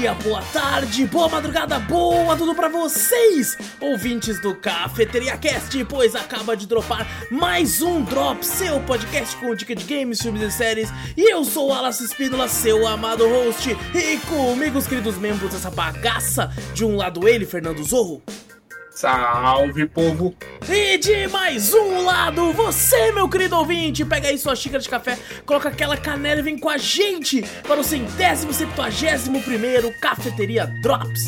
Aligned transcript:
dia, 0.00 0.14
boa 0.14 0.40
tarde, 0.50 1.04
boa 1.04 1.28
madrugada, 1.28 1.78
boa 1.78 2.34
tudo 2.34 2.54
pra 2.54 2.70
vocês, 2.70 3.58
ouvintes 3.78 4.40
do 4.40 4.54
Cafeteria 4.54 5.36
Cast, 5.36 5.84
pois 5.84 6.14
acaba 6.14 6.56
de 6.56 6.66
dropar 6.66 7.06
mais 7.30 7.82
um 7.82 8.02
Drop, 8.02 8.42
seu 8.42 8.80
podcast 8.80 9.36
com 9.36 9.54
dica 9.54 9.74
de 9.74 9.84
games, 9.84 10.22
filmes 10.22 10.40
e 10.40 10.50
séries. 10.50 10.88
E 11.14 11.30
eu 11.30 11.44
sou 11.44 11.68
o 11.68 11.72
Alas 11.74 12.00
Espínola, 12.00 12.48
seu 12.48 12.86
amado 12.86 13.28
host, 13.28 13.76
e 13.94 14.16
comigo 14.20 14.78
os 14.78 14.86
queridos 14.86 15.18
membros 15.18 15.52
dessa 15.52 15.70
bagaça, 15.70 16.50
de 16.72 16.82
um 16.82 16.96
lado 16.96 17.28
ele, 17.28 17.44
Fernando 17.44 17.84
Zorro. 17.84 18.22
Salve, 19.00 19.86
povo! 19.86 20.34
E 20.68 20.98
de 20.98 21.26
mais 21.28 21.72
um 21.72 22.04
lado, 22.04 22.52
você, 22.52 23.10
meu 23.12 23.30
querido 23.30 23.56
ouvinte, 23.56 24.04
pega 24.04 24.28
aí 24.28 24.36
sua 24.36 24.54
xícara 24.54 24.82
de 24.82 24.90
café, 24.90 25.18
coloca 25.46 25.70
aquela 25.70 25.96
canela 25.96 26.40
e 26.40 26.42
vem 26.42 26.58
com 26.58 26.68
a 26.68 26.76
gente 26.76 27.40
para 27.66 27.80
o 27.80 27.82
centésimo, 27.82 28.52
septuagésimo 28.52 29.42
primeiro 29.42 29.90
Cafeteria 30.02 30.66
Drops. 30.82 31.24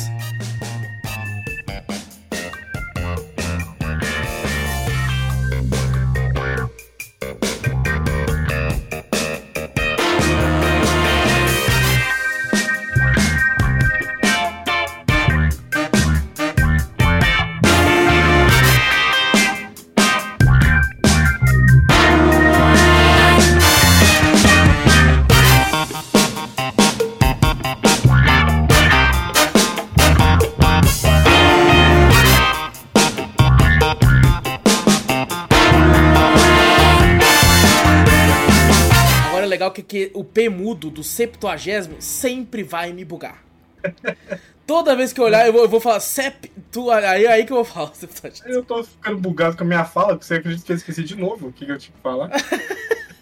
Que, 39.92 40.10
o 40.14 40.24
P 40.24 40.48
mudo 40.48 40.88
do 40.88 41.04
septuagésimo 41.04 41.96
sempre 42.00 42.62
vai 42.62 42.94
me 42.94 43.04
bugar. 43.04 43.44
Toda 44.66 44.96
vez 44.96 45.12
que 45.12 45.20
eu 45.20 45.24
olhar, 45.24 45.46
eu 45.46 45.52
vou, 45.52 45.62
eu 45.64 45.68
vou 45.68 45.80
falar 45.80 46.00
sep... 46.00 46.50
Tu, 46.70 46.90
aí, 46.90 47.26
aí 47.26 47.44
que 47.44 47.52
eu 47.52 47.56
vou 47.56 47.64
falar 47.64 47.94
septuagésimo. 47.94 48.48
Eu 48.48 48.64
tô 48.64 48.82
ficando 48.82 49.18
bugado 49.18 49.54
com 49.54 49.64
a 49.64 49.66
minha 49.66 49.84
fala, 49.84 50.14
porque 50.14 50.24
você 50.24 50.36
acredita 50.36 50.64
que 50.64 50.72
eu 50.72 50.76
esqueci 50.76 51.04
de 51.04 51.14
novo 51.14 51.48
o 51.48 51.52
que, 51.52 51.64
eu 51.64 51.76
tinha 51.76 51.94
que 51.94 52.02
falar? 52.02 52.30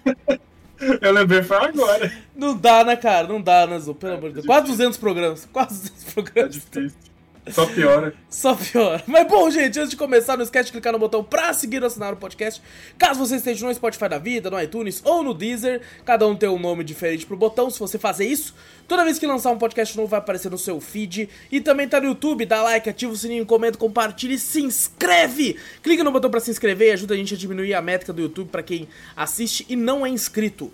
eu 1.03 1.13
lembrei 1.13 1.43
foi 1.43 1.57
agora. 1.57 2.13
Não 2.37 2.57
dá, 2.57 2.85
né, 2.85 2.95
cara? 2.95 3.27
Não 3.27 3.43
dá, 3.43 3.67
né, 3.67 3.81
Zu? 3.81 3.93
Pelo 3.97 4.15
amor 4.15 4.29
de 4.29 4.35
Deus. 4.35 4.47
Quase 4.47 4.67
200 4.69 4.97
programas. 4.97 5.49
Quase 5.53 5.91
200 5.91 6.07
É 6.07 6.13
programas. 6.13 6.55
difícil. 6.55 7.10
Só 7.53 7.67
piora. 7.67 8.15
Só 8.29 8.55
pior. 8.55 9.03
Mas 9.07 9.27
bom, 9.27 9.51
gente, 9.51 9.79
antes 9.79 9.91
de 9.91 9.97
começar, 9.97 10.37
não 10.37 10.45
esquece 10.45 10.67
de 10.67 10.73
clicar 10.73 10.93
no 10.93 10.99
botão 10.99 11.23
pra 11.23 11.53
seguir 11.53 11.81
ou 11.81 11.87
assinar 11.87 12.13
o 12.13 12.17
podcast. 12.17 12.63
Caso 12.99 13.19
você 13.19 13.37
esteja 13.37 13.67
no 13.67 13.75
Spotify 13.75 14.09
da 14.09 14.19
vida, 14.19 14.51
no 14.51 14.61
iTunes 14.61 15.01
ou 15.05 15.23
no 15.23 15.35
Deezer, 15.35 15.83
cada 16.05 16.27
um 16.27 16.37
tem 16.37 16.49
um 16.49 16.59
nome 16.59 16.85
diferente 16.85 17.27
pro 17.27 17.37
botão. 17.37 17.71
Se 17.71 17.79
você 17.79 17.99
fazer 17.99 18.27
isso, 18.27 18.55
toda 18.87 19.05
vez 19.05 19.19
que 19.19 19.27
lançar 19.27 19.51
um 19.51 19.59
podcast 19.59 19.97
novo 19.97 20.09
vai 20.09 20.19
aparecer 20.19 20.51
no 20.51 20.59
seu 20.59 20.81
feed. 20.81 21.29
E 21.51 21.61
também 21.61 21.89
tá 21.89 22.01
no 22.01 22.07
YouTube, 22.07 22.47
dá 22.47 22.63
like, 22.63 22.89
ativa 22.89 23.13
o 23.13 23.17
sininho, 23.17 23.47
comenta, 23.47 23.79
compartilha 23.79 24.35
e 24.35 24.39
se 24.39 24.63
inscreve! 24.63 25.57
Clica 25.83 26.05
no 26.05 26.13
botão 26.13 26.31
pra 26.31 26.41
se 26.41 26.51
inscrever 26.51 26.89
e 26.89 26.93
ajuda 26.93 27.15
a 27.15 27.17
gente 27.17 27.35
a 27.35 27.37
diminuir 27.37 27.75
a 27.75 27.83
métrica 27.83 28.13
do 28.13 28.23
YouTube 28.23 28.49
pra 28.49 28.63
quem 28.63 28.89
assiste 29.17 29.67
e 29.69 29.77
não 29.77 30.05
é 30.05 30.09
inscrito. 30.09 30.73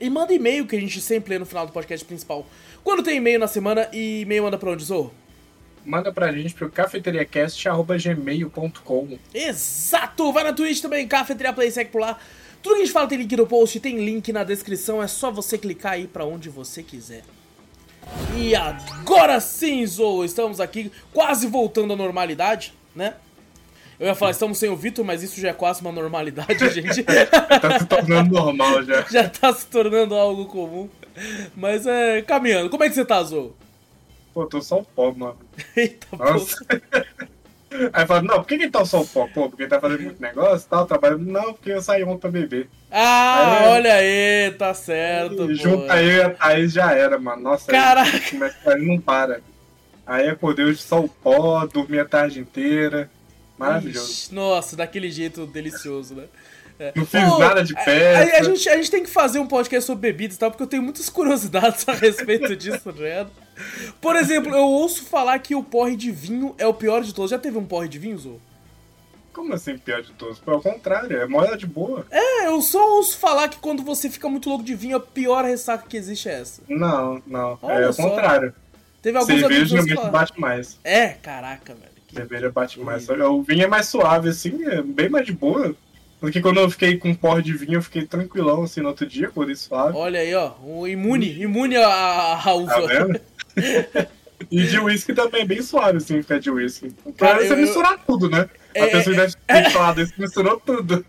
E 0.00 0.10
manda 0.10 0.34
e-mail 0.34 0.66
que 0.66 0.76
a 0.76 0.80
gente 0.80 1.00
sempre 1.00 1.30
lê 1.30 1.38
no 1.38 1.46
final 1.46 1.66
do 1.66 1.72
podcast 1.72 2.04
principal. 2.04 2.46
Quando 2.82 3.02
tem 3.02 3.16
e-mail 3.16 3.38
na 3.38 3.46
semana 3.46 3.88
e 3.92 4.20
e-mail 4.22 4.42
manda 4.42 4.58
pra 4.58 4.70
onde, 4.70 4.84
Zorro? 4.84 5.12
Manda 5.84 6.12
pra 6.12 6.32
gente 6.32 6.54
pro 6.54 6.70
cafeteriacast.gmail.com 6.70 9.18
Exato! 9.34 10.32
Vai 10.32 10.44
na 10.44 10.52
Twitch 10.52 10.80
também, 10.80 11.06
Cafeteria 11.06 11.52
Play, 11.52 11.70
segue 11.70 11.90
por 11.90 12.00
lá. 12.00 12.18
Tudo 12.62 12.76
que 12.76 12.82
a 12.82 12.84
gente 12.84 12.94
fala 12.94 13.06
tem 13.06 13.18
link 13.18 13.36
no 13.36 13.46
post, 13.46 13.78
tem 13.78 14.02
link 14.02 14.32
na 14.32 14.42
descrição, 14.42 15.02
é 15.02 15.06
só 15.06 15.30
você 15.30 15.58
clicar 15.58 15.92
aí 15.92 16.06
pra 16.06 16.24
onde 16.24 16.48
você 16.48 16.82
quiser. 16.82 17.22
E 18.36 18.54
agora 18.54 19.38
sim, 19.40 19.86
Zou, 19.86 20.24
estamos 20.24 20.60
aqui 20.60 20.90
quase 21.12 21.46
voltando 21.46 21.92
à 21.92 21.96
normalidade, 21.96 22.72
né? 22.96 23.14
Eu 23.98 24.06
ia 24.06 24.14
falar, 24.14 24.32
estamos 24.32 24.58
sem 24.58 24.70
o 24.70 24.76
Vitor, 24.76 25.04
mas 25.04 25.22
isso 25.22 25.40
já 25.40 25.50
é 25.50 25.52
quase 25.52 25.80
uma 25.80 25.92
normalidade, 25.92 26.58
gente. 26.72 27.02
Tá 27.04 27.78
se 27.78 27.86
tornando 27.86 28.34
normal 28.34 28.82
já. 28.82 29.02
já 29.02 29.28
tá 29.28 29.52
se 29.52 29.66
tornando 29.66 30.14
algo 30.14 30.46
comum. 30.46 30.88
Mas 31.54 31.86
é 31.86 32.22
caminhando. 32.22 32.68
Como 32.68 32.82
é 32.82 32.88
que 32.88 32.94
você 32.94 33.04
tá, 33.04 33.22
Zou? 33.22 33.54
Pô, 34.34 34.46
tô 34.46 34.60
só 34.60 34.80
o 34.80 34.84
pó, 34.84 35.12
mano. 35.12 35.38
Eita. 35.76 36.06
Nossa. 36.16 36.56
Aí 37.92 38.06
fala, 38.06 38.22
não, 38.22 38.36
por 38.36 38.46
que 38.46 38.56
que 38.58 38.70
tá 38.70 38.84
só 38.84 39.00
o 39.00 39.06
pó? 39.06 39.26
Pô, 39.34 39.48
porque 39.48 39.66
tá 39.66 39.80
fazendo 39.80 40.02
muito 40.04 40.20
negócio 40.22 40.64
e 40.66 40.70
tal, 40.70 40.86
trabalhando. 40.86 41.24
Não, 41.26 41.52
porque 41.54 41.70
eu 41.72 41.82
saí 41.82 42.04
ontem 42.04 42.18
pra 42.20 42.30
beber. 42.30 42.68
Ah, 42.90 43.58
Aí- 43.62 43.68
olha 43.68 43.94
aí, 43.94 44.50
tá 44.52 44.72
certo. 44.74 45.50
E 45.50 45.56
junta 45.56 46.00
eu 46.00 46.18
e 46.18 46.22
a 46.22 46.30
Thaís 46.30 46.72
já 46.72 46.92
era, 46.92 47.18
mano. 47.18 47.42
Nossa, 47.42 47.72
Caraca. 47.72 48.10
aí 48.16 48.20
começa 48.30 48.70
a 48.72 48.76
não 48.78 49.00
para. 49.00 49.40
Aí 50.06 50.28
acordei 50.28 50.66
hoje 50.66 50.82
só 50.82 51.00
o 51.00 51.08
pó, 51.08 51.66
dormi 51.66 51.98
a 51.98 52.04
tarde 52.04 52.38
inteira. 52.38 53.10
Maravilhoso. 53.58 54.10
Ixi, 54.10 54.34
Nossa, 54.34 54.76
daquele 54.76 55.10
jeito 55.10 55.44
delicioso, 55.46 56.14
né? 56.14 56.24
É. 56.78 56.92
Não 56.96 57.06
fiz 57.06 57.22
Ô, 57.32 57.38
nada 57.38 57.62
de 57.62 57.76
a- 57.76 57.80
festa. 57.80 58.36
A, 58.36 58.40
a 58.40 58.42
gente, 58.42 58.68
a 58.68 58.76
gente 58.76 58.90
tem 58.90 59.02
que 59.02 59.10
fazer 59.10 59.38
um 59.38 59.46
podcast 59.46 59.86
sobre 59.86 60.10
bebidas 60.12 60.36
e 60.36 60.38
tal, 60.38 60.50
porque 60.50 60.62
eu 60.62 60.66
tenho 60.66 60.82
muitas 60.82 61.08
curiosidades 61.10 61.88
a 61.88 61.92
respeito 61.92 62.56
disso, 62.56 62.90
né? 62.92 63.26
Por 64.00 64.16
exemplo, 64.16 64.52
eu 64.54 64.64
ouço 64.64 65.04
falar 65.04 65.38
que 65.38 65.54
o 65.54 65.62
porre 65.62 65.94
de 65.96 66.10
vinho 66.10 66.54
é 66.58 66.66
o 66.66 66.74
pior 66.74 67.02
de 67.02 67.14
todos. 67.14 67.30
Já 67.30 67.38
teve 67.38 67.56
um 67.58 67.64
porre 67.64 67.88
de 67.88 67.98
vinho, 67.98 68.18
Zou? 68.18 68.40
Como 69.32 69.52
assim 69.52 69.76
pior 69.78 70.00
de 70.02 70.12
todos? 70.12 70.38
Pelo 70.38 70.60
contrário, 70.60 71.16
é 71.20 71.26
moeda 71.26 71.56
de 71.56 71.66
boa. 71.66 72.06
É, 72.10 72.46
eu 72.46 72.60
só 72.62 72.96
ouço 72.96 73.18
falar 73.18 73.48
que 73.48 73.58
quando 73.58 73.82
você 73.82 74.08
fica 74.08 74.28
muito 74.28 74.48
louco 74.48 74.64
de 74.64 74.74
vinho, 74.74 74.96
a 74.96 75.00
pior 75.00 75.44
ressaca 75.44 75.86
que 75.88 75.96
existe 75.96 76.28
é 76.28 76.40
essa. 76.40 76.62
Não, 76.68 77.20
não. 77.26 77.58
Olha 77.62 77.84
é 77.84 77.88
o 77.90 77.94
contrário. 77.94 78.54
Teve 79.02 79.18
alguns 79.18 79.30
amigos 79.30 79.48
Cerveja 79.50 79.74
realmente 79.74 79.94
falaram. 79.96 80.12
bate 80.12 80.40
mais. 80.40 80.78
É, 80.84 81.08
caraca, 81.08 81.74
velho. 81.74 81.90
que- 82.06 82.14
Cerveja 82.14 82.50
bate 82.50 82.78
mais. 82.80 83.08
O 83.08 83.42
vinho 83.42 83.64
é 83.64 83.66
mais 83.66 83.86
suave, 83.88 84.28
assim, 84.28 84.64
é 84.66 84.80
bem 84.82 85.08
mais 85.08 85.26
de 85.26 85.32
boa. 85.32 85.74
Porque 86.24 86.40
quando 86.40 86.58
eu 86.60 86.70
fiquei 86.70 86.96
com 86.96 87.14
porre 87.14 87.42
de 87.42 87.52
vinho, 87.52 87.74
eu 87.74 87.82
fiquei 87.82 88.06
tranquilão, 88.06 88.62
assim, 88.62 88.80
no 88.80 88.88
outro 88.88 89.06
dia, 89.06 89.30
por 89.30 89.50
isso. 89.50 89.68
Olha 89.74 90.20
aí, 90.20 90.34
ó. 90.34 90.52
O 90.64 90.86
imune, 90.88 91.40
imune 91.42 91.76
a, 91.76 92.34
a 92.34 92.42
Tá 92.42 92.54
uva. 92.54 92.86
vendo? 92.86 93.20
e 94.50 94.62
de 94.64 94.78
uísque 94.78 95.12
também 95.14 95.42
é 95.42 95.44
bem 95.44 95.62
suave, 95.62 95.98
assim, 95.98 96.20
ficar 96.22 96.38
de 96.40 96.50
uísque. 96.50 96.92
Cara, 97.16 97.36
Pra 97.36 97.46
você 97.46 97.52
eu- 97.52 97.56
misturar 97.58 97.98
tudo, 98.06 98.28
né? 98.28 98.48
É, 98.74 98.82
a 98.84 98.88
pessoa 98.88 99.14
deve 99.14 99.34
ter 99.46 99.70
falado 99.70 100.00
isso, 100.00 100.12
misturou 100.18 100.58
tudo. 100.58 101.04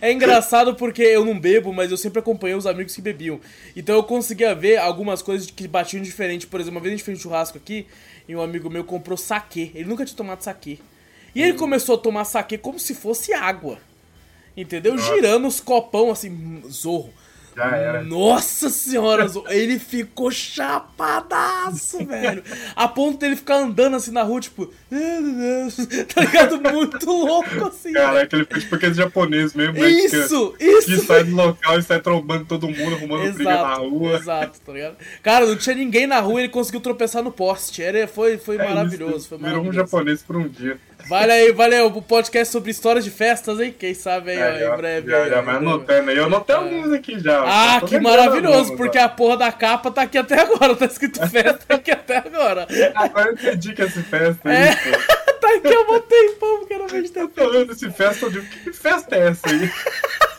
É 0.00 0.10
engraçado 0.10 0.74
porque 0.74 1.02
eu 1.02 1.22
não 1.24 1.38
bebo, 1.38 1.70
mas 1.72 1.90
eu 1.90 1.96
sempre 1.98 2.18
acompanhei 2.18 2.56
os 2.56 2.66
amigos 2.66 2.94
que 2.94 3.02
bebiam. 3.02 3.38
Então 3.76 3.94
eu 3.96 4.02
conseguia 4.02 4.54
ver 4.54 4.78
algumas 4.78 5.20
coisas 5.20 5.50
que 5.50 5.68
batiam 5.68 6.02
diferente. 6.02 6.46
Por 6.46 6.58
exemplo, 6.60 6.78
uma 6.78 6.80
vez 6.80 6.94
a 6.94 6.96
gente 6.96 7.04
fez 7.04 7.18
um 7.18 7.20
churrasco 7.20 7.58
aqui 7.58 7.86
e 8.26 8.34
um 8.34 8.40
amigo 8.40 8.70
meu 8.70 8.84
comprou 8.84 9.18
saquê. 9.18 9.70
Ele 9.74 9.84
nunca 9.88 10.04
tinha 10.06 10.16
tomado 10.16 10.40
saquê. 10.42 10.78
E 11.34 11.42
ele 11.42 11.52
começou 11.58 11.94
a 11.96 11.98
tomar 11.98 12.24
saquê 12.24 12.56
como 12.56 12.78
se 12.80 12.94
fosse 12.94 13.34
água. 13.34 13.78
Entendeu? 14.60 14.94
Nossa. 14.94 15.14
Girando 15.14 15.48
os 15.48 15.60
copão 15.60 16.10
assim, 16.10 16.62
zorro. 16.70 17.12
Já 17.56 17.76
era. 17.76 18.02
Nossa 18.04 18.70
senhora, 18.70 19.26
Zorro. 19.26 19.50
ele 19.50 19.78
ficou 19.80 20.30
chapadaço, 20.30 21.98
velho. 22.06 22.44
A 22.76 22.86
ponto 22.86 23.18
dele 23.18 23.34
ficar 23.34 23.56
andando 23.56 23.96
assim 23.96 24.12
na 24.12 24.22
rua, 24.22 24.40
tipo, 24.40 24.66
tá 26.14 26.20
ligado? 26.20 26.60
Muito 26.60 27.10
louco 27.10 27.66
assim. 27.66 27.92
Caraca, 27.92 28.36
ele 28.36 28.44
fez 28.44 28.64
porque 28.64 28.86
é 28.86 28.94
japonês 28.94 29.52
mesmo, 29.52 29.74
né? 29.74 29.90
Isso, 29.90 30.54
Que, 30.58 30.64
isso. 30.64 30.86
que 30.86 30.98
sai 30.98 31.24
do 31.24 31.34
local 31.34 31.78
e 31.78 31.82
sai 31.82 32.00
trombando 32.00 32.44
todo 32.44 32.68
mundo, 32.68 32.94
arrumando 32.94 33.32
briga 33.34 33.50
na 33.50 33.74
rua. 33.74 34.16
exato, 34.16 34.60
tá 34.64 34.72
ligado? 34.72 34.96
Cara, 35.22 35.44
não 35.44 35.56
tinha 35.56 35.74
ninguém 35.74 36.06
na 36.06 36.20
rua, 36.20 36.40
ele 36.40 36.48
conseguiu 36.48 36.80
tropeçar 36.80 37.22
no 37.22 37.32
poste. 37.32 37.82
Era, 37.82 38.06
foi 38.06 38.38
foi 38.38 38.56
É 38.56 38.64
maravilhoso, 38.68 39.16
isso, 39.16 39.28
foi 39.28 39.38
Virou 39.38 39.52
um 39.54 39.56
maravilhoso. 39.64 39.76
japonês 39.90 40.22
por 40.22 40.36
um 40.36 40.48
dia. 40.48 40.78
Vale 41.10 41.32
aí, 41.32 41.50
valeu, 41.52 41.86
o 41.88 42.00
podcast 42.00 42.52
sobre 42.52 42.70
histórias 42.70 43.04
de 43.04 43.10
festas, 43.10 43.58
hein? 43.58 43.74
Quem 43.76 43.92
sabe 43.94 44.30
aí, 44.30 44.40
Aí, 44.40 44.64
ó, 44.64 44.74
em 44.74 44.76
breve. 44.76 45.10
já, 45.10 45.22
aí, 45.24 45.30
já 45.30 45.40
vai 45.40 45.56
anotando 45.56 46.08
aí. 46.10 46.16
Eu 46.16 46.24
anotei 46.26 46.54
alguns 46.54 46.92
aqui 46.92 47.18
já. 47.18 47.42
Ah, 47.44 47.80
que 47.84 47.98
maravilhoso, 47.98 48.76
porque 48.76 48.96
a 48.96 49.08
porra 49.08 49.36
da 49.36 49.50
capa 49.50 49.90
tá 49.90 50.02
aqui 50.02 50.16
até 50.16 50.40
agora, 50.40 50.76
tá 50.76 50.84
escrito 50.86 51.18
festa 51.28 51.74
aqui 51.74 51.90
até 51.90 52.18
agora. 52.18 52.66
Agora 52.94 53.26
eu 53.28 53.32
entendi 53.32 53.72
que 53.74 53.82
esse 53.82 54.02
festa 54.04 54.48
É. 54.52 54.68
aí, 54.70 54.76
pô. 54.78 55.20
Tá 55.40 55.48
aqui 55.56 55.74
há 55.74 55.80
um 55.80 56.00
tempão, 56.00 56.58
porque 56.60 56.74
eu 56.74 56.78
não 56.78 56.86
vejo 56.88 57.06
Eu 57.06 57.10
tempo. 57.12 57.28
tô 57.34 57.50
vendo 57.50 57.72
esse 57.72 57.90
festa, 57.90 58.26
eu 58.26 58.30
digo, 58.30 58.46
que 58.46 58.72
festa 58.72 59.16
é 59.16 59.28
essa 59.30 59.48
aí? 59.48 59.68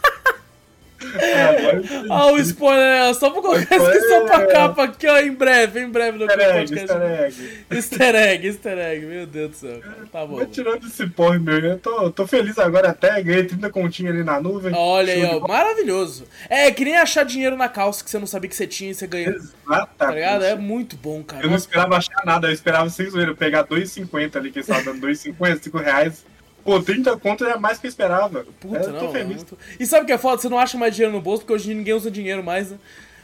Ah, 1.03 1.49
agora 1.49 1.81
Olha 2.09 2.33
o 2.35 2.39
spoiler, 2.39 3.13
só 3.15 3.29
pra 3.29 3.41
colocar 3.41 3.75
a 3.75 3.77
descrição 3.77 4.25
pra 4.25 4.47
capa 4.47 4.83
aqui, 4.83 5.07
ó, 5.07 5.19
em 5.19 5.33
breve, 5.33 5.81
em 5.81 5.89
breve 5.89 6.17
no 6.17 6.25
Easter 6.25 6.39
egg, 6.41 6.75
podcast. 6.75 6.93
easter 6.93 7.01
egg. 7.01 7.65
Easter 7.71 8.15
egg, 8.15 8.47
easter 8.47 8.77
egg, 8.77 9.05
meu 9.05 9.25
Deus 9.27 9.51
do 9.51 9.55
céu. 9.57 9.79
cara. 9.79 9.95
Tá 10.11 10.25
bom. 10.25 10.45
Tirando 10.45 10.85
esse 10.87 11.07
porre, 11.07 11.39
meu, 11.39 11.59
eu 11.59 11.77
tô, 11.77 12.11
tô 12.11 12.27
feliz 12.27 12.57
agora 12.59 12.89
até, 12.89 13.21
ganhei 13.21 13.45
30 13.45 13.69
continhos 13.69 14.13
ali 14.13 14.23
na 14.23 14.39
nuvem. 14.39 14.73
Olha 14.75 15.13
aí, 15.13 15.23
ó, 15.25 15.39
maravilhoso. 15.47 16.25
É 16.49 16.71
que 16.71 16.85
nem 16.85 16.97
achar 16.97 17.23
dinheiro 17.25 17.55
na 17.57 17.67
calça 17.69 18.03
que 18.03 18.09
você 18.09 18.19
não 18.19 18.27
sabia 18.27 18.49
que 18.49 18.55
você 18.55 18.67
tinha 18.67 18.91
e 18.91 18.95
você 18.95 19.07
ganhou. 19.07 19.33
Tá 19.33 19.39
Exatamente. 19.75 20.15
ligado? 20.15 20.43
É 20.45 20.55
muito 20.55 20.95
bom, 20.95 21.23
cara. 21.23 21.43
Eu 21.43 21.49
não 21.49 21.57
esperava 21.57 21.95
achar 21.97 22.23
nada, 22.25 22.47
eu 22.47 22.51
esperava 22.51 22.89
sem 22.89 23.09
zoeira, 23.09 23.33
pegar 23.33 23.63
2,50 23.65 24.35
ali, 24.35 24.51
que 24.51 24.59
eles 24.59 24.69
estavam 24.69 24.93
dando 24.93 25.07
2,50, 25.07 25.63
5 25.63 25.77
reais. 25.77 26.25
Pô, 26.63 26.81
30 26.81 27.17
conto 27.17 27.43
é 27.45 27.57
mais 27.57 27.77
que 27.79 27.87
eu 27.87 27.89
esperava. 27.89 28.45
Puta, 28.59 28.77
eu 28.77 28.83
tô 28.85 28.91
não. 28.91 29.09
é 29.09 29.11
feliz. 29.11 29.37
muito- 29.37 29.57
E 29.79 29.85
sabe 29.85 30.03
o 30.03 30.05
que 30.05 30.11
é 30.13 30.17
foda? 30.17 30.41
Você 30.41 30.49
não 30.49 30.59
acha 30.59 30.77
mais 30.77 30.93
dinheiro 30.95 31.13
no 31.15 31.21
bolso, 31.21 31.41
porque 31.43 31.53
hoje 31.53 31.73
ninguém 31.73 31.93
usa 31.93 32.09
dinheiro 32.11 32.43
mais, 32.43 32.71
né? 32.71 32.77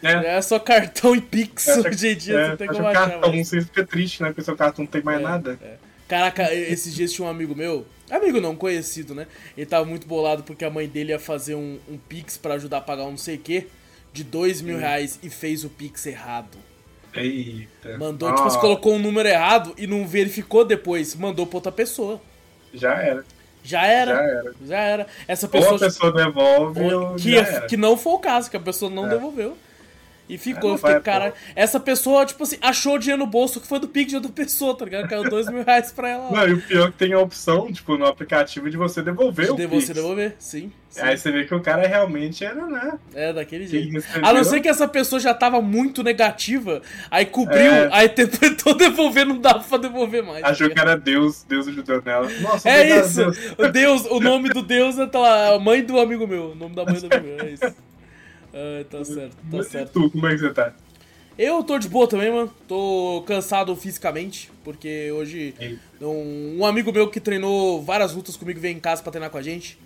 É, 0.04 0.38
É 0.38 0.42
só 0.42 0.60
cartão 0.60 1.16
e 1.16 1.22
pix 1.22 1.68
Essa- 1.68 1.88
hoje 1.90 2.08
em 2.10 2.16
dia, 2.16 2.40
é, 2.40 2.50
você 2.52 2.58
tem 2.58 2.68
como 2.68 2.82
o 2.84 2.88
achar 2.88 3.10
cartão, 3.10 3.32
mais. 3.32 3.48
você 3.48 3.62
fica 3.62 3.86
triste, 3.86 4.22
né? 4.22 4.30
Porque 4.30 4.44
seu 4.44 4.56
cartão 4.56 4.86
não 4.86 4.92
tem 4.92 5.02
mais 5.02 5.22
nada. 5.22 5.58
É. 5.62 5.76
Caraca, 6.08 6.54
esses 6.54 6.94
dias 6.94 7.12
tinha 7.12 7.28
um 7.28 7.30
amigo 7.32 7.54
meu, 7.56 7.86
amigo 8.10 8.40
não, 8.40 8.56
conhecido, 8.56 9.14
né? 9.16 9.28
Ele 9.58 9.66
tava 9.66 9.84
muito 9.86 10.08
bolado 10.08 10.44
porque 10.44 10.64
a 10.64 10.70
mãe 10.70 10.88
dele 10.88 11.12
ia 11.12 11.20
fazer 11.20 11.56
um, 11.56 11.80
um 11.90 11.98
pix 11.98 12.38
pra 12.38 12.54
ajudar 12.54 12.78
a 12.78 12.82
pagar 12.82 13.04
um 13.06 13.12
não 13.12 13.18
sei 13.18 13.36
o 13.36 13.40
quê, 13.40 13.68
de 14.14 14.24
dois 14.24 14.62
mil 14.62 14.78
reais 14.78 15.20
e 15.22 15.30
fez 15.30 15.64
o 15.66 15.70
pix 15.70 16.06
errado. 16.06 16.58
Eita. 17.14 17.98
Mandou, 17.98 18.30
Ah, 18.30 18.34
tipo, 18.36 18.50
você 18.50 18.60
colocou 18.60 18.94
um 18.94 19.00
número 19.00 19.28
errado 19.28 19.74
e 19.78 19.88
não 19.88 20.08
verificou 20.08 20.64
depois, 20.64 21.16
mandou 21.16 21.46
pra 21.48 21.58
outra 21.58 21.72
pessoa. 21.72 22.22
Já 22.74 22.94
era. 23.02 23.24
Já 23.64 23.86
era. 23.86 24.16
Já 24.16 24.22
era. 24.22 24.54
Já 24.66 24.78
era. 24.80 25.08
Essa 25.28 25.46
Ou 25.46 25.52
pessoa. 25.52 25.76
a 25.76 25.80
pessoa 25.80 26.12
devolve 26.14 26.94
ou 26.94 27.16
que, 27.16 27.42
que 27.68 27.76
não 27.78 27.98
foi 27.98 28.14
o 28.14 28.20
caso, 28.20 28.50
que 28.50 28.56
a 28.58 28.60
pessoa 28.62 28.90
não 28.90 29.06
É. 29.08 29.10
devolveu. 29.10 29.58
E 30.30 30.38
ficou, 30.38 30.72
É, 30.72 30.74
eu 30.74 30.78
fiquei, 30.78 30.94
vai, 30.94 31.02
cara, 31.02 31.34
essa 31.56 31.80
pessoa, 31.80 32.26
tipo 32.26 32.44
assim, 32.44 32.58
achou 32.62 32.96
o 32.96 33.00
dinheiro 33.00 33.20
no 33.24 33.28
bolso 33.28 33.62
que 33.62 33.68
foi 33.68 33.80
do 33.80 33.88
Pix 33.88 34.10
de 34.10 34.16
outra 34.18 34.32
pessoa, 34.32 34.76
tá 34.78 34.84
ligado? 34.86 35.08
Caiu 35.08 35.30
dois 35.30 35.48
mil 35.50 35.64
reais 35.64 35.92
pra 35.92 36.10
ela. 36.10 36.26
lá. 36.26 36.32
Não, 36.32 36.48
e 36.50 36.54
o 36.54 36.62
pior 36.62 36.88
é 36.90 36.92
que 36.92 36.98
tem 36.98 37.14
a 37.14 37.20
opção, 37.20 37.72
tipo, 37.72 37.98
no 37.98 38.06
aplicativo 38.06 38.70
de 38.70 38.76
você 38.76 39.02
devolver 39.02 39.52
o 39.54 39.56
De 39.56 39.68
Pix. 39.68 39.86
você 39.86 39.94
devolver, 39.94 40.36
sim. 40.38 40.70
sim. 40.90 41.02
Aí 41.02 41.18
você 41.18 41.32
vê 41.32 41.46
que 41.46 41.56
o 41.56 41.62
cara 41.62 41.88
realmente 41.88 42.44
era, 42.44 42.66
né? 42.68 43.00
É, 43.16 43.32
daquele 43.32 43.66
jeito. 43.68 44.04
A 44.22 44.34
não 44.34 44.44
ser 44.44 44.60
que 44.60 44.68
essa 44.68 44.86
pessoa 44.88 45.20
já 45.20 45.34
tava 45.34 45.62
muito 45.62 46.04
negativa, 46.04 46.82
aí 47.10 47.26
cobriu, 47.26 47.72
É. 47.72 47.90
aí 47.94 48.10
tentou 48.10 48.76
devolver, 48.76 49.26
não 49.26 49.40
dava 49.40 49.60
pra 49.64 49.78
devolver 49.78 50.24
mais. 50.24 50.42
tá 50.42 50.50
Achou 50.50 50.70
que 50.70 50.78
era 50.80 50.98
Deus, 50.98 51.44
Deus 51.48 51.68
ajudou 51.70 52.02
nela. 52.02 52.28
Nossa, 52.42 52.68
É 52.70 53.00
isso! 53.00 53.16
Deus. 53.24 53.38
O 53.58 53.68
Deus, 53.70 54.06
o 54.06 54.20
nome 54.20 54.50
do 54.50 54.62
Deus 54.62 55.00
é 55.00 55.06
tá 55.08 55.20
lá, 55.20 55.56
a 55.56 55.60
mãe 55.60 55.82
do 55.84 55.98
amigo 56.00 56.28
meu. 56.28 56.52
O 56.52 56.56
nome 56.56 56.76
da 56.76 56.84
mãe 56.84 56.96
do 57.00 57.06
amigo 57.16 57.26
meu, 57.38 57.48
é 57.48 57.52
isso. 57.52 57.87
Ah, 58.58 58.84
tá 58.90 59.06
certo, 59.06 59.36
tá 59.36 59.44
Mas 59.52 59.68
e 59.68 59.70
certo. 59.70 59.92
tu, 59.92 60.10
como 60.10 60.26
é 60.26 60.32
que 60.32 60.40
você 60.40 60.50
tá? 60.52 60.74
Eu 61.38 61.64
tô 61.64 61.78
de 61.78 61.88
boa 61.88 62.08
também, 62.08 62.32
mano. 62.32 62.52
Tô 62.68 63.24
cansado 63.28 63.76
fisicamente, 63.76 64.50
porque 64.64 65.12
hoje 65.12 65.54
um, 66.02 66.58
um 66.60 66.66
amigo 66.66 66.92
meu 66.92 67.08
que 67.12 67.20
treinou 67.20 67.84
várias 67.84 68.14
lutas 68.16 68.36
comigo 68.36 68.60
veio 68.60 68.76
em 68.76 68.80
casa 68.80 69.04
pra 69.04 69.12
treinar 69.12 69.30
com 69.30 69.38
a 69.38 69.42
gente. 69.44 69.78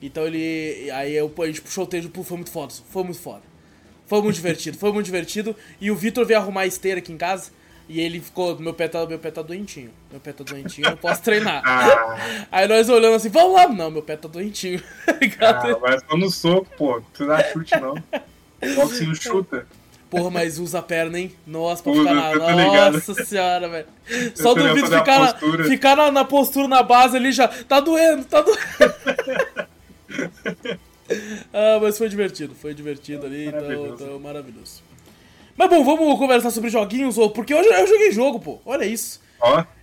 Então 0.00 0.26
ele. 0.26 0.90
Aí 0.92 1.14
eu, 1.14 1.30
a 1.38 1.46
gente 1.46 1.60
puxou 1.60 1.84
o 1.84 1.86
treino, 1.86 2.08
pô, 2.08 2.22
foi 2.22 2.38
muito 2.38 2.50
foda. 2.50 2.72
Foi 2.88 3.04
muito 3.04 3.18
foda. 3.18 3.42
Foi 4.06 4.22
muito 4.22 4.36
divertido, 4.36 4.78
foi 4.78 4.90
muito 4.90 5.04
divertido. 5.04 5.54
E 5.78 5.90
o 5.90 5.94
Vitor 5.94 6.24
veio 6.24 6.40
arrumar 6.40 6.62
a 6.62 6.66
esteira 6.66 7.00
aqui 7.00 7.12
em 7.12 7.18
casa. 7.18 7.50
E 7.88 8.00
ele 8.00 8.20
ficou. 8.20 8.58
Meu 8.58 8.74
pé 8.74 8.88
tá, 8.88 9.06
meu 9.06 9.18
pé 9.18 9.30
tá 9.30 9.42
doentinho. 9.42 9.90
Meu 10.10 10.20
pé 10.20 10.32
tá 10.32 10.42
doentinho, 10.42 10.86
eu 10.86 10.90
não 10.90 10.96
posso 10.96 11.22
treinar. 11.22 11.62
Ah, 11.64 12.16
Aí 12.50 12.66
nós 12.66 12.88
olhando 12.88 13.14
assim, 13.14 13.28
vamos 13.28 13.54
lá. 13.54 13.68
Não, 13.68 13.90
meu 13.90 14.02
pé 14.02 14.16
tá 14.16 14.28
doentinho. 14.28 14.82
Tá 15.38 15.60
ah 15.60 15.76
vai 15.76 15.98
só 15.98 16.16
no 16.16 16.30
soco, 16.30 16.66
pô. 16.76 16.94
Não 16.94 17.02
precisa 17.02 17.28
dar 17.28 17.44
chute, 17.52 17.80
não. 17.80 17.94
Boxe 18.74 19.06
não 19.06 19.14
chuta. 19.14 19.66
Porra, 20.08 20.30
mas 20.30 20.58
usa 20.58 20.78
a 20.78 20.82
perna, 20.82 21.18
hein? 21.18 21.32
Nossa, 21.46 21.82
pra 21.82 21.92
ficar 21.92 22.14
na. 22.14 22.32
eu. 22.32 22.92
Nossa 22.92 23.24
senhora, 23.24 23.68
velho. 23.68 23.86
Só 24.34 24.54
duvido 24.54 24.86
ficar, 24.86 25.18
na, 25.18 25.32
postura. 25.32 25.64
ficar 25.64 25.96
na, 25.96 26.12
na 26.12 26.24
postura 26.24 26.68
na 26.68 26.82
base 26.82 27.16
ali 27.16 27.32
já. 27.32 27.48
Tá 27.48 27.80
doendo, 27.80 28.24
tá 28.24 28.40
doendo. 28.40 28.60
ah, 31.52 31.78
mas 31.82 31.98
foi 31.98 32.08
divertido, 32.08 32.54
foi 32.54 32.72
divertido 32.72 33.26
ali, 33.26 33.48
então, 33.48 33.94
então 33.94 34.20
maravilhoso. 34.20 34.80
Mas 35.56 35.70
bom, 35.70 35.82
vamos 35.82 36.18
conversar 36.18 36.50
sobre 36.50 36.68
joguinhos, 36.68 37.16
porque 37.34 37.54
hoje 37.54 37.68
eu 37.68 37.86
joguei 37.86 38.12
jogo, 38.12 38.38
pô. 38.38 38.58
Olha 38.64 38.84
isso. 38.84 39.20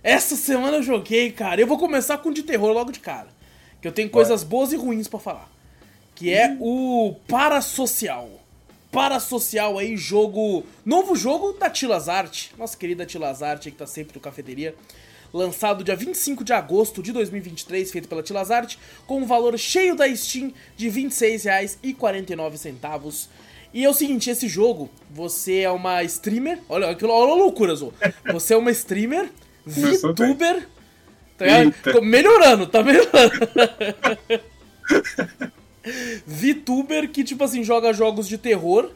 Essa 0.02 0.36
semana 0.36 0.76
eu 0.76 0.82
joguei, 0.82 1.32
cara. 1.32 1.60
Eu 1.60 1.66
vou 1.66 1.78
começar 1.78 2.18
com 2.18 2.28
o 2.28 2.34
de 2.34 2.42
terror 2.42 2.72
logo 2.72 2.92
de 2.92 3.00
cara. 3.00 3.28
Que 3.80 3.88
eu 3.88 3.92
tenho 3.92 4.08
coisas 4.08 4.44
boas 4.44 4.72
e 4.72 4.76
ruins 4.76 5.08
pra 5.08 5.18
falar. 5.18 5.50
Que 6.14 6.32
é 6.32 6.56
o 6.60 7.16
Parasocial. 7.26 8.30
Parasocial 8.92 9.78
aí, 9.78 9.96
jogo. 9.96 10.64
Novo 10.84 11.16
jogo 11.16 11.54
da 11.54 11.68
Tilas 11.68 12.08
Art. 12.08 12.50
Nossa 12.56 12.76
querida 12.76 13.04
Tilas 13.04 13.42
Art 13.42 13.66
aí 13.66 13.72
que 13.72 13.78
tá 13.78 13.86
sempre 13.86 14.14
no 14.14 14.20
cafeteria. 14.20 14.76
Lançado 15.32 15.82
dia 15.82 15.96
25 15.96 16.44
de 16.44 16.52
agosto 16.52 17.02
de 17.02 17.10
2023, 17.10 17.90
feito 17.90 18.08
pela 18.08 18.22
Tilas 18.22 18.52
Art, 18.52 18.76
com 19.04 19.18
um 19.18 19.26
valor 19.26 19.58
cheio 19.58 19.96
da 19.96 20.06
Steam 20.14 20.52
de 20.76 20.88
R$ 20.88 21.02
26,49. 21.02 23.26
E 23.74 23.84
é 23.84 23.90
o 23.90 23.92
seguinte, 23.92 24.30
esse 24.30 24.46
jogo, 24.46 24.88
você 25.10 25.62
é 25.62 25.70
uma 25.70 26.04
streamer. 26.04 26.60
Olha, 26.68 26.90
aquilo, 26.90 27.12
olha 27.12 27.32
a 27.32 27.34
loucura, 27.34 27.74
Zô. 27.74 27.92
Você 28.32 28.54
é 28.54 28.56
uma 28.56 28.70
streamer. 28.70 29.28
VTuber. 29.66 30.68
Tá. 31.36 31.46
Ficou 31.82 32.00
melhorando, 32.00 32.68
tá 32.68 32.84
melhorando. 32.84 33.10
VTuber 36.24 37.10
que, 37.10 37.24
tipo 37.24 37.42
assim, 37.42 37.64
joga 37.64 37.92
jogos 37.92 38.28
de 38.28 38.38
terror, 38.38 38.92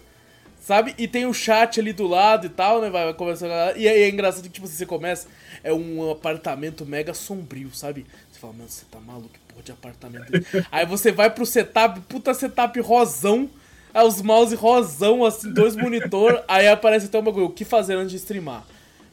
sabe? 0.61 0.95
E 0.97 1.09
tem 1.09 1.27
o 1.27 1.35
chat 1.35 1.81
ali 1.81 1.93
do 1.93 2.07
lado 2.07 2.47
e 2.47 2.51
tal, 2.51 2.81
né? 2.81 2.89
Vai, 2.89 3.05
vai 3.05 3.15
conversando. 3.15 3.51
E 3.77 3.89
aí 3.89 4.03
é 4.03 4.09
engraçado 4.09 4.45
que, 4.45 4.49
tipo 4.49 4.67
assim, 4.67 4.77
você 4.77 4.87
começa, 4.87 5.27
é 5.65 5.73
um 5.73 6.09
apartamento 6.09 6.87
mega 6.87 7.13
sombrio, 7.13 7.75
sabe? 7.75 8.07
Você 8.31 8.39
fala, 8.39 8.53
mano, 8.53 8.69
você 8.69 8.85
tá 8.89 9.01
maluco, 9.01 9.29
que 9.29 9.41
porra 9.41 9.63
de 9.65 9.73
apartamento. 9.73 10.33
é 10.33 10.39
esse?" 10.39 10.67
aí 10.71 10.87
você 10.87 11.11
vai 11.11 11.31
pro 11.31 11.45
setup, 11.45 12.01
puta 12.03 12.33
setup 12.33 12.81
rosão, 12.81 13.51
aí 13.99 14.07
os 14.07 14.23
mouse 14.23 14.55
rosão, 14.55 15.25
assim, 15.25 15.53
dois 15.53 15.75
monitor, 15.77 16.43
aí 16.49 16.69
aparece 16.69 17.07
até 17.07 17.19
um 17.19 17.23
bagulho, 17.23 17.47
o 17.47 17.51
que 17.51 17.65
fazer 17.65 17.95
antes 17.95 18.13
de 18.13 18.17
streamar? 18.17 18.65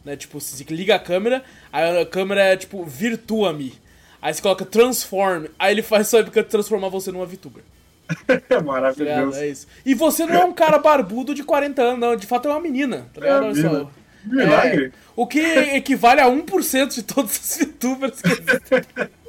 Né? 0.03 0.15
Tipo, 0.15 0.39
você 0.39 0.63
liga 0.69 0.95
a 0.95 0.99
câmera, 0.99 1.43
aí 1.71 2.01
a 2.01 2.05
câmera 2.05 2.41
é 2.41 2.57
tipo, 2.57 2.83
virtua-me. 2.83 3.73
Aí 4.21 4.33
você 4.33 4.41
coloca 4.41 4.65
transform, 4.65 5.45
aí 5.57 5.73
ele 5.73 5.81
faz 5.81 6.07
sua 6.07 6.19
webcam 6.19 6.43
transformar 6.43 6.89
você 6.89 7.11
numa 7.11 7.25
VTuber. 7.25 7.63
é 8.27 8.37
Tá 8.37 8.61
maravilhoso. 8.61 9.37
É 9.37 9.47
isso. 9.47 9.67
E 9.85 9.93
você 9.93 10.25
não 10.25 10.35
é 10.35 10.45
um 10.45 10.53
cara 10.53 10.77
barbudo 10.77 11.33
de 11.33 11.43
40 11.43 11.81
anos, 11.81 11.99
não. 11.99 12.15
De 12.15 12.27
fato 12.27 12.47
é 12.47 12.51
uma 12.51 12.59
menina. 12.59 13.07
Tá 13.13 13.21
ligado? 13.21 13.45
É, 13.45 13.47
Olha 13.47 13.55
só. 13.55 13.91
Milagre. 14.25 14.85
É, 14.85 14.91
o 15.15 15.27
que 15.27 15.39
equivale 15.39 16.21
a 16.21 16.27
1% 16.27 16.93
de 16.93 17.03
todos 17.03 17.31
os 17.37 17.57
VTubers 17.57 18.21
que 18.21 18.31
existem. 18.31 18.81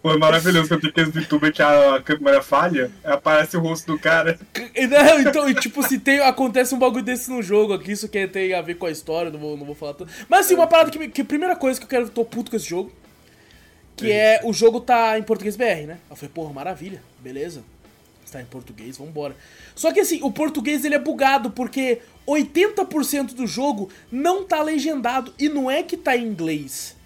Pô, 0.00 0.12
é 0.12 0.18
maravilhoso 0.18 0.68
quando 0.68 0.80
tem 0.80 0.90
aqueles 0.90 1.10
VTuber 1.10 1.52
que 1.52 1.62
a 1.62 2.00
câmera 2.04 2.42
falha, 2.42 2.90
aparece 3.04 3.56
o 3.56 3.60
rosto 3.60 3.92
do 3.92 3.98
cara. 3.98 4.38
Não, 4.56 5.20
então, 5.20 5.54
tipo, 5.54 5.82
se 5.86 5.98
tem, 5.98 6.20
acontece 6.20 6.74
um 6.74 6.78
bagulho 6.78 7.04
desse 7.04 7.30
no 7.30 7.42
jogo 7.42 7.72
aqui, 7.72 7.92
isso 7.92 8.08
que 8.08 8.26
tem 8.28 8.54
a 8.54 8.62
ver 8.62 8.76
com 8.76 8.86
a 8.86 8.90
história, 8.90 9.30
não 9.30 9.38
vou, 9.38 9.56
não 9.56 9.66
vou 9.66 9.74
falar 9.74 9.94
tudo. 9.94 10.10
Mas 10.28 10.46
assim, 10.46 10.54
uma 10.54 10.66
parada 10.66 10.90
que, 10.90 11.08
que 11.08 11.24
primeira 11.24 11.56
coisa 11.56 11.78
que 11.78 11.84
eu 11.84 11.88
quero, 11.88 12.08
tô 12.08 12.24
puto 12.24 12.50
com 12.50 12.56
esse 12.56 12.68
jogo, 12.68 12.92
que 13.96 14.10
é, 14.10 14.40
o 14.44 14.52
jogo 14.52 14.80
tá 14.80 15.18
em 15.18 15.22
português 15.22 15.56
BR, 15.56 15.86
né? 15.86 15.98
Eu 16.08 16.16
falei, 16.16 16.30
porra, 16.32 16.52
maravilha, 16.52 17.02
beleza. 17.20 17.62
Está 18.24 18.40
em 18.40 18.46
português, 18.46 18.96
vambora. 18.96 19.36
Só 19.74 19.92
que 19.92 20.00
assim, 20.00 20.20
o 20.22 20.30
português 20.30 20.84
ele 20.84 20.94
é 20.94 20.98
bugado, 20.98 21.50
porque 21.50 22.00
80% 22.26 23.34
do 23.34 23.46
jogo 23.46 23.90
não 24.10 24.44
tá 24.44 24.62
legendado, 24.62 25.34
e 25.38 25.48
não 25.48 25.70
é 25.70 25.82
que 25.82 25.96
tá 25.96 26.16
em 26.16 26.26
inglês, 26.26 26.96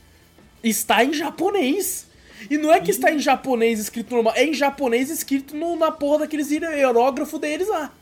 está 0.62 1.04
em 1.04 1.12
japonês. 1.12 2.06
E 2.50 2.56
não 2.58 2.72
é 2.72 2.80
que 2.80 2.90
está 2.90 3.10
em 3.10 3.18
japonês 3.18 3.78
escrito 3.80 4.14
normal, 4.14 4.34
é 4.36 4.44
em 4.44 4.54
japonês 4.54 5.10
escrito 5.10 5.56
no- 5.56 5.76
na 5.76 5.90
porra 5.90 6.20
daqueles 6.20 6.50
hierógrafos 6.50 7.40
deles 7.40 7.68
lá. 7.68 7.92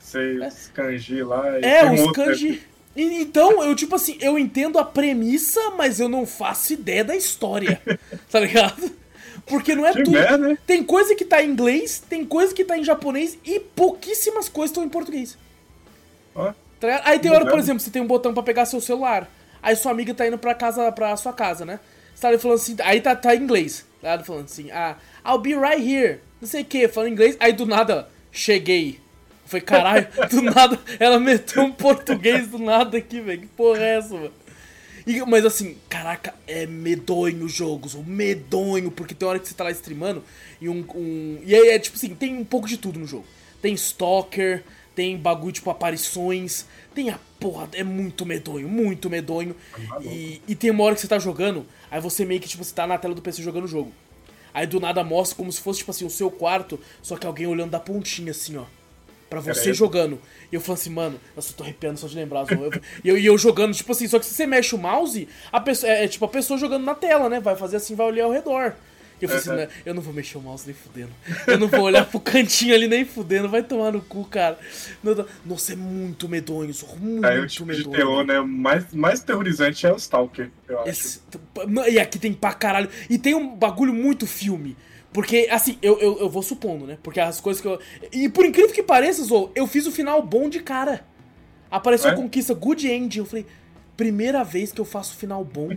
Sei, 0.00 0.38
os 0.38 0.68
kanji 0.74 1.22
lá. 1.22 1.58
e 1.58 1.64
É, 1.64 1.90
os 1.92 2.12
kanji. 2.12 2.62
E- 2.96 3.20
Então, 3.20 3.62
eu, 3.64 3.74
tipo 3.74 3.96
assim, 3.96 4.16
eu 4.20 4.38
entendo 4.38 4.78
a 4.78 4.84
premissa, 4.84 5.60
mas 5.76 5.98
eu 5.98 6.08
não 6.08 6.24
faço 6.26 6.72
ideia 6.72 7.02
da 7.04 7.16
história. 7.16 7.80
tá 8.30 8.38
ligado? 8.40 8.92
Porque 9.46 9.74
não 9.74 9.84
é 9.84 9.92
Que 9.92 10.02
tudo. 10.04 10.12
merda, 10.12 10.50
hein? 10.50 10.58
Tem 10.66 10.82
coisa 10.84 11.14
que 11.14 11.24
tá 11.24 11.42
em 11.42 11.50
inglês, 11.50 12.02
tem 12.08 12.24
coisa 12.24 12.54
que 12.54 12.64
tá 12.64 12.78
em 12.78 12.84
japonês 12.84 13.36
e 13.44 13.58
pouquíssimas 13.60 14.48
coisas 14.48 14.70
estão 14.70 14.84
em 14.84 14.88
português. 14.88 15.36
Ó, 16.34 16.52
Tá? 16.80 17.00
Aí 17.04 17.18
tem 17.18 17.30
hora, 17.30 17.46
por 17.46 17.58
exemplo, 17.58 17.80
você 17.80 17.90
tem 17.90 18.02
um 18.02 18.06
botão 18.06 18.32
pra 18.34 18.42
pegar 18.42 18.66
seu 18.66 18.80
celular. 18.80 19.28
Aí 19.62 19.74
sua 19.74 19.90
amiga 19.92 20.12
tá 20.14 20.26
indo 20.26 20.36
pra 20.38 20.54
casa, 20.54 20.90
pra 20.92 21.16
sua 21.16 21.32
casa, 21.32 21.64
né? 21.64 21.80
Você 22.14 22.20
tá 22.22 22.28
ali 22.28 22.38
falando 22.38 22.56
assim, 22.58 22.76
aí 22.80 23.00
tá, 23.00 23.14
tá 23.16 23.34
em 23.34 23.40
inglês. 23.42 23.84
Tá 24.00 24.10
ligado? 24.10 24.26
falando 24.26 24.44
assim, 24.44 24.70
ah, 24.70 24.96
I'll 25.26 25.38
be 25.38 25.54
right 25.54 25.82
here. 25.82 26.20
Não 26.40 26.48
sei 26.48 26.62
o 26.62 26.64
que, 26.64 26.86
falando 26.88 27.12
inglês. 27.12 27.36
Aí 27.40 27.52
do 27.52 27.66
nada, 27.66 28.08
cheguei. 28.30 29.00
Falei, 29.46 29.62
caralho, 29.62 30.08
do 30.30 30.42
nada, 30.42 30.78
ela 30.98 31.18
meteu 31.20 31.62
um 31.64 31.72
português 31.72 32.48
do 32.48 32.58
nada 32.58 32.96
aqui, 32.98 33.20
velho. 33.20 33.42
Que 33.42 33.46
porra 33.48 33.78
é 33.82 33.96
essa, 33.98 34.14
mano? 34.14 34.32
E- 35.06 35.20
mas 35.26 35.44
assim, 35.44 35.76
caraca, 35.88 36.34
é 36.46 36.64
medonho 36.66 37.44
o 37.44 37.48
jogo, 37.48 37.88
sou 37.90 38.02
medonho, 38.02 38.90
porque 38.90 39.14
tem 39.14 39.28
hora 39.28 39.38
que 39.38 39.46
você 39.46 39.54
tá 39.54 39.64
lá 39.64 39.70
streamando 39.70 40.24
e 40.60 40.68
um. 40.68 40.82
um- 40.94 41.38
e 41.44 41.54
aí 41.54 41.68
é 41.68 41.78
tipo 41.78 41.96
assim, 41.96 42.14
tem 42.14 42.34
um 42.38 42.44
pouco 42.44 42.66
de 42.66 42.78
tudo 42.78 42.98
no 42.98 43.06
jogo. 43.06 43.26
tem 43.60 43.74
Stalker, 43.74 44.62
tem 44.94 45.16
bagulho 45.16 45.52
tipo 45.52 45.68
aparições, 45.70 46.66
tem 46.94 47.10
a 47.10 47.18
porra, 47.40 47.68
é 47.72 47.82
muito 47.82 48.24
medonho, 48.24 48.68
muito 48.68 49.10
medonho. 49.10 49.54
E, 50.02 50.40
e 50.46 50.54
tem 50.54 50.70
uma 50.70 50.84
hora 50.84 50.94
que 50.94 51.00
você 51.00 51.08
tá 51.08 51.18
jogando, 51.18 51.66
aí 51.90 52.00
você 52.00 52.24
meio 52.24 52.40
que 52.40 52.48
tipo, 52.48 52.62
você 52.64 52.74
tá 52.74 52.86
na 52.86 52.96
tela 52.98 53.14
do 53.14 53.20
PC 53.22 53.42
jogando 53.42 53.64
o 53.64 53.68
jogo. 53.68 53.92
Aí 54.52 54.66
do 54.66 54.78
nada 54.78 55.02
mostra 55.02 55.36
como 55.36 55.50
se 55.52 55.60
fosse 55.60 55.80
tipo 55.80 55.90
assim, 55.90 56.06
o 56.06 56.10
seu 56.10 56.30
quarto, 56.30 56.78
só 57.02 57.16
que 57.16 57.26
alguém 57.26 57.46
olhando 57.46 57.70
da 57.70 57.80
pontinha 57.80 58.30
assim, 58.30 58.56
ó. 58.56 58.64
Pra 59.28 59.40
você 59.40 59.54
Caramba. 59.54 59.74
jogando. 59.74 60.20
E 60.52 60.54
eu 60.54 60.60
falo 60.60 60.74
assim, 60.74 60.90
mano, 60.90 61.18
eu 61.36 61.42
tô 61.56 61.64
arrepiando 61.64 61.98
só 61.98 62.06
de 62.06 62.14
lembrar. 62.14 62.46
Eu- 62.52 62.70
E 63.02 63.08
eu, 63.08 63.18
e 63.18 63.26
eu 63.26 63.36
jogando, 63.36 63.74
tipo 63.74 63.90
assim, 63.90 64.06
só 64.06 64.18
que 64.20 64.26
se 64.26 64.32
você 64.34 64.46
mexe 64.46 64.74
o 64.74 64.78
mouse, 64.78 65.26
a 65.50 65.60
pessoa, 65.60 65.90
é, 65.90 66.04
é 66.04 66.08
tipo 66.08 66.24
a 66.24 66.28
pessoa 66.28 66.56
jogando 66.58 66.84
na 66.84 66.94
tela, 66.94 67.28
né? 67.28 67.40
Vai 67.40 67.56
fazer 67.56 67.78
assim, 67.78 67.96
vai 67.96 68.06
olhar 68.06 68.24
ao 68.26 68.30
redor. 68.32 68.74
Eu 69.20 69.28
falei 69.28 69.42
assim, 69.42 69.50
né, 69.56 69.68
eu 69.86 69.94
não 69.94 70.02
vou 70.02 70.12
mexer 70.12 70.36
o 70.36 70.40
mouse 70.40 70.64
nem 70.66 70.74
fudendo. 70.74 71.10
Eu 71.46 71.58
não 71.58 71.68
vou 71.68 71.80
olhar 71.82 72.04
pro 72.04 72.20
cantinho 72.20 72.74
ali 72.74 72.86
nem 72.88 73.04
fudendo, 73.04 73.48
vai 73.48 73.62
tomar 73.62 73.92
no 73.92 74.00
cu, 74.02 74.24
cara. 74.24 74.58
Nossa, 75.46 75.72
é 75.72 75.76
muito 75.76 76.28
medonho, 76.28 76.70
isso, 76.70 76.86
muito 76.98 77.24
Aí 77.24 77.38
o 77.38 77.46
tipo 77.46 77.70
de 77.72 77.78
medonho. 77.78 77.96
terror, 77.96 78.24
né? 78.24 78.40
Mais, 78.40 78.92
mais 78.92 79.20
terrorizante 79.22 79.86
é 79.86 79.92
o 79.92 79.96
Stalker, 79.96 80.50
eu 80.68 80.80
acho. 80.80 80.88
Esse- 80.90 81.20
e 81.90 81.98
aqui 81.98 82.18
tem 82.18 82.32
pra 82.34 82.52
caralho. 82.52 82.88
E 83.08 83.16
tem 83.18 83.34
um 83.34 83.54
bagulho 83.54 83.94
muito 83.94 84.26
filme. 84.26 84.76
Porque, 85.12 85.46
assim, 85.50 85.78
eu, 85.80 85.98
eu, 86.00 86.18
eu 86.22 86.28
vou 86.28 86.42
supondo, 86.42 86.86
né? 86.86 86.98
Porque 87.02 87.20
as 87.20 87.40
coisas 87.40 87.62
que 87.62 87.68
eu. 87.68 87.78
E 88.12 88.28
por 88.28 88.44
incrível 88.44 88.72
que 88.74 88.82
pareça, 88.82 89.22
Zou, 89.22 89.52
eu 89.54 89.64
fiz 89.66 89.86
o 89.86 89.92
final 89.92 90.20
bom 90.20 90.48
de 90.48 90.58
cara. 90.60 91.04
Apareceu 91.70 92.10
É? 92.10 92.12
a 92.14 92.16
conquista 92.16 92.52
Good 92.52 92.86
End. 92.88 93.18
Eu 93.18 93.24
falei, 93.24 93.46
primeira 93.96 94.42
vez 94.42 94.72
que 94.72 94.80
eu 94.80 94.84
faço 94.84 95.14
final 95.14 95.44
bom 95.44 95.70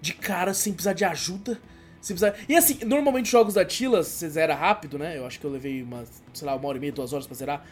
de 0.00 0.14
cara, 0.14 0.54
sem 0.54 0.72
precisar 0.72 0.92
de 0.92 1.04
ajuda. 1.04 1.60
Sem 2.00 2.16
precisar... 2.16 2.38
E 2.48 2.56
assim, 2.56 2.78
normalmente 2.84 3.30
jogos 3.30 3.54
da 3.54 3.64
Tila, 3.64 4.02
você 4.02 4.28
zera 4.28 4.54
rápido, 4.54 4.98
né? 4.98 5.18
Eu 5.18 5.26
acho 5.26 5.38
que 5.38 5.44
eu 5.44 5.50
levei 5.50 5.82
uma, 5.82 6.04
sei 6.32 6.46
lá, 6.46 6.54
uma 6.54 6.68
hora 6.68 6.78
e 6.78 6.80
meia, 6.80 6.92
duas 6.92 7.12
horas 7.12 7.26
pra 7.26 7.36
zerar. 7.36 7.66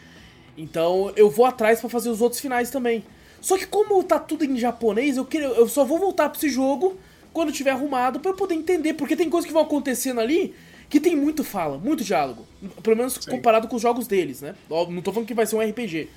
Então 0.57 1.11
eu 1.15 1.29
vou 1.29 1.45
atrás 1.45 1.79
pra 1.79 1.89
fazer 1.89 2.09
os 2.09 2.21
outros 2.21 2.41
finais 2.41 2.69
também. 2.69 3.03
Só 3.41 3.57
que 3.57 3.65
como 3.65 4.03
tá 4.03 4.19
tudo 4.19 4.43
em 4.43 4.57
japonês, 4.57 5.17
eu, 5.17 5.25
queria, 5.25 5.47
eu 5.47 5.67
só 5.67 5.85
vou 5.85 5.97
voltar 5.97 6.29
pra 6.29 6.37
esse 6.37 6.49
jogo 6.49 6.97
quando 7.31 7.51
tiver 7.51 7.71
arrumado 7.71 8.19
pra 8.19 8.31
eu 8.31 8.35
poder 8.35 8.55
entender. 8.55 8.93
Porque 8.93 9.15
tem 9.15 9.29
coisas 9.29 9.47
que 9.47 9.53
vão 9.53 9.63
acontecendo 9.63 10.19
ali 10.19 10.53
que 10.89 10.99
tem 10.99 11.15
muito 11.15 11.43
fala, 11.43 11.77
muito 11.77 12.03
diálogo. 12.03 12.45
Pelo 12.83 12.97
menos 12.97 13.13
Sim. 13.13 13.31
comparado 13.31 13.67
com 13.67 13.75
os 13.75 13.81
jogos 13.81 14.07
deles, 14.07 14.41
né? 14.41 14.55
Não 14.69 15.01
tô 15.01 15.13
falando 15.13 15.27
que 15.27 15.33
vai 15.33 15.45
ser 15.45 15.55
um 15.55 15.61
RPG. 15.61 16.09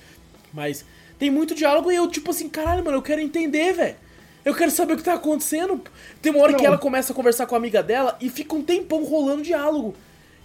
Mas 0.51 0.83
tem 1.17 1.29
muito 1.29 1.55
diálogo 1.55 1.91
e 1.91 1.95
eu, 1.95 2.07
tipo 2.09 2.31
assim, 2.31 2.49
caralho, 2.49 2.83
mano, 2.83 2.97
eu 2.97 3.01
quero 3.01 3.21
entender, 3.21 3.73
velho. 3.73 3.95
Eu 4.45 4.53
quero 4.53 4.71
saber 4.71 4.93
o 4.93 4.97
que 4.97 5.03
tá 5.03 5.13
acontecendo. 5.13 5.81
Tem 6.21 6.31
uma 6.31 6.41
hora 6.41 6.53
que 6.53 6.61
Não. 6.61 6.67
ela 6.67 6.77
começa 6.77 7.13
a 7.13 7.15
conversar 7.15 7.45
com 7.45 7.55
a 7.55 7.57
amiga 7.57 7.81
dela 7.81 8.17
e 8.19 8.29
fica 8.29 8.55
um 8.55 8.61
tempão 8.61 9.03
rolando 9.03 9.41
diálogo. 9.41 9.95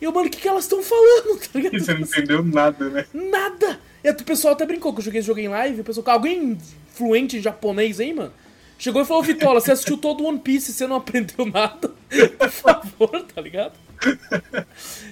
E 0.01 0.05
eu, 0.05 0.13
mano, 0.13 0.29
o 0.29 0.31
que, 0.31 0.41
que 0.41 0.47
elas 0.49 0.65
estão 0.65 0.83
falando, 0.83 1.39
tá 1.41 1.49
ligado? 1.55 1.75
E 1.77 1.81
você 1.81 1.95
não 1.95 2.01
entendeu 2.03 2.45
nada, 2.45 2.89
né? 2.89 3.07
Nada! 3.13 3.81
E 4.03 4.11
o 4.11 4.15
pessoal 4.25 4.55
até 4.55 4.65
brincou 4.65 4.93
que 4.93 5.01
eu 5.01 5.05
joguei 5.05 5.19
esse 5.19 5.27
jogo 5.27 5.41
em 5.41 5.49
live. 5.49 5.81
O 5.81 5.85
pessoal, 5.85 6.05
alguém 6.11 6.57
fluente 6.95 7.37
em 7.37 7.41
japonês 7.41 7.99
aí, 7.99 8.15
mano? 8.15 8.33
Chegou 8.79 9.03
e 9.03 9.05
falou, 9.05 9.25
Vitola, 9.25 9.61
você 9.61 9.73
assistiu 9.73 9.99
todo 9.99 10.25
One 10.25 10.39
Piece 10.39 10.71
e 10.71 10.75
você 10.75 10.87
não 10.87 10.97
aprendeu 10.97 11.45
nada? 11.45 11.91
Por 12.39 12.49
favor, 12.49 13.23
tá 13.35 13.41
ligado? 13.41 13.73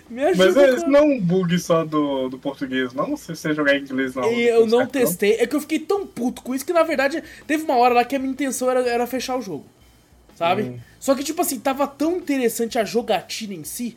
Me 0.09 0.23
ajuda. 0.25 0.45
Mas 0.45 0.57
é, 0.57 0.75
isso 0.77 0.87
não 0.87 1.01
é 1.01 1.03
um 1.03 1.21
bug 1.21 1.59
só 1.59 1.85
do, 1.85 2.29
do 2.29 2.39
português, 2.39 2.93
não? 2.93 3.17
Se 3.17 3.35
você 3.35 3.53
jogar 3.53 3.75
em 3.75 3.81
inglês, 3.81 4.15
não. 4.15 4.33
E 4.33 4.47
eu 4.47 4.67
não 4.69 4.79
certo, 4.79 4.93
testei. 4.93 5.33
É 5.33 5.47
que 5.49 5.57
eu 5.57 5.61
fiquei 5.61 5.81
tão 5.81 6.07
puto 6.07 6.43
com 6.43 6.55
isso 6.55 6.65
que, 6.65 6.73
na 6.73 6.85
verdade, 6.85 7.25
teve 7.45 7.65
uma 7.65 7.77
hora 7.77 7.95
lá 7.95 8.05
que 8.05 8.15
a 8.15 8.19
minha 8.21 8.31
intenção 8.31 8.71
era, 8.71 8.89
era 8.89 9.05
fechar 9.05 9.37
o 9.37 9.43
jogo. 9.43 9.67
Sabe? 10.37 10.63
Hum. 10.63 10.79
Só 11.01 11.17
que, 11.17 11.25
tipo 11.25 11.43
assim, 11.43 11.59
tava 11.59 11.89
tão 11.89 12.19
interessante 12.19 12.79
a 12.79 12.85
jogatina 12.85 13.55
em 13.55 13.65
si. 13.65 13.97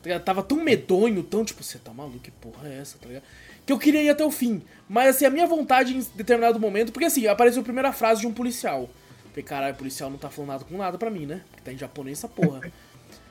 tá? 0.00 0.20
Tava 0.20 0.44
tão 0.44 0.62
medonho, 0.62 1.24
tão 1.24 1.44
tipo, 1.44 1.64
você 1.64 1.78
tá 1.78 1.92
maluco, 1.92 2.20
que 2.20 2.30
porra 2.30 2.68
é 2.68 2.78
essa, 2.78 2.96
tá 2.98 3.08
ligado? 3.08 3.24
Que 3.66 3.72
eu 3.72 3.78
queria 3.78 4.02
ir 4.02 4.10
até 4.10 4.24
o 4.24 4.30
fim. 4.30 4.62
Mas, 4.88 5.16
assim, 5.16 5.24
a 5.24 5.30
minha 5.30 5.46
vontade 5.46 5.96
em 5.96 6.06
determinado 6.14 6.60
momento. 6.60 6.92
Porque, 6.92 7.06
assim, 7.06 7.26
apareceu 7.26 7.60
a 7.60 7.64
primeira 7.64 7.92
frase 7.92 8.20
de 8.20 8.26
um 8.28 8.32
policial. 8.32 8.88
Falei, 9.38 9.42
caralho, 9.42 9.74
o 9.74 9.76
policial 9.76 10.10
não 10.10 10.18
tá 10.18 10.28
falando 10.28 10.50
nada 10.50 10.64
com 10.64 10.76
nada 10.76 10.98
pra 10.98 11.10
mim, 11.10 11.26
né? 11.26 11.42
Porque 11.50 11.62
tá 11.62 11.72
em 11.72 11.78
japonês 11.78 12.18
essa 12.18 12.28
porra. 12.28 12.60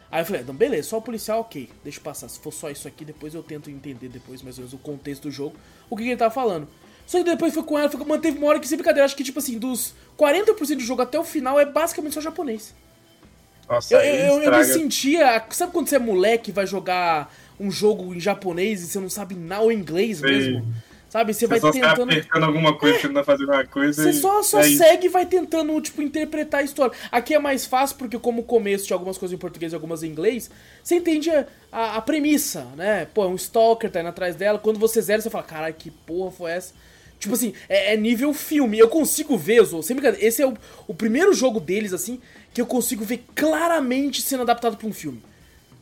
Aí 0.10 0.22
eu 0.22 0.26
falei, 0.26 0.42
então 0.42 0.56
beleza, 0.56 0.88
só 0.88 1.00
o 1.00 1.02
policial, 1.02 1.42
ok, 1.42 1.70
deixa 1.84 2.00
eu 2.00 2.04
passar. 2.04 2.30
Se 2.30 2.40
for 2.40 2.54
só 2.54 2.70
isso 2.70 2.88
aqui, 2.88 3.04
depois 3.04 3.34
eu 3.34 3.44
tento 3.44 3.70
entender 3.70 4.08
depois 4.08 4.42
mais 4.42 4.58
ou 4.58 4.62
menos 4.62 4.74
o 4.74 4.78
contexto 4.78 5.24
do 5.24 5.32
jogo, 5.32 5.58
o 5.90 5.98
que, 5.98 6.04
que 6.04 6.10
ele 6.10 6.18
tava 6.18 6.34
falando. 6.34 6.66
Só 7.06 7.18
que 7.18 7.26
depois 7.26 7.54
foi 7.54 7.64
com 7.64 7.78
ela, 7.78 7.90
foi, 7.90 8.06
manteve 8.06 8.38
uma 8.38 8.48
hora 8.48 8.60
que 8.60 8.68
sem 8.68 8.78
brincadeira, 8.78 9.04
acho 9.04 9.18
que 9.18 9.24
tipo 9.24 9.40
assim, 9.40 9.60
dos 9.60 9.94
40% 10.18 10.76
do 10.76 10.80
jogo 10.80 11.02
até 11.02 11.20
o 11.20 11.26
final 11.26 11.60
é 11.60 11.66
basicamente 11.66 12.14
só 12.14 12.22
japonês. 12.22 12.74
Nossa, 13.68 13.94
Eu, 13.96 14.00
eu, 14.00 14.44
eu, 14.44 14.58
me 14.58 14.64
sentia. 14.64 15.46
Sabe 15.50 15.74
quando 15.74 15.90
você 15.90 15.98
é 15.98 16.00
moleque 16.00 16.52
e 16.52 16.54
vai 16.54 16.66
jogar 16.66 17.34
um 17.60 17.70
jogo 17.70 18.16
em 18.16 18.20
japonês 18.20 18.82
e 18.82 18.88
você 18.88 19.00
não 19.00 19.10
sabe 19.10 19.36
nada 19.36 19.64
ou 19.64 19.74
inglês 19.74 20.20
Sei. 20.20 20.32
mesmo? 20.32 20.74
Sabe? 21.10 21.34
Você, 21.34 21.48
Você 21.48 21.48
vai 21.48 21.60
só 21.60 21.68
tá 21.68 21.96
tentando. 21.96 22.12
apertando 22.12 22.44
alguma 22.44 22.78
coisa, 22.78 23.00
tentando 23.00 23.24
fazer 23.24 23.46
uma 23.46 23.66
coisa. 23.66 24.04
Você 24.04 24.10
e- 24.10 24.14
só, 24.14 24.44
só 24.44 24.60
é 24.60 24.70
segue 24.70 25.06
e 25.08 25.10
vai 25.10 25.26
tentando, 25.26 25.80
tipo, 25.80 26.02
interpretar 26.02 26.60
a 26.60 26.64
história. 26.64 26.96
Aqui 27.12 27.34
é 27.34 27.40
mais 27.40 27.66
fácil 27.66 27.96
porque, 27.98 28.20
como 28.20 28.42
o 28.42 28.44
começo 28.44 28.86
de 28.86 28.94
algumas 28.94 29.18
coisas 29.18 29.34
em 29.34 29.40
português 29.40 29.72
e 29.72 29.76
algumas 29.76 30.04
em 30.04 30.08
inglês, 30.08 30.50
você 30.84 30.96
entende 30.96 31.30
a, 31.30 31.46
a, 31.72 31.96
a 31.98 32.02
premissa, 32.02 32.66
né? 32.76 33.08
Pô, 33.14 33.24
é 33.24 33.28
um 33.28 33.36
stalker, 33.36 33.90
tá 33.90 34.02
indo 34.02 34.10
atrás 34.10 34.36
dela. 34.36 34.60
Quando 34.60 34.80
você 34.80 35.02
zera, 35.02 35.22
você 35.22 35.30
fala, 35.30 35.44
caralho, 35.46 35.76
que 35.76 35.90
porra 35.92 36.32
foi 36.32 36.52
essa? 36.52 36.74
Tipo 37.20 37.34
assim, 37.34 37.54
é, 37.70 37.94
é 37.94 37.98
nível 37.98 38.34
filme. 38.34 38.78
Eu 38.78 38.90
consigo 38.90 39.38
ver, 39.38 39.64
Zô, 39.64 39.82
sem 39.82 39.96
brincadeira, 39.96 40.26
esse 40.26 40.42
é 40.42 40.46
o, 40.48 40.56
o 40.88 40.94
primeiro 40.94 41.34
jogo 41.34 41.60
deles, 41.60 41.94
assim, 41.94 42.20
que 42.54 42.60
eu 42.62 42.66
consigo 42.66 43.04
ver 43.06 43.24
claramente 43.34 44.22
sendo 44.22 44.42
adaptado 44.44 44.76
pra 44.78 44.88
um 44.88 44.94
filme. 44.94 45.22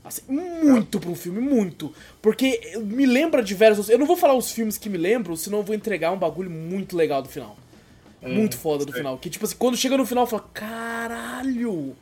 Assim, 0.05 0.21
muito 0.29 1.01
um 1.09 1.15
filme, 1.15 1.41
muito. 1.41 1.91
Porque 2.21 2.77
me 2.77 3.07
lembra 3.07 3.41
diversos. 3.41 3.89
Eu 3.89 3.97
não 3.97 4.05
vou 4.05 4.15
falar 4.15 4.35
os 4.35 4.51
filmes 4.51 4.77
que 4.77 4.87
me 4.87 4.99
lembram, 4.99 5.35
senão 5.35 5.57
eu 5.57 5.63
vou 5.63 5.75
entregar 5.75 6.11
um 6.11 6.17
bagulho 6.17 6.49
muito 6.49 6.95
legal 6.95 7.23
do 7.23 7.27
final. 7.27 7.57
muito 8.21 8.55
foda 8.55 8.85
do 8.85 8.91
sei. 8.91 8.99
final. 9.01 9.17
Que 9.17 9.31
tipo 9.31 9.45
assim, 9.45 9.55
quando 9.57 9.75
chega 9.75 9.97
no 9.97 10.05
final, 10.05 10.27
fala: 10.27 10.47
Caralho! 10.53 11.95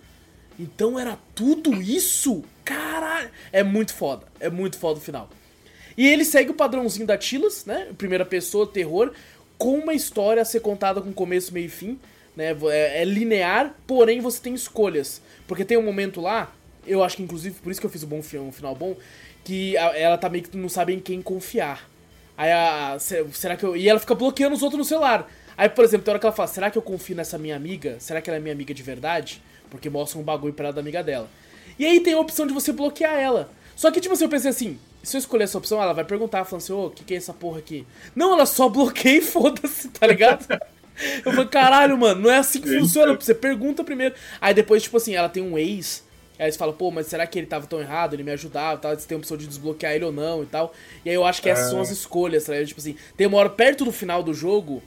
Então 0.60 1.00
era 1.00 1.18
tudo 1.34 1.82
isso? 1.82 2.44
Caralho! 2.66 3.30
É 3.54 3.64
muito 3.64 3.94
foda. 3.94 4.28
É 4.38 4.50
muito 4.50 4.78
foda 4.78 5.00
o 5.00 5.02
final. 5.02 5.30
E 5.98 6.06
ele 6.06 6.26
segue 6.26 6.52
o 6.52 6.56
padrãozinho 6.56 7.08
da 7.08 7.18
Tilas, 7.18 7.66
né? 7.66 7.88
Primeira 7.98 8.26
pessoa, 8.26 8.68
terror, 8.68 9.14
com 9.58 9.80
uma 9.80 9.94
história 9.94 10.42
a 10.42 10.46
ser 10.46 10.60
contada 10.60 11.00
com 11.00 11.14
começo, 11.14 11.54
meio 11.54 11.68
e 11.68 11.70
fim. 11.70 11.98
Né? 12.36 12.56
É, 12.70 13.02
é 13.02 13.06
linear, 13.06 13.76
porém 13.88 14.20
você 14.20 14.42
tem 14.42 14.54
escolhas. 14.54 15.22
Porque 15.48 15.64
tem 15.64 15.78
um 15.78 15.84
momento 15.84 16.20
lá, 16.20 16.54
eu 16.86 17.04
acho 17.04 17.18
que 17.18 17.24
inclusive 17.24 17.56
por 17.62 17.72
isso 17.72 17.80
que 17.80 17.86
eu 17.86 17.90
fiz 17.92 18.04
o 18.04 18.08
bom 18.08 18.20
um 18.20 18.52
final 18.52 18.76
bom, 18.76 18.96
que 19.44 19.76
ela 19.78 20.18
tá 20.18 20.30
meio 20.30 20.44
que 20.44 20.58
não 20.58 20.70
sabe 20.70 20.94
em 20.94 21.00
quem 21.00 21.22
confiar. 21.22 21.90
Aí 22.38 22.52
a. 22.52 22.98
se- 23.00 23.26
Será 23.34 23.56
que 23.56 23.64
eu. 23.64 23.76
E 23.76 23.88
ela 23.88 24.00
fica 24.00 24.16
bloqueando 24.16 24.56
os 24.56 24.64
outros 24.64 24.78
no 24.80 24.86
celular. 24.86 25.30
Aí, 25.56 25.70
por 25.70 25.84
exemplo, 25.86 26.04
tem 26.06 26.12
hora 26.12 26.20
que 26.20 26.26
ela 26.26 26.36
fala, 26.36 26.48
será 26.48 26.72
que 26.72 26.78
eu 26.78 26.82
confio 26.82 27.16
nessa 27.16 27.38
minha 27.38 27.56
amiga? 27.56 27.98
Será 28.00 28.20
que 28.22 28.30
ela 28.30 28.38
é 28.38 28.40
minha 28.40 28.54
amiga 28.54 28.74
de 28.74 28.82
verdade? 28.82 29.40
Porque 29.70 29.88
mostra 29.90 30.20
um 30.20 30.24
bagulho 30.24 30.54
pra 30.54 30.66
ela 30.66 30.74
da 30.74 30.82
amiga 30.82 31.04
dela. 31.04 31.30
E 31.78 31.86
aí 31.86 32.00
tem 32.00 32.14
a 32.14 32.20
opção 32.20 32.48
de 32.48 32.54
você 32.54 32.72
bloquear 32.72 33.14
ela. 33.20 33.50
Só 33.76 33.92
que, 33.92 34.02
tipo 34.02 34.14
assim, 34.14 34.24
eu 34.24 34.30
pensei 34.30 34.50
assim, 34.50 34.80
se 35.04 35.16
eu 35.16 35.20
escolher 35.20 35.44
essa 35.44 35.58
opção, 35.58 35.82
ela 35.82 35.94
vai 35.94 36.04
perguntar, 36.06 36.44
falando 36.46 36.64
assim, 36.64 36.74
ô, 36.74 36.88
o 36.88 36.90
que, 36.92 37.04
que 37.04 37.14
é 37.14 37.18
essa 37.18 37.34
porra 37.34 37.60
aqui? 37.60 37.86
Não, 38.16 38.34
ela 38.34 38.46
só 38.48 38.68
bloqueia 38.68 39.18
e 39.18 39.22
foda-se, 39.22 39.90
tá 39.90 40.08
ligado? 40.08 40.46
eu 41.26 41.32
falei, 41.32 41.48
caralho, 41.48 41.98
mano, 41.98 42.22
não 42.22 42.32
é 42.32 42.38
assim 42.38 42.60
que 42.62 42.80
funciona. 42.80 43.14
Você 43.14 43.34
pergunta 43.36 43.84
primeiro. 43.84 44.16
Aí 44.42 44.54
depois, 44.54 44.84
tipo 44.84 44.98
assim, 44.98 45.14
ela 45.16 45.30
tem 45.30 45.42
um 45.44 45.58
ex. 45.58 46.04
Aí 46.40 46.52
você 46.52 46.58
fala, 46.58 46.74
pô, 46.74 46.90
mas 46.90 47.08
será 47.08 47.28
que 47.28 47.38
ele 47.38 47.46
tava 47.48 47.68
tão 47.68 47.80
errado? 47.80 48.14
Ele 48.16 48.24
me 48.24 48.32
ajudava, 48.32 48.80
tal, 48.80 48.96
você 48.98 49.08
tem 49.08 49.16
a 49.16 49.20
opção 49.20 49.38
de 49.38 49.46
desbloquear 49.48 49.94
ele 49.94 50.06
ou 50.06 50.12
não 50.12 50.42
e 50.44 50.46
tal. 50.48 50.74
E 51.06 51.10
aí 51.10 51.16
eu 51.16 51.24
acho 51.24 51.42
que 51.42 51.50
essas 51.50 51.68
Ah. 51.68 51.70
são 51.70 51.82
as 51.82 51.90
escolhas, 51.92 52.44
tá 52.46 52.54
ligado? 52.54 52.68
Tipo 52.68 52.80
assim, 52.80 52.96
tem 53.16 53.28
uma 53.28 53.38
hora 53.38 53.50
perto 53.50 53.86
do 53.86 53.92
final 53.92 54.24
do 54.24 54.34
jogo 54.34 54.82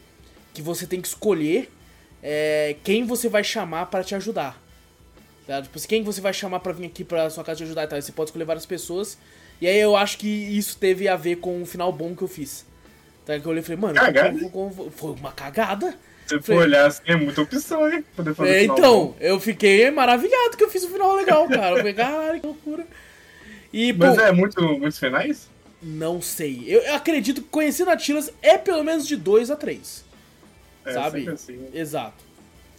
que 0.52 0.60
você 0.60 0.86
tem 0.86 1.00
que 1.00 1.06
escolher 1.08 1.70
é, 2.22 2.74
quem 2.82 3.04
você 3.06 3.28
vai 3.28 3.44
chamar 3.44 3.86
pra 3.86 4.02
te 4.02 4.14
ajudar. 4.16 4.60
Tá? 5.46 5.62
Tipo 5.62 5.78
assim, 5.78 5.86
quem 5.86 6.02
você 6.02 6.20
vai 6.20 6.32
chamar 6.32 6.58
pra 6.58 6.72
vir 6.72 6.86
aqui 6.86 7.04
pra 7.04 7.30
sua 7.30 7.44
casa 7.44 7.58
te 7.58 7.62
ajudar 7.64 7.84
e 7.84 7.86
tal. 7.86 8.02
Você 8.02 8.10
pode 8.10 8.30
escolher 8.30 8.44
várias 8.44 8.66
pessoas. 8.66 9.16
E 9.60 9.68
aí 9.68 9.78
eu 9.78 9.94
acho 9.96 10.18
que 10.18 10.26
isso 10.28 10.76
teve 10.76 11.06
a 11.08 11.14
ver 11.14 11.36
com 11.36 11.62
o 11.62 11.66
final 11.66 11.92
bom 11.92 12.16
que 12.16 12.22
eu 12.22 12.28
fiz. 12.28 12.66
Tá? 13.24 13.38
Que 13.38 13.46
eu 13.46 13.50
olhei 13.50 13.60
e 13.62 13.64
falei, 13.64 13.80
mano, 13.80 13.94
Cagada. 13.94 14.38
foi 14.90 15.10
uma 15.12 15.30
cagada. 15.30 15.96
Se 16.26 16.34
você 16.34 16.42
for 16.42 16.56
olhar 16.56 16.86
assim, 16.86 17.02
é 17.06 17.16
muita 17.16 17.42
opção, 17.42 17.90
hein? 17.90 18.04
Poder 18.16 18.34
fazer 18.34 18.56
É, 18.56 18.60
final 18.62 18.76
então, 18.78 19.06
bom. 19.06 19.16
eu 19.20 19.40
fiquei 19.40 19.90
maravilhado 19.90 20.56
que 20.56 20.64
eu 20.64 20.70
fiz 20.70 20.84
um 20.84 20.90
final 20.90 21.14
legal, 21.14 21.48
cara. 21.48 21.70
Eu 21.72 21.76
falei, 21.78 21.94
caralho, 21.94 22.40
que 22.40 22.46
loucura. 22.46 22.86
E, 23.72 23.92
pô, 23.92 24.06
Mas 24.06 24.18
é 24.18 24.32
muito, 24.32 24.60
muitos 24.78 24.98
finais? 24.98 25.48
não 25.80 26.20
sei. 26.20 26.64
Eu, 26.66 26.80
eu 26.82 26.94
acredito 26.94 27.42
que 27.42 27.48
conhecendo 27.48 27.90
a 27.90 27.96
Tilas 27.96 28.32
é 28.42 28.58
pelo 28.58 28.82
menos 28.82 29.06
de 29.06 29.16
2 29.16 29.50
a 29.50 29.56
3. 29.56 30.04
É, 30.84 30.92
sabe? 30.92 31.28
assim. 31.28 31.68
Exato. 31.72 32.24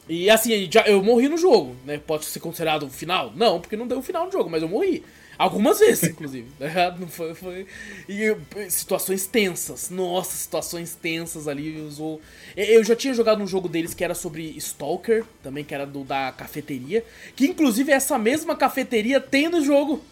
E 0.09 0.29
assim, 0.29 0.69
já, 0.71 0.83
eu 0.87 1.03
morri 1.03 1.27
no 1.27 1.37
jogo, 1.37 1.75
né? 1.85 1.97
Pode 2.05 2.25
ser 2.25 2.39
considerado 2.39 2.83
o 2.83 2.89
final? 2.89 3.31
Não, 3.35 3.59
porque 3.59 3.75
não 3.75 3.87
deu 3.87 3.99
o 3.99 4.03
final 4.03 4.25
no 4.25 4.31
jogo, 4.31 4.49
mas 4.49 4.61
eu 4.61 4.69
morri. 4.69 5.03
Algumas 5.37 5.79
vezes, 5.79 6.09
inclusive. 6.09 6.47
né? 6.59 6.95
Não 6.99 7.07
foi, 7.07 7.33
foi... 7.35 7.67
E 8.09 8.35
situações 8.69 9.27
tensas. 9.27 9.89
Nossa, 9.89 10.35
situações 10.35 10.95
tensas 10.95 11.47
ali. 11.47 11.79
Usou... 11.81 12.19
Eu 12.55 12.83
já 12.83 12.95
tinha 12.95 13.13
jogado 13.13 13.41
um 13.41 13.47
jogo 13.47 13.69
deles 13.69 13.93
que 13.93 14.03
era 14.03 14.15
sobre 14.15 14.43
Stalker, 14.57 15.23
também, 15.43 15.63
que 15.63 15.75
era 15.75 15.85
do 15.85 16.03
da 16.03 16.31
cafeteria. 16.31 17.03
Que 17.35 17.45
inclusive 17.45 17.91
essa 17.91 18.17
mesma 18.17 18.55
cafeteria 18.55 19.19
tem 19.19 19.47
no 19.47 19.63
jogo. 19.63 20.03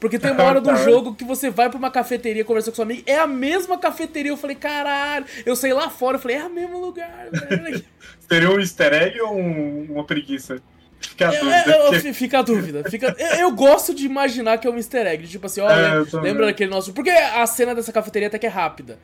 Porque 0.00 0.18
tem 0.18 0.32
uma 0.32 0.42
hora 0.44 0.60
do 0.60 0.76
jogo 0.84 1.14
que 1.14 1.24
você 1.24 1.48
vai 1.48 1.70
pra 1.70 1.78
uma 1.78 1.90
cafeteria 1.90 2.44
conversar 2.44 2.72
com 2.72 2.76
seu 2.76 2.84
amigo, 2.84 3.02
é 3.06 3.16
a 3.16 3.26
mesma 3.26 3.78
cafeteria. 3.78 4.32
Eu 4.32 4.36
falei, 4.36 4.56
caralho. 4.56 5.24
Eu 5.46 5.56
saí 5.56 5.72
lá 5.72 5.88
fora, 5.88 6.16
eu 6.16 6.20
falei, 6.20 6.36
é 6.36 6.44
o 6.44 6.50
mesmo 6.50 6.78
lugar, 6.78 7.28
velho. 7.30 7.84
Seria 8.28 8.50
um 8.50 8.58
easter 8.58 8.92
egg 8.92 9.20
ou 9.20 9.34
um, 9.34 9.92
uma 9.92 10.04
preguiça? 10.04 10.60
Fica 11.08 11.28
a 11.28 11.30
dúvida. 11.30 11.56
É, 11.56 11.90
porque... 11.90 12.12
Fica 12.12 12.38
a 12.38 12.42
dúvida. 12.42 12.90
Fica... 12.90 13.16
Eu, 13.18 13.40
eu, 13.40 13.50
gosto 13.52 13.94
de 13.94 14.06
imaginar 14.06 14.58
que 14.58 14.66
é 14.66 14.70
um 14.70 14.76
easter 14.76 15.06
egg. 15.06 15.26
Tipo 15.26 15.46
assim, 15.46 15.60
olha, 15.60 16.06
é, 16.12 16.16
lembra 16.18 16.46
daquele 16.46 16.70
nosso. 16.70 16.92
Porque 16.92 17.10
a 17.10 17.46
cena 17.46 17.74
dessa 17.74 17.92
cafeteria 17.92 18.28
até 18.28 18.38
que 18.38 18.46
é 18.46 18.50
rápida. 18.50 18.98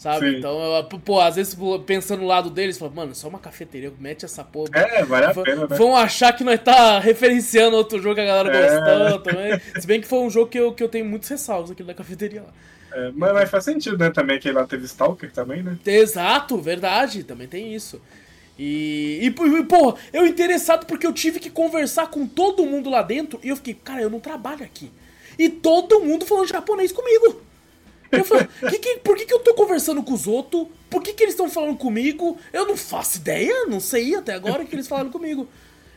Sabe? 0.00 0.30
Sim. 0.30 0.38
Então, 0.38 0.58
eu, 0.58 0.84
pô, 0.84 1.20
às 1.20 1.36
vezes 1.36 1.54
pensando 1.84 2.20
no 2.20 2.26
lado 2.26 2.48
deles, 2.48 2.78
fala, 2.78 2.90
mano, 2.90 3.14
só 3.14 3.28
uma 3.28 3.38
cafeteria, 3.38 3.92
mete 4.00 4.24
essa 4.24 4.42
porra. 4.42 4.70
É, 4.72 5.04
vale 5.04 5.26
a 5.26 5.34
pena, 5.34 5.66
né? 5.68 5.76
Vão 5.76 5.94
achar 5.94 6.32
que 6.32 6.42
nós 6.42 6.58
tá 6.58 6.98
referenciando 6.98 7.76
outro 7.76 8.00
jogo 8.00 8.14
que 8.14 8.22
a 8.22 8.24
galera 8.24 8.50
é. 8.50 8.80
gostou 8.80 9.20
também. 9.20 9.60
Se 9.78 9.86
bem 9.86 10.00
que 10.00 10.08
foi 10.08 10.20
um 10.20 10.30
jogo 10.30 10.50
que 10.50 10.58
eu, 10.58 10.72
que 10.72 10.82
eu 10.82 10.88
tenho 10.88 11.04
muitos 11.04 11.28
ressalvos 11.28 11.70
aqui 11.70 11.82
da 11.82 11.92
cafeteria 11.92 12.40
lá. 12.40 12.48
É, 12.92 13.10
mas, 13.14 13.32
mas, 13.34 13.50
faz 13.50 13.64
sentido, 13.64 13.98
né? 13.98 14.08
Também 14.08 14.38
que 14.38 14.50
lá 14.50 14.66
teve 14.66 14.86
Stalker 14.86 15.30
também, 15.30 15.62
né? 15.62 15.76
Exato, 15.84 16.56
verdade, 16.56 17.22
também 17.22 17.46
tem 17.46 17.74
isso. 17.74 18.00
E, 18.62 19.20
e, 19.22 19.26
e, 19.28 19.64
porra, 19.64 19.96
eu 20.12 20.26
interessado 20.26 20.84
porque 20.84 21.06
eu 21.06 21.14
tive 21.14 21.40
que 21.40 21.48
conversar 21.48 22.08
com 22.08 22.26
todo 22.26 22.66
mundo 22.66 22.90
lá 22.90 23.00
dentro 23.00 23.40
e 23.42 23.48
eu 23.48 23.56
fiquei, 23.56 23.72
cara, 23.72 24.02
eu 24.02 24.10
não 24.10 24.20
trabalho 24.20 24.62
aqui. 24.62 24.90
E 25.38 25.48
todo 25.48 26.00
mundo 26.00 26.26
falando 26.26 26.46
japonês 26.46 26.92
comigo. 26.92 27.40
Eu 28.12 28.22
falei, 28.22 28.46
que, 28.68 28.78
que, 28.78 28.96
por 28.98 29.16
que, 29.16 29.24
que 29.24 29.32
eu 29.32 29.38
tô 29.38 29.54
conversando 29.54 30.02
com 30.02 30.12
os 30.12 30.26
outros? 30.26 30.66
Por 30.90 31.02
que, 31.02 31.14
que 31.14 31.22
eles 31.22 31.32
estão 31.32 31.48
falando 31.48 31.78
comigo? 31.78 32.36
Eu 32.52 32.66
não 32.66 32.76
faço 32.76 33.16
ideia, 33.16 33.64
não 33.64 33.80
sei 33.80 34.14
até 34.14 34.34
agora 34.34 34.62
que 34.66 34.74
eles 34.74 34.86
falaram 34.86 35.08
comigo. 35.08 35.48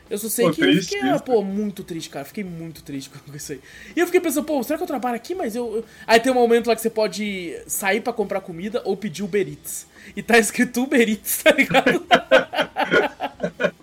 Eu 0.10 0.18
só 0.18 0.30
sei 0.30 0.46
pô, 0.46 0.52
que 0.52 0.62
triste, 0.62 0.96
eu 0.96 1.18
fiquei, 1.18 1.34
pô, 1.34 1.42
muito 1.42 1.84
triste, 1.84 2.10
cara. 2.10 2.26
Fiquei 2.26 2.44
muito 2.44 2.84
triste 2.84 3.10
com 3.26 3.36
isso 3.36 3.54
aí. 3.54 3.62
E 3.96 4.00
eu 4.00 4.06
fiquei 4.06 4.22
pensando, 4.22 4.46
pô, 4.46 4.62
será 4.64 4.78
que 4.78 4.84
eu 4.84 4.88
trabalho 4.88 5.16
aqui? 5.16 5.34
Mas 5.34 5.56
eu. 5.56 5.78
eu... 5.78 5.86
Aí 6.06 6.20
tem 6.20 6.32
um 6.32 6.36
momento 6.36 6.68
lá 6.68 6.76
que 6.76 6.82
você 6.82 6.90
pode 6.90 7.58
sair 7.68 8.02
para 8.02 8.14
comprar 8.14 8.42
comida 8.42 8.82
ou 8.86 8.98
pedir 8.98 9.24
Uber 9.24 9.48
Eats. 9.48 9.88
E 10.16 10.22
tá 10.22 10.38
escrito 10.38 10.84
Uber 10.84 11.10
Eats, 11.10 11.44
tá 11.44 11.52
ligado? 11.52 12.06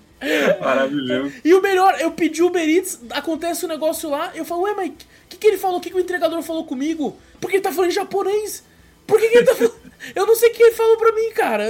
Maravilhoso. 0.61 1.33
E 1.45 1.55
o 1.55 1.63
melhor, 1.63 1.99
eu 1.99 2.11
pedi 2.11 2.43
Uber 2.43 2.69
Eats, 2.69 3.01
acontece 3.11 3.65
o 3.65 3.67
um 3.67 3.71
negócio 3.71 4.11
lá, 4.11 4.33
eu 4.35 4.45
falo, 4.45 4.63
ué, 4.63 4.75
mas 4.75 4.91
o 4.91 4.95
que, 5.29 5.37
que 5.39 5.47
ele 5.47 5.57
falou? 5.57 5.79
O 5.79 5.81
que, 5.81 5.91
que 5.91 5.97
o 5.97 6.01
entregador 6.01 6.43
falou 6.43 6.65
comigo? 6.65 7.17
Porque 7.41 7.57
ele 7.57 7.63
tá 7.63 7.73
falando 7.73 7.91
em 7.91 7.95
japonês. 7.95 8.63
Por 9.07 9.19
que, 9.19 9.29
que 9.29 9.39
ele 9.39 9.47
tá 9.47 9.55
falando. 9.55 9.81
Eu 10.15 10.27
não 10.27 10.35
sei 10.35 10.51
o 10.51 10.53
que 10.53 10.63
ele 10.63 10.75
falou 10.75 10.97
pra 10.97 11.13
mim, 11.13 11.31
cara. 11.33 11.65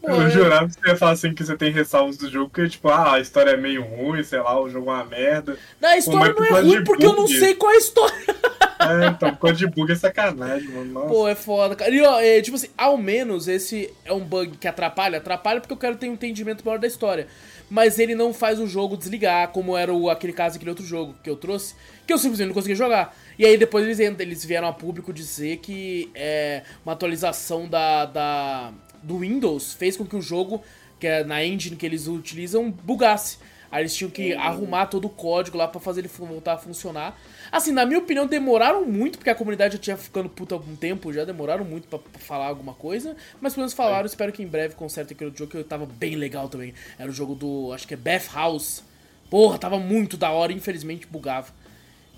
Pô, 0.00 0.08
eu 0.08 0.22
é... 0.22 0.30
jurava 0.30 0.66
que 0.68 0.74
você 0.74 0.88
ia 0.88 0.96
falar 0.96 1.12
assim 1.12 1.34
que 1.34 1.44
você 1.44 1.56
tem 1.56 1.72
ressalvas 1.72 2.16
do 2.16 2.30
jogo, 2.30 2.50
porque, 2.50 2.68
tipo, 2.68 2.88
ah, 2.88 3.14
a 3.14 3.20
história 3.20 3.50
é 3.50 3.56
meio 3.56 3.82
ruim, 3.82 4.22
sei 4.22 4.40
lá, 4.40 4.60
o 4.60 4.68
jogo 4.68 4.90
é 4.90 4.94
uma 4.94 5.04
merda. 5.04 5.58
Não, 5.80 5.88
a 5.88 5.98
história 5.98 6.34
Pô, 6.34 6.40
não 6.40 6.56
é 6.56 6.60
ruim 6.60 6.84
porque 6.84 7.04
bug. 7.04 7.16
eu 7.16 7.20
não 7.20 7.28
sei 7.28 7.54
qual 7.54 7.72
é 7.72 7.74
a 7.74 7.78
história. 7.78 8.36
É, 8.78 9.06
então, 9.06 9.34
código 9.34 9.58
de 9.58 9.74
bug 9.74 9.90
é 9.90 9.94
sacanagem, 9.94 10.68
mano. 10.68 10.92
Nossa. 10.92 11.08
Pô, 11.08 11.28
é 11.28 11.34
foda, 11.34 11.74
cara. 11.74 11.90
E, 11.90 12.00
ó, 12.02 12.20
é, 12.20 12.40
tipo 12.42 12.56
assim, 12.56 12.68
ao 12.76 12.96
menos 12.96 13.48
esse 13.48 13.92
é 14.04 14.12
um 14.12 14.20
bug 14.20 14.58
que 14.58 14.68
atrapalha. 14.68 15.18
Atrapalha 15.18 15.60
porque 15.60 15.72
eu 15.72 15.78
quero 15.78 15.96
ter 15.96 16.08
um 16.08 16.12
entendimento 16.12 16.64
maior 16.64 16.78
da 16.78 16.86
história. 16.86 17.26
Mas 17.68 17.98
ele 17.98 18.14
não 18.14 18.32
faz 18.32 18.60
o 18.60 18.66
jogo 18.66 18.96
desligar, 18.96 19.48
como 19.48 19.76
era 19.76 19.92
o, 19.92 20.08
aquele 20.08 20.32
caso, 20.32 20.56
aquele 20.56 20.70
outro 20.70 20.84
jogo 20.84 21.16
que 21.22 21.28
eu 21.28 21.36
trouxe, 21.36 21.74
que 22.06 22.12
eu 22.12 22.18
simplesmente 22.18 22.48
não 22.48 22.54
consegui 22.54 22.76
jogar. 22.76 23.16
E 23.36 23.44
aí 23.44 23.56
depois 23.56 23.84
eles, 23.84 23.98
eles 23.98 24.44
vieram 24.44 24.68
a 24.68 24.72
público 24.72 25.12
dizer 25.12 25.56
que 25.56 26.08
é, 26.14 26.62
uma 26.84 26.92
atualização 26.92 27.68
da, 27.68 28.04
da, 28.06 28.72
do 29.06 29.18
Windows 29.18 29.72
fez 29.72 29.96
com 29.96 30.04
que 30.04 30.16
o 30.16 30.20
jogo, 30.20 30.62
que 30.98 31.06
é 31.06 31.24
na 31.24 31.44
engine 31.44 31.76
que 31.76 31.86
eles 31.86 32.06
utilizam, 32.06 32.70
bugasse. 32.70 33.38
Aí 33.70 33.82
eles 33.82 33.94
tinham 33.94 34.10
que 34.10 34.32
uhum. 34.32 34.40
arrumar 34.40 34.86
todo 34.86 35.06
o 35.06 35.10
código 35.10 35.58
lá 35.58 35.66
para 35.66 35.80
fazer 35.80 36.00
ele 36.00 36.08
voltar 36.08 36.54
a 36.54 36.58
funcionar. 36.58 37.18
Assim, 37.50 37.72
na 37.72 37.84
minha 37.84 37.98
opinião, 37.98 38.26
demoraram 38.26 38.84
muito, 38.84 39.18
porque 39.18 39.30
a 39.30 39.34
comunidade 39.34 39.74
já 39.74 39.80
tinha 39.80 39.96
ficando 39.96 40.28
puta 40.28 40.54
algum 40.54 40.76
tempo, 40.76 41.12
já 41.12 41.24
demoraram 41.24 41.64
muito 41.64 41.88
para 41.88 41.98
falar 42.20 42.46
alguma 42.46 42.74
coisa. 42.74 43.16
Mas 43.40 43.54
pelo 43.54 43.62
menos 43.62 43.74
falaram, 43.74 44.04
é. 44.04 44.06
espero 44.06 44.32
que 44.32 44.42
em 44.42 44.46
breve 44.46 44.74
conserte 44.74 45.12
aquele 45.12 45.32
jogo 45.34 45.50
que 45.50 45.56
eu 45.56 45.64
tava 45.64 45.86
bem 45.86 46.14
legal 46.14 46.48
também. 46.48 46.74
Era 46.98 47.10
o 47.10 47.12
jogo 47.12 47.34
do, 47.34 47.72
acho 47.72 47.86
que 47.86 47.94
é 47.94 47.96
Bath 47.96 48.32
House. 48.32 48.82
Porra, 49.28 49.58
tava 49.58 49.78
muito 49.78 50.16
da 50.16 50.30
hora, 50.30 50.52
infelizmente 50.52 51.06
bugava. 51.06 51.52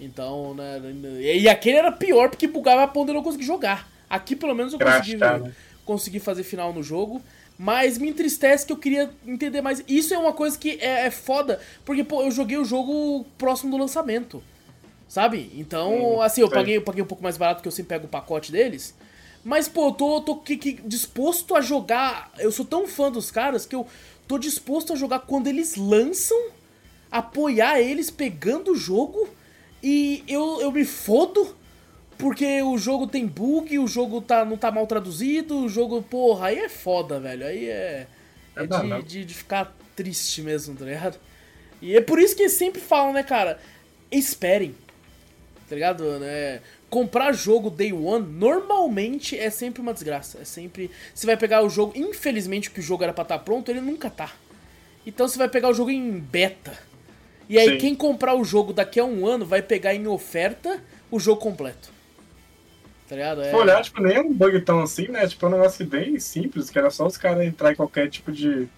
Então, 0.01 0.55
né. 0.55 0.81
E 1.21 1.49
aquele 1.49 1.79
era 1.79 1.91
pior 1.91 2.29
porque 2.29 2.47
bugava 2.47 2.85
a 2.85 2.89
ponta 2.89 3.11
e 3.11 3.13
eu 3.13 3.17
não 3.17 3.23
consegui 3.23 3.45
jogar. 3.45 3.89
Aqui 4.09 4.37
pelo 4.37 4.55
menos 4.55 4.73
eu 4.73 4.79
consegui, 4.79 5.17
né? 5.17 5.53
Consegui 5.89 6.21
fazer 6.21 6.43
final 6.43 6.71
no 6.75 6.83
jogo. 6.83 7.23
Mas 7.59 7.97
me 7.99 8.11
entristece 8.11 8.65
que 8.65 8.73
eu 8.73 8.77
queria 8.77 9.11
entender 9.27 9.63
mais. 9.63 9.83
Isso 9.89 10.15
é 10.15 10.19
uma 10.19 10.33
coisa 10.33 10.57
que 10.57 10.79
é, 10.81 11.07
é 11.07 11.11
foda, 11.11 11.61
porque 11.85 12.05
pô, 12.05 12.23
eu 12.23 12.31
joguei 12.31 12.59
o 12.59 12.65
jogo 12.65 13.27
próximo 13.37 13.73
do 13.73 13.79
lançamento. 13.79 14.43
Sabe? 15.09 15.51
Então, 15.57 16.21
assim, 16.21 16.43
eu 16.43 16.51
paguei, 16.51 16.77
eu 16.77 16.83
paguei 16.83 17.03
um 17.03 17.07
pouco 17.07 17.23
mais 17.23 17.39
barato 17.39 17.63
que 17.63 17.67
eu 17.67 17.73
sempre 17.73 17.89
pego 17.89 18.05
o 18.05 18.09
pacote 18.09 18.53
deles. 18.53 18.95
Mas, 19.43 19.67
pô, 19.67 19.89
eu 19.89 19.93
tô, 19.93 20.21
tô 20.21 20.37
que, 20.37 20.57
que, 20.57 20.73
disposto 20.75 21.57
a 21.57 21.63
jogar. 21.63 22.31
Eu 22.39 22.53
sou 22.53 22.65
tão 22.65 22.87
fã 22.87 23.11
dos 23.11 23.31
caras 23.31 23.65
que 23.65 23.75
eu 23.75 23.87
tô 24.29 24.39
disposto 24.39 24.93
a 24.93 24.97
jogar 24.97 25.21
quando 25.21 25.47
eles 25.47 25.75
lançam, 25.75 26.39
apoiar 27.11 27.81
eles 27.81 28.11
pegando 28.11 28.73
o 28.73 28.77
jogo 28.77 29.27
e 29.83 30.23
eu, 30.29 30.61
eu 30.61 30.71
me 30.71 30.85
fodo 30.85 31.57
porque 32.19 32.61
o 32.63 32.77
jogo 32.77 33.07
tem 33.07 33.25
bug, 33.27 33.79
o 33.79 33.87
jogo 33.87 34.21
tá, 34.21 34.45
não 34.45 34.57
tá 34.57 34.73
mal 34.73 34.87
traduzido, 34.89 35.65
o 35.65 35.69
jogo, 35.69 36.03
porra, 36.03 36.49
aí 36.49 36.59
é 36.59 36.69
foda, 36.69 37.21
velho. 37.21 37.47
Aí 37.47 37.69
é. 37.69 38.07
É, 38.57 38.65
é 38.65 38.67
de, 38.67 39.03
de, 39.05 39.25
de, 39.25 39.35
ficar 39.35 39.77
triste 39.95 40.43
mesmo, 40.43 40.75
tá 40.75 40.85
ligado? 40.85 41.19
E 41.81 41.97
é 41.97 42.01
por 42.01 42.19
isso 42.19 42.35
que 42.35 42.49
sempre 42.49 42.81
falam, 42.81 43.13
né, 43.13 43.23
cara? 43.23 43.61
Esperem. 44.11 44.75
Tá 45.69 45.77
ligado? 45.77 46.19
Né? 46.19 46.61
Comprar 46.91 47.33
jogo 47.33 47.71
day 47.71 47.93
one 47.93 48.27
normalmente 48.27 49.39
é 49.39 49.49
sempre 49.49 49.81
uma 49.81 49.95
desgraça. 49.95 50.39
É 50.41 50.45
sempre. 50.45 50.91
Você 51.15 51.25
vai 51.25 51.37
pegar 51.37 51.63
o 51.63 51.71
jogo, 51.71 51.93
infelizmente, 51.95 52.69
que 52.69 52.81
o 52.81 52.83
jogo 52.83 53.05
era 53.05 53.13
pra 53.13 53.23
estar 53.23 53.39
tá 53.39 53.45
pronto, 53.45 53.71
ele 53.71 53.81
nunca 53.81 54.11
tá. 54.11 54.33
Então 55.07 55.29
você 55.29 55.39
vai 55.39 55.49
pegar 55.49 55.69
o 55.69 55.75
jogo 55.75 55.91
em 55.91 56.19
beta. 56.19 56.77
E 57.49 57.59
aí, 57.59 57.73
Sim. 57.73 57.79
quem 57.79 57.95
comprar 57.95 58.35
o 58.35 58.45
jogo 58.45 58.73
daqui 58.73 58.99
a 58.99 59.05
um 59.05 59.25
ano 59.25 59.47
vai 59.47 59.63
pegar 59.63 59.95
em 59.95 60.07
oferta 60.09 60.83
o 61.11 61.21
jogo 61.21 61.41
completo. 61.41 61.98
Tá 63.09 63.17
ligado? 63.17 63.43
É... 63.43 63.55
Olhar, 63.55 63.83
tipo, 63.83 64.03
nem 64.03 64.19
um 64.19 64.33
bug 64.33 64.61
tão 64.61 64.83
assim, 64.83 65.09
né? 65.09 65.27
Tipo, 65.27 65.47
é 65.47 65.49
um 65.49 65.53
negócio 65.53 65.87
bem 65.87 66.21
simples, 66.21 66.69
que 66.69 66.79
era 66.79 66.91
só 66.91 67.07
os 67.07 67.17
caras 67.17 67.45
entrar 67.45 67.73
em 67.73 67.77
qualquer 67.77 68.11
tipo 68.11 68.31
de. 68.31 68.69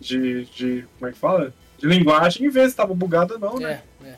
de. 0.00 0.44
de. 0.46 0.84
como 0.98 1.10
é 1.10 1.12
que 1.12 1.18
fala? 1.18 1.52
De 1.76 1.86
linguagem 1.86 2.46
e 2.46 2.48
ver 2.48 2.68
se 2.70 2.76
tava 2.76 2.94
bugado 2.94 3.34
ou 3.34 3.40
não, 3.40 3.58
né? 3.58 3.82
É, 4.04 4.08
é. 4.08 4.14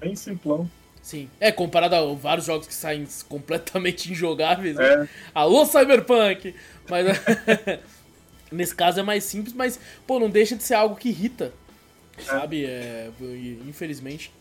Bem 0.00 0.16
simplão. 0.16 0.68
Sim. 1.02 1.28
É, 1.38 1.52
comparado 1.52 1.94
a 1.94 2.14
vários 2.14 2.46
jogos 2.46 2.66
que 2.66 2.74
saem 2.74 3.06
completamente 3.28 4.10
injogáveis. 4.10 4.76
Né? 4.76 4.84
É. 5.04 5.08
Alô, 5.34 5.66
Cyberpunk! 5.66 6.54
Mas. 6.88 7.06
nesse 8.50 8.74
caso 8.74 8.98
é 8.98 9.02
mais 9.02 9.24
simples, 9.24 9.52
mas, 9.54 9.78
pô, 10.06 10.18
não 10.18 10.30
deixa 10.30 10.56
de 10.56 10.62
ser 10.62 10.74
algo 10.74 10.96
que 10.96 11.10
irrita. 11.10 11.52
É. 12.16 12.22
Sabe? 12.22 12.64
É, 12.64 13.10
infelizmente. 13.66 14.32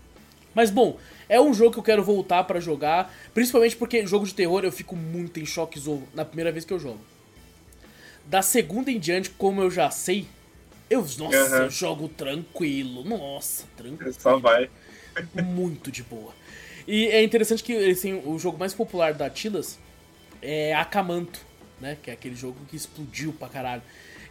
Mas 0.56 0.72
bom, 0.72 0.98
é 1.30 1.40
um 1.40 1.54
jogo 1.54 1.74
que 1.74 1.80
eu 1.80 1.84
quero 1.84 2.04
voltar 2.04 2.44
para 2.44 2.60
jogar, 2.60 3.14
principalmente 3.34 3.76
porque 3.76 4.06
jogo 4.06 4.26
de 4.26 4.34
terror 4.34 4.64
eu 4.64 4.72
fico 4.72 4.96
muito 4.96 5.40
em 5.40 5.46
choque 5.46 5.82
na 6.14 6.24
primeira 6.24 6.52
vez 6.52 6.66
que 6.66 6.74
eu 6.74 6.80
jogo. 6.80 7.00
Da 8.26 8.42
segunda 8.42 8.92
em 8.92 9.00
diante, 9.00 9.30
como 9.32 9.62
eu 9.62 9.72
já 9.72 9.90
sei, 9.90 10.28
eu, 10.90 11.02
nossa, 11.02 11.22
uhum. 11.26 11.64
eu 11.64 11.70
jogo 11.70 12.08
tranquilo, 12.08 13.04
nossa, 13.04 13.66
tranquilo. 13.76 14.14
Só 14.14 14.38
vai. 14.38 14.70
Muito 15.34 15.92
de 15.92 16.04
boa. 16.04 16.34
E 16.88 17.08
é 17.08 17.24
interessante 17.24 17.64
que 17.64 17.76
assim, 17.90 18.22
o 18.26 18.40
jogo 18.40 18.58
mais 18.58 18.74
popular 18.74 19.14
da 19.14 19.30
Tilas 19.30 19.78
é 20.42 20.74
Akamanto, 20.74 21.42
né? 21.82 21.98
Que 22.02 22.10
é 22.10 22.14
aquele 22.14 22.36
jogo 22.36 22.58
que 22.70 22.76
explodiu 22.76 23.34
pra 23.34 23.50
caralho. 23.50 23.82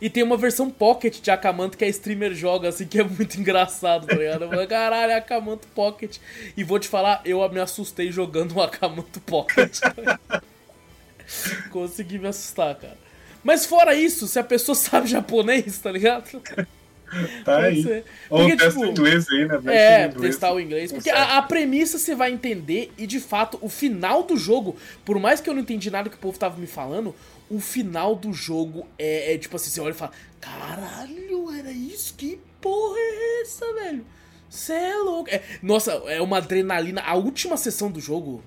E 0.00 0.10
tem 0.10 0.22
uma 0.22 0.36
versão 0.36 0.70
Pocket 0.70 1.20
de 1.20 1.30
Akamanto 1.30 1.76
que 1.76 1.84
a 1.84 1.88
streamer 1.88 2.34
joga, 2.34 2.68
assim, 2.68 2.86
que 2.86 3.00
é 3.00 3.04
muito 3.04 3.36
engraçado, 3.40 4.06
tá 4.06 4.14
ligado? 4.14 4.44
Eu 4.44 4.50
falo, 4.50 4.66
caralho, 4.66 5.12
é 5.12 5.16
Akamanto 5.16 5.66
Pocket. 5.68 6.18
E 6.56 6.64
vou 6.64 6.78
te 6.78 6.88
falar, 6.88 7.22
eu 7.24 7.46
me 7.50 7.60
assustei 7.60 8.10
jogando 8.12 8.56
um 8.56 8.60
Akamanto 8.60 9.20
Pocket. 9.20 9.80
Consegui 11.70 12.18
me 12.18 12.28
assustar, 12.28 12.74
cara. 12.76 13.06
Mas 13.42 13.64
fora 13.64 13.94
isso, 13.94 14.26
se 14.26 14.38
a 14.38 14.44
pessoa 14.44 14.74
sabe 14.76 15.06
japonês, 15.06 15.78
tá 15.78 15.90
ligado? 15.90 16.42
Tá 17.44 17.58
aí. 17.58 17.82
Ser. 17.82 18.04
Porque, 18.28 18.52
Ou 18.52 18.56
tipo, 18.56 18.86
inglês 18.86 19.26
aí, 19.30 19.46
né? 19.46 19.58
Vai 19.58 19.76
é, 19.76 20.06
inglês, 20.06 20.34
testar 20.34 20.52
o 20.52 20.60
inglês. 20.60 20.92
Porque 20.92 21.10
a, 21.10 21.38
a, 21.38 21.42
premissa 21.42 21.98
você 21.98 22.14
vai 22.14 22.32
entender 22.32 22.92
e, 22.98 23.06
de 23.06 23.20
fato, 23.20 23.58
o 23.60 23.68
final 23.68 24.24
do 24.24 24.36
jogo, 24.36 24.76
por 25.04 25.18
mais 25.20 25.40
que 25.40 25.48
eu 25.48 25.54
não 25.54 25.60
entendi 25.60 25.90
nada 25.90 26.10
que 26.10 26.16
o 26.16 26.18
povo 26.18 26.36
tava 26.38 26.58
me 26.58 26.66
falando, 26.66 27.14
o 27.50 27.60
final 27.60 28.14
do 28.14 28.32
jogo 28.32 28.86
é, 28.98 29.34
é 29.34 29.38
tipo 29.38 29.56
assim, 29.56 29.70
você 29.70 29.80
olha 29.80 29.92
e 29.92 29.94
fala, 29.94 30.12
caralho, 30.40 31.50
era 31.52 31.70
isso? 31.70 32.14
Que 32.14 32.40
porra 32.60 32.98
é 32.98 33.42
essa, 33.42 33.72
velho? 33.74 34.04
Cê 34.48 34.72
é 34.72 34.96
louco. 34.96 35.30
É, 35.30 35.42
nossa, 35.62 35.92
é 36.06 36.20
uma 36.20 36.38
adrenalina. 36.38 37.02
A 37.02 37.14
última 37.14 37.56
sessão 37.56 37.90
do 37.90 38.00
jogo 38.00 38.42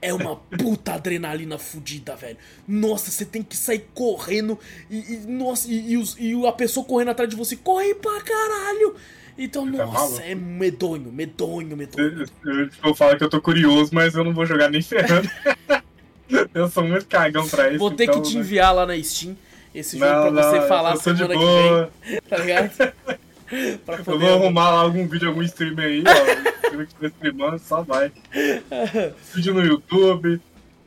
é 0.00 0.12
uma 0.12 0.36
puta 0.58 0.94
adrenalina 0.94 1.58
fodida, 1.58 2.16
velho. 2.16 2.38
Nossa, 2.66 3.10
você 3.10 3.24
tem 3.24 3.42
que 3.42 3.56
sair 3.56 3.86
correndo 3.94 4.58
e, 4.90 5.14
e 5.14 5.16
nossa, 5.26 5.70
e, 5.70 5.94
e, 5.94 6.32
e, 6.32 6.46
a 6.46 6.52
pessoa 6.52 6.84
correndo 6.84 7.10
atrás 7.10 7.28
de 7.28 7.36
você, 7.36 7.56
corre 7.56 7.94
pra 7.94 8.20
caralho. 8.20 8.96
Então, 9.36 9.70
tá 9.70 9.84
nossa, 9.84 10.22
é 10.22 10.34
medonho, 10.34 11.10
medonho, 11.10 11.76
medonho. 11.76 12.26
Eu, 12.44 12.52
eu, 12.52 12.70
eu 12.84 12.94
falo 12.94 13.16
que 13.18 13.24
eu 13.24 13.28
tô 13.28 13.40
curioso, 13.40 13.90
mas 13.92 14.14
eu 14.14 14.22
não 14.22 14.32
vou 14.32 14.46
jogar 14.46 14.70
nem 14.70 14.80
ferrando. 14.80 15.28
eu 16.54 16.68
sou 16.68 16.84
muito 16.84 17.06
cagão 17.06 17.48
pra 17.48 17.68
isso. 17.68 17.78
Vou 17.78 17.90
ter 17.90 18.04
então, 18.04 18.20
que 18.20 18.28
te 18.28 18.34
né? 18.34 18.40
enviar 18.40 18.74
lá 18.74 18.86
na 18.86 19.02
Steam 19.02 19.36
esse 19.74 19.98
jogo 19.98 20.12
não, 20.12 20.32
pra 20.32 20.42
você 20.42 20.60
não, 20.60 20.68
falar 20.68 20.96
semana 20.96 21.34
que 21.34 22.08
vem. 22.08 22.20
Tá 22.28 22.36
ligado? 22.38 22.70
pra 23.84 23.98
poder... 23.98 24.12
Eu 24.12 24.18
vou 24.20 24.44
arrumar 24.44 24.70
lá 24.70 24.80
algum 24.80 25.06
vídeo, 25.06 25.28
algum 25.28 25.42
stream 25.42 25.74
aí, 25.78 26.04
ó. 26.06 26.70
que 26.70 26.82
estiver 26.82 27.08
streamando, 27.08 27.58
só 27.58 27.82
vai. 27.82 28.12
vídeo 29.34 29.52
no 29.52 29.62
YouTube. 29.64 30.40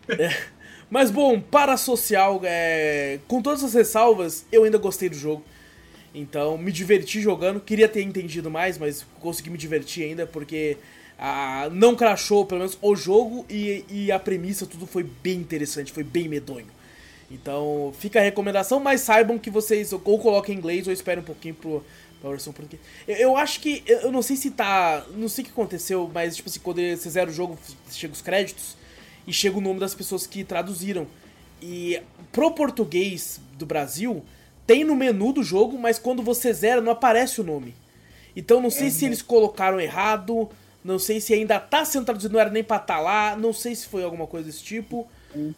É. 0.08 0.34
Mas 0.89 1.12
bom, 1.12 1.39
para 1.39 1.76
social, 1.76 2.39
é... 2.45 3.19
com 3.28 3.41
todas 3.41 3.62
as 3.62 3.73
ressalvas, 3.73 4.45
eu 4.52 4.63
ainda 4.63 4.78
gostei 4.78 5.10
do 5.10 5.15
jogo. 5.15 5.43
Então, 6.15 6.58
me 6.58 6.71
diverti 6.71 7.21
jogando. 7.21 7.60
Queria 7.60 7.89
ter 7.89 8.02
entendido 8.02 8.50
mais, 8.50 8.78
mas 8.78 9.06
consegui 9.19 9.50
me 9.50 9.58
divertir 9.58 10.06
ainda, 10.06 10.26
porque 10.26 10.78
ah, 11.17 11.69
não 11.71 11.95
crashou, 11.95 12.45
pelo 12.45 12.60
menos, 12.60 12.77
o 12.82 12.95
jogo 12.95 13.45
e, 13.49 13.84
e 13.89 14.12
a 14.12 14.19
premissa, 14.19 14.65
tudo 14.65 14.86
foi 14.86 15.03
bem 15.03 15.39
interessante, 15.39 15.91
foi 15.91 16.03
bem 16.03 16.27
medonho. 16.27 16.67
Então, 17.30 17.93
fica 17.99 18.19
a 18.19 18.23
recomendação, 18.23 18.80
mas 18.80 19.01
saibam 19.01 19.38
que 19.38 19.49
vocês 19.49 19.91
ou 19.91 19.99
coloquem 19.99 20.56
em 20.56 20.58
inglês 20.58 20.88
ou 20.88 20.93
esperem 20.93 21.21
um 21.21 21.25
pouquinho 21.25 21.56
pro, 21.56 21.84
pra 22.21 22.30
versão 22.30 22.53
português. 22.53 22.82
Eu, 23.08 23.15
eu, 23.15 23.38
acho 23.38 23.60
que, 23.60 23.84
eu 23.86 24.12
não 24.12 24.21
sei 24.21 24.36
se 24.36 24.51
tá, 24.51 25.06
não 25.15 25.27
sei 25.27 25.43
o 25.43 25.45
que 25.45 25.51
aconteceu, 25.51 26.10
mas, 26.13 26.36
tipo 26.36 26.49
assim, 26.49 26.60
quando 26.60 26.77
você 26.77 27.10
zera 27.10 27.30
o 27.30 27.34
jogo, 27.34 27.58
chega 27.91 28.13
os 28.13 28.21
créditos 28.21 28.77
e 29.25 29.34
chega 29.34 29.58
o 29.58 29.62
nome 29.62 29.80
das 29.80 29.95
pessoas 29.95 30.25
que 30.25 30.43
traduziram. 30.43 31.08
E 31.62 31.99
pro 32.32 32.51
português 32.51 33.41
do 33.58 33.65
Brasil, 33.65 34.23
tem 34.65 34.84
no 34.84 34.95
menu 34.95 35.34
do 35.34 35.43
jogo, 35.43 35.77
mas 35.77 35.97
quando 35.97 36.21
você 36.21 36.53
zera 36.53 36.80
não 36.80 36.91
aparece 36.91 37.41
o 37.41 37.43
nome. 37.43 37.75
Então 38.36 38.62
não 38.62 38.69
sei 38.69 38.91
se 38.91 39.03
eles 39.03 39.23
colocaram 39.23 39.80
errado, 39.80 40.47
não 40.88 40.97
sei 40.97 41.19
se 41.19 41.34
ainda 41.34 41.60
tá 41.60 41.84
sendo 41.84 42.06
traduzido, 42.06 42.34
não 42.34 42.39
era 42.39 42.50
nem 42.50 42.63
pra 42.63 42.78
estar 42.78 42.95
tá 42.95 43.00
lá, 43.02 43.36
não 43.36 43.52
sei 43.52 43.76
se 43.76 43.86
foi 43.88 44.06
alguma 44.06 44.26
coisa 44.26 44.47
desse 44.47 44.63
tipo. 44.63 45.06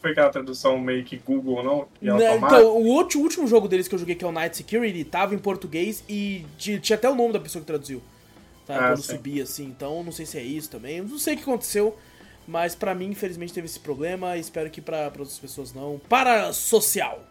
Foi 0.01 0.11
aquela 0.11 0.29
tradução 0.29 0.79
meio 0.79 1.03
que 1.05 1.17
Google, 1.17 1.63
não? 1.63 1.87
não 2.01 2.19
então, 2.35 2.75
o 2.75 2.87
último, 2.87 3.21
o 3.21 3.25
último 3.25 3.47
jogo 3.47 3.67
deles 3.67 3.87
que 3.87 3.93
eu 3.93 3.99
joguei, 3.99 4.15
que 4.15 4.25
é 4.25 4.27
o 4.27 4.31
Night 4.31 4.57
Security, 4.57 5.03
tava 5.03 5.35
em 5.35 5.37
português 5.37 6.03
e 6.09 6.45
tinha 6.57 6.79
até 6.95 7.07
o 7.07 7.13
nome 7.13 7.31
da 7.31 7.39
pessoa 7.39 7.61
que 7.61 7.67
traduziu. 7.67 8.01
Tá? 8.65 8.75
Ah, 8.75 8.87
quando 8.89 9.03
sim. 9.03 9.15
subia 9.15 9.43
assim, 9.43 9.65
então 9.65 10.03
não 10.03 10.11
sei 10.11 10.25
se 10.25 10.39
é 10.39 10.41
isso 10.41 10.67
também. 10.67 10.99
Não 10.99 11.19
sei 11.19 11.35
o 11.35 11.37
que 11.37 11.43
aconteceu, 11.43 11.95
mas 12.47 12.73
para 12.73 12.95
mim, 12.95 13.11
infelizmente, 13.11 13.53
teve 13.53 13.67
esse 13.67 13.79
problema. 13.79 14.35
Espero 14.35 14.69
que 14.71 14.81
para 14.81 15.05
outras 15.05 15.37
pessoas 15.37 15.73
não. 15.73 16.01
Para 16.09 16.51
social! 16.51 17.23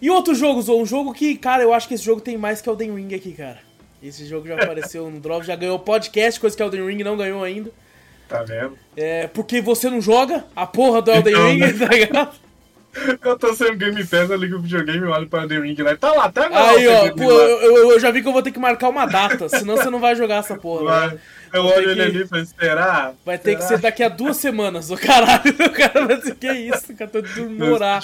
E 0.00 0.10
outro 0.10 0.34
jogo, 0.34 0.62
Zou, 0.62 0.80
um 0.80 0.86
jogo 0.86 1.12
que, 1.12 1.36
cara, 1.36 1.62
eu 1.62 1.74
acho 1.74 1.86
que 1.86 1.94
esse 1.94 2.02
jogo 2.02 2.22
tem 2.22 2.38
mais 2.38 2.62
que 2.62 2.68
Elden 2.68 2.94
Ring 2.94 3.14
aqui, 3.14 3.32
cara. 3.32 3.60
Esse 4.02 4.26
jogo 4.26 4.48
já 4.48 4.54
apareceu 4.54 5.08
no 5.08 5.20
Drop, 5.20 5.46
já 5.46 5.54
ganhou 5.54 5.78
podcast, 5.78 6.40
coisa 6.40 6.56
que 6.56 6.62
Elden 6.62 6.86
Ring 6.86 7.04
não 7.04 7.16
ganhou 7.16 7.44
ainda. 7.44 7.70
Tá 8.28 8.42
vendo? 8.42 8.76
É, 8.96 9.26
porque 9.28 9.60
você 9.60 9.88
não 9.88 10.00
joga 10.00 10.44
a 10.56 10.66
porra 10.66 11.00
do 11.00 11.10
Elden 11.10 11.32
então, 11.32 11.48
Ring, 11.48 11.58
né? 11.58 11.72
tá 11.72 11.86
ligado? 11.86 12.34
Eu 13.24 13.38
tô 13.38 13.54
sem 13.54 13.74
Game 13.76 14.04
Pass, 14.04 14.28
eu 14.28 14.36
ligo 14.36 14.56
o 14.56 14.60
videogame, 14.60 15.06
olho 15.06 15.26
pra 15.26 15.42
Elden 15.44 15.62
Ring 15.62 15.76
lá. 15.82 15.96
Tá 15.96 16.12
lá, 16.12 16.24
até 16.26 16.44
agora. 16.44 16.72
Aí, 16.72 16.86
ó, 16.86 17.10
pô, 17.12 17.22
eu, 17.22 17.60
eu, 17.62 17.90
eu, 17.92 17.98
já 17.98 18.10
vi 18.10 18.20
que 18.20 18.28
eu 18.28 18.32
vou 18.34 18.42
ter 18.42 18.50
que 18.52 18.58
marcar 18.58 18.90
uma 18.90 19.06
data, 19.06 19.48
senão 19.48 19.78
você 19.78 19.88
não 19.88 19.98
vai 19.98 20.14
jogar 20.14 20.36
essa 20.36 20.56
porra. 20.56 20.84
Vai. 20.84 21.08
Né? 21.08 21.18
Eu 21.54 21.64
olho 21.64 21.90
ele 21.90 22.02
ali 22.02 22.26
pra 22.26 22.40
esperar. 22.40 23.14
Vai 23.24 23.38
ter 23.38 23.56
que 23.56 23.64
ser 23.64 23.78
daqui 23.78 24.02
a 24.02 24.10
duas 24.10 24.36
semanas, 24.36 24.90
o 24.90 24.96
caralho. 24.96 25.42
O 25.66 25.70
cara 25.70 26.06
vai 26.06 26.18
dizer, 26.18 26.34
que 26.34 26.46
é 26.46 26.60
isso, 26.60 26.94
cara? 26.94 27.10
Tô 27.10 27.22
de 27.22 27.40
morar. 27.40 28.02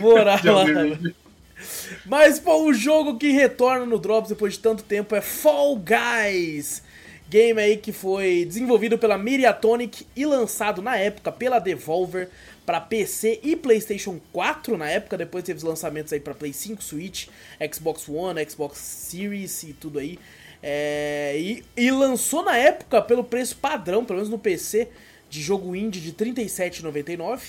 Morar 0.00 0.40
lá. 0.42 0.64
Mas, 2.04 2.38
pô, 2.38 2.64
o 2.64 2.74
jogo 2.74 3.18
que 3.18 3.30
retorna 3.30 3.86
no 3.86 3.98
Drops 3.98 4.30
depois 4.30 4.54
de 4.54 4.60
tanto 4.60 4.82
tempo 4.82 5.14
é 5.14 5.20
Fall 5.20 5.76
Guys. 5.76 6.82
Game 7.28 7.60
aí 7.60 7.76
que 7.76 7.92
foi 7.92 8.44
desenvolvido 8.44 8.96
pela 8.96 9.18
Mediatonic 9.18 10.06
e 10.14 10.24
lançado 10.24 10.80
na 10.80 10.96
época 10.96 11.32
pela 11.32 11.58
Devolver 11.58 12.28
para 12.64 12.80
PC 12.80 13.40
e 13.42 13.56
PlayStation 13.56 14.20
4 14.32 14.76
na 14.76 14.88
época, 14.88 15.16
depois 15.16 15.42
teve 15.44 15.58
os 15.58 15.64
lançamentos 15.64 16.12
aí 16.12 16.20
para 16.20 16.34
Play 16.34 16.52
5, 16.52 16.82
Switch, 16.82 17.28
Xbox 17.72 18.08
One, 18.08 18.44
Xbox 18.48 18.78
Series 18.78 19.62
e 19.64 19.72
tudo 19.72 19.98
aí. 19.98 20.18
É, 20.62 21.36
e, 21.38 21.64
e, 21.76 21.90
lançou 21.90 22.42
na 22.42 22.56
época 22.56 23.00
pelo 23.02 23.22
preço 23.22 23.56
padrão, 23.56 24.04
pelo 24.04 24.18
menos 24.18 24.30
no 24.30 24.38
PC, 24.38 24.88
de 25.28 25.40
jogo 25.40 25.76
indie 25.76 26.00
de 26.00 26.10
R$ 26.10 26.32
37,99. 26.32 27.40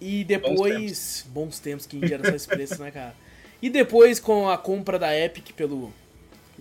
E 0.00 0.24
depois. 0.24 0.56
Bons 0.56 0.66
tempos. 0.68 1.26
Bons 1.32 1.58
tempos 1.60 1.86
que 1.86 1.96
indie 1.96 2.14
era 2.14 2.28
só 2.28 2.34
esse 2.34 2.48
preço, 2.48 2.82
né, 2.82 2.90
cara? 2.90 3.14
E 3.62 3.70
depois, 3.70 4.18
com 4.18 4.50
a 4.50 4.58
compra 4.58 4.98
da 4.98 5.16
Epic 5.16 5.52
pelo. 5.52 5.92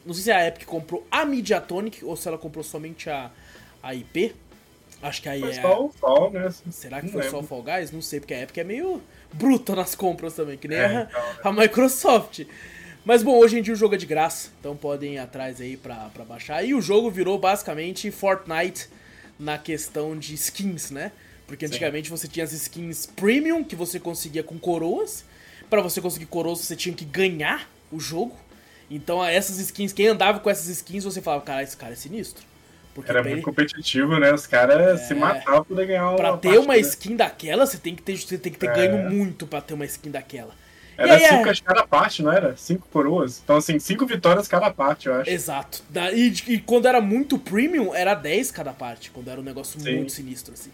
Não 0.05 0.13
sei 0.13 0.23
se 0.23 0.31
a 0.31 0.47
Epic 0.47 0.65
comprou 0.65 1.05
a 1.09 1.25
Mediatonic 1.25 2.05
ou 2.05 2.15
se 2.15 2.27
ela 2.27 2.37
comprou 2.37 2.63
somente 2.63 3.09
a, 3.09 3.31
a 3.81 3.95
IP. 3.95 4.35
Acho 5.01 5.21
que 5.23 5.29
aí 5.29 5.41
foi 5.41 5.49
é. 5.49 5.61
Só 5.61 5.85
o 5.85 5.89
Fall, 5.89 6.31
né? 6.31 6.53
Será 6.69 6.99
que 6.99 7.07
não 7.07 7.13
foi 7.13 7.21
lembro. 7.23 7.37
só 7.39 7.43
o 7.43 7.47
Fall 7.47 7.63
Guys? 7.63 7.91
Não 7.91 8.01
sei, 8.03 8.19
porque 8.19 8.35
a 8.35 8.41
Epic 8.43 8.57
é 8.59 8.63
meio 8.63 9.01
bruta 9.33 9.75
nas 9.75 9.95
compras 9.95 10.35
também, 10.35 10.57
que 10.57 10.67
nem 10.67 10.77
é, 10.77 10.85
a, 10.85 11.01
então, 11.01 11.21
né? 11.21 11.39
a 11.43 11.51
Microsoft. 11.51 12.45
Mas 13.03 13.23
bom, 13.23 13.35
hoje 13.35 13.57
em 13.57 13.63
dia 13.63 13.73
o 13.73 13.77
jogo 13.77 13.95
é 13.95 13.97
de 13.97 14.05
graça, 14.05 14.49
então 14.59 14.75
podem 14.77 15.15
ir 15.15 15.17
atrás 15.17 15.59
aí 15.59 15.75
pra, 15.75 16.11
pra 16.13 16.23
baixar. 16.23 16.63
E 16.63 16.75
o 16.75 16.81
jogo 16.81 17.09
virou 17.09 17.39
basicamente 17.39 18.11
Fortnite 18.11 18.87
na 19.39 19.57
questão 19.57 20.15
de 20.15 20.35
skins, 20.35 20.91
né? 20.91 21.11
Porque 21.47 21.65
antigamente 21.65 22.09
Sim. 22.09 22.15
você 22.15 22.27
tinha 22.27 22.43
as 22.43 22.53
skins 22.53 23.07
premium 23.07 23.63
que 23.63 23.75
você 23.75 23.99
conseguia 23.99 24.43
com 24.43 24.59
coroas 24.59 25.25
para 25.71 25.81
você 25.81 26.01
conseguir 26.01 26.25
coroas, 26.25 26.59
você 26.59 26.75
tinha 26.75 26.93
que 26.93 27.05
ganhar 27.05 27.67
o 27.89 27.97
jogo. 27.97 28.35
Então, 28.89 29.25
essas 29.25 29.57
skins, 29.57 29.93
quem 29.93 30.07
andava 30.07 30.41
com 30.41 30.49
essas 30.49 30.67
skins, 30.67 31.05
você 31.05 31.21
falava, 31.21 31.41
cara, 31.43 31.63
esse 31.63 31.77
cara 31.77 31.93
é 31.93 31.95
sinistro. 31.95 32.43
Porque 32.93 33.09
Era 33.09 33.23
muito 33.23 33.35
ele... 33.35 33.41
competitivo, 33.41 34.19
né? 34.19 34.33
Os 34.33 34.45
caras 34.45 34.99
é... 34.99 35.05
se 35.05 35.13
matavam 35.13 35.43
pra 35.43 35.63
poder 35.63 35.87
ganhar 35.87 36.09
uma 36.09 36.17
Pra 36.17 36.35
ter 36.35 36.59
uma 36.59 36.77
skin 36.77 37.15
daquela, 37.15 37.65
você 37.65 37.77
tem 37.77 37.95
que 37.95 38.01
ter, 38.01 38.17
você 38.17 38.37
tem 38.37 38.51
que 38.51 38.59
ter 38.59 38.69
é... 38.69 38.73
ganho 38.73 39.09
muito 39.09 39.47
pra 39.47 39.61
ter 39.61 39.73
uma 39.73 39.85
skin 39.85 40.11
daquela. 40.11 40.53
Era 40.97 41.13
aí, 41.13 41.25
cinco 41.25 41.47
é... 41.47 41.53
cada 41.63 41.87
parte, 41.87 42.21
não 42.21 42.33
era? 42.33 42.57
Cinco 42.57 42.85
coroas. 42.91 43.39
Então, 43.41 43.55
assim, 43.55 43.79
cinco 43.79 44.05
vitórias 44.05 44.49
cada 44.49 44.69
parte, 44.71 45.07
eu 45.07 45.15
acho. 45.15 45.29
Exato. 45.29 45.81
E, 46.13 46.33
e 46.47 46.59
quando 46.59 46.85
era 46.85 46.99
muito 46.99 47.39
premium, 47.39 47.95
era 47.95 48.13
10 48.13 48.51
cada 48.51 48.73
parte. 48.73 49.09
Quando 49.09 49.29
era 49.29 49.39
um 49.39 49.43
negócio 49.43 49.79
Sim. 49.79 49.95
muito 49.95 50.11
sinistro, 50.11 50.53
assim. 50.53 50.71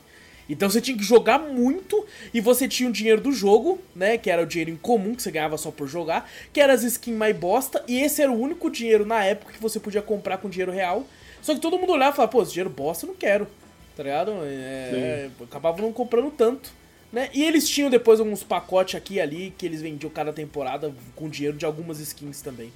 Então 0.49 0.69
você 0.69 0.79
tinha 0.79 0.97
que 0.97 1.03
jogar 1.03 1.39
muito 1.39 2.05
e 2.33 2.39
você 2.39 2.67
tinha 2.67 2.89
o 2.89 2.91
dinheiro 2.91 3.21
do 3.21 3.31
jogo, 3.31 3.79
né? 3.95 4.17
Que 4.17 4.29
era 4.29 4.41
o 4.41 4.45
dinheiro 4.45 4.71
em 4.71 4.77
comum 4.77 5.15
que 5.15 5.21
você 5.21 5.31
ganhava 5.31 5.57
só 5.57 5.71
por 5.71 5.88
jogar, 5.88 6.29
que 6.53 6.62
era 6.62 6.73
as 6.73 6.83
skins 6.83 7.17
mais 7.17 7.36
bosta, 7.36 7.83
e 7.88 8.01
esse 8.01 8.21
era 8.21 8.31
o 8.31 8.39
único 8.39 8.69
dinheiro 8.69 9.05
na 9.05 9.23
época 9.23 9.53
que 9.53 9.62
você 9.62 9.79
podia 9.79 10.01
comprar 10.01 10.38
com 10.38 10.49
dinheiro 10.49 10.71
real. 10.71 11.05
Só 11.41 11.53
que 11.53 11.60
todo 11.60 11.77
mundo 11.77 11.93
olhava 11.93 12.13
e 12.13 12.15
falava, 12.15 12.31
pô, 12.31 12.41
esse 12.41 12.51
dinheiro 12.51 12.69
bosta 12.69 13.05
eu 13.05 13.10
não 13.10 13.15
quero. 13.15 13.47
Tá 13.95 14.03
ligado? 14.03 14.31
É, 14.43 15.29
acabava 15.41 15.81
não 15.81 15.91
comprando 15.91 16.31
tanto. 16.31 16.71
Né? 17.12 17.29
E 17.33 17.43
eles 17.43 17.67
tinham 17.67 17.89
depois 17.89 18.19
alguns 18.19 18.43
pacotes 18.43 18.95
aqui 18.95 19.15
e 19.15 19.21
ali 19.21 19.53
que 19.57 19.65
eles 19.65 19.81
vendiam 19.81 20.10
cada 20.10 20.33
temporada 20.33 20.93
com 21.15 21.29
dinheiro 21.29 21.57
de 21.57 21.65
algumas 21.65 21.99
skins 21.99 22.41
também. 22.41 22.71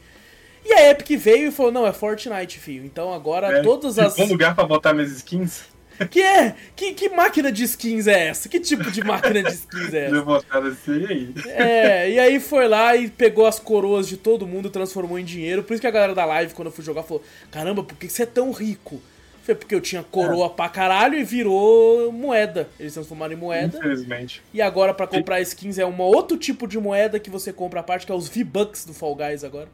E 0.63 0.73
a 0.73 0.89
Epic 0.89 1.19
veio 1.19 1.49
e 1.49 1.51
falou: 1.51 1.71
não, 1.71 1.85
é 1.85 1.91
Fortnite, 1.91 2.59
filho. 2.59 2.85
Então 2.85 3.13
agora 3.13 3.59
é, 3.59 3.61
todas 3.61 3.97
as. 3.99 4.17
Um 4.17 4.25
lugar 4.25 4.55
para 4.55 4.65
botar 4.65 4.93
minhas 4.93 5.11
skins? 5.11 5.63
Que 6.09 6.21
é? 6.21 6.55
Que, 6.75 6.93
que 6.93 7.09
máquina 7.09 7.51
de 7.51 7.63
skins 7.63 8.07
é 8.07 8.27
essa? 8.27 8.49
Que 8.49 8.59
tipo 8.59 8.89
de 8.89 9.03
máquina 9.03 9.43
de 9.43 9.53
skins 9.53 9.93
é 9.93 10.05
essa? 10.05 10.41
assim 10.67 11.05
aí. 11.05 11.33
É, 11.47 12.09
e 12.11 12.19
aí 12.19 12.39
foi 12.39 12.67
lá 12.67 12.95
e 12.95 13.09
pegou 13.09 13.45
as 13.45 13.59
coroas 13.59 14.07
de 14.07 14.17
todo 14.17 14.47
mundo 14.47 14.69
transformou 14.69 15.19
em 15.19 15.25
dinheiro. 15.25 15.63
Por 15.63 15.73
isso 15.73 15.81
que 15.81 15.87
a 15.87 15.91
galera 15.91 16.15
da 16.15 16.25
live, 16.25 16.53
quando 16.53 16.67
eu 16.67 16.71
fui 16.71 16.83
jogar, 16.83 17.03
falou: 17.03 17.23
Caramba, 17.51 17.83
por 17.83 17.97
que 17.97 18.07
você 18.09 18.23
é 18.23 18.25
tão 18.25 18.51
rico? 18.51 19.01
Foi 19.43 19.55
porque 19.55 19.73
eu 19.73 19.81
tinha 19.81 20.03
coroa 20.03 20.45
é. 20.45 20.49
pra 20.49 20.69
caralho 20.69 21.17
e 21.17 21.23
virou 21.23 22.11
moeda. 22.11 22.69
Eles 22.79 22.93
transformaram 22.93 23.33
em 23.33 23.37
moeda. 23.37 23.77
Infelizmente. 23.77 24.41
E 24.53 24.61
agora 24.61 24.93
para 24.93 25.07
comprar 25.07 25.41
skins 25.41 25.79
é 25.79 25.85
um 25.85 25.99
outro 25.99 26.37
tipo 26.37 26.67
de 26.67 26.79
moeda 26.79 27.19
que 27.19 27.29
você 27.29 27.51
compra 27.51 27.79
a 27.79 27.83
parte, 27.83 28.05
que 28.05 28.11
é 28.11 28.15
os 28.15 28.29
V-Bucks 28.29 28.85
do 28.85 28.93
Fall 28.93 29.15
Guys 29.15 29.43
agora. 29.43 29.67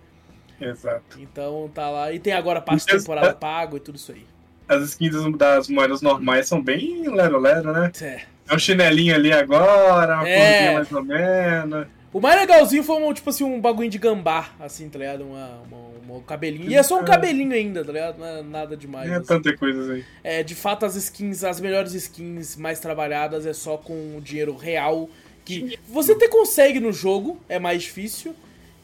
Exato. 0.59 1.19
Então 1.19 1.69
tá 1.73 1.89
lá. 1.89 2.13
E 2.13 2.19
tem 2.19 2.33
agora 2.33 2.61
parte 2.61 2.85
de 2.85 2.97
temporada 2.97 3.33
pago 3.33 3.77
e 3.77 3.79
tudo 3.79 3.95
isso 3.95 4.11
aí 4.11 4.25
as 4.67 4.83
skins 4.83 5.15
das 5.37 5.67
moedas 5.67 6.01
normais 6.01 6.47
são 6.47 6.61
bem 6.61 7.07
lero-lero, 7.09 7.71
né? 7.71 7.91
É. 8.01 8.21
É 8.49 8.55
um 8.55 8.59
chinelinho 8.59 9.13
ali 9.13 9.33
agora, 9.33 10.19
uma 10.19 10.27
é. 10.27 10.73
mais 10.73 10.91
ou 10.91 11.03
menos. 11.03 11.87
O 12.13 12.21
mais 12.21 12.39
legalzinho 12.39 12.83
foi 12.83 12.95
um, 13.01 13.13
tipo 13.13 13.29
assim, 13.29 13.43
um 13.43 13.59
bagulho 13.59 13.89
de 13.89 13.97
gambá, 13.97 14.49
assim, 14.59 14.87
tá 14.89 14.97
ligado? 14.97 15.25
Uma, 15.25 15.61
uma, 15.69 16.17
um 16.17 16.21
cabelinho. 16.21 16.69
E 16.69 16.75
é 16.75 16.81
só 16.81 16.99
um 16.99 17.03
cabelinho 17.03 17.51
ainda, 17.51 17.83
tá 17.83 17.91
ligado? 17.91 18.17
Não 18.17 18.25
é 18.25 18.41
nada 18.41 18.77
demais. 18.77 19.11
É 19.11 19.15
assim. 19.15 19.25
tanta 19.25 19.55
coisa 19.57 19.93
assim. 19.93 20.03
É, 20.23 20.41
de 20.41 20.55
fato, 20.55 20.85
as 20.85 20.95
skins, 20.95 21.43
as 21.43 21.59
melhores 21.59 21.93
skins 21.93 22.55
mais 22.55 22.79
trabalhadas 22.79 23.45
é 23.45 23.53
só 23.53 23.77
com 23.77 24.19
dinheiro 24.23 24.55
real. 24.55 25.09
Que 25.43 25.79
você 25.87 26.11
até 26.11 26.27
consegue 26.27 26.79
no 26.79 26.91
jogo, 26.91 27.39
é 27.47 27.59
mais 27.59 27.83
difícil. 27.83 28.35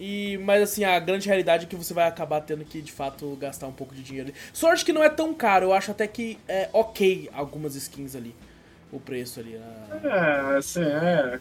E, 0.05 0.37
mas 0.39 0.61
assim, 0.61 0.83
a 0.83 0.99
grande 0.99 1.29
realidade 1.29 1.63
é 1.63 1.67
que 1.69 1.77
você 1.77 1.93
vai 1.93 2.05
acabar 2.05 2.41
tendo 2.41 2.65
que, 2.65 2.81
de 2.81 2.91
fato, 2.91 3.37
gastar 3.39 3.67
um 3.67 3.71
pouco 3.71 3.95
de 3.95 4.03
dinheiro. 4.03 4.33
Sorte 4.51 4.83
que 4.83 4.91
não 4.91 5.01
é 5.01 5.09
tão 5.09 5.33
caro, 5.33 5.67
eu 5.67 5.73
acho 5.73 5.91
até 5.91 6.05
que 6.05 6.37
é 6.45 6.67
ok 6.73 7.29
algumas 7.33 7.73
skins 7.75 8.13
ali. 8.13 8.35
O 8.91 8.99
preço 8.99 9.39
ali. 9.39 9.55
A... 9.55 10.53
É, 10.53 10.57
assim, 10.57 10.83
é. 10.83 11.39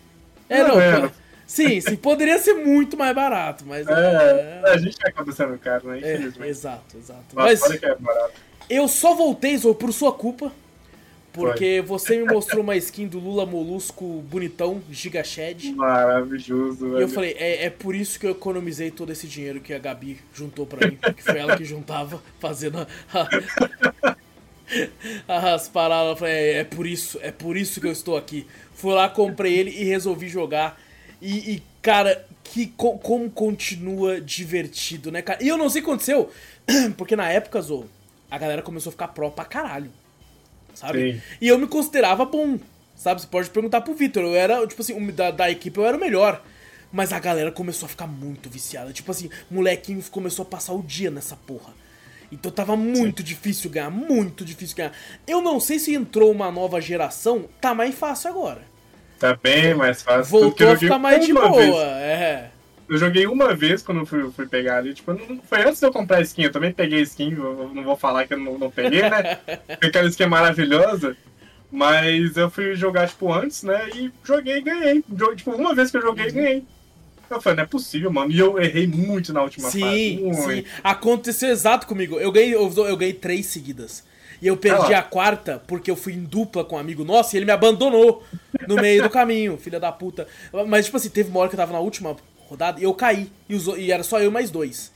É, 0.49 0.63
não, 0.63 0.81
é. 0.81 1.11
Sim, 1.45 1.81
sim, 1.81 1.97
poderia 1.97 2.39
ser 2.39 2.55
muito 2.55 2.97
mais 2.97 3.13
barato, 3.13 3.65
mas. 3.67 3.85
É, 3.89 4.61
é... 4.65 4.71
a 4.71 4.77
gente 4.77 4.97
acaba 5.05 5.33
sendo 5.33 5.59
caro, 5.59 5.89
né? 5.89 5.97
É, 5.97 6.15
Infelizmente. 6.15 6.47
É, 6.47 6.49
exato, 6.49 6.97
exato. 6.97 7.25
Mas, 7.35 7.61
mas 7.63 7.81
que 7.81 7.85
é 7.85 7.97
barato. 7.97 8.35
eu 8.71 8.87
só 8.87 9.13
voltei, 9.13 9.59
Zou, 9.59 9.75
por 9.75 9.93
sua 9.93 10.13
culpa. 10.13 10.53
Porque 11.33 11.79
Foi. 11.79 11.83
você 11.83 12.19
me 12.19 12.31
mostrou 12.31 12.63
uma 12.63 12.77
skin 12.77 13.07
do 13.07 13.19
Lula 13.19 13.47
Molusco 13.47 14.23
bonitão, 14.29 14.83
Giga 14.91 15.25
Shed. 15.25 15.73
Maravilhoso, 15.73 16.91
velho. 16.91 16.99
E 16.99 17.03
eu 17.03 17.09
falei, 17.09 17.35
é, 17.39 17.65
é 17.65 17.71
por 17.71 17.95
isso 17.95 18.21
que 18.21 18.27
eu 18.27 18.33
economizei 18.33 18.91
todo 18.91 19.11
esse 19.11 19.27
dinheiro 19.27 19.59
que 19.61 19.73
a 19.73 19.79
Gabi 19.79 20.21
juntou 20.35 20.67
pra 20.67 20.87
mim. 20.87 20.99
Que 21.17 21.23
foi 21.23 21.39
ela 21.39 21.57
que 21.57 21.65
juntava, 21.65 22.23
fazendo 22.39 22.87
a, 23.15 23.29
a, 25.27 25.55
as 25.55 25.69
paradas. 25.69 26.11
Eu 26.11 26.17
falei, 26.17 26.35
é, 26.35 26.59
é, 26.59 26.65
por 26.65 26.87
isso, 26.87 27.19
é 27.23 27.33
por 27.33 27.57
isso 27.57 27.81
que 27.81 27.87
eu 27.87 27.93
estou 27.93 28.19
aqui. 28.19 28.47
Fui 28.75 28.93
lá, 28.93 29.09
comprei 29.09 29.59
ele 29.59 29.71
e 29.71 29.85
resolvi 29.85 30.29
jogar. 30.29 30.79
E, 31.21 31.55
e 31.55 31.63
cara, 31.81 32.27
que 32.45 32.67
co, 32.67 32.99
como 32.99 33.31
continua 33.31 34.21
divertido, 34.21 35.11
né, 35.11 35.23
cara? 35.23 35.43
E 35.43 35.49
eu 35.49 35.57
não 35.57 35.71
sei 35.71 35.81
o 35.81 35.85
que 35.85 35.91
aconteceu, 35.91 36.31
porque 36.99 37.17
na 37.17 37.31
época, 37.31 37.63
Zo, 37.63 37.87
a 38.31 38.37
galera 38.37 38.61
começou 38.61 38.91
a 38.91 38.93
ficar 38.93 39.09
pró 39.09 39.31
pra 39.31 39.47
caralho 39.47 39.91
sabe? 40.75 41.15
Sim. 41.15 41.23
E 41.41 41.49
eu 41.49 41.59
me 41.59 41.67
considerava 41.67 42.25
bom, 42.25 42.59
sabe? 42.95 43.21
Você 43.21 43.27
pode 43.27 43.51
perguntar 43.51 43.81
pro 43.81 43.95
Victor, 43.95 44.23
eu 44.23 44.35
era, 44.35 44.67
tipo 44.67 44.83
assim, 44.83 45.11
da, 45.11 45.31
da 45.31 45.51
equipe 45.51 45.79
eu 45.79 45.87
era 45.87 45.97
o 45.97 46.01
melhor. 46.01 46.43
Mas 46.93 47.13
a 47.13 47.19
galera 47.19 47.51
começou 47.51 47.87
a 47.87 47.89
ficar 47.89 48.07
muito 48.07 48.51
viciada. 48.51 48.93
Tipo 48.93 49.11
assim, 49.11 49.31
molequinho 49.51 50.03
começou 50.11 50.43
a 50.43 50.47
passar 50.47 50.75
o 50.75 50.83
dia 50.83 51.11
nessa 51.11 51.35
porra. 51.35 51.73
Então 52.31 52.51
tava 52.53 52.77
muito 52.77 53.19
Sim. 53.19 53.29
difícil 53.29 53.71
ganhar, 53.71 53.91
muito 53.91 54.45
difícil 54.45 54.77
ganhar. 54.77 54.93
Eu 55.27 55.41
não 55.41 55.59
sei 55.59 55.79
se 55.79 55.95
entrou 55.95 56.31
uma 56.31 56.51
nova 56.51 56.81
geração, 56.81 57.47
tá 57.61 57.75
mais 57.75 57.95
fácil 57.95 58.31
agora. 58.31 58.63
Tá 59.19 59.39
bem 59.41 59.75
mais 59.75 60.03
fácil. 60.03 60.25
Voltou 60.25 60.71
a 60.71 60.77
ficar 60.77 60.99
mais 60.99 61.25
de 61.25 61.33
boa, 61.33 61.53
vez. 61.53 61.75
é. 61.75 62.51
Eu 62.93 62.99
joguei 62.99 63.27
uma 63.27 63.55
vez 63.55 63.83
quando 63.83 64.05
fui, 64.05 64.31
fui 64.31 64.47
pegar 64.47 64.77
ali. 64.77 64.93
Tipo, 64.93 65.15
não, 65.15 65.41
foi 65.43 65.63
antes 65.63 65.81
de 65.81 65.87
eu 65.87 65.91
comprar 65.91 66.19
a 66.19 66.21
skin. 66.21 66.43
Eu 66.43 66.53
também 66.53 66.71
peguei 66.71 67.01
skin. 67.01 67.33
Eu 67.33 67.71
não 67.73 67.83
vou 67.83 67.97
falar 67.97 68.27
que 68.27 68.35
eu 68.35 68.39
não, 68.39 68.59
não 68.59 68.71
peguei, 68.71 69.01
né? 69.01 69.37
Porque 69.67 69.87
aquela 69.87 70.07
skin 70.09 70.25
é 70.25 70.27
maravilhosa. 70.27 71.17
Mas 71.71 72.37
eu 72.37 72.51
fui 72.51 72.75
jogar, 72.75 73.09
tipo, 73.09 73.33
antes, 73.33 73.63
né? 73.63 73.89
E 73.95 74.13
joguei 74.23 74.59
e 74.59 74.61
ganhei. 74.61 75.03
Tipo, 75.35 75.53
uma 75.53 75.75
vez 75.75 75.91
que 75.91 75.97
eu 75.97 76.03
joguei, 76.03 76.31
ganhei. 76.31 76.67
Eu 77.31 77.41
falei, 77.41 77.57
não 77.57 77.65
é 77.65 77.67
possível, 77.67 78.13
mano. 78.13 78.31
E 78.31 78.39
eu 78.39 78.61
errei 78.61 78.87
muito 78.87 79.33
na 79.33 79.43
última 79.43 79.71
sim, 79.71 79.81
fase. 79.81 80.19
Muito. 80.21 80.43
Sim, 80.43 80.65
aconteceu 80.85 81.49
exato 81.49 81.87
comigo. 81.87 82.21
Eu 82.21 82.31
ganhei, 82.31 82.55
eu, 82.55 82.71
eu 82.77 82.97
ganhei 82.99 83.15
três 83.15 83.47
seguidas. 83.47 84.05
E 84.43 84.49
eu 84.49 84.57
perdi 84.57 84.93
ah 84.93 84.99
a 84.99 85.03
quarta 85.03 85.63
porque 85.67 85.91
eu 85.91 85.95
fui 85.95 86.13
em 86.13 86.25
dupla 86.25 86.65
com 86.65 86.75
um 86.75 86.79
amigo 86.79 87.05
nosso 87.05 87.35
e 87.35 87.39
ele 87.39 87.47
me 87.47 87.53
abandonou 87.53 88.25
no 88.67 88.75
meio 88.75 89.01
do 89.01 89.09
caminho, 89.09 89.57
filha 89.57 89.79
da 89.79 89.93
puta. 89.93 90.27
Mas, 90.67 90.87
tipo 90.87 90.97
assim, 90.97 91.09
teve 91.09 91.31
uma 91.31 91.41
hora 91.41 91.49
que 91.49 91.55
eu 91.55 91.59
tava 91.59 91.73
na 91.73 91.79
última 91.79 92.17
rodada 92.53 92.81
e 92.81 92.85
eu 92.85 92.95
caí. 92.95 93.31
E, 93.49 93.55
os, 93.55 93.67
e 93.67 93.91
era 93.91 94.03
só 94.03 94.21
eu 94.21 94.31
mais 94.31 94.51
dois. 94.51 94.93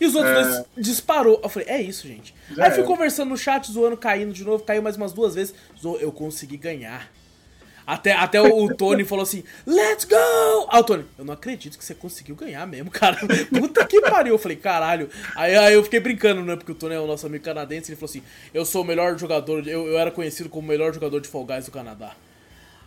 E 0.00 0.06
os 0.06 0.14
outros 0.14 0.36
é... 0.36 0.42
dois 0.42 0.64
disparou. 0.76 1.40
Eu 1.42 1.48
falei, 1.48 1.68
é 1.68 1.80
isso, 1.80 2.06
gente. 2.06 2.34
Já 2.50 2.64
Aí 2.64 2.70
fui 2.72 2.82
é. 2.82 2.86
conversando 2.86 3.30
no 3.30 3.36
chat, 3.36 3.70
zoando, 3.70 3.96
caindo 3.96 4.32
de 4.32 4.44
novo, 4.44 4.64
caiu 4.64 4.82
mais 4.82 4.96
umas 4.96 5.12
duas 5.12 5.34
vezes. 5.34 5.54
Zo, 5.80 5.96
eu 5.96 6.10
consegui 6.10 6.56
ganhar. 6.56 7.10
Até, 7.86 8.12
até 8.12 8.40
o, 8.40 8.64
o 8.64 8.74
Tony 8.74 9.04
falou 9.04 9.22
assim, 9.22 9.44
let's 9.66 10.04
go! 10.04 10.16
Ah, 10.68 10.80
o 10.80 10.84
Tony, 10.84 11.04
eu 11.18 11.24
não 11.24 11.34
acredito 11.34 11.76
que 11.76 11.84
você 11.84 11.94
conseguiu 11.94 12.34
ganhar 12.34 12.66
mesmo, 12.66 12.90
cara. 12.90 13.18
Puta 13.52 13.84
que 13.86 14.00
pariu. 14.00 14.34
Eu 14.34 14.38
falei, 14.38 14.56
caralho. 14.56 15.08
Aí, 15.36 15.54
aí 15.54 15.74
eu 15.74 15.84
fiquei 15.84 16.00
brincando, 16.00 16.42
né? 16.42 16.56
Porque 16.56 16.72
o 16.72 16.74
Tony 16.74 16.94
é 16.94 17.00
o 17.00 17.06
nosso 17.06 17.26
amigo 17.26 17.44
canadense. 17.44 17.90
Ele 17.92 17.96
falou 17.96 18.10
assim, 18.10 18.22
eu 18.52 18.64
sou 18.64 18.82
o 18.82 18.86
melhor 18.86 19.18
jogador, 19.18 19.66
eu, 19.68 19.86
eu 19.86 19.98
era 19.98 20.10
conhecido 20.10 20.48
como 20.48 20.66
o 20.66 20.68
melhor 20.68 20.92
jogador 20.92 21.20
de 21.20 21.28
Fall 21.28 21.44
Guys 21.44 21.66
do 21.66 21.70
Canadá. 21.70 22.14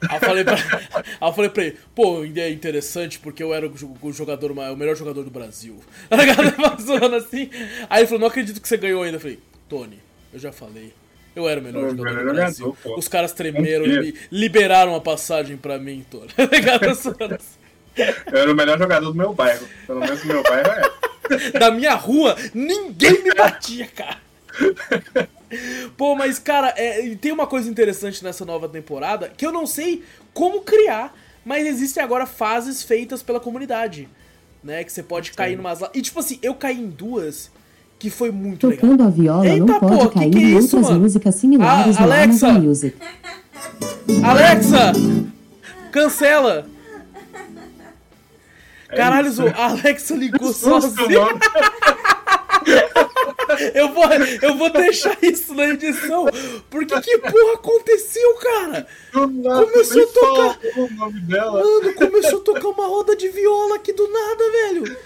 Aí 0.10 0.16
eu 0.16 0.20
falei 0.20 0.44
pra, 0.44 0.56
aí 1.22 1.30
eu 1.30 1.34
falei 1.34 1.50
pra 1.50 1.64
ele, 1.64 1.78
pô, 1.96 2.24
é 2.24 2.50
interessante 2.50 3.20
porque 3.20 3.42
eu 3.42 3.54
era 3.54 3.68
o 3.68 4.14
jogador, 4.14 4.52
o 4.52 4.76
melhor 4.76 4.96
jogador 4.96 5.24
do 5.24 5.32
Brasil. 5.32 5.80
Tá 6.10 7.18
assim. 7.18 7.50
Aí 7.90 8.02
ele 8.02 8.08
falou, 8.08 8.22
não 8.22 8.28
acredito 8.28 8.62
que 8.62 8.68
você 8.68 8.78
ganhou 8.78 9.04
ainda. 9.04 9.18
Eu 9.18 9.22
falei, 9.22 9.40
Tony, 9.68 10.00
eu 10.34 10.40
já 10.40 10.52
falei. 10.52 10.94
Eu 11.36 11.48
era 11.48 11.60
o 11.60 11.64
melhor 11.64 11.90
jogador 11.90 12.04
melhor 12.04 12.26
do 12.26 12.34
Brasil. 12.34 12.66
Jogador, 12.66 13.00
Os 13.00 13.08
caras 13.08 13.32
tremeram 13.32 13.86
e 13.86 14.16
liberaram 14.32 14.96
a 14.96 15.02
passagem 15.02 15.56
pra 15.58 15.78
mim, 15.78 16.06
Tony. 16.10 16.30
Tá 17.98 18.06
eu 18.32 18.38
era 18.38 18.52
o 18.52 18.56
melhor 18.56 18.78
jogador 18.78 19.08
do 19.08 19.16
meu 19.16 19.34
bairro. 19.34 19.68
Pelo 19.88 20.00
menos 20.00 20.22
do 20.22 20.28
meu 20.28 20.44
bairro 20.44 20.70
é. 20.70 21.60
Da 21.60 21.72
minha 21.72 21.96
rua, 21.96 22.36
ninguém 22.54 23.24
me 23.24 23.34
batia, 23.34 23.88
cara. 23.88 24.20
Pô, 25.96 26.16
mas 26.16 26.40
cara, 26.40 26.74
é, 26.76 27.16
tem 27.16 27.32
uma 27.32 27.48
coisa 27.48 27.70
interessante 27.70 28.24
nessa 28.24 28.44
nova 28.44 28.68
temporada 28.68 29.32
que 29.36 29.46
eu 29.46 29.52
não 29.52 29.66
sei 29.66 30.04
como 30.34 30.62
criar, 30.62 31.16
mas 31.46 31.66
existem 31.66 32.04
agora 32.04 32.26
fases 32.26 32.84
feitas 32.84 33.24
pela 33.24 33.40
comunidade, 33.40 34.10
né? 34.64 34.84
Que 34.84 34.92
você 34.92 35.02
pode 35.02 35.32
cair 35.32 35.52
Sim. 35.52 35.58
numas. 35.58 35.80
E 35.94 36.02
tipo 36.02 36.20
assim, 36.20 36.38
eu 36.42 36.54
caí 36.54 36.80
em 36.80 36.90
duas 36.90 37.50
que 37.98 38.10
foi 38.10 38.30
muito 38.32 38.70
Tocando 38.70 38.92
legal. 38.92 39.08
a 39.08 39.10
viola 39.10 39.48
Eita, 39.48 39.66
não 39.66 39.80
pode 39.80 40.10
cair 40.14 40.30
que 40.30 40.38
que 40.38 40.44
é 40.44 40.48
em 40.50 40.58
isso, 40.58 40.76
outras 40.76 40.92
mano? 40.92 41.00
músicas 41.04 41.36
similares 41.36 41.98
a, 41.98 42.04
Alexa, 42.04 42.52
Music. 42.54 42.98
Alexa! 44.24 44.92
Cancela! 45.92 46.68
É 48.90 48.96
Caralho, 48.96 49.30
a 49.56 49.66
Alexa 49.66 50.16
ligou 50.16 50.54
sozinha. 50.54 51.20
Eu 53.74 53.94
vou, 53.94 54.04
eu 54.42 54.56
vou 54.58 54.70
deixar 54.72 55.18
isso 55.22 55.54
na 55.54 55.68
edição. 55.70 56.26
Porque 56.70 57.00
que 57.02 57.18
porra 57.20 57.54
aconteceu, 57.54 58.34
cara? 58.36 58.88
Começou 59.66 60.04
a 60.04 60.08
tocar. 60.08 60.60
Mano, 61.64 61.94
começou 61.96 62.40
a 62.40 62.44
tocar 62.44 62.68
uma 62.70 62.88
roda 62.88 63.16
de 63.16 63.28
viola 63.30 63.76
aqui 63.76 63.94
do 63.94 64.08
nada, 64.08 64.52
velho. 64.52 64.98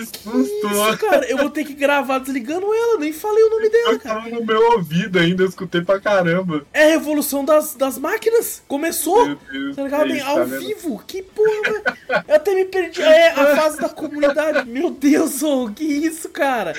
Que 0.00 0.06
susto, 0.18 0.66
Isso, 0.66 0.98
cara, 0.98 1.24
eu 1.30 1.36
vou 1.38 1.50
ter 1.50 1.64
que 1.64 1.74
gravar 1.74 2.18
desligando 2.18 2.72
ela, 2.74 2.98
nem 2.98 3.12
falei 3.12 3.44
o 3.44 3.50
nome 3.50 3.68
dela, 3.68 3.98
cara. 3.98 4.20
Tava 4.22 4.30
no 4.30 4.44
meu 4.44 4.72
ouvido 4.72 5.18
ainda, 5.18 5.42
eu 5.42 5.48
escutei 5.48 5.82
pra 5.82 6.00
caramba. 6.00 6.66
É 6.72 6.84
a 6.84 6.88
revolução 6.88 7.44
das, 7.44 7.74
das 7.74 7.98
máquinas, 7.98 8.62
começou. 8.66 9.26
Meu 9.26 9.38
Deus, 9.50 9.76
tá 9.76 9.82
ligado? 9.84 10.08
Isso, 10.14 10.26
Ao 10.26 10.36
tá 10.38 10.44
vivo, 10.44 11.02
que 11.06 11.22
porra, 11.22 11.96
Eu 12.26 12.34
até 12.34 12.54
me 12.54 12.64
perdi. 12.64 13.02
É 13.02 13.30
a 13.30 13.56
fase 13.56 13.78
da 13.80 13.88
comunidade. 13.88 14.68
Meu 14.68 14.90
Deus, 14.90 15.42
oh, 15.42 15.70
que 15.70 15.84
isso, 15.84 16.28
cara? 16.28 16.74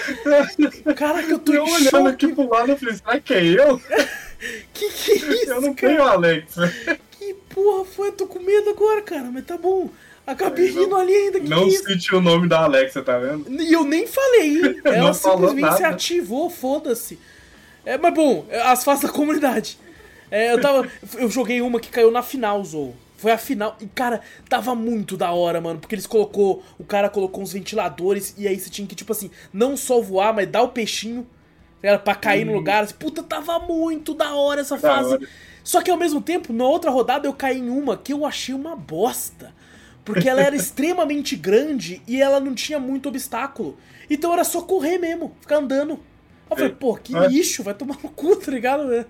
Caraca, 0.95 1.29
eu 1.29 1.39
tô 1.39 1.53
eu 1.53 1.63
olhando 1.63 1.89
choque. 1.89 2.07
aqui 2.07 2.27
pro 2.29 2.49
lado, 2.49 2.71
eu 2.71 2.77
falei, 2.77 2.95
será 2.95 3.19
que 3.19 3.33
é 3.33 3.43
eu? 3.43 3.79
que 4.73 4.89
que 4.89 5.11
é 5.11 5.15
isso, 5.15 5.51
Eu 5.51 5.61
não 5.61 5.73
cara? 5.73 5.93
tenho 5.93 6.03
Alex. 6.03 6.55
Que 7.11 7.33
porra 7.49 7.85
foi? 7.85 8.07
Eu 8.09 8.13
tô 8.13 8.27
com 8.27 8.39
medo 8.39 8.69
agora, 8.69 9.01
cara, 9.01 9.29
mas 9.31 9.45
tá 9.45 9.57
bom. 9.57 9.89
Acabei 10.25 10.69
rindo 10.71 10.95
ali 10.95 11.13
ainda. 11.13 11.39
Que 11.39 11.47
não 11.47 11.69
cite 11.69 12.15
o 12.15 12.21
nome 12.21 12.47
da 12.47 12.63
Alexa, 12.63 13.03
tá 13.03 13.17
vendo? 13.19 13.49
E 13.61 13.71
eu 13.71 13.83
nem 13.83 14.07
falei? 14.07 14.81
Ela 14.83 15.13
simplesmente 15.13 15.77
se 15.77 15.83
ativou, 15.83 16.49
foda-se. 16.49 17.19
É, 17.85 17.97
mas 17.97 18.13
bom, 18.13 18.45
as 18.63 18.83
faces 18.83 19.03
da 19.03 19.09
comunidade. 19.09 19.77
É, 20.31 20.51
eu 20.53 20.59
tava. 20.59 20.87
Eu 21.15 21.29
joguei 21.29 21.61
uma 21.61 21.79
que 21.79 21.89
caiu 21.89 22.09
na 22.09 22.23
final, 22.23 22.63
Zou. 22.63 22.95
Foi 23.17 23.31
a 23.31 23.37
final. 23.37 23.77
E, 23.79 23.85
cara, 23.85 24.21
tava 24.49 24.73
muito 24.75 25.15
da 25.15 25.31
hora, 25.31 25.61
mano. 25.61 25.79
Porque 25.79 25.93
eles 25.93 26.07
colocou. 26.07 26.63
O 26.77 26.83
cara 26.83 27.09
colocou 27.09 27.43
uns 27.43 27.53
ventiladores. 27.53 28.33
E 28.37 28.47
aí 28.47 28.59
você 28.59 28.69
tinha 28.69 28.87
que, 28.87 28.95
tipo 28.95 29.11
assim, 29.11 29.29
não 29.53 29.77
só 29.77 30.01
voar, 30.01 30.33
mas 30.33 30.47
dar 30.47 30.63
o 30.63 30.69
peixinho. 30.69 31.27
Era 31.83 31.99
pra 31.99 32.15
cair 32.15 32.45
no 32.45 32.51
uhum. 32.51 32.57
lugar. 32.57 32.83
Assim, 32.83 32.95
Puta, 32.95 33.21
tava 33.21 33.59
muito 33.59 34.15
da 34.15 34.33
hora 34.33 34.61
essa 34.61 34.75
da 34.75 34.81
fase. 34.81 35.13
Hora. 35.13 35.27
Só 35.63 35.81
que 35.81 35.89
ao 35.89 35.97
mesmo 35.97 36.19
tempo, 36.21 36.51
na 36.51 36.65
outra 36.65 36.89
rodada, 36.91 37.27
eu 37.27 37.33
caí 37.33 37.59
em 37.59 37.69
uma 37.69 37.95
que 37.95 38.11
eu 38.11 38.25
achei 38.25 38.53
uma 38.53 38.75
bosta. 38.75 39.53
Porque 40.05 40.29
ela 40.29 40.41
era 40.41 40.55
extremamente 40.55 41.35
grande 41.35 42.01
e 42.07 42.21
ela 42.21 42.39
não 42.39 42.53
tinha 42.53 42.79
muito 42.79 43.09
obstáculo. 43.09 43.75
Então 44.07 44.31
era 44.31 44.43
só 44.43 44.61
correr 44.61 44.99
mesmo, 44.99 45.35
ficar 45.41 45.57
andando. 45.57 45.99
Eu 46.49 46.55
falei, 46.55 46.71
pô, 46.71 46.95
que 46.95 47.15
é. 47.15 47.27
lixo, 47.27 47.63
vai 47.63 47.73
tomar 47.73 47.97
no 48.01 48.09
cu, 48.09 48.35
tá 48.37 48.51
ligado? 48.51 48.85
Né? 48.85 49.05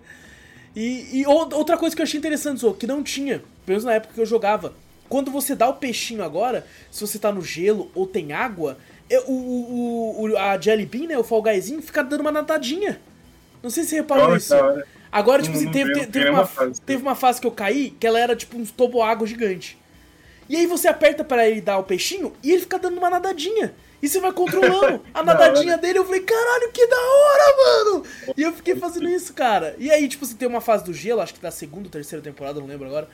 E, 0.73 1.21
e, 1.21 1.27
outra 1.27 1.77
coisa 1.77 1.93
que 1.93 2.01
eu 2.01 2.03
achei 2.03 2.17
interessante, 2.17 2.61
Zô, 2.61 2.73
que 2.73 2.87
não 2.87 3.03
tinha, 3.03 3.39
pelo 3.65 3.75
menos 3.75 3.83
na 3.83 3.93
época 3.93 4.13
que 4.13 4.21
eu 4.21 4.25
jogava. 4.25 4.73
Quando 5.07 5.29
você 5.29 5.53
dá 5.53 5.67
o 5.69 5.75
peixinho 5.75 6.23
agora, 6.23 6.65
se 6.89 7.01
você 7.01 7.19
tá 7.19 7.31
no 7.31 7.41
gelo 7.41 7.91
ou 7.93 8.07
tem 8.07 8.31
água, 8.31 8.77
é, 9.09 9.19
o, 9.27 10.31
o, 10.31 10.37
a 10.37 10.59
Jelly 10.59 10.85
Bean, 10.85 11.07
né, 11.07 11.17
o 11.17 11.23
Fall 11.23 11.43
Guyzinho, 11.43 11.81
fica 11.81 12.03
dando 12.03 12.21
uma 12.21 12.31
nadadinha. 12.31 12.99
Não 13.61 13.69
sei 13.69 13.83
se 13.83 13.89
você 13.89 13.95
reparou 13.97 14.35
isso. 14.35 14.53
Agora, 15.11 15.41
tipo 15.41 15.55
assim, 15.55 15.71
teve, 15.71 16.07
teve, 16.07 16.29
uma, 16.29 16.49
teve 16.85 17.01
uma 17.01 17.15
fase 17.15 17.39
que 17.39 17.47
eu 17.47 17.51
caí 17.51 17.91
que 17.91 18.05
ela 18.05 18.19
era 18.19 18.35
tipo 18.35 18.57
um 18.57 18.65
toboágua 18.65 19.27
gigante. 19.27 19.77
E 20.47 20.55
aí 20.55 20.65
você 20.67 20.87
aperta 20.87 21.23
para 21.23 21.47
ele 21.47 21.61
dar 21.61 21.77
o 21.77 21.83
peixinho 21.83 22.33
e 22.43 22.51
ele 22.51 22.61
fica 22.61 22.77
dando 22.77 22.97
uma 22.97 23.09
nadadinha. 23.09 23.73
E 24.01 24.07
você 24.07 24.19
vai 24.19 24.31
controlando 24.31 25.01
a 25.13 25.23
nadadinha 25.23 25.77
dele. 25.77 25.99
Eu 25.99 26.05
falei, 26.05 26.21
caralho, 26.21 26.71
que 26.71 26.85
da 26.85 26.95
hora, 26.95 27.55
mano! 27.57 28.03
E 28.37 28.41
eu 28.43 28.53
fiquei 28.53 28.75
fazendo 28.75 29.09
isso, 29.09 29.33
cara. 29.33 29.75
E 29.79 29.89
aí, 29.89 30.07
tipo, 30.07 30.25
você 30.25 30.35
tem 30.35 30.47
uma 30.47 30.61
fase 30.61 30.83
do 30.83 30.93
gelo, 30.93 31.21
acho 31.21 31.33
que 31.33 31.41
da 31.41 31.51
segunda 31.51 31.87
ou 31.87 31.91
terceira 31.91 32.23
temporada, 32.23 32.59
não 32.59 32.67
lembro 32.67 32.85
agora. 32.85 33.09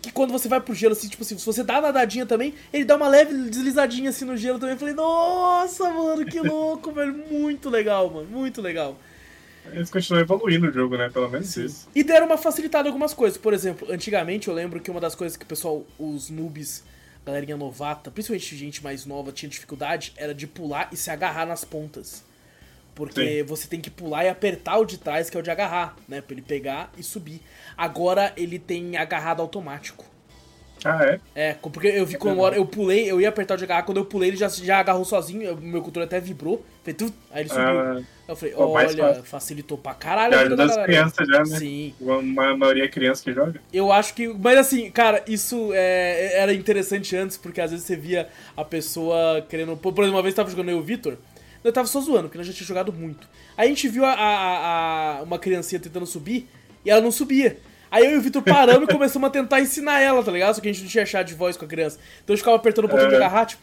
Que 0.00 0.12
quando 0.12 0.32
você 0.32 0.48
vai 0.48 0.60
pro 0.60 0.74
gelo, 0.74 0.92
assim, 0.92 1.08
tipo 1.08 1.22
assim, 1.22 1.36
se 1.36 1.44
você 1.44 1.62
dá 1.62 1.76
a 1.76 1.80
nadadinha 1.80 2.26
também, 2.26 2.54
ele 2.72 2.84
dá 2.84 2.96
uma 2.96 3.08
leve 3.08 3.34
deslizadinha 3.48 4.10
assim 4.10 4.24
no 4.24 4.36
gelo 4.36 4.58
também. 4.58 4.74
Eu 4.74 4.78
falei, 4.78 4.94
nossa, 4.94 5.90
mano, 5.90 6.24
que 6.24 6.40
louco, 6.40 6.92
velho. 6.92 7.14
Muito 7.30 7.68
legal, 7.68 8.10
mano. 8.10 8.28
Muito 8.30 8.62
legal. 8.62 8.96
Eles 9.72 9.90
continuam 9.90 10.22
evoluindo 10.22 10.68
o 10.68 10.72
jogo, 10.72 10.96
né? 10.96 11.08
Pelo 11.08 11.28
menos 11.28 11.48
Sim. 11.48 11.64
isso. 11.64 11.88
E 11.94 12.04
deram 12.04 12.26
uma 12.26 12.36
facilitada 12.38 12.88
em 12.88 12.90
algumas 12.90 13.14
coisas. 13.14 13.38
Por 13.38 13.52
exemplo, 13.52 13.90
antigamente 13.90 14.48
eu 14.48 14.54
lembro 14.54 14.80
que 14.80 14.90
uma 14.90 15.00
das 15.00 15.14
coisas 15.14 15.36
que 15.36 15.44
o 15.44 15.48
pessoal, 15.48 15.84
os 15.98 16.30
noobs, 16.30 16.84
galerinha 17.24 17.56
novata, 17.56 18.10
principalmente 18.10 18.56
gente 18.56 18.82
mais 18.82 19.06
nova, 19.06 19.32
tinha 19.32 19.48
dificuldade, 19.48 20.12
era 20.16 20.34
de 20.34 20.46
pular 20.46 20.88
e 20.92 20.96
se 20.96 21.10
agarrar 21.10 21.46
nas 21.46 21.64
pontas. 21.64 22.24
Porque 22.94 23.38
Sim. 23.38 23.42
você 23.42 23.66
tem 23.66 23.80
que 23.80 23.90
pular 23.90 24.24
e 24.24 24.28
apertar 24.28 24.78
o 24.78 24.84
de 24.84 24.98
trás, 24.98 25.28
que 25.28 25.36
é 25.36 25.40
o 25.40 25.42
de 25.42 25.50
agarrar, 25.50 25.96
né? 26.06 26.20
Pra 26.20 26.34
ele 26.34 26.42
pegar 26.42 26.92
e 26.96 27.02
subir. 27.02 27.40
Agora 27.76 28.32
ele 28.36 28.58
tem 28.58 28.96
agarrado 28.96 29.40
automático. 29.40 30.13
Ah, 30.84 31.04
é? 31.04 31.20
É, 31.34 31.52
porque 31.54 31.88
eu 31.88 32.04
vi 32.04 32.16
como 32.16 32.40
hora 32.40 32.56
eu 32.56 32.66
pulei, 32.66 33.10
eu 33.10 33.20
ia 33.20 33.28
apertar 33.28 33.54
o 33.54 33.56
de 33.56 33.64
agarrar, 33.64 33.84
quando 33.84 33.98
eu 33.98 34.04
pulei 34.04 34.30
ele 34.30 34.36
já, 34.36 34.48
já 34.48 34.78
agarrou 34.78 35.04
sozinho, 35.04 35.56
meu 35.56 35.80
controle 35.80 36.06
até 36.06 36.20
vibrou, 36.20 36.64
fez 36.82 36.96
tudo, 36.96 37.14
aí 37.30 37.42
ele 37.42 37.48
subiu. 37.48 37.64
Ah, 37.64 38.02
eu 38.26 38.36
falei, 38.36 38.54
olha, 38.54 39.22
facilitou 39.22 39.76
pra 39.76 39.92
caralho. 39.94 40.32
Já 40.32 40.40
ajuda 40.42 40.64
as 40.64 40.76
crianças 40.84 41.28
já, 41.28 41.38
né? 41.38 41.58
Sim. 41.58 41.94
A 42.38 42.56
maioria 42.56 42.84
é 42.84 42.88
criança 42.88 43.22
que 43.22 43.32
joga. 43.32 43.60
Eu 43.72 43.92
acho 43.92 44.14
que, 44.14 44.28
mas 44.28 44.58
assim, 44.58 44.90
cara, 44.90 45.22
isso 45.28 45.70
é, 45.74 46.38
era 46.38 46.52
interessante 46.52 47.14
antes, 47.16 47.36
porque 47.36 47.60
às 47.60 47.70
vezes 47.70 47.86
você 47.86 47.96
via 47.96 48.28
a 48.56 48.64
pessoa 48.64 49.44
querendo, 49.48 49.76
por 49.76 49.90
exemplo, 49.90 50.16
uma 50.16 50.22
vez 50.22 50.32
eu 50.32 50.36
tava 50.36 50.50
jogando 50.50 50.70
eu 50.70 50.78
e 50.78 50.80
o 50.80 50.82
Vitor, 50.82 51.18
eu 51.62 51.72
tava 51.72 51.86
só 51.86 52.00
zoando, 52.00 52.24
porque 52.24 52.38
nós 52.38 52.46
já 52.46 52.52
tinha 52.52 52.66
jogado 52.66 52.92
muito. 52.92 53.28
Aí 53.56 53.66
a 53.66 53.68
gente 53.68 53.88
viu 53.88 54.04
a, 54.04 54.12
a, 54.12 55.18
a, 55.18 55.22
uma 55.22 55.38
criancinha 55.38 55.80
tentando 55.80 56.06
subir, 56.06 56.48
e 56.84 56.90
ela 56.90 57.00
não 57.00 57.10
subia. 57.10 57.58
Aí 57.94 58.06
eu 58.06 58.10
e 58.10 58.16
o 58.16 58.20
Vitor 58.20 58.42
paramos 58.42 58.88
e 58.88 58.92
começamos 58.92 59.28
a 59.28 59.30
tentar 59.30 59.60
ensinar 59.60 60.00
ela, 60.00 60.20
tá 60.20 60.32
ligado? 60.32 60.52
Só 60.52 60.60
que 60.60 60.68
a 60.68 60.72
gente 60.72 60.82
não 60.82 60.90
tinha 60.90 61.06
chá 61.06 61.22
de 61.22 61.32
voz 61.32 61.56
com 61.56 61.64
a 61.64 61.68
criança. 61.68 61.96
Então 62.24 62.34
a 62.34 62.36
gente 62.36 62.40
ficava 62.40 62.56
apertando 62.56 62.86
um 62.86 62.88
pouquinho 62.88 63.06
é. 63.06 63.10
de 63.10 63.16
agarrar, 63.18 63.46
tipo. 63.46 63.62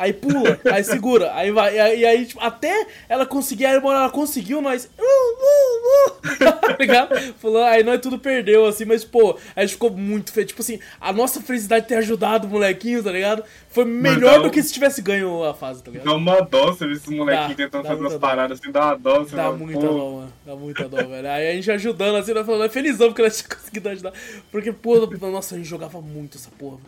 Aí 0.00 0.14
pula, 0.14 0.58
aí 0.72 0.82
segura, 0.82 1.30
aí 1.34 1.50
vai, 1.50 1.76
e 1.76 1.78
aí, 1.78 2.00
e 2.00 2.06
aí 2.06 2.24
tipo, 2.24 2.40
até 2.40 2.86
ela 3.06 3.26
conseguir, 3.26 3.66
aí 3.66 3.74
ela 3.76 4.08
conseguiu, 4.08 4.62
nós. 4.62 4.86
Uh, 4.98 5.02
uh, 5.02 6.16
uh, 6.16 6.36
tá 6.58 6.76
ligado? 6.80 7.34
Falou, 7.34 7.62
aí 7.62 7.82
nós 7.82 8.00
tudo 8.00 8.18
perdeu, 8.18 8.64
assim, 8.64 8.86
mas, 8.86 9.04
pô, 9.04 9.36
a 9.54 9.60
gente 9.60 9.74
ficou 9.74 9.90
muito 9.90 10.32
feio. 10.32 10.46
Tipo 10.46 10.62
assim, 10.62 10.80
a 10.98 11.12
nossa 11.12 11.42
felicidade 11.42 11.82
de 11.82 11.88
ter 11.88 11.96
ajudado 11.96 12.46
o 12.46 12.50
molequinho, 12.50 13.04
tá 13.04 13.12
ligado? 13.12 13.44
Foi 13.68 13.84
melhor 13.84 14.38
dá, 14.38 14.44
do 14.44 14.50
que 14.50 14.62
se 14.62 14.72
tivesse 14.72 15.02
ganho 15.02 15.44
a 15.44 15.52
fase, 15.52 15.82
tá 15.82 15.90
ligado? 15.90 16.06
Dá 16.06 16.14
uma 16.14 16.40
dó 16.40 16.68
você 16.68 16.86
ver 16.86 16.94
esses 16.94 17.06
molequinhos 17.06 17.56
tentando 17.56 17.86
fazer 17.86 18.00
umas 18.00 18.16
paradas 18.16 18.58
assim, 18.58 18.72
dá 18.72 18.86
uma 18.86 18.96
dó. 18.96 19.18
Dá 19.18 19.26
fala, 19.26 19.56
muita 19.58 19.80
pô. 19.80 19.86
dó, 19.86 20.10
mano. 20.12 20.32
Dá 20.46 20.56
muita 20.56 20.88
dó, 20.88 20.96
velho. 20.96 21.28
Aí 21.28 21.50
a 21.50 21.52
gente 21.52 21.70
ajudando, 21.70 22.16
assim, 22.16 22.32
nós 22.32 22.46
falando, 22.46 22.64
é 22.64 22.70
felizão 22.70 23.08
porque 23.08 23.20
ela 23.20 23.30
tinha 23.30 23.48
conseguido 23.54 23.88
ajudar. 23.90 24.14
Porque, 24.50 24.72
pô, 24.72 24.96
nossa, 25.30 25.56
a 25.56 25.58
gente 25.58 25.68
jogava 25.68 26.00
muito 26.00 26.38
essa 26.38 26.48
porra. 26.58 26.78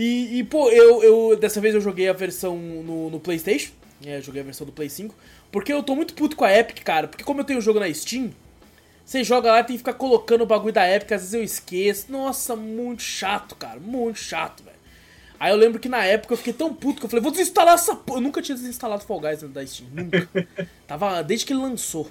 E, 0.00 0.38
e, 0.38 0.44
pô, 0.44 0.70
eu, 0.70 1.02
eu 1.02 1.36
dessa 1.36 1.60
vez 1.60 1.74
eu 1.74 1.80
joguei 1.80 2.08
a 2.08 2.14
versão 2.14 2.56
no, 2.56 3.10
no 3.10 3.20
PlayStation. 3.20 3.72
É, 4.02 4.18
joguei 4.22 4.40
a 4.40 4.44
versão 4.44 4.66
do 4.66 4.72
Play 4.72 4.88
5. 4.88 5.14
Porque 5.52 5.70
eu 5.70 5.82
tô 5.82 5.94
muito 5.94 6.14
puto 6.14 6.36
com 6.36 6.44
a 6.44 6.56
Epic, 6.56 6.82
cara. 6.82 7.06
Porque 7.06 7.22
como 7.22 7.40
eu 7.40 7.44
tenho 7.44 7.58
o 7.58 7.62
jogo 7.62 7.78
na 7.78 7.92
Steam, 7.92 8.30
você 9.04 9.22
joga 9.22 9.52
lá 9.52 9.60
e 9.60 9.64
tem 9.64 9.74
que 9.74 9.80
ficar 9.80 9.92
colocando 9.92 10.40
o 10.40 10.46
bagulho 10.46 10.72
da 10.72 10.88
Epic, 10.88 11.12
às 11.12 11.20
vezes 11.20 11.34
eu 11.34 11.44
esqueço. 11.44 12.10
Nossa, 12.10 12.56
muito 12.56 13.02
chato, 13.02 13.54
cara. 13.54 13.78
Muito 13.78 14.18
chato, 14.18 14.62
velho. 14.64 14.78
Aí 15.38 15.52
eu 15.52 15.56
lembro 15.56 15.78
que 15.78 15.88
na 15.88 16.02
época 16.02 16.32
eu 16.32 16.38
fiquei 16.38 16.54
tão 16.54 16.72
puto 16.72 17.00
que 17.00 17.04
eu 17.04 17.10
falei, 17.10 17.22
vou 17.22 17.32
desinstalar 17.32 17.74
essa 17.74 17.94
porra. 17.94 18.20
Eu 18.20 18.22
nunca 18.22 18.40
tinha 18.40 18.56
desinstalado 18.56 19.04
Fall 19.04 19.20
Guys 19.20 19.42
da 19.42 19.66
Steam. 19.66 19.90
Nunca. 19.92 20.26
Tava 20.88 21.22
desde 21.22 21.44
que 21.44 21.52
ele 21.52 21.60
lançou. 21.60 22.10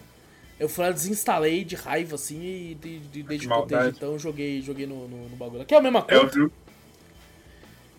Eu 0.60 0.69
fui 0.69 0.84
lá, 0.84 0.91
desinstalei 0.91 1.63
de 1.63 1.75
raiva, 1.75 2.15
assim, 2.15 2.39
e 2.39 2.75
de, 2.75 2.99
de, 2.99 3.23
desde 3.23 3.47
que 3.47 3.54
eu 3.54 3.88
então 3.88 4.12
eu 4.12 4.19
joguei, 4.19 4.62
joguei 4.62 4.86
no, 4.86 5.08
no, 5.08 5.30
no 5.30 5.36
bagulho. 5.36 5.65
Que 5.65 5.73
é 5.73 5.78
a 5.78 5.82
mesma 5.82 6.04
coisa. 6.04 6.52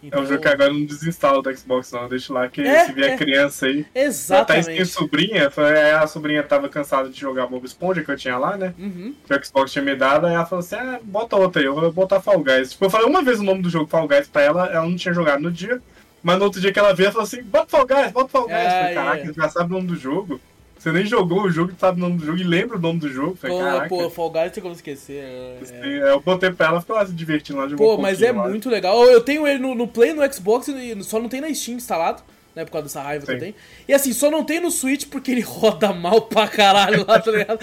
Então... 0.02 0.20
É 0.20 0.22
um 0.22 0.26
jogo 0.26 0.40
que 0.40 0.48
agora 0.48 0.72
não 0.72 0.84
desinstala 0.84 1.42
do 1.42 1.56
Xbox, 1.56 1.92
não. 1.92 2.08
Deixa 2.08 2.32
lá 2.32 2.48
que 2.48 2.62
é, 2.62 2.86
se 2.86 2.92
vier 2.92 3.10
é. 3.12 3.16
criança 3.16 3.66
aí. 3.66 3.86
Exatamente. 3.94 4.70
Até 4.70 4.84
sobrinha, 4.84 5.50
foi, 5.50 5.92
a 5.92 6.06
sobrinha 6.06 6.42
tava 6.42 6.68
cansada 6.68 7.08
de 7.08 7.20
jogar 7.20 7.46
Bob 7.46 7.64
Esponja 7.64 8.02
que 8.02 8.10
eu 8.10 8.16
tinha 8.16 8.38
lá, 8.38 8.56
né? 8.56 8.74
Uhum. 8.78 9.14
Que 9.26 9.34
o 9.34 9.44
Xbox 9.44 9.72
tinha 9.72 9.84
me 9.84 9.94
dado, 9.94 10.26
aí 10.26 10.34
ela 10.34 10.46
falou 10.46 10.60
assim: 10.60 10.76
ah, 10.76 10.98
bota 11.02 11.36
outra 11.36 11.60
aí, 11.60 11.66
eu 11.66 11.74
vou 11.74 11.92
botar 11.92 12.20
Fall 12.20 12.42
Guys. 12.42 12.72
Tipo, 12.72 12.86
eu 12.86 12.90
falei 12.90 13.06
uma 13.06 13.22
vez 13.22 13.40
o 13.40 13.44
nome 13.44 13.62
do 13.62 13.70
jogo 13.70 13.88
Fall 13.88 14.08
Guys 14.08 14.28
pra 14.28 14.42
ela, 14.42 14.66
ela 14.66 14.86
não 14.86 14.96
tinha 14.96 15.14
jogado 15.14 15.40
no 15.40 15.50
dia. 15.50 15.80
Mas 16.22 16.38
no 16.38 16.44
outro 16.44 16.60
dia 16.60 16.72
que 16.72 16.78
ela 16.78 16.94
veio, 16.94 17.06
ela 17.06 17.12
falou 17.12 17.26
assim: 17.26 17.42
bota 17.42 17.68
Fall 17.68 17.86
Guys, 17.86 18.12
bota 18.12 18.28
Fall 18.28 18.46
Guys. 18.46 18.58
Ah, 18.58 18.80
falei, 18.80 18.94
Caraca, 18.94 19.18
yeah. 19.18 19.42
já 19.42 19.48
sabe 19.48 19.70
o 19.70 19.76
nome 19.76 19.88
do 19.88 19.96
jogo. 19.96 20.40
Você 20.80 20.92
nem 20.92 21.04
jogou 21.04 21.42
o 21.42 21.50
jogo, 21.50 21.74
sabe 21.78 21.98
o 21.98 22.00
nome 22.00 22.16
do 22.16 22.24
jogo 22.24 22.38
e 22.38 22.42
lembra 22.42 22.78
o 22.78 22.80
nome 22.80 22.98
do 22.98 23.08
jogo. 23.10 23.36
Falei, 23.36 23.54
pô, 23.54 23.62
Caraca. 23.62 23.88
pô, 23.90 24.08
Fall 24.08 24.30
Guys 24.30 24.52
tem 24.52 24.62
como 24.62 24.74
esquecer. 24.74 25.22
É, 25.22 25.58
é... 25.72 26.12
Eu 26.12 26.20
botei 26.20 26.50
pra 26.50 26.68
ela, 26.68 26.80
ficou 26.80 26.96
lá 26.96 27.04
se 27.04 27.12
divertindo 27.12 27.58
lá. 27.58 27.68
Pô, 27.76 27.96
um 27.96 28.00
mas 28.00 28.22
é 28.22 28.32
lá. 28.32 28.48
muito 28.48 28.70
legal. 28.70 29.04
Eu 29.04 29.20
tenho 29.20 29.46
ele 29.46 29.58
no, 29.58 29.74
no 29.74 29.86
Play, 29.86 30.14
no 30.14 30.32
Xbox, 30.32 30.68
e 30.68 31.04
só 31.04 31.20
não 31.20 31.28
tem 31.28 31.42
na 31.42 31.52
Steam 31.52 31.76
instalado. 31.76 32.22
Né, 32.52 32.64
por 32.64 32.72
causa 32.72 32.88
dessa 32.88 33.00
raiva 33.00 33.24
Sim. 33.24 33.26
que 33.26 33.36
eu 33.36 33.38
tenho. 33.38 33.54
E 33.86 33.94
assim, 33.94 34.12
só 34.12 34.28
não 34.28 34.42
tem 34.42 34.58
no 34.58 34.72
Switch 34.72 35.06
porque 35.06 35.30
ele 35.30 35.40
roda 35.44 35.92
mal 35.92 36.22
pra 36.22 36.48
caralho 36.48 37.06
lá, 37.06 37.20
tá 37.20 37.30
ligado? 37.30 37.60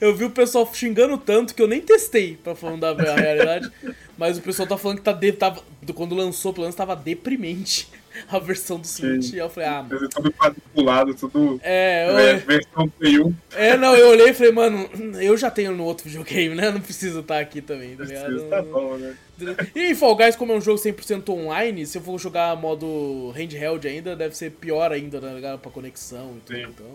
eu 0.00 0.14
vi 0.14 0.26
o 0.26 0.30
pessoal 0.30 0.70
xingando 0.72 1.18
tanto 1.18 1.54
que 1.54 1.60
eu 1.60 1.66
nem 1.66 1.80
testei, 1.80 2.36
pra 2.36 2.54
falar 2.54 2.76
da 2.76 3.14
realidade. 3.16 3.68
Mas 4.16 4.38
o 4.38 4.42
pessoal 4.42 4.68
tá 4.68 4.76
falando 4.76 4.98
que 4.98 5.02
tá 5.02 5.12
de, 5.12 5.32
tava, 5.32 5.60
quando 5.92 6.14
lançou, 6.14 6.52
pelo 6.52 6.64
menos 6.64 6.76
tava 6.76 6.94
deprimente 6.94 7.88
a 8.28 8.38
versão 8.38 8.78
do 8.78 8.86
Switch. 8.86 9.30
Sim. 9.30 9.36
E 9.36 9.38
eu 9.38 9.48
falei, 9.48 9.68
ah, 9.68 9.82
mano. 9.82 10.08
Tudo 10.08 10.32
quadriculado, 10.32 11.14
tudo. 11.14 11.60
É, 11.62 12.08
eu... 12.08 12.18
É, 12.18 12.34
versão 12.36 12.88
Play 12.88 13.18
1. 13.18 13.34
É, 13.54 13.76
não, 13.76 13.94
eu 13.94 14.08
olhei 14.08 14.30
e 14.30 14.34
falei, 14.34 14.52
mano, 14.52 14.88
eu 15.20 15.36
já 15.36 15.50
tenho 15.50 15.72
no 15.72 15.84
outro 15.84 16.08
videogame, 16.08 16.54
né? 16.54 16.70
Não 16.70 16.80
preciso 16.80 17.20
estar 17.20 17.40
aqui 17.40 17.60
também, 17.60 17.96
tá 17.96 18.04
ligado? 18.04 18.42
Tá 18.48 18.62
bom, 18.62 18.96
né? 18.96 19.16
E 19.74 19.94
Fall 19.96 20.14
Guys, 20.14 20.36
como 20.36 20.52
é 20.52 20.56
um 20.56 20.60
jogo 20.60 20.78
100% 20.78 21.28
online, 21.30 21.84
se 21.86 21.98
eu 21.98 22.02
for 22.02 22.16
jogar 22.18 22.56
modo 22.56 23.32
handheld 23.34 23.86
ainda, 23.86 24.14
deve 24.14 24.36
ser 24.36 24.52
pior 24.52 24.92
ainda, 24.92 25.20
né? 25.20 25.58
Pra 25.60 25.70
conexão 25.72 26.36
e 26.36 26.40
tudo. 26.40 26.56
Sim. 26.56 26.62
Então, 26.62 26.86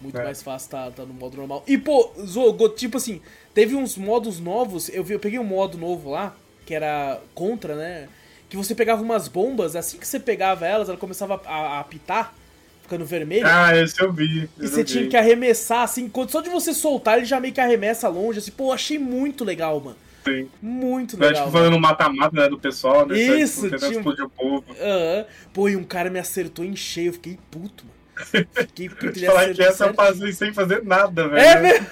muito 0.00 0.18
é. 0.18 0.24
mais 0.24 0.42
fácil 0.42 0.70
tá, 0.70 0.90
tá 0.90 1.04
no 1.04 1.14
modo 1.14 1.36
normal. 1.36 1.62
E, 1.68 1.78
pô, 1.78 2.10
Zogo, 2.26 2.68
tipo 2.70 2.96
assim, 2.96 3.20
teve 3.54 3.76
uns 3.76 3.96
modos 3.96 4.40
novos. 4.40 4.88
Eu, 4.88 5.04
vi, 5.04 5.14
eu 5.14 5.20
peguei 5.20 5.38
um 5.38 5.44
modo 5.44 5.78
novo 5.78 6.10
lá, 6.10 6.36
que 6.66 6.74
era 6.74 7.20
contra, 7.32 7.76
né? 7.76 8.08
Que 8.52 8.56
você 8.56 8.74
pegava 8.74 9.00
umas 9.02 9.28
bombas, 9.28 9.74
assim 9.74 9.96
que 9.96 10.06
você 10.06 10.20
pegava 10.20 10.66
elas, 10.66 10.90
ela 10.90 10.98
começava 10.98 11.40
a, 11.46 11.54
a 11.54 11.80
apitar, 11.80 12.34
ficando 12.82 13.02
vermelho. 13.02 13.46
Ah, 13.46 13.74
esse 13.74 13.98
eu 14.02 14.12
vi. 14.12 14.46
E 14.60 14.68
você 14.68 14.84
tinha 14.84 15.08
que 15.08 15.16
arremessar, 15.16 15.84
assim, 15.84 16.10
só 16.28 16.42
de 16.42 16.50
você 16.50 16.74
soltar, 16.74 17.16
ele 17.16 17.24
já 17.24 17.40
meio 17.40 17.54
que 17.54 17.62
arremessa 17.62 18.10
longe, 18.10 18.40
assim, 18.40 18.50
pô, 18.50 18.70
achei 18.70 18.98
muito 18.98 19.42
legal, 19.42 19.80
mano. 19.80 19.96
Sim. 20.22 20.50
Muito 20.60 21.18
legal. 21.18 21.46
Tipo, 21.46 21.50
fazendo 21.50 21.80
mata-mata 21.80 22.42
né, 22.42 22.48
do 22.50 22.58
pessoal, 22.58 23.06
né? 23.06 23.18
Isso, 23.18 23.70
tipo, 23.70 23.78
tinha... 23.78 23.90
explodir 23.92 24.24
o 24.26 24.28
povo. 24.28 24.64
Uhum. 24.68 25.24
Pô, 25.54 25.70
e 25.70 25.74
um 25.74 25.82
cara 25.82 26.10
me 26.10 26.18
acertou 26.18 26.62
em 26.62 26.76
cheio, 26.76 27.08
eu 27.08 27.14
fiquei 27.14 27.38
puto, 27.50 27.86
mano. 27.86 28.46
Fiquei 28.52 28.90
puto, 28.90 29.06
ele 29.18 29.26
Falar 29.26 29.54
que 29.54 29.62
essa 29.62 29.86
eu 29.86 29.94
passei 29.94 30.30
sem 30.34 30.52
fazer 30.52 30.84
nada, 30.84 31.26
velho. 31.26 31.40
É 31.40 31.58
mesmo? 31.58 31.86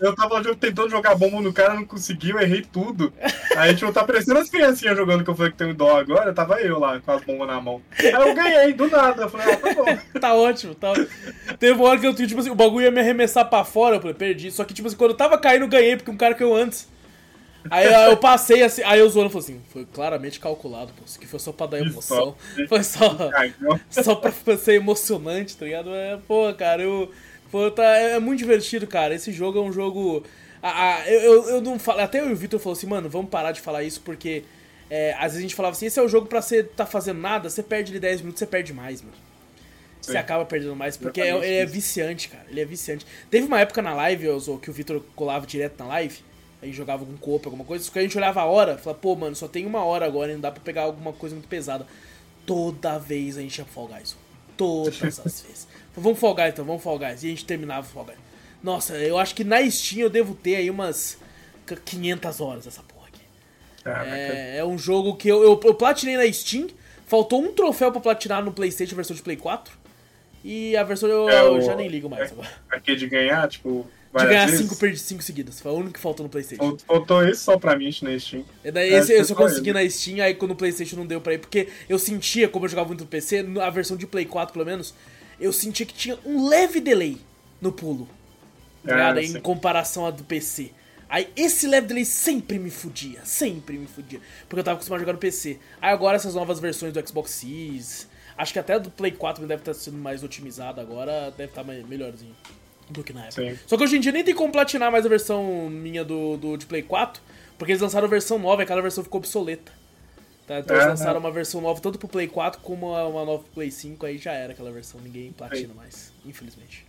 Eu 0.00 0.14
tava 0.14 0.42
tentando 0.54 0.88
jogar 0.88 1.14
bomba 1.14 1.40
no 1.40 1.52
cara, 1.52 1.74
não 1.74 1.84
conseguiu, 1.84 2.40
errei 2.40 2.62
tudo. 2.62 3.12
Aí, 3.56 3.74
tipo, 3.74 3.92
tá 3.92 4.02
parecendo 4.02 4.38
as 4.38 4.48
criancinhas 4.48 4.96
jogando 4.96 5.22
que 5.22 5.30
eu 5.30 5.34
falei 5.34 5.52
que 5.52 5.58
tenho 5.58 5.74
dó 5.74 5.98
agora, 5.98 6.32
tava 6.32 6.60
eu 6.60 6.78
lá 6.78 6.98
com 7.00 7.12
as 7.12 7.22
bombas 7.22 7.46
na 7.46 7.60
mão. 7.60 7.82
Aí 7.98 8.12
eu 8.12 8.34
ganhei, 8.34 8.72
do 8.72 8.88
nada. 8.88 9.22
Eu 9.22 9.28
falei, 9.28 9.52
ah, 9.52 9.56
tá 9.56 9.74
bom. 9.74 9.98
tá 10.20 10.34
ótimo, 10.34 10.74
tá 10.74 10.90
ótimo. 10.92 11.08
Teve 11.58 11.74
uma 11.74 11.88
hora 11.88 12.00
que 12.00 12.06
eu, 12.06 12.14
tipo 12.14 12.40
assim, 12.40 12.50
o 12.50 12.54
bagulho 12.54 12.84
ia 12.84 12.90
me 12.90 13.00
arremessar 13.00 13.48
pra 13.48 13.62
fora, 13.62 13.96
eu 13.96 14.00
falei, 14.00 14.14
perdi. 14.14 14.50
Só 14.50 14.64
que, 14.64 14.72
tipo 14.72 14.88
assim, 14.88 14.96
quando 14.96 15.10
eu 15.10 15.16
tava 15.16 15.36
caindo, 15.36 15.62
eu 15.62 15.68
ganhei, 15.68 15.96
porque 15.96 16.10
um 16.10 16.16
cara 16.16 16.34
caiu 16.34 16.54
antes. 16.54 16.88
Aí 17.68 17.86
eu 18.08 18.16
passei 18.16 18.62
assim, 18.62 18.82
aí 18.84 19.02
o 19.02 19.08
Zono 19.10 19.28
falou 19.28 19.44
assim, 19.44 19.60
foi 19.68 19.84
claramente 19.84 20.40
calculado, 20.40 20.92
pô, 20.96 21.02
isso 21.04 21.18
aqui 21.18 21.26
foi 21.26 21.38
só 21.38 21.52
pra 21.52 21.66
dar 21.66 21.80
emoção. 21.80 22.34
Foi 22.68 22.82
só, 22.82 23.16
só 23.90 24.14
pra 24.14 24.32
ser 24.56 24.74
emocionante, 24.74 25.56
tá 25.56 25.66
ligado? 25.66 25.94
É, 25.94 26.18
pô, 26.26 26.52
cara, 26.54 26.82
eu 26.82 27.10
Pô, 27.50 27.70
tá, 27.70 27.98
é, 27.98 28.12
é 28.12 28.18
muito 28.18 28.38
divertido, 28.38 28.86
cara. 28.86 29.14
Esse 29.14 29.32
jogo 29.32 29.58
é 29.58 29.62
um 29.62 29.72
jogo. 29.72 30.24
Ah, 30.62 31.02
eu, 31.06 31.20
eu, 31.20 31.48
eu, 31.48 31.60
não 31.60 31.78
falo. 31.78 32.00
Até 32.00 32.20
eu 32.20 32.28
e 32.28 32.32
o 32.32 32.36
Vitor 32.36 32.60
falou 32.60 32.76
assim, 32.76 32.86
mano, 32.86 33.08
vamos 33.08 33.30
parar 33.30 33.52
de 33.52 33.60
falar 33.60 33.82
isso 33.82 34.00
porque. 34.00 34.44
É, 34.88 35.14
às 35.14 35.22
vezes 35.22 35.38
a 35.38 35.42
gente 35.42 35.54
falava 35.54 35.76
assim, 35.76 35.86
esse 35.86 36.00
é 36.00 36.02
o 36.02 36.08
jogo 36.08 36.26
pra 36.26 36.42
você 36.42 36.64
tá 36.64 36.84
fazendo 36.84 37.20
nada, 37.20 37.48
você 37.48 37.62
perde 37.62 37.92
ele 37.92 38.00
10 38.00 38.22
minutos, 38.22 38.40
você 38.40 38.46
perde 38.46 38.72
mais, 38.72 39.00
mano. 39.00 39.14
Você 40.00 40.12
Sim. 40.12 40.18
acaba 40.18 40.44
perdendo 40.44 40.74
mais, 40.74 40.96
porque 40.96 41.20
é, 41.20 41.36
ele 41.36 41.46
é 41.46 41.66
viciante, 41.66 42.28
cara. 42.28 42.44
Ele 42.48 42.60
é 42.60 42.64
viciante. 42.64 43.06
Teve 43.30 43.46
uma 43.46 43.60
época 43.60 43.82
na 43.82 43.94
live, 43.94 44.28
Ozo, 44.28 44.58
que 44.58 44.70
o 44.70 44.72
Vitor 44.72 45.00
colava 45.14 45.46
direto 45.46 45.78
na 45.78 45.86
live, 45.86 46.18
aí 46.62 46.72
jogava 46.72 47.04
com 47.04 47.16
copo, 47.16 47.48
alguma 47.48 47.64
coisa, 47.64 47.88
que 47.90 47.98
a 47.98 48.02
gente 48.02 48.16
olhava 48.16 48.40
a 48.40 48.46
hora, 48.46 48.78
falava, 48.78 49.00
pô, 49.00 49.14
mano, 49.14 49.36
só 49.36 49.46
tem 49.46 49.66
uma 49.66 49.84
hora 49.84 50.06
agora, 50.06 50.32
não 50.32 50.40
dá 50.40 50.50
pra 50.50 50.60
pegar 50.62 50.82
alguma 50.82 51.12
coisa 51.12 51.34
muito 51.34 51.48
pesada. 51.48 51.86
Toda 52.46 52.98
vez 52.98 53.36
a 53.36 53.42
gente 53.42 53.58
ia 53.58 53.64
Fall 53.64 53.88
Guys. 53.88 54.16
Todas 54.56 55.20
as 55.20 55.42
vezes. 55.42 55.68
Vamos 56.00 56.18
Fall 56.18 56.34
Guys 56.34 56.48
então, 56.48 56.64
vamos 56.64 56.82
Fall 56.82 56.98
Guys. 56.98 57.22
E 57.22 57.26
a 57.26 57.30
gente 57.30 57.44
terminava 57.44 57.86
o 57.86 57.90
Fall 57.90 58.04
Guys. 58.04 58.18
Nossa, 58.62 58.96
eu 58.98 59.18
acho 59.18 59.34
que 59.34 59.44
na 59.44 59.68
Steam 59.70 60.00
eu 60.00 60.10
devo 60.10 60.34
ter 60.34 60.56
aí 60.56 60.70
umas 60.70 61.18
500 61.84 62.40
horas 62.40 62.66
essa 62.66 62.82
porra 62.82 63.08
aqui. 63.08 63.22
Ah, 63.84 64.06
é, 64.06 64.58
é, 64.58 64.64
um 64.64 64.76
jogo 64.76 65.16
que 65.16 65.28
eu, 65.28 65.42
eu, 65.42 65.60
eu, 65.64 65.74
platinei 65.74 66.16
na 66.16 66.30
Steam. 66.32 66.68
Faltou 67.06 67.42
um 67.42 67.52
troféu 67.52 67.90
pra 67.90 68.00
platinar 68.00 68.44
no 68.44 68.52
PlayStation, 68.52 68.94
versão 68.94 69.16
de 69.16 69.22
Play 69.22 69.36
4. 69.36 69.80
E 70.44 70.76
a 70.76 70.84
versão 70.84 71.08
eu, 71.08 71.28
é, 71.28 71.46
eu 71.46 71.60
já 71.60 71.74
nem 71.74 71.88
ligo 71.88 72.08
mais 72.08 72.30
é, 72.30 72.32
agora. 72.32 72.48
Aqui 72.70 72.96
de 72.96 73.06
ganhar, 73.06 73.48
tipo. 73.48 73.86
De 74.16 74.26
ganhar 74.26 74.48
5 74.48 74.76
perdi 74.76 74.98
5 74.98 75.22
seguidas. 75.22 75.60
Foi 75.60 75.70
o 75.70 75.76
único 75.76 75.92
que 75.92 76.00
faltou 76.00 76.24
no 76.24 76.30
PlayStation. 76.30 76.76
Faltou 76.84 77.26
esse 77.26 77.42
só 77.42 77.56
pra 77.58 77.76
mim 77.76 77.90
na 78.02 78.18
Steam. 78.18 78.44
E 78.64 78.70
daí 78.70 78.92
esse 78.92 79.12
eu 79.12 79.24
só 79.24 79.34
consegui 79.34 79.72
na 79.72 79.88
Steam, 79.88 80.24
aí 80.24 80.34
quando 80.34 80.50
o 80.50 80.56
PlayStation 80.56 80.96
não 80.96 81.06
deu 81.06 81.20
pra 81.20 81.34
ir. 81.34 81.38
Porque 81.38 81.68
eu 81.88 81.98
sentia, 81.98 82.48
como 82.48 82.64
eu 82.64 82.68
jogava 82.68 82.88
muito 82.88 83.02
no 83.02 83.06
PC, 83.06 83.46
a 83.60 83.70
versão 83.70 83.96
de 83.96 84.06
Play 84.06 84.24
4 84.24 84.52
pelo 84.52 84.64
menos, 84.64 84.94
eu 85.40 85.52
sentia 85.52 85.86
que 85.86 85.94
tinha 85.94 86.18
um 86.24 86.46
leve 86.46 86.80
delay 86.80 87.18
no 87.60 87.72
pulo. 87.72 88.08
Ah, 88.86 89.20
em 89.20 89.40
comparação 89.40 90.06
à 90.06 90.10
do 90.10 90.24
PC. 90.24 90.72
Aí 91.08 91.28
esse 91.36 91.66
level 91.66 91.88
delay 91.88 92.04
sempre 92.04 92.58
me 92.58 92.70
fudia, 92.70 93.20
sempre 93.24 93.76
me 93.76 93.86
fudia. 93.86 94.20
Porque 94.48 94.60
eu 94.60 94.64
tava 94.64 94.76
acostumado 94.76 94.98
a 94.98 95.02
jogar 95.02 95.12
no 95.14 95.18
PC. 95.18 95.58
Aí 95.80 95.92
agora 95.92 96.16
essas 96.16 96.34
novas 96.34 96.60
versões 96.60 96.92
do 96.92 97.06
Xbox 97.06 97.32
Series, 97.32 98.08
acho 98.38 98.52
que 98.52 98.58
até 98.58 98.78
do 98.78 98.90
Play 98.90 99.10
4 99.10 99.46
deve 99.46 99.60
estar 99.60 99.74
sendo 99.74 99.98
mais 99.98 100.22
otimizado 100.22 100.80
agora, 100.80 101.30
deve 101.36 101.50
estar 101.50 101.64
melhorzinho 101.64 102.34
do 102.88 103.02
que 103.02 103.12
na 103.12 103.26
época. 103.26 103.42
Sim. 103.42 103.58
Só 103.66 103.76
que 103.76 103.82
hoje 103.82 103.96
em 103.96 104.00
dia 104.00 104.12
nem 104.12 104.24
tem 104.24 104.34
como 104.34 104.52
platinar 104.52 104.90
mais 104.90 105.04
a 105.04 105.08
versão 105.08 105.68
minha 105.68 106.04
do, 106.04 106.36
do 106.36 106.56
de 106.56 106.66
Play 106.66 106.82
4, 106.82 107.22
porque 107.58 107.72
eles 107.72 107.82
lançaram 107.82 108.06
a 108.06 108.10
versão 108.10 108.38
nova 108.38 108.62
e 108.62 108.64
aquela 108.64 108.82
versão 108.82 109.02
ficou 109.02 109.18
obsoleta. 109.18 109.72
Tá? 110.50 110.58
Então 110.58 110.74
é, 110.74 110.80
eles 110.80 110.88
lançaram 110.88 111.14
é. 111.14 111.18
uma 111.20 111.30
versão 111.30 111.60
nova 111.60 111.80
tanto 111.80 111.96
pro 111.96 112.08
Play 112.08 112.26
4 112.26 112.60
como 112.60 112.88
uma 112.88 113.24
nova 113.24 113.44
pro 113.44 113.52
Play 113.52 113.70
5, 113.70 114.04
aí 114.04 114.18
já 114.18 114.32
era 114.32 114.52
aquela 114.52 114.72
versão, 114.72 115.00
ninguém 115.00 115.30
platina 115.30 115.72
mais, 115.72 116.12
infelizmente. 116.26 116.84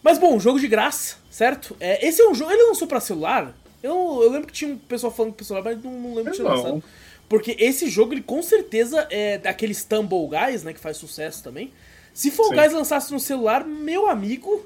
Mas 0.00 0.16
bom, 0.16 0.38
jogo 0.38 0.60
de 0.60 0.68
graça, 0.68 1.16
certo? 1.28 1.76
É, 1.80 2.06
esse 2.06 2.22
é 2.22 2.28
um 2.28 2.34
jogo. 2.36 2.52
Ele 2.52 2.62
lançou 2.68 2.86
pra 2.86 3.00
celular? 3.00 3.52
Eu, 3.82 4.20
eu 4.22 4.30
lembro 4.30 4.46
que 4.46 4.52
tinha 4.52 4.72
um 4.72 4.78
pessoal 4.78 5.12
falando 5.12 5.32
pro 5.34 5.44
celular, 5.44 5.64
mas 5.64 5.82
não, 5.82 5.90
não 5.90 6.14
lembro 6.14 6.30
de 6.30 6.38
ter 6.38 6.44
lançado. 6.44 6.84
Porque 7.28 7.56
esse 7.58 7.90
jogo, 7.90 8.14
ele 8.14 8.22
com 8.22 8.40
certeza 8.40 9.08
é 9.10 9.38
daqueles 9.38 9.82
Tumble 9.82 10.28
Guys, 10.28 10.62
né? 10.62 10.72
Que 10.72 10.78
faz 10.78 10.96
sucesso 10.96 11.42
também. 11.42 11.72
Se 12.14 12.30
Fall 12.30 12.50
Guys 12.50 12.72
lançasse 12.72 13.12
no 13.12 13.18
celular, 13.18 13.64
meu 13.64 14.08
amigo, 14.08 14.64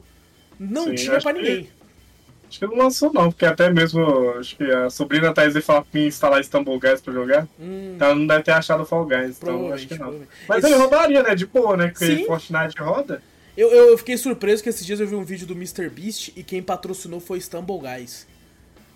não 0.58 0.88
Sim, 0.88 0.94
tinha 0.96 1.18
pra 1.18 1.32
ninguém. 1.32 1.70
Acho 2.50 2.58
que 2.58 2.66
não 2.66 2.74
lançou, 2.76 3.12
não, 3.12 3.30
porque 3.30 3.46
até 3.46 3.70
mesmo 3.70 4.30
acho 4.30 4.56
que 4.56 4.64
a 4.64 4.90
sobrinha 4.90 5.32
Thaís 5.32 5.56
falou 5.64 5.82
pra 5.82 6.00
mim 6.00 6.08
instalar 6.08 6.42
Stumble 6.42 6.80
Guys 6.80 7.00
pra 7.00 7.14
jogar. 7.14 7.48
Hum. 7.60 7.92
Então 7.94 8.12
não 8.16 8.26
deve 8.26 8.42
ter 8.42 8.50
achado 8.50 8.84
Fall 8.84 9.06
Guys, 9.06 9.38
então 9.40 9.72
acho 9.72 9.86
que 9.86 9.96
não. 9.96 10.20
Mas 10.48 10.64
Esse... 10.64 10.72
ele 10.72 10.82
rodaria, 10.82 11.22
né? 11.22 11.36
De 11.36 11.46
boa, 11.46 11.76
né? 11.76 11.86
Porque 11.86 12.06
Sim. 12.06 12.26
Fortnite 12.26 12.76
roda. 12.80 13.22
Eu, 13.56 13.70
eu, 13.70 13.96
fiquei 13.96 14.16
surpreso 14.16 14.64
que 14.64 14.68
esses 14.68 14.84
dias 14.84 14.98
eu 14.98 15.06
vi 15.06 15.14
um 15.14 15.22
vídeo 15.22 15.46
do 15.46 15.54
MrBeast 15.54 16.32
e 16.34 16.42
quem 16.42 16.60
patrocinou 16.60 17.20
foi 17.20 17.40
Stumble 17.40 17.78
Guys. 17.78 18.26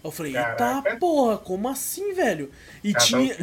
Eu 0.03 0.11
falei, 0.11 0.37
eita 0.37 0.83
porra, 0.99 1.39
como 1.39 1.69
assim, 1.69 2.13
velho? 2.13 2.51
E 2.83 2.93
tinha, 2.93 3.37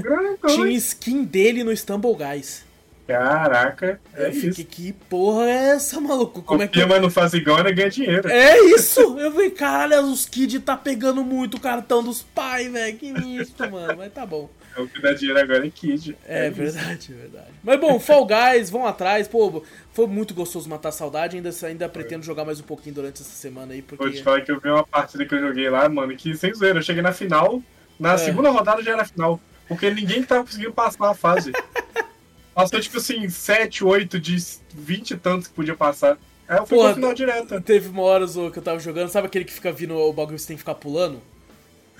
tinha 0.45 0.69
skin 0.71 1.23
dele 1.23 1.63
no 1.63 1.75
Stumble 1.75 2.15
Guys. 2.15 2.65
Caraca, 3.11 3.99
é 4.13 4.27
eu 4.27 4.33
fiquei, 4.33 4.63
que 4.63 4.93
porra 4.93 5.45
é 5.45 5.69
essa, 5.75 5.99
maluco? 5.99 6.41
Como 6.41 6.61
Copia, 6.61 6.83
é 6.83 6.85
que... 6.85 6.91
mas 6.91 7.01
não 7.01 7.09
faz 7.09 7.33
igual, 7.33 7.63
né? 7.63 7.71
Ganha 7.71 7.89
dinheiro. 7.89 8.29
É 8.29 8.59
isso! 8.59 9.19
Eu 9.19 9.31
falei, 9.31 9.51
caralho, 9.51 10.05
os 10.07 10.25
kids 10.25 10.61
tá 10.63 10.77
pegando 10.77 11.23
muito 11.23 11.57
o 11.57 11.59
cartão 11.59 12.03
dos 12.03 12.21
pais, 12.21 12.71
velho. 12.71 12.97
Que 12.97 13.07
isso, 13.07 13.55
mano. 13.69 13.95
Mas 13.97 14.13
tá 14.13 14.25
bom. 14.25 14.49
É 14.75 14.81
o 14.81 14.87
que 14.87 15.01
dá 15.01 15.13
dinheiro 15.13 15.39
agora 15.39 15.65
em 15.65 15.69
Kid. 15.69 16.17
É, 16.25 16.47
é 16.47 16.49
verdade, 16.49 17.11
é 17.11 17.15
verdade. 17.15 17.47
Mas 17.61 17.79
bom, 17.79 17.99
Fall 17.99 18.25
Guys, 18.25 18.69
vão 18.69 18.85
atrás. 18.87 19.27
Pô, 19.27 19.63
foi 19.91 20.07
muito 20.07 20.33
gostoso 20.33 20.69
matar 20.69 20.89
a 20.89 20.93
saudade. 20.93 21.35
Ainda, 21.35 21.49
ainda 21.63 21.89
pretendo 21.89 22.23
jogar 22.23 22.45
mais 22.45 22.59
um 22.59 22.63
pouquinho 22.63 22.95
durante 22.95 23.21
essa 23.21 23.31
semana 23.31 23.73
aí. 23.73 23.81
Porque... 23.81 24.03
Vou 24.03 24.13
te 24.13 24.23
falar 24.23 24.41
que 24.41 24.51
eu 24.51 24.59
vi 24.59 24.69
uma 24.69 24.85
partida 24.85 25.25
que 25.25 25.35
eu 25.35 25.39
joguei 25.39 25.69
lá, 25.69 25.89
mano, 25.89 26.15
que 26.15 26.35
sem 26.35 26.53
zoeira. 26.53 26.79
Eu 26.79 26.83
cheguei 26.83 27.01
na 27.01 27.11
final. 27.11 27.61
Na 27.99 28.13
é. 28.13 28.17
segunda 28.17 28.49
rodada 28.49 28.81
já 28.81 28.93
era 28.93 29.03
final. 29.03 29.39
Porque 29.67 29.89
ninguém 29.89 30.23
tava 30.23 30.43
conseguindo 30.43 30.73
passar 30.73 31.09
a 31.09 31.13
fase. 31.13 31.51
Passou, 32.53 32.79
tipo 32.79 32.97
assim, 32.97 33.29
7, 33.29 33.83
8 33.83 34.19
de 34.19 34.37
20 34.73 35.11
e 35.11 35.17
tantos 35.17 35.47
que 35.47 35.53
podia 35.53 35.75
passar. 35.75 36.17
Aí 36.47 36.57
eu 36.57 36.65
fui 36.65 36.77
Porra, 36.77 36.93
final 36.93 37.13
direto. 37.13 37.61
Teve 37.61 37.87
uma 37.87 38.01
hora 38.03 38.27
que 38.27 38.59
eu 38.59 38.63
tava 38.63 38.79
jogando, 38.79 39.09
sabe 39.09 39.27
aquele 39.27 39.45
que 39.45 39.53
fica 39.53 39.71
vindo 39.71 39.95
o 39.95 40.11
bagulho 40.11 40.35
que 40.35 40.41
você 40.41 40.49
tem 40.49 40.57
que 40.57 40.61
ficar 40.61 40.75
pulando? 40.75 41.21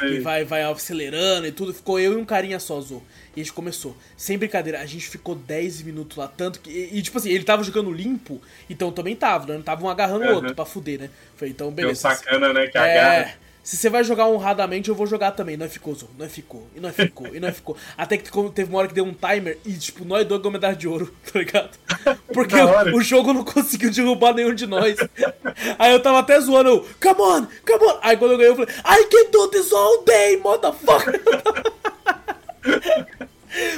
E 0.03 0.19
vai, 0.19 0.43
vai 0.43 0.63
acelerando 0.63 1.47
e 1.47 1.51
tudo. 1.51 1.73
Ficou 1.73 1.99
eu 1.99 2.13
e 2.13 2.15
um 2.15 2.25
carinha 2.25 2.59
só, 2.59 2.79
Zô. 2.81 3.01
E 3.35 3.41
a 3.41 3.43
gente 3.43 3.53
começou. 3.53 3.95
Sem 4.17 4.37
brincadeira, 4.37 4.79
a 4.79 4.85
gente 4.85 5.07
ficou 5.07 5.35
10 5.35 5.83
minutos 5.83 6.17
lá. 6.17 6.27
Tanto 6.27 6.59
que. 6.59 6.69
E, 6.69 6.97
e 6.97 7.01
tipo 7.01 7.17
assim, 7.17 7.29
ele 7.29 7.43
tava 7.43 7.63
jogando 7.63 7.91
limpo, 7.91 8.41
então 8.69 8.91
também 8.91 9.15
tava, 9.15 9.47
né? 9.47 9.53
Não 9.55 9.61
tava 9.61 9.85
um 9.85 9.89
agarrando 9.89 10.25
o 10.25 10.29
uhum. 10.29 10.35
outro 10.35 10.55
pra 10.55 10.65
fuder, 10.65 10.99
né? 10.99 11.09
Falei, 11.35 11.51
então 11.51 11.71
beleza. 11.71 12.07
Deu 12.07 12.15
sacana, 12.15 12.53
né? 12.53 12.67
Que 12.67 12.77
é, 12.77 12.81
agarra. 12.81 13.33
Se 13.63 13.77
você 13.77 13.89
vai 13.89 14.03
jogar 14.03 14.27
honradamente, 14.27 14.89
eu 14.89 14.95
vou 14.95 15.05
jogar 15.05 15.31
também. 15.31 15.55
Não 15.55 15.69
ficou, 15.69 15.93
Zô. 15.93 16.07
Não 16.17 16.27
ficou. 16.27 16.67
E 16.75 16.79
não 16.79 16.91
ficou. 16.91 17.27
E 17.27 17.39
não 17.39 17.53
ficou. 17.53 17.77
Até 17.95 18.17
que 18.17 18.31
teve 18.53 18.69
uma 18.69 18.79
hora 18.79 18.87
que 18.87 18.93
deu 18.93 19.05
um 19.05 19.13
timer 19.13 19.59
e, 19.63 19.73
tipo, 19.73 20.03
nós 20.03 20.25
dois 20.25 20.41
ganhamos 20.41 20.53
medalha 20.53 20.75
de 20.75 20.87
ouro, 20.87 21.13
tá 21.31 21.39
ligado? 21.39 21.77
Porque 22.33 22.55
o, 22.55 22.97
o, 22.97 23.01
jogo 23.01 23.33
não 23.33 23.43
conseguiu 23.43 23.91
derrubar 23.91 24.33
nenhum 24.33 24.55
de 24.55 24.65
nós. 24.65 24.95
Aí 25.77 25.91
eu 25.91 26.01
tava 26.01 26.19
até 26.19 26.39
zoando, 26.39 26.69
eu, 26.69 26.87
come 27.01 27.21
on, 27.21 27.45
come 27.65 27.85
on. 27.85 27.99
Aí 28.01 28.17
quando 28.17 28.31
eu 28.31 28.37
ganhei, 28.37 28.51
eu 28.51 28.55
falei, 28.55 28.73
I 28.79 29.05
can 29.05 29.29
do 29.31 29.47
this 29.49 29.71
all 29.71 30.03
day, 30.03 30.37
motherfucker. 30.37 31.21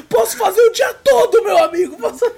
Posso 0.08 0.38
fazer 0.38 0.62
o 0.62 0.72
dia 0.72 0.94
todo, 0.94 1.44
meu 1.44 1.58
amigo. 1.58 1.98
Posso... 1.98 2.32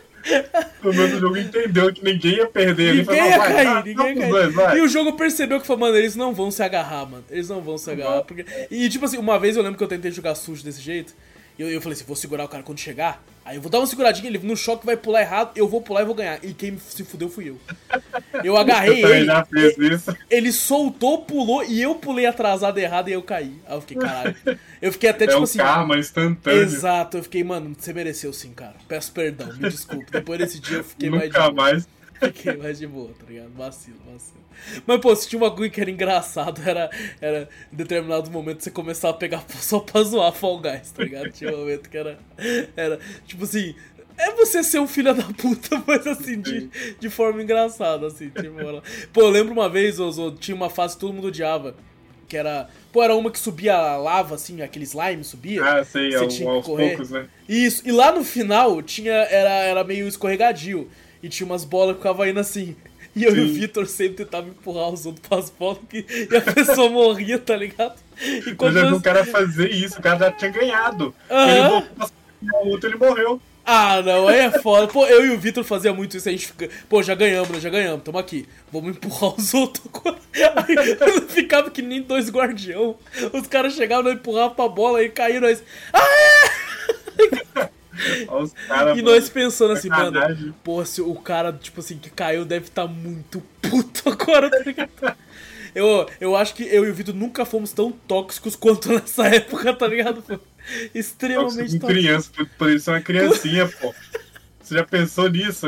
O 0.83 0.93
meu 0.93 1.19
jogo 1.19 1.37
entendeu 1.37 1.93
que 1.93 2.03
ninguém 2.03 2.35
ia 2.35 2.47
perder. 2.47 2.95
Ninguém 2.95 3.15
ia 3.15 3.39
cair, 3.39 3.65
vai, 3.65 3.83
ninguém 3.83 4.07
ia 4.07 4.29
cair. 4.29 4.53
Dois, 4.53 4.77
e 4.77 4.81
o 4.81 4.87
jogo 4.87 5.13
percebeu 5.13 5.59
que, 5.59 5.75
mano, 5.75 5.95
eles 5.95 6.15
não 6.15 6.33
vão 6.33 6.51
se 6.51 6.61
agarrar, 6.63 7.05
mano. 7.05 7.23
Eles 7.29 7.49
não 7.49 7.61
vão 7.61 7.77
se 7.77 7.89
agarrar. 7.91 8.23
Porque... 8.23 8.45
E, 8.69 8.89
tipo 8.89 9.05
assim, 9.05 9.17
uma 9.17 9.39
vez 9.39 9.55
eu 9.55 9.63
lembro 9.63 9.77
que 9.77 9.83
eu 9.83 9.87
tentei 9.87 10.11
jogar 10.11 10.35
sujo 10.35 10.63
desse 10.63 10.81
jeito. 10.81 11.13
E 11.57 11.61
eu, 11.61 11.69
eu 11.69 11.81
falei 11.81 11.95
assim, 11.95 12.05
vou 12.05 12.15
segurar 12.15 12.45
o 12.45 12.47
cara 12.47 12.63
quando 12.63 12.79
chegar. 12.79 13.23
Aí 13.45 13.57
eu 13.57 13.61
vou 13.61 13.69
dar 13.69 13.77
uma 13.77 13.85
seguradinha, 13.85 14.27
ele 14.27 14.39
no 14.39 14.57
choque 14.57 14.83
vai 14.87 14.97
pular 14.97 15.21
errado, 15.21 15.51
eu 15.55 15.67
vou 15.67 15.79
pular 15.79 16.01
e 16.01 16.05
vou 16.05 16.15
ganhar. 16.15 16.43
E 16.43 16.51
quem 16.51 16.79
se 16.79 17.03
fudeu 17.03 17.29
fui 17.29 17.49
eu. 17.49 17.59
Eu 18.43 18.57
agarrei 18.57 19.03
eu 19.03 19.13
ele. 19.13 19.25
Já 19.27 19.45
fiz 19.45 19.77
isso. 19.77 20.17
Ele 20.31 20.51
soltou, 20.51 21.19
pulou 21.19 21.63
e 21.63 21.79
eu 21.79 21.93
pulei 21.93 22.25
atrasado 22.25 22.79
errado 22.79 23.09
e 23.09 23.13
eu 23.13 23.21
caí. 23.21 23.61
Aí 23.67 23.75
eu 23.75 23.81
fiquei, 23.81 23.97
caralho. 23.97 24.35
Eu 24.81 24.91
fiquei 24.91 25.09
até 25.11 25.25
é 25.25 25.27
tipo 25.27 25.41
o 25.41 25.43
assim. 25.43 25.59
Karma 25.59 25.95
instantâneo. 25.95 26.59
Exato, 26.63 27.17
eu 27.17 27.23
fiquei, 27.23 27.43
mano, 27.43 27.75
você 27.77 27.93
mereceu 27.93 28.33
sim, 28.33 28.51
cara. 28.51 28.75
Peço 28.87 29.11
perdão, 29.11 29.47
me 29.53 29.69
desculpe. 29.69 30.11
Depois 30.11 30.39
desse 30.39 30.59
dia 30.59 30.77
eu 30.77 30.83
fiquei 30.83 31.11
Nunca 31.11 31.19
mais 31.19 31.33
boa. 31.33 31.51
mais. 31.51 31.87
Fiquei 32.33 32.55
mais 32.57 32.79
de 32.79 32.87
boa, 32.87 33.09
tá 33.17 33.25
ligado? 33.27 33.51
Vacilo, 33.55 33.97
vacilo. 34.11 34.43
Mas, 34.85 35.01
pô, 35.01 35.15
se 35.15 35.27
tinha 35.27 35.41
uma 35.41 35.51
coisa 35.51 35.73
que 35.73 35.81
era 35.81 35.91
engraçado, 35.91 36.61
era, 36.65 36.89
era 37.19 37.49
em 37.71 37.75
determinados 37.75 38.29
momentos 38.29 38.63
você 38.63 38.71
começar 38.71 39.09
a 39.09 39.13
pegar 39.13 39.43
só 39.59 39.79
pra 39.79 40.03
zoar 40.03 40.31
Fall 40.31 40.59
Guys, 40.59 40.91
tá 40.91 41.03
ligado? 41.03 41.29
Tinha 41.31 41.53
um 41.53 41.59
momento 41.59 41.89
que 41.89 41.97
era, 41.97 42.17
era 42.75 42.99
tipo 43.25 43.43
assim, 43.43 43.75
é 44.17 44.31
você 44.31 44.63
ser 44.63 44.79
um 44.79 44.87
filho 44.87 45.13
da 45.13 45.23
puta, 45.23 45.81
mas 45.85 46.07
assim, 46.07 46.39
de, 46.39 46.69
de 46.99 47.09
forma 47.09 47.41
engraçada, 47.43 48.07
assim. 48.07 48.29
Tipo, 48.29 48.59
ela... 48.59 48.81
Pô, 49.11 49.21
eu 49.21 49.29
lembro 49.29 49.53
uma 49.53 49.69
vez, 49.69 49.99
Ozo, 49.99 50.31
tinha 50.39 50.55
uma 50.55 50.69
fase 50.69 50.95
que 50.95 51.01
todo 51.01 51.13
mundo 51.13 51.27
odiava. 51.27 51.75
Que 52.27 52.37
era. 52.37 52.67
Pô, 52.91 53.03
era 53.03 53.15
uma 53.15 53.29
que 53.29 53.37
subia 53.37 53.75
a 53.75 53.97
lava, 53.97 54.33
assim, 54.33 54.61
aquele 54.61 54.85
slime 54.85 55.23
subia. 55.23 55.63
Ah, 55.63 55.83
sei, 55.83 56.11
você 56.11 56.17
ao, 56.17 56.27
tinha 56.27 56.49
aos 56.49 56.65
correr. 56.65 56.89
poucos, 56.89 57.11
né? 57.11 57.27
Isso, 57.47 57.83
e 57.85 57.91
lá 57.91 58.11
no 58.11 58.23
final 58.23 58.81
tinha. 58.81 59.13
Era, 59.13 59.49
era 59.49 59.83
meio 59.83 60.07
escorregadio. 60.07 60.89
E 61.25 61.29
tinha 61.29 61.47
umas 61.47 61.65
bolas 61.65 61.95
que 61.95 62.03
ficavam 62.03 62.27
indo 62.27 62.39
assim. 62.39 62.75
E 63.15 63.23
eu 63.23 63.31
Sim. 63.31 63.37
e 63.37 63.43
o 63.45 63.53
Vitor 63.55 63.87
sempre 63.87 64.23
tentavam 64.23 64.51
empurrar 64.51 64.89
os 64.89 65.07
outros 65.07 65.27
pras 65.27 65.49
bolas 65.49 65.79
que, 65.89 66.05
e 66.31 66.37
a 66.37 66.41
pessoa 66.41 66.87
morria, 66.87 67.39
tá 67.39 67.55
ligado? 67.55 67.95
E 68.21 68.53
quando 68.53 68.77
eu 68.77 68.83
já 68.83 68.89
vi 68.91 68.95
o 68.95 69.01
cara 69.01 69.25
fazer 69.25 69.71
isso, 69.71 69.97
o 69.97 70.03
cara 70.03 70.19
já 70.19 70.31
tinha 70.31 70.51
ganhado. 70.51 71.15
Uhum. 71.27 71.77
Ele 72.43 72.51
voltou 72.63 72.89
ele 72.91 72.99
morreu. 72.99 73.41
Ah, 73.65 74.03
não, 74.03 74.27
aí 74.27 74.37
é 74.37 74.51
foda. 74.51 74.87
Pô, 74.87 75.03
eu 75.07 75.25
e 75.25 75.31
o 75.31 75.39
Vitor 75.39 75.63
fazia 75.63 75.91
muito 75.91 76.15
isso, 76.15 76.29
a 76.29 76.31
gente 76.31 76.45
fica, 76.45 76.69
pô, 76.87 77.01
já 77.01 77.15
ganhamos, 77.15 77.49
né? 77.49 77.59
Já 77.59 77.71
ganhamos, 77.71 78.03
tamo 78.03 78.19
aqui. 78.19 78.47
Vamos 78.71 78.95
empurrar 78.95 79.33
os 79.35 79.51
outros. 79.55 79.83
Aí 80.35 81.21
ficava 81.29 81.71
que 81.71 81.81
nem 81.81 82.03
dois 82.03 82.29
guardião. 82.29 82.97
Os 83.33 83.47
caras 83.47 83.73
chegavam, 83.73 84.11
empurravam 84.11 84.53
pra 84.53 84.67
bola 84.67 85.01
e 85.01 85.09
caíram 85.09 85.41
nós. 85.41 85.63
Ah! 85.91 87.69
Cara, 88.67 88.97
e 88.97 89.01
nós 89.01 89.29
pensando 89.29 89.73
assim, 89.73 89.89
mano, 89.89 90.53
pô, 90.63 90.83
se 90.85 91.01
o 91.01 91.15
cara, 91.15 91.53
tipo 91.53 91.79
assim, 91.79 91.97
que 91.97 92.09
caiu 92.09 92.45
deve 92.45 92.67
estar 92.67 92.83
tá 92.83 92.87
muito 92.87 93.41
puto 93.61 94.09
agora, 94.09 94.49
tá 94.49 95.15
Eu, 95.73 96.07
eu 96.19 96.35
acho 96.35 96.53
que 96.53 96.63
eu 96.63 96.85
e 96.85 96.89
o 96.89 96.93
Vitor 96.93 97.13
nunca 97.13 97.45
fomos 97.45 97.71
tão 97.71 97.91
tóxicos 97.91 98.55
quanto 98.55 98.89
nessa 98.89 99.27
época, 99.27 99.73
tá 99.73 99.87
ligado? 99.87 100.23
Extremamente 100.93 101.79
tóxico. 101.79 101.87
criança, 101.87 102.31
poderia 102.57 102.79
ser 102.79 102.91
uma 102.91 103.01
criancinha, 103.01 103.67
pô. 103.67 103.93
Você 104.65 104.73
já 104.73 104.83
pensou 104.83 105.29
nisso? 105.29 105.67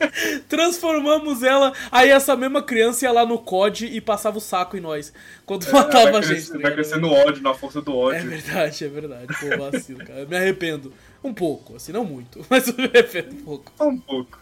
Transformamos 0.48 1.42
ela, 1.42 1.74
aí 1.92 2.08
essa 2.08 2.34
mesma 2.34 2.62
criança 2.62 3.04
ia 3.04 3.12
lá 3.12 3.26
no 3.26 3.38
COD 3.38 3.84
e 3.86 4.00
passava 4.00 4.38
o 4.38 4.40
saco 4.40 4.74
em 4.74 4.80
nós. 4.80 5.12
Quando 5.44 5.68
é, 5.68 5.70
matava 5.70 6.18
a 6.18 6.22
gente. 6.22 6.50
Tá 6.50 6.58
vai 6.58 6.72
crescendo 6.72 7.10
ódio, 7.10 7.42
na 7.42 7.52
força 7.52 7.82
do 7.82 7.94
ódio. 7.94 8.20
É 8.20 8.24
verdade, 8.24 8.84
é 8.84 8.88
verdade. 8.88 9.26
Pô, 9.38 9.70
vacilo, 9.70 9.98
cara. 9.98 10.20
Eu 10.20 10.28
me 10.28 10.34
arrependo. 10.34 10.94
Um 11.22 11.34
pouco, 11.34 11.76
assim, 11.76 11.92
não 11.92 12.04
muito, 12.04 12.44
mas 12.48 12.68
eu 12.68 12.74
me 12.76 12.84
arrependo 12.84 13.34
um 13.34 13.42
pouco. 13.42 13.72
Um 13.80 13.98
pouco. 13.98 14.38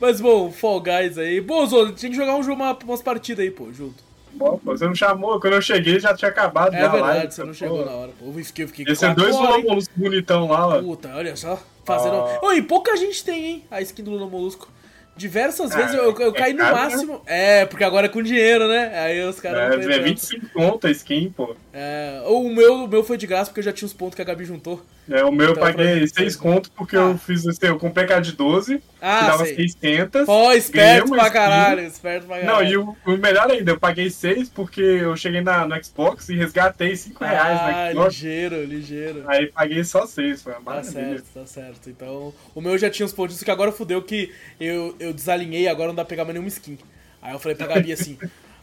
Mas 0.00 0.20
bom, 0.20 0.50
Fall 0.50 0.80
Guys 0.80 1.18
aí. 1.18 1.40
Bom, 1.40 1.66
Zô, 1.66 1.92
tinha 1.92 2.10
que 2.10 2.16
jogar 2.16 2.36
um 2.36 2.42
jogo, 2.42 2.62
uma, 2.62 2.78
umas 2.84 3.02
partidas 3.02 3.44
aí, 3.44 3.50
pô, 3.50 3.72
junto. 3.72 4.10
Pô, 4.38 4.56
você 4.62 4.86
não 4.86 4.94
chamou, 4.94 5.40
quando 5.40 5.54
eu 5.54 5.62
cheguei 5.62 5.98
já 5.98 6.14
tinha 6.14 6.30
acabado. 6.30 6.74
É 6.74 6.80
verdade, 6.80 7.02
live, 7.02 7.32
você 7.32 7.44
não 7.44 7.52
chegou 7.52 7.84
na 7.84 7.92
hora. 7.92 8.12
Pô, 8.18 8.26
eu 8.26 8.44
fiquei, 8.44 8.64
eu 8.64 8.68
fiquei 8.68 8.84
Esse 8.88 9.04
é 9.04 9.14
dois 9.14 9.34
Lula 9.34 9.58
Molusco 9.58 9.92
bonitão 9.96 10.46
lá, 10.46 10.68
ó. 10.68 10.82
Puta, 10.82 11.14
olha 11.14 11.34
só. 11.34 11.60
Fazendo. 11.84 12.14
Ah. 12.14 12.38
Oi, 12.42 12.62
pouca 12.62 12.96
gente 12.96 13.24
tem, 13.24 13.44
hein? 13.44 13.64
A 13.70 13.80
skin 13.80 14.04
do 14.04 14.12
Lula 14.12 14.26
Molusco. 14.26 14.68
Diversas 15.16 15.74
vezes 15.74 15.94
eu, 15.94 16.04
eu, 16.04 16.18
eu 16.18 16.30
é 16.30 16.32
caí 16.32 16.52
no 16.52 16.62
né? 16.62 16.72
máximo. 16.72 17.14
Né? 17.14 17.60
É, 17.60 17.66
porque 17.66 17.84
agora 17.84 18.06
é 18.06 18.08
com 18.08 18.22
dinheiro, 18.22 18.68
né? 18.68 18.98
Aí 19.00 19.22
os 19.24 19.40
caras. 19.40 19.86
É, 19.86 19.96
é 19.96 19.98
25 19.98 20.48
pontos 20.48 20.88
a 20.88 20.92
skin, 20.92 21.30
pô. 21.30 21.54
É, 21.74 22.22
o 22.26 22.48
meu, 22.48 22.84
o 22.84 22.88
meu 22.88 23.02
foi 23.04 23.18
de 23.18 23.26
graça 23.26 23.50
porque 23.50 23.60
eu 23.60 23.64
já 23.64 23.72
tinha 23.72 23.86
os 23.86 23.92
pontos 23.92 24.14
que 24.14 24.22
a 24.22 24.24
Gabi 24.24 24.44
juntou. 24.44 24.80
É, 25.10 25.24
o 25.24 25.32
meu 25.32 25.50
então, 25.50 25.64
eu 25.64 25.72
paguei 25.72 26.06
6 26.06 26.36
conto 26.36 26.70
porque 26.70 26.96
ah. 26.96 27.00
eu 27.00 27.18
fiz 27.18 27.44
assim, 27.44 27.66
eu 27.66 27.78
comprei 27.78 28.06
cara 28.06 28.20
de 28.20 28.32
12, 28.32 28.80
ah, 29.00 29.18
que 29.18 29.26
dava 29.26 29.44
sei. 29.44 29.56
600. 29.56 30.24
Pô, 30.24 30.52
esperto 30.52 31.10
pra 31.10 31.30
caralho, 31.30 31.80
esperto 31.80 32.26
pra 32.26 32.38
caralho. 32.38 32.64
Não, 32.64 32.70
e 32.70 32.76
o, 32.76 32.96
o, 33.04 33.18
melhor 33.18 33.50
ainda, 33.50 33.72
eu 33.72 33.80
paguei 33.80 34.08
6 34.08 34.50
porque 34.50 34.80
eu 34.80 35.16
cheguei 35.16 35.40
na, 35.40 35.66
no 35.66 35.84
Xbox 35.84 36.28
e 36.28 36.36
resgatei 36.36 36.94
5 36.94 37.24
reais 37.24 37.60
ah, 37.60 37.66
no 37.66 37.90
Xbox. 37.92 38.14
ligeiro, 38.14 38.64
ligeiro. 38.64 39.24
Aí 39.26 39.46
paguei 39.48 39.82
só 39.82 40.06
6, 40.06 40.42
foi 40.42 40.54
uma 40.54 40.74
Tá 40.74 40.82
certo, 40.84 41.24
tá 41.34 41.44
certo. 41.44 41.90
Então, 41.90 42.32
o 42.54 42.60
meu 42.60 42.78
já 42.78 42.88
tinha 42.88 43.04
uns 43.04 43.12
pontos 43.12 43.42
que 43.42 43.50
agora 43.50 43.72
fudeu 43.72 44.00
que 44.00 44.32
eu, 44.60 44.94
eu 45.00 45.12
desalinhei, 45.12 45.66
agora 45.66 45.88
não 45.88 45.96
dá 45.96 46.04
pra 46.04 46.10
pegar 46.10 46.24
mais 46.24 46.34
nenhuma 46.34 46.48
skin. 46.48 46.78
Aí 47.20 47.32
eu 47.32 47.38
falei 47.40 47.56
pra 47.56 47.66
Gabi 47.66 47.92
assim, 47.92 48.16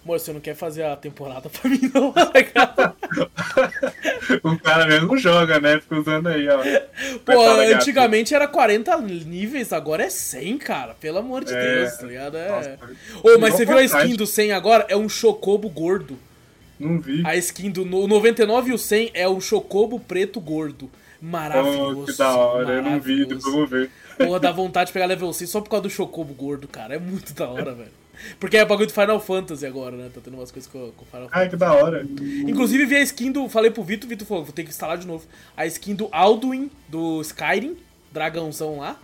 Amor, 0.07 0.21
você 0.21 0.31
não 0.31 0.39
quer 0.39 0.55
fazer 0.55 0.85
a 0.85 0.95
temporada 0.95 1.49
pra 1.49 1.69
mim, 1.69 1.91
não, 1.93 2.13
tá 2.15 2.95
O 4.43 4.57
cara 4.57 4.85
mesmo 4.85 5.17
joga, 5.17 5.59
né? 5.59 5.79
Fica 5.79 5.99
usando 5.99 6.27
aí, 6.27 6.47
ó. 6.47 6.59
Pô, 7.25 7.49
antigamente 7.73 8.33
era 8.33 8.47
40 8.47 8.97
níveis, 8.97 9.71
agora 9.71 10.03
é 10.03 10.09
100, 10.09 10.57
cara. 10.57 10.93
Pelo 10.93 11.19
amor 11.19 11.43
de 11.43 11.53
é... 11.53 11.75
Deus, 11.75 11.97
tá 11.97 12.05
ligado? 12.05 12.37
É. 12.37 12.77
Ô, 13.23 13.35
oh, 13.35 13.39
mas 13.39 13.53
você 13.53 13.65
viu 13.65 13.77
a 13.77 13.83
skin 13.83 14.15
do 14.15 14.27
100 14.27 14.51
agora? 14.51 14.85
É 14.89 14.95
um 14.95 15.09
chocobo 15.09 15.69
gordo. 15.69 16.17
Não 16.79 16.99
vi. 16.99 17.25
A 17.25 17.35
skin 17.35 17.71
do 17.71 17.85
99 17.85 18.71
e 18.71 18.73
o 18.73 18.77
100 18.77 19.11
é 19.13 19.27
um 19.27 19.41
chocobo 19.41 19.99
preto 19.99 20.39
gordo. 20.39 20.89
Maravilhoso. 21.21 22.01
Oh, 22.01 22.05
que 22.05 22.17
da 22.17 22.35
hora, 22.35 22.73
eu 22.73 22.83
não 22.83 22.99
vi, 22.99 23.25
depois 23.25 23.45
eu 23.45 23.51
vou 23.51 23.65
ver. 23.65 23.89
Pô, 24.17 24.37
dá 24.39 24.51
vontade 24.51 24.87
de 24.87 24.93
pegar 24.93 25.05
level 25.05 25.31
100 25.31 25.47
só 25.47 25.61
por 25.61 25.69
causa 25.69 25.83
do 25.83 25.89
chocobo 25.89 26.33
gordo, 26.33 26.67
cara. 26.67 26.95
É 26.95 26.99
muito 26.99 27.33
da 27.33 27.47
hora, 27.47 27.73
velho. 27.73 27.91
Porque 28.39 28.57
é 28.57 28.65
bagulho 28.65 28.87
do 28.87 28.93
Final 28.93 29.19
Fantasy 29.19 29.65
agora, 29.65 29.95
né? 29.95 30.09
Tá 30.13 30.21
tendo 30.23 30.35
umas 30.35 30.51
coisas 30.51 30.69
com, 30.69 30.91
com 30.91 31.05
Final 31.05 31.29
Fantasy. 31.29 31.43
Ai, 31.43 31.49
que 31.49 31.55
da 31.55 31.73
hora. 31.73 32.05
Inclusive 32.47 32.85
vi 32.85 32.95
a 32.95 33.01
skin 33.01 33.31
do. 33.31 33.47
Falei 33.49 33.71
pro 33.71 33.83
Vitor, 33.83 34.09
Vitor 34.09 34.27
falou, 34.27 34.43
vou 34.43 34.53
ter 34.53 34.63
que 34.63 34.69
instalar 34.69 34.97
de 34.97 35.07
novo. 35.07 35.25
A 35.55 35.65
skin 35.65 35.95
do 35.95 36.09
Alduin, 36.11 36.69
do 36.87 37.21
Skyrim, 37.21 37.77
dragãozão 38.11 38.79
lá. 38.79 38.99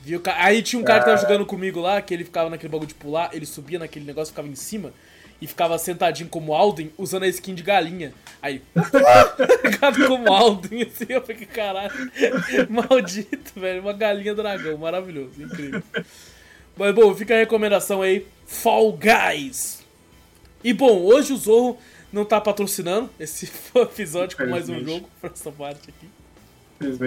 Viu? 0.00 0.22
Aí 0.36 0.62
tinha 0.62 0.80
um 0.80 0.84
cara 0.84 1.00
que 1.00 1.06
tava 1.06 1.20
jogando 1.20 1.44
comigo 1.44 1.80
lá, 1.80 2.00
que 2.00 2.14
ele 2.14 2.24
ficava 2.24 2.48
naquele 2.48 2.70
bagulho 2.70 2.88
de 2.88 2.94
pular, 2.94 3.30
ele 3.32 3.44
subia 3.44 3.78
naquele 3.78 4.04
negócio, 4.04 4.32
ficava 4.32 4.48
em 4.48 4.54
cima 4.54 4.92
e 5.40 5.46
ficava 5.46 5.78
sentadinho 5.78 6.28
como 6.28 6.52
Alden, 6.52 6.92
usando 6.98 7.22
a 7.22 7.28
skin 7.28 7.54
de 7.54 7.62
galinha. 7.62 8.12
Aí, 8.42 8.62
ficava 9.62 10.06
como 10.06 10.32
Alden, 10.32 10.82
assim, 10.82 11.06
eu 11.08 11.22
fiquei, 11.22 11.46
caralho, 11.46 11.92
maldito, 12.68 13.60
velho, 13.60 13.82
uma 13.82 13.92
galinha 13.92 14.34
dragão, 14.34 14.76
maravilhoso, 14.78 15.40
incrível. 15.42 15.82
Mas 16.78 16.94
bom, 16.94 17.12
fica 17.12 17.34
a 17.34 17.38
recomendação 17.38 18.02
aí, 18.02 18.24
Fall 18.46 18.92
Guys. 18.92 19.84
E 20.62 20.72
bom, 20.72 21.02
hoje 21.02 21.32
o 21.32 21.36
Zorro 21.36 21.76
não 22.12 22.24
tá 22.24 22.40
patrocinando 22.40 23.10
esse 23.18 23.50
episódio 23.74 24.36
com 24.36 24.46
mais 24.46 24.68
um 24.68 24.78
jogo 24.84 25.10
pra 25.20 25.30
essa 25.30 25.50
parte 25.50 25.90
aqui. 25.90 26.08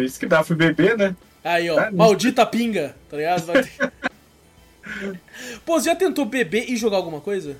Isso 0.04 0.20
que 0.20 0.26
dá, 0.26 0.44
fui 0.44 0.58
beber, 0.58 0.98
né? 0.98 1.16
Aí, 1.42 1.70
ó, 1.70 1.76
tá 1.76 1.90
maldita 1.90 2.46
pinga, 2.46 2.98
tá 3.10 3.16
ligado? 3.16 3.46
Pô, 5.66 5.80
você 5.80 5.90
já 5.90 5.96
tentou 5.96 6.26
beber 6.26 6.70
e 6.70 6.76
jogar 6.76 6.98
alguma 6.98 7.22
coisa? 7.22 7.56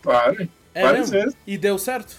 Claro, 0.00 0.48
é 0.74 0.82
várias 0.82 1.10
mesmo? 1.10 1.26
vezes. 1.26 1.38
E 1.46 1.58
deu 1.58 1.78
certo? 1.78 2.16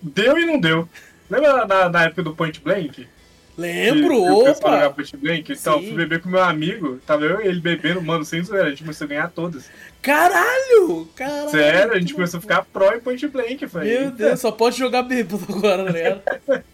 Deu 0.00 0.38
e 0.38 0.46
não 0.46 0.60
deu. 0.60 0.88
Lembra 1.28 1.66
na, 1.66 1.88
na 1.88 2.04
época 2.04 2.22
do 2.22 2.36
Point 2.36 2.60
Blank? 2.60 3.08
Lembro, 3.56 4.20
opa! 4.20 4.90
Point 4.90 5.16
Blank? 5.16 5.52
Então, 5.52 5.78
Sim. 5.78 5.86
fui 5.86 5.96
beber 5.96 6.20
com 6.20 6.28
meu 6.28 6.42
amigo, 6.42 6.98
tava 7.06 7.24
eu 7.24 7.40
e 7.40 7.46
ele 7.46 7.60
bebendo, 7.60 8.02
mano, 8.02 8.24
sem 8.24 8.42
zoeira, 8.42 8.66
a 8.66 8.70
gente 8.70 8.82
começou 8.82 9.04
a 9.04 9.08
ganhar 9.08 9.30
todas. 9.30 9.70
Caralho! 10.02 11.08
Caralho! 11.14 11.50
Sério, 11.50 11.92
a 11.92 11.98
gente 12.00 12.14
começou 12.14 12.38
a 12.38 12.40
ficar 12.40 12.64
pro 12.64 12.92
em 12.94 13.00
Point 13.00 13.28
Blank, 13.28 13.66
foi. 13.68 13.84
Meu 13.84 14.10
Deus, 14.10 14.40
só 14.40 14.50
pode 14.50 14.76
jogar 14.76 15.02
bêbado 15.02 15.44
agora, 15.48 15.90
né? 15.92 16.20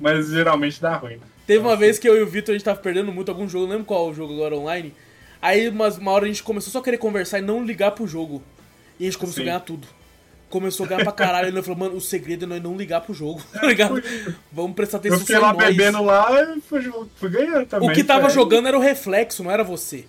Mas 0.00 0.28
geralmente 0.28 0.80
dá 0.80 0.96
ruim. 0.96 1.18
Teve 1.44 1.58
uma 1.58 1.74
vez 1.74 1.98
que 1.98 2.08
eu 2.08 2.16
e 2.16 2.22
o 2.22 2.26
Vitor, 2.26 2.52
a 2.52 2.58
gente 2.58 2.64
tava 2.64 2.78
perdendo 2.78 3.10
muito 3.10 3.30
algum 3.30 3.48
jogo, 3.48 3.64
não 3.64 3.72
lembro 3.72 3.86
qual 3.86 4.08
o 4.08 4.14
jogo 4.14 4.34
agora 4.34 4.54
online. 4.54 4.94
Aí, 5.42 5.68
uma, 5.68 5.88
uma 5.88 6.12
hora 6.12 6.24
a 6.24 6.28
gente 6.28 6.42
começou 6.42 6.70
só 6.70 6.78
a 6.78 6.82
querer 6.82 6.98
conversar 6.98 7.38
e 7.38 7.42
não 7.42 7.64
ligar 7.64 7.92
pro 7.92 8.06
jogo. 8.06 8.42
E 8.98 9.04
a 9.04 9.06
gente 9.06 9.18
começou 9.18 9.42
Sim. 9.42 9.48
a 9.48 9.52
ganhar 9.52 9.60
tudo. 9.60 9.88
Começou 10.48 10.86
a 10.86 10.88
ganhar 10.88 11.04
pra 11.04 11.12
caralho. 11.12 11.48
E 11.48 11.50
ele 11.50 11.62
falou, 11.62 11.78
mano, 11.78 11.96
o 11.96 12.00
segredo 12.00 12.44
é 12.44 12.48
nós 12.48 12.62
não 12.62 12.76
ligar 12.76 13.02
pro 13.02 13.12
jogo, 13.12 13.42
tá 13.52 13.66
ligado? 13.66 14.02
Vamos 14.52 14.74
prestar 14.74 14.96
atenção 14.98 15.18
Eu 15.18 15.20
fiquei 15.20 15.38
lá 15.38 15.52
nós. 15.52 15.66
bebendo 15.66 16.02
lá 16.02 16.28
e 16.56 16.60
fui, 16.60 16.90
fui 17.16 17.28
ganhando 17.28 17.66
também. 17.66 17.90
O 17.90 17.92
que 17.92 18.02
tava 18.02 18.30
jogando 18.30 18.68
era 18.68 18.76
o 18.76 18.80
reflexo, 18.80 19.44
não 19.44 19.50
era 19.50 19.62
você. 19.62 20.04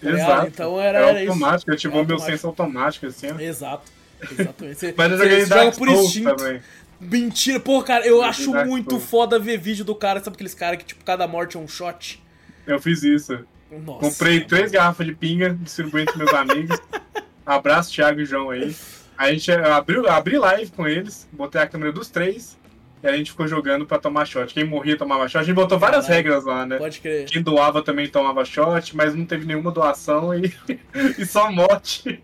Tá 0.00 0.10
Exato. 0.10 0.46
Então 0.46 0.80
era, 0.80 0.98
é 0.98 1.08
era 1.10 1.20
automático, 1.20 1.70
isso. 1.70 1.88
ativou 1.88 2.02
é 2.02 2.06
meu 2.06 2.18
senso 2.18 2.46
automático, 2.46 3.06
assim. 3.06 3.28
Exato. 3.40 3.90
Exatamente. 4.30 4.78
Você, 4.78 4.94
Mas 4.96 5.12
eu 5.12 5.18
joguei 5.18 5.40
você 5.40 5.46
joga 5.46 5.72
por 5.72 5.88
instinto. 5.88 6.36
Também. 6.36 6.60
Mentira, 7.00 7.60
pô, 7.60 7.82
cara, 7.82 8.06
eu, 8.06 8.16
eu 8.16 8.22
acho 8.22 8.52
muito 8.66 8.90
Souls. 8.90 9.04
foda 9.04 9.38
ver 9.38 9.56
vídeo 9.58 9.84
do 9.84 9.94
cara, 9.94 10.22
sabe 10.22 10.34
aqueles 10.34 10.54
caras 10.54 10.78
que, 10.78 10.84
tipo, 10.84 11.04
cada 11.04 11.28
morte 11.28 11.56
é 11.56 11.60
um 11.60 11.68
shot? 11.68 12.22
Eu 12.66 12.80
fiz 12.80 13.02
isso. 13.02 13.38
Nossa, 13.70 14.00
Comprei 14.00 14.40
três 14.40 14.70
garrafas 14.70 15.06
de 15.06 15.14
pinga, 15.14 15.50
distribuí 15.50 16.02
entre 16.02 16.18
meus 16.18 16.32
amigos. 16.32 16.78
Abraço, 17.46 17.92
Thiago 17.92 18.20
e 18.20 18.24
João 18.24 18.50
aí. 18.50 18.74
A 19.18 19.32
gente 19.32 19.50
abriu, 19.50 20.08
abri 20.08 20.38
live 20.38 20.70
com 20.70 20.86
eles, 20.86 21.28
botei 21.32 21.60
a 21.60 21.66
câmera 21.66 21.92
dos 21.92 22.08
três. 22.08 22.56
E 23.02 23.06
a 23.06 23.16
gente 23.16 23.30
ficou 23.30 23.46
jogando 23.46 23.86
pra 23.86 23.98
tomar 23.98 24.24
shot. 24.24 24.52
Quem 24.52 24.64
morria 24.64 24.96
tomava 24.96 25.28
shot. 25.28 25.38
A 25.38 25.42
gente 25.44 25.54
botou 25.54 25.78
várias 25.78 26.06
Caralho, 26.06 26.24
regras 26.24 26.44
lá, 26.44 26.66
né? 26.66 26.78
Pode 26.78 27.00
crer. 27.00 27.26
Quem 27.26 27.42
doava 27.42 27.82
também 27.82 28.08
tomava 28.08 28.44
shot, 28.44 28.96
mas 28.96 29.14
não 29.14 29.24
teve 29.24 29.44
nenhuma 29.46 29.70
doação 29.70 30.34
e, 30.34 30.52
e 31.18 31.24
só 31.24 31.50
morte. 31.50 32.22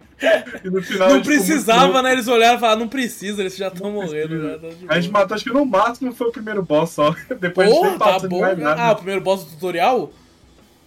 E 0.64 0.70
no 0.70 0.82
final. 0.82 1.10
Não 1.10 1.22
precisava, 1.22 2.02
né? 2.02 2.12
Eles 2.12 2.26
olharam 2.26 2.56
e 2.56 2.60
falaram, 2.60 2.80
não 2.80 2.88
precisa, 2.88 3.42
eles 3.42 3.56
já 3.56 3.68
estão 3.68 3.90
morrendo. 3.90 4.40
Já, 4.42 4.58
tá 4.58 4.68
a 4.88 5.00
gente 5.00 5.12
matou, 5.12 5.34
acho 5.34 5.44
que 5.44 5.52
no 5.52 5.64
máximo 5.64 6.12
foi 6.12 6.28
o 6.28 6.32
primeiro 6.32 6.62
boss 6.62 6.90
só. 6.90 7.14
Depois 7.40 7.68
Porra, 7.68 7.88
a 7.88 7.90
gente 7.90 7.98
tá 8.00 8.28
bom, 8.28 8.40
mais 8.40 8.58
nada. 8.58 8.82
Ah, 8.82 8.92
o 8.92 8.96
primeiro 8.96 9.20
boss 9.20 9.44
do 9.44 9.50
tutorial? 9.50 10.12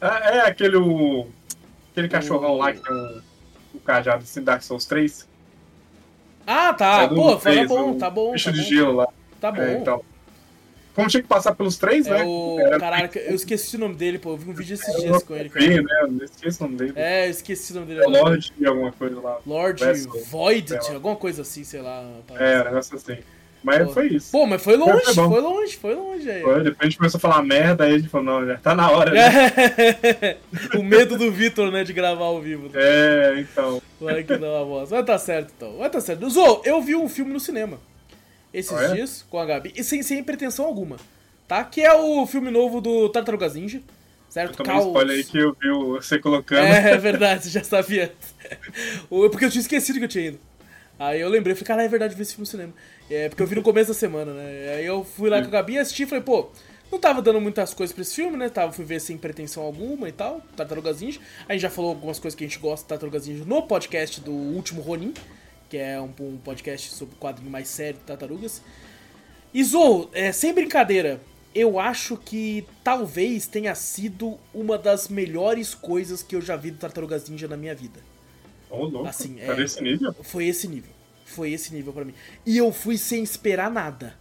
É, 0.01 0.37
é 0.37 0.41
aquele. 0.41 0.77
O, 0.77 1.27
aquele 1.91 2.09
cachorrão 2.09 2.51
o... 2.51 2.57
lá 2.57 2.73
que 2.73 2.81
tem 2.81 2.93
um 2.93 3.21
o 3.73 3.79
cajado 3.79 4.23
assim, 4.23 4.43
Dark 4.43 4.61
Souls 4.63 4.85
3. 4.85 5.27
Ah, 6.47 6.73
tá. 6.73 7.03
É 7.03 7.07
Pô, 7.09 7.35
3, 7.35 7.67
tá 7.67 7.67
bom, 7.67 7.97
tá 7.97 8.09
bom. 8.09 8.31
Bicho 8.31 8.45
tá 8.45 8.51
de 8.51 8.61
bom. 8.61 8.67
gelo 8.67 8.91
lá. 8.93 9.07
Tá 9.41 9.51
bom. 9.51 9.61
É, 9.61 9.73
então. 9.73 10.01
Como 10.95 11.07
tinha 11.09 11.21
que 11.21 11.29
passar 11.29 11.53
pelos 11.53 11.77
três, 11.77 12.07
é 12.07 12.09
né? 12.09 12.23
O... 12.25 12.59
Era... 12.59 12.79
Caralho, 12.79 13.09
eu 13.13 13.35
esqueci 13.35 13.75
o 13.75 13.79
nome 13.79 13.93
dele, 13.93 14.17
pô. 14.17 14.31
Eu 14.31 14.37
vi 14.37 14.49
um 14.49 14.53
vídeo 14.53 14.73
esses 14.73 14.95
dias 14.95 15.21
com 15.21 15.35
ele. 15.35 15.47
Cara. 15.47 15.83
né? 15.83 15.83
Eu 16.01 16.25
esqueci 16.25 16.59
o 16.59 16.63
nome 16.63 16.77
dele. 16.77 16.93
É, 16.95 17.27
eu 17.27 17.29
esqueci 17.29 17.71
o 17.71 17.75
nome 17.75 17.87
dele. 17.87 18.01
É 18.01 18.07
Lord 18.07 18.53
alguma 18.65 18.91
coisa 18.91 19.21
lá. 19.21 19.37
Lord 19.45 19.83
Void, 20.31 20.75
alguma 20.91 21.15
coisa 21.15 21.43
assim, 21.43 21.63
sei 21.63 21.81
lá. 21.83 22.03
É, 22.39 22.63
negócio 22.63 22.95
assim. 22.95 23.17
Mas 23.63 23.87
Pô. 23.87 23.93
foi 23.93 24.07
isso. 24.07 24.31
Pô, 24.31 24.45
mas 24.45 24.63
foi 24.63 24.77
longe, 24.77 25.03
foi, 25.03 25.13
foi, 25.13 25.27
foi 25.27 25.41
longe, 25.41 25.77
foi 25.77 25.95
longe 25.95 26.29
aí. 26.29 26.41
Foi, 26.41 26.63
depois 26.63 26.79
a 26.79 26.83
gente 26.85 26.97
começou 26.97 27.17
a 27.17 27.21
falar 27.21 27.43
merda, 27.43 27.83
aí 27.83 27.95
a 27.95 27.97
gente 27.97 28.09
falou, 28.09 28.25
não, 28.25 28.47
já 28.47 28.57
tá 28.57 28.75
na 28.75 28.89
hora. 28.89 29.11
Né? 29.11 30.37
o 30.77 30.83
medo 30.83 31.17
do 31.17 31.31
Vitor, 31.31 31.71
né, 31.71 31.83
de 31.83 31.91
gravar 31.91 32.25
ao 32.25 32.41
vivo. 32.41 32.69
É, 32.73 33.35
então. 33.39 33.81
Vai 33.99 34.23
que 34.23 34.37
dá 34.37 34.47
uma 34.47 34.65
voz. 34.65 34.89
Vai 34.89 35.03
tá 35.03 35.17
certo, 35.17 35.51
então. 35.55 35.77
Vai 35.77 35.89
tá 35.89 35.99
certo. 35.99 36.29
Zô, 36.29 36.61
eu 36.63 36.81
vi 36.81 36.95
um 36.95 37.09
filme 37.09 37.33
no 37.33 37.39
cinema. 37.39 37.79
Esses 38.53 38.73
ah, 38.73 38.83
é? 38.83 38.93
dias, 38.93 39.25
com 39.29 39.39
a 39.39 39.45
Gabi, 39.45 39.73
e 39.75 39.83
sem, 39.83 40.01
sem 40.01 40.23
pretensão 40.23 40.65
alguma, 40.65 40.97
tá? 41.47 41.63
Que 41.63 41.81
é 41.81 41.93
o 41.93 42.25
filme 42.25 42.49
novo 42.49 42.79
do 42.79 43.09
Tartarugas 43.09 43.55
Ninja. 43.55 43.81
Certo? 44.29 44.63
Caos. 44.63 44.85
spoiler 44.85 45.17
aí 45.17 45.23
que 45.23 45.37
eu 45.37 45.55
vi 45.59 45.69
você 45.69 46.19
colocando. 46.19 46.65
É, 46.65 46.91
é 46.91 46.97
verdade, 46.97 47.43
você 47.43 47.49
já 47.49 47.63
sabia. 47.63 48.13
Porque 49.09 49.45
eu 49.45 49.49
tinha 49.49 49.61
esquecido 49.61 49.99
que 49.99 50.05
eu 50.05 50.09
tinha 50.09 50.27
ido. 50.27 50.39
Aí 50.99 51.21
eu 51.21 51.29
lembrei, 51.29 51.55
falei, 51.55 51.67
cara, 51.67 51.83
é 51.83 51.87
verdade, 51.87 52.15
vi 52.15 52.23
esse 52.23 52.33
filme 52.33 52.43
no 52.43 52.51
cinema. 52.51 52.73
É, 53.09 53.29
porque 53.29 53.41
eu 53.41 53.47
vi 53.47 53.55
no 53.55 53.61
começo 53.61 53.89
da 53.89 53.93
semana, 53.93 54.33
né? 54.33 54.75
Aí 54.75 54.85
eu 54.85 55.03
fui 55.03 55.29
lá 55.29 55.41
com 55.41 55.47
a 55.47 55.51
Gabi 55.51 55.73
e 55.73 55.79
assisti 55.79 56.03
e 56.03 56.05
falei, 56.05 56.23
pô, 56.23 56.49
não 56.91 56.99
tava 56.99 57.21
dando 57.21 57.39
muitas 57.39 57.73
coisas 57.73 57.93
pra 57.93 58.01
esse 58.01 58.15
filme, 58.15 58.37
né? 58.37 58.49
Tava, 58.49 58.71
fui 58.71 58.85
ver 58.85 58.99
sem 58.99 59.17
pretensão 59.17 59.63
alguma 59.63 60.07
e 60.07 60.11
tal, 60.11 60.41
Tartarugas 60.55 61.01
Ninja. 61.01 61.19
A 61.47 61.53
gente 61.53 61.61
já 61.61 61.69
falou 61.69 61.91
algumas 61.91 62.19
coisas 62.19 62.35
que 62.37 62.43
a 62.43 62.47
gente 62.47 62.59
gosta 62.59 62.83
de 62.83 62.89
Tartarugas 62.89 63.27
Ninja 63.27 63.45
no 63.45 63.63
podcast 63.63 64.21
do 64.21 64.31
Último 64.31 64.81
Ronin, 64.81 65.13
que 65.69 65.77
é 65.77 65.99
um, 65.99 66.11
um 66.19 66.37
podcast 66.37 66.91
sobre 66.91 67.15
o 67.15 67.17
quadrinho 67.17 67.51
mais 67.51 67.67
sério 67.67 67.99
de 67.99 68.05
Tartarugas. 68.05 68.61
E 69.53 69.63
é, 70.13 70.31
sem 70.31 70.53
brincadeira, 70.53 71.21
eu 71.53 71.79
acho 71.79 72.17
que 72.17 72.65
talvez 72.83 73.47
tenha 73.47 73.73
sido 73.73 74.37
uma 74.53 74.77
das 74.77 75.07
melhores 75.07 75.73
coisas 75.73 76.21
que 76.21 76.35
eu 76.35 76.41
já 76.41 76.55
vi 76.55 76.71
do 76.71 76.77
Tartarugas 76.77 77.29
Ninja 77.29 77.47
na 77.47 77.57
minha 77.57 77.73
vida. 77.73 77.99
Oh, 78.69 78.83
louco. 78.83 79.07
Assim, 79.07 79.39
é, 79.39 79.61
esse 79.61 79.81
nível? 79.81 80.13
Foi 80.21 80.45
esse 80.45 80.67
nível. 80.67 80.91
Foi 81.27 81.51
esse 81.51 81.73
nível 81.73 81.91
para 81.91 82.05
mim. 82.05 82.13
E 82.45 82.57
eu 82.57 82.71
fui 82.71 82.97
sem 82.97 83.21
esperar 83.21 83.69
nada. 83.69 84.15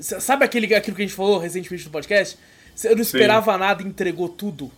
Sabe 0.00 0.44
aquele, 0.44 0.72
aquilo 0.74 0.94
que 0.94 1.02
a 1.02 1.06
gente 1.06 1.16
falou 1.16 1.38
recentemente 1.38 1.84
no 1.86 1.90
podcast? 1.90 2.38
Eu 2.84 2.94
não 2.94 3.02
esperava 3.02 3.54
Sim. 3.54 3.58
nada 3.58 3.82
e 3.82 3.86
entregou 3.86 4.28
tudo. 4.28 4.70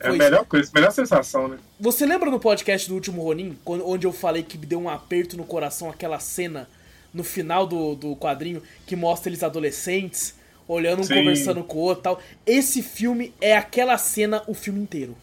É 0.00 0.08
a 0.08 0.12
melhor 0.12 0.44
coisa, 0.46 0.70
a 0.72 0.78
melhor 0.78 0.90
sensação, 0.90 1.48
né? 1.48 1.58
Você 1.78 2.04
lembra 2.06 2.30
no 2.30 2.40
podcast 2.40 2.88
do 2.88 2.94
último 2.94 3.22
Ronin, 3.22 3.58
onde 3.64 4.06
eu 4.06 4.12
falei 4.12 4.42
que 4.42 4.58
me 4.58 4.66
deu 4.66 4.80
um 4.80 4.88
aperto 4.88 5.36
no 5.36 5.44
coração 5.44 5.88
aquela 5.88 6.18
cena 6.18 6.68
no 7.12 7.24
final 7.24 7.66
do, 7.66 7.94
do 7.94 8.16
quadrinho 8.16 8.62
que 8.86 8.96
mostra 8.96 9.30
eles 9.30 9.42
adolescentes, 9.42 10.34
olhando 10.66 11.00
um 11.00 11.04
Sim. 11.04 11.14
conversando 11.14 11.64
com 11.64 11.78
o 11.78 11.82
outro 11.82 12.02
tal? 12.02 12.22
Esse 12.46 12.82
filme 12.82 13.34
é 13.40 13.56
aquela 13.56 13.96
cena 13.98 14.42
o 14.46 14.54
filme 14.54 14.80
inteiro. 14.80 15.16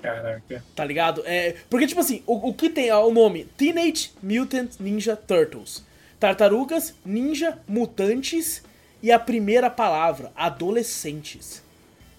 Caraca. 0.00 0.64
Tá 0.74 0.84
ligado? 0.84 1.22
É, 1.24 1.56
porque, 1.68 1.86
tipo 1.86 2.00
assim, 2.00 2.22
o, 2.26 2.48
o 2.48 2.54
que 2.54 2.70
tem 2.70 2.90
o 2.92 3.10
nome 3.10 3.44
Teenage 3.56 4.12
Mutant 4.22 4.78
Ninja 4.78 5.16
Turtles. 5.16 5.84
Tartarugas, 6.20 6.94
ninja, 7.04 7.58
mutantes 7.68 8.62
e 9.02 9.12
a 9.12 9.18
primeira 9.18 9.70
palavra, 9.70 10.32
adolescentes. 10.34 11.62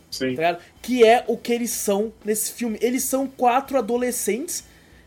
Sim. 0.10 0.36
Tá 0.36 0.58
que 0.82 1.06
é 1.06 1.24
o 1.28 1.38
que 1.38 1.52
eles 1.54 1.72
são 1.72 2.12
nesse 2.24 2.54
filme. 2.54 2.78
Eles 2.82 3.04
são 3.04 3.28
quatro 3.28 3.78
adolescentes 3.78 4.64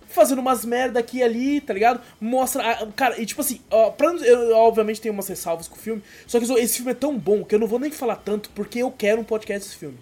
fazendo 0.06 0.40
umas 0.40 0.64
merda 0.64 1.00
aqui 1.00 1.18
e 1.18 1.22
ali, 1.22 1.60
tá 1.60 1.72
ligado? 1.72 2.00
Mostra. 2.20 2.86
Cara, 2.94 3.20
e 3.20 3.26
tipo 3.26 3.40
assim, 3.40 3.60
ó, 3.70 3.90
pra, 3.90 4.12
eu 4.12 4.54
obviamente 4.56 5.00
tenho 5.00 5.14
umas 5.14 5.26
ressalvas 5.26 5.66
com 5.66 5.74
o 5.74 5.78
filme. 5.78 6.02
Só 6.26 6.38
que 6.38 6.44
esse 6.60 6.76
filme 6.76 6.92
é 6.92 6.94
tão 6.94 7.18
bom 7.18 7.44
que 7.44 7.54
eu 7.54 7.58
não 7.58 7.66
vou 7.66 7.78
nem 7.78 7.90
falar 7.90 8.16
tanto 8.16 8.50
porque 8.50 8.78
eu 8.78 8.90
quero 8.90 9.20
um 9.20 9.24
podcast 9.24 9.68
desse 9.68 9.78
filme. 9.78 9.98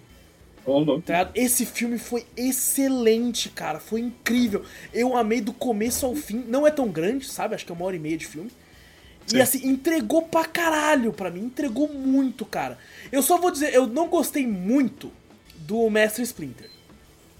Oh, 0.65 1.01
tá 1.01 1.31
Esse 1.33 1.65
filme 1.65 1.97
foi 1.97 2.25
excelente, 2.37 3.49
cara. 3.49 3.79
Foi 3.79 3.99
incrível. 3.99 4.63
Eu 4.93 5.17
amei 5.17 5.41
do 5.41 5.53
começo 5.53 6.05
ao 6.05 6.15
fim. 6.15 6.43
Não 6.47 6.67
é 6.67 6.71
tão 6.71 6.87
grande, 6.87 7.25
sabe? 7.27 7.55
Acho 7.55 7.65
que 7.65 7.71
é 7.71 7.75
uma 7.75 7.85
hora 7.85 7.95
e 7.95 7.99
meia 7.99 8.17
de 8.17 8.27
filme. 8.27 8.51
Sim. 9.25 9.37
E 9.37 9.41
assim, 9.41 9.67
entregou 9.67 10.21
pra 10.21 10.45
caralho 10.45 11.11
pra 11.11 11.31
mim. 11.31 11.45
Entregou 11.45 11.87
muito, 11.87 12.45
cara. 12.45 12.77
Eu 13.11 13.23
só 13.23 13.37
vou 13.37 13.51
dizer, 13.51 13.73
eu 13.73 13.87
não 13.87 14.07
gostei 14.07 14.45
muito 14.45 15.11
do 15.57 15.89
Mestre 15.89 16.23
Splinter. 16.23 16.69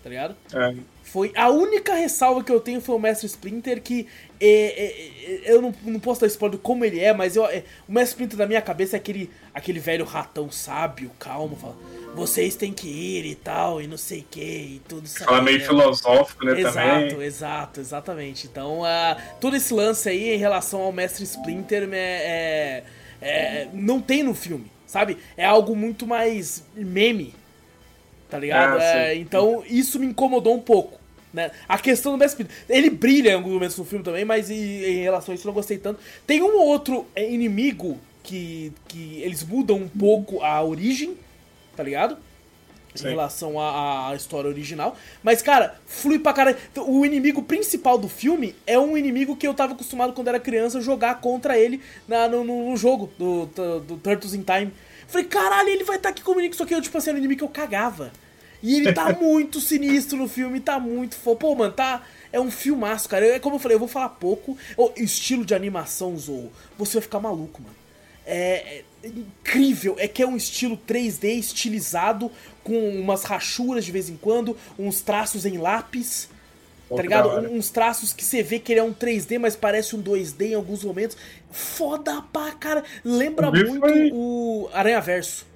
Tá 0.04 0.10
ligado? 0.10 0.36
É. 0.54 0.76
Foi 1.04 1.32
a 1.36 1.50
única 1.50 1.94
ressalva 1.94 2.44
que 2.44 2.52
eu 2.52 2.60
tenho 2.60 2.82
foi 2.82 2.96
o 2.96 3.00
Mestre 3.00 3.28
Splinter, 3.28 3.82
que 3.82 4.08
é, 4.40 4.48
é, 4.48 5.48
é, 5.50 5.54
eu 5.54 5.62
não, 5.62 5.76
não 5.84 6.00
posso 6.00 6.22
dar 6.22 6.28
spoiler 6.28 6.58
de 6.58 6.64
como 6.64 6.86
ele 6.86 7.00
é, 7.00 7.14
mas 7.14 7.36
eu, 7.36 7.46
é, 7.46 7.66
o 7.88 7.92
Mestre 7.92 8.14
Splinter 8.14 8.38
da 8.38 8.48
minha 8.48 8.62
cabeça 8.62 8.96
é 8.96 8.98
aquele, 8.98 9.30
aquele 9.54 9.80
velho 9.80 10.06
ratão 10.06 10.50
sábio, 10.50 11.12
calmo, 11.20 11.56
fala 11.58 11.76
vocês 12.14 12.55
têm 12.55 12.74
que 12.74 12.88
ir 12.88 13.26
e 13.26 13.36
tal, 13.36 13.82
e 13.82 13.88
não 13.88 13.97
sei 13.97 14.20
o 14.20 14.26
que, 14.30 14.41
e 14.41 14.82
tudo 14.88 15.05
isso. 15.05 15.24
Fala 15.24 15.41
meio 15.41 15.62
filosófico, 15.62 16.45
né, 16.45 16.59
exato, 16.59 16.76
também. 16.76 17.05
Exato, 17.05 17.22
exato, 17.22 17.80
exatamente. 17.80 18.47
Então, 18.47 18.82
uh, 18.82 19.22
todo 19.39 19.55
esse 19.55 19.74
lance 19.74 20.09
aí 20.09 20.34
em 20.34 20.38
relação 20.38 20.82
ao 20.82 20.91
Mestre 20.91 21.24
Splinter 21.24 21.89
é, 21.91 21.97
é, 21.97 22.84
é, 23.22 23.68
não 23.74 24.01
tem 24.01 24.24
no 24.24 24.34
filme, 24.34 24.72
sabe? 24.86 25.18
É 25.38 25.45
algo 25.45 25.76
muito 25.76 26.05
mais 26.05 26.64
meme, 26.76 27.34
tá 28.30 28.38
ligado? 28.38 28.80
Ah, 28.80 28.84
é, 28.84 29.16
então, 29.16 29.64
isso 29.68 29.99
me 29.99 30.05
incomodou 30.05 30.55
um 30.55 30.62
pouco. 30.62 30.99
Né? 31.34 31.49
A 31.68 31.78
questão 31.78 32.12
do 32.12 32.18
Mestre 32.18 32.43
Splinter, 32.43 32.76
ele 32.76 32.89
brilha 32.89 33.32
em 33.32 33.36
alguns 33.36 33.53
momentos 33.53 33.78
no 33.78 33.86
filme 33.86 34.03
também, 34.03 34.26
mas 34.26 34.49
em, 34.49 35.01
relação 35.01 35.32
a 35.32 35.36
isso 35.36 35.45
eu 35.45 35.49
não 35.49 35.53
gostei 35.53 35.78
tanto. 35.78 35.99
Tem 36.28 36.41
um 36.41 36.57
outro 36.57 37.05
é, 37.16 37.32
inimigo 37.32 37.97
que, 38.22 38.74
que 38.88 39.22
eles 39.22 39.43
mudam 39.43 39.78
um 39.78 39.88
pouco 39.88 40.43
a 40.43 40.62
origem, 40.62 41.18
tá 41.82 41.84
ligado? 41.84 42.18
Sim. 42.94 43.08
Em 43.08 43.10
relação 43.12 43.60
à, 43.60 44.10
à, 44.10 44.16
história 44.16 44.50
original. 44.50 44.96
Mas, 45.24 45.42
cara, 45.42 45.80
flui 45.88 46.20
pra 46.20 46.34
caralho. 46.34 46.58
O 46.78 47.06
inimigo 47.06 47.42
principal 47.42 47.98
do 47.98 48.08
filme 48.08 48.56
é 48.68 48.78
um 48.78 48.98
inimigo 48.98 49.36
que 49.36 49.48
eu 49.48 49.54
tava 49.54 49.74
acostumado 49.74 50.14
quando 50.14 50.28
era 50.28 50.40
criança 50.40 50.82
jogar 50.82 51.22
contra 51.22 51.58
ele 51.58 51.82
na, 52.08 52.28
no, 52.28 52.44
no, 52.44 52.78
jogo 52.78 53.10
do, 53.18 53.46
do, 53.48 53.80
do, 53.80 53.98
Turtles 53.98 54.34
in 54.34 54.44
Time. 54.44 54.72
Falei, 55.08 55.26
caralho, 55.26 55.70
ele 55.70 55.84
vai 55.84 55.96
estar 55.96 56.10
tá 56.10 56.14
aqui 56.14 56.22
comigo. 56.22 56.54
Só 56.54 56.66
que 56.66 56.76
eu, 56.76 56.82
tipo 56.82 56.98
assim, 56.98 57.10
era 57.10 57.16
um 57.16 57.20
inimigo 57.20 57.40
que 57.40 57.46
eu 57.46 57.50
cagava. 57.50 58.12
E 58.62 58.76
ele 58.76 58.94
tá 58.94 59.12
muito 59.20 59.60
sinistro 59.62 60.18
no 60.18 60.28
filme, 60.28 60.60
tá 60.60 60.78
muito 60.78 61.16
fofo. 61.16 61.38
Pô, 61.38 61.56
mano, 61.56 61.74
tá. 61.74 62.04
É 62.32 62.40
um 62.40 62.52
filmaço, 62.52 63.10
cara. 63.10 63.26
É 63.26 63.40
como 63.40 63.56
eu 63.56 63.60
falei, 63.60 63.76
eu 63.76 63.80
vou 63.80 63.88
falar 63.88 64.10
pouco. 64.10 64.58
O 64.78 64.92
estilo 64.98 65.46
de 65.46 65.56
animação, 65.56 66.16
Zou, 66.18 66.52
você 66.78 66.94
vai 66.94 67.02
ficar 67.02 67.20
maluco, 67.22 67.62
mano. 67.62 67.76
É, 68.26 68.78
é, 68.80 68.84
incrível, 69.04 69.95
é 69.97 70.08
que 70.08 70.22
é 70.22 70.28
um 70.28 70.36
estilo 70.36 70.78
3D 70.88 71.38
estilizado, 71.38 72.32
com 72.64 72.89
umas 72.99 73.24
rachuras 73.24 73.86
de 73.86 73.91
vez 73.91 74.10
em 74.10 74.18
quando, 74.18 74.56
uns 74.78 75.02
traços 75.02 75.45
em 75.45 75.58
lápis, 75.58 76.30
tá 76.89 77.02
ligado? 77.02 77.30
Uns 77.49 77.70
traços 77.70 78.14
que 78.14 78.24
você 78.24 78.43
vê 78.43 78.60
que 78.60 78.74
ele 78.74 78.80
é 78.80 78.84
um 78.84 78.93
3D, 78.93 79.39
mas 79.39 79.56
parece 79.56 79.95
um 79.95 80.02
2D 80.02 80.52
em 80.52 80.54
alguns 80.54 80.84
momentos. 80.84 81.18
Foda 81.49 82.22
pra 82.34 82.52
cara. 82.52 82.84
Lembra 83.04 83.49
muito 83.49 83.80
foi... 83.80 84.12
o 84.14 84.70
Aranha 84.74 85.02
Verso. 85.02 85.52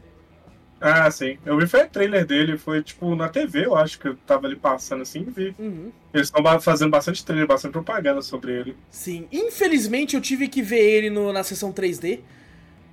Ah, 0.79 1.09
sim. 1.09 1.37
Eu 1.45 1.57
vi 1.57 1.67
foi 1.67 1.83
o 1.83 1.89
trailer 1.89 2.25
dele, 2.25 2.57
foi 2.57 2.83
tipo 2.83 3.15
na 3.15 3.29
TV, 3.29 3.65
eu 3.65 3.75
acho 3.75 3.97
que 3.97 4.09
eu 4.09 4.15
tava 4.27 4.45
ali 4.45 4.55
passando 4.55 5.01
assim 5.01 5.21
e 5.21 5.31
vi. 5.31 5.55
Uhum. 5.57 5.91
Eles 6.13 6.27
estão 6.27 6.59
fazendo 6.59 6.91
bastante 6.91 7.25
trailer, 7.25 7.47
bastante 7.47 7.71
propaganda 7.71 8.21
sobre 8.21 8.51
ele. 8.51 8.77
Sim. 8.89 9.27
Infelizmente 9.31 10.15
eu 10.15 10.21
tive 10.21 10.47
que 10.47 10.61
ver 10.61 10.81
ele 10.81 11.09
no, 11.09 11.31
na 11.31 11.43
sessão 11.43 11.71
3D. 11.71 12.19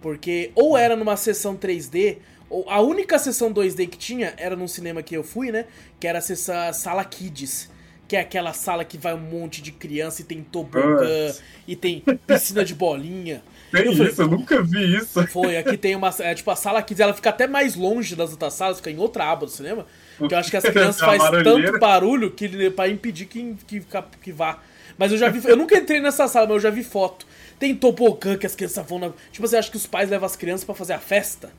Porque 0.03 0.51
ou 0.55 0.77
era 0.77 0.97
numa 0.97 1.17
sessão 1.17 1.57
3D, 1.57 2.19
ou 2.51 2.69
a 2.69 2.81
única 2.81 3.19
sessão 3.19 3.55
2D 3.55 3.89
que 3.89 3.97
tinha 3.97 4.35
era 4.37 4.57
num 4.57 4.69
cinema 4.69 5.03
que 5.03 5.17
eu 5.17 5.23
fui, 5.23 5.51
né? 5.51 5.65
Que 5.99 6.07
era 6.07 6.19
a 6.19 6.73
sala 6.73 7.05
Kids. 7.05 7.71
Que 8.07 8.17
é 8.17 8.21
aquela 8.21 8.53
sala 8.53 8.85
que 8.85 8.99
vai 8.99 9.15
um 9.15 9.21
monte 9.21 9.63
de 9.63 9.73
criança 9.73 10.21
e 10.21 10.25
tem 10.25 10.43
tobogã 10.43 11.33
e 11.67 11.75
tem 11.75 12.01
piscina 12.27 12.63
de 12.63 12.75
bolinha. 12.75 13.43
Tem 13.71 13.87
eu 13.87 13.93
falei, 13.95 14.13
isso, 14.13 14.21
eu 14.21 14.29
nunca 14.29 14.63
vi 14.63 14.97
isso. 14.97 15.27
Foi, 15.29 15.57
aqui 15.57 15.79
tem 15.79 15.97
uma. 15.97 16.15
É, 16.19 16.35
tipo, 16.35 16.51
a 16.51 16.57
sala 16.57 16.83
Kids 16.83 17.01
ela 17.01 17.15
fica 17.15 17.31
até 17.31 17.47
mais 17.47 17.75
longe 17.75 18.15
das 18.15 18.33
outras 18.33 18.53
salas, 18.53 18.77
fica 18.79 18.91
em 18.91 18.99
outra 18.99 19.25
aba 19.25 19.47
do 19.47 19.53
cinema. 19.53 19.87
Porque 20.19 20.35
eu 20.35 20.39
acho 20.39 20.51
que 20.51 20.57
as 20.59 20.65
crianças 20.65 21.01
fazem 21.01 21.31
tanto 21.43 21.79
barulho 21.79 22.31
que 22.31 22.71
para 22.71 22.91
impedir 22.91 23.25
que, 23.27 23.57
que, 23.67 23.83
que 24.21 24.33
vá. 24.33 24.59
Mas 25.03 25.11
eu 25.11 25.19
já 25.19 25.29
vi. 25.29 25.45
Eu 25.49 25.57
nunca 25.57 25.77
entrei 25.77 25.99
nessa 25.99 26.29
sala, 26.29 26.47
mas 26.47 26.55
eu 26.55 26.61
já 26.61 26.71
vi 26.71 26.85
foto. 26.85 27.27
Tem 27.59 27.75
tobogã 27.75 28.39
que 28.39 28.47
as 28.47 28.55
crianças 28.55 28.87
vão 28.87 29.01
na. 29.01 29.11
Tipo, 29.33 29.49
você 29.49 29.57
acha 29.57 29.69
que 29.69 29.77
os 29.77 29.85
pais 29.85 30.09
levam 30.09 30.27
as 30.27 30.37
crianças 30.37 30.63
para 30.63 30.77
fazer 30.77 30.93
a 30.93 31.01
festa? 31.01 31.51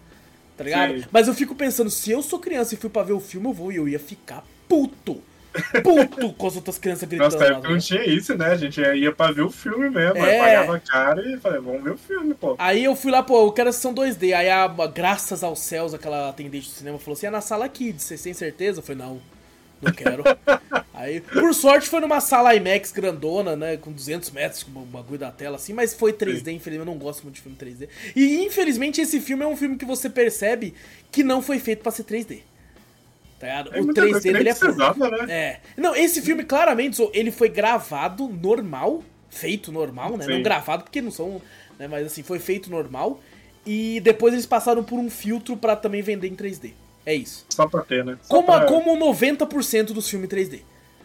Tá 0.56 0.64
ligado? 0.64 1.00
Sim. 1.00 1.06
Mas 1.12 1.28
eu 1.28 1.34
fico 1.34 1.54
pensando, 1.54 1.90
se 1.90 2.10
eu 2.10 2.22
sou 2.22 2.40
criança 2.40 2.74
e 2.74 2.78
fui 2.78 2.90
pra 2.90 3.04
ver 3.04 3.12
o 3.12 3.20
filme, 3.20 3.46
eu 3.50 3.52
vou 3.52 3.70
e 3.70 3.76
eu 3.76 3.90
ia 3.90 4.00
ficar 4.00 4.46
puto. 4.66 5.22
Puto 5.84 6.32
com 6.32 6.48
as 6.48 6.56
outras 6.56 6.78
crianças 6.78 7.10
gritando. 7.10 7.34
Nossa, 7.34 7.44
época 7.44 7.70
não 7.70 7.78
tinha 7.80 8.06
isso, 8.06 8.34
né? 8.38 8.46
A 8.46 8.56
gente 8.56 8.80
ia 8.80 9.12
pra 9.12 9.34
ver 9.34 9.42
o 9.42 9.50
filme 9.50 9.90
mesmo. 9.90 10.20
É. 10.20 10.40
Aí 10.40 10.56
pagava 10.56 10.80
cara 10.80 11.22
e 11.30 11.38
falei, 11.38 11.60
vamos 11.60 11.84
ver 11.84 11.92
o 11.92 11.98
filme, 11.98 12.34
pô. 12.34 12.56
Aí 12.58 12.82
eu 12.82 12.96
fui 12.96 13.12
lá, 13.12 13.22
pô, 13.22 13.46
eu 13.46 13.52
quero 13.52 13.68
a 13.68 13.74
sessão 13.74 13.94
2D. 13.94 14.34
Aí, 14.34 14.50
a, 14.50 14.68
graças 14.88 15.44
aos 15.44 15.60
céus, 15.60 15.94
aquela 15.94 16.30
atendente 16.30 16.70
do 16.70 16.74
cinema 16.74 16.98
falou 16.98 17.18
assim: 17.18 17.26
é 17.26 17.30
na 17.30 17.42
sala 17.42 17.68
Kids, 17.68 18.06
você 18.06 18.18
tem 18.18 18.34
certeza? 18.34 18.80
Eu 18.80 18.84
falei, 18.84 19.02
não. 19.04 19.20
Não 19.84 19.92
quero. 19.92 20.24
Aí, 20.94 21.20
por 21.20 21.54
sorte, 21.54 21.90
foi 21.90 22.00
numa 22.00 22.22
sala 22.22 22.56
IMAX 22.56 22.92
grandona, 22.92 23.56
né? 23.56 23.78
Com 23.78 23.92
200 23.92 24.32
metros, 24.32 24.64
com 24.64 24.80
o 24.80 24.86
bagulho 24.86 25.20
da 25.20 25.32
tela, 25.32 25.58
assim. 25.58 25.74
Mas 25.74 25.94
foi 25.94 26.14
3D, 26.14 26.46
Sim. 26.46 26.52
infelizmente. 26.56 26.76
Eu 26.78 26.86
não 26.86 26.98
gosto 26.98 27.24
muito 27.24 27.36
de 27.36 27.42
filme 27.42 27.58
3D. 27.58 27.90
E, 28.16 28.44
infelizmente, 28.46 29.02
esse 29.02 29.20
filme 29.20 29.44
é 29.44 29.48
um 29.48 29.58
filme 29.58 29.76
que 29.76 29.86
você 29.86 30.10
percebe 30.10 30.74
que 31.12 31.24
não 31.24 31.42
foi 31.42 31.60
feito 31.60 31.82
para 31.82 31.92
ser 31.92 32.04
3D. 32.04 32.40
Tá 33.40 33.48
ligado? 33.48 33.76
É, 33.76 33.82
o 33.82 33.88
3D 33.88 34.22
dele 34.22 34.50
é 34.50 34.56
precisava, 34.56 35.10
né? 35.10 35.26
É. 35.28 35.60
Não, 35.76 35.94
esse 35.96 36.22
filme, 36.22 36.44
claramente, 36.46 37.06
ele 37.14 37.32
foi 37.32 37.50
gravado 37.50 38.28
normal. 38.30 39.04
Feito 39.30 39.72
normal, 39.72 40.16
né? 40.16 40.26
Sim. 40.26 40.34
Não 40.34 40.44
gravado, 40.44 40.84
porque 40.84 41.02
não 41.02 41.12
são... 41.12 41.42
Né? 41.78 41.88
Mas, 41.88 42.06
assim, 42.06 42.24
foi 42.24 42.40
feito 42.40 42.70
normal. 42.70 43.20
E 43.66 44.00
depois 44.02 44.34
eles 44.34 44.46
passaram 44.46 44.84
por 44.84 45.00
um 45.00 45.10
filtro 45.10 45.58
para 45.58 45.76
também 45.76 46.02
vender 46.02 46.28
em 46.28 46.36
3D. 46.36 46.74
É 47.06 47.14
isso. 47.14 47.46
Só 47.50 47.68
pra 47.68 47.82
ter, 47.82 48.04
né? 48.04 48.18
Só 48.22 48.36
como, 48.36 48.48
pra... 48.48 48.66
como 48.66 48.98
90% 49.14 49.88
dos 49.88 50.10
filmes 50.10 50.30
3D. 50.30 50.62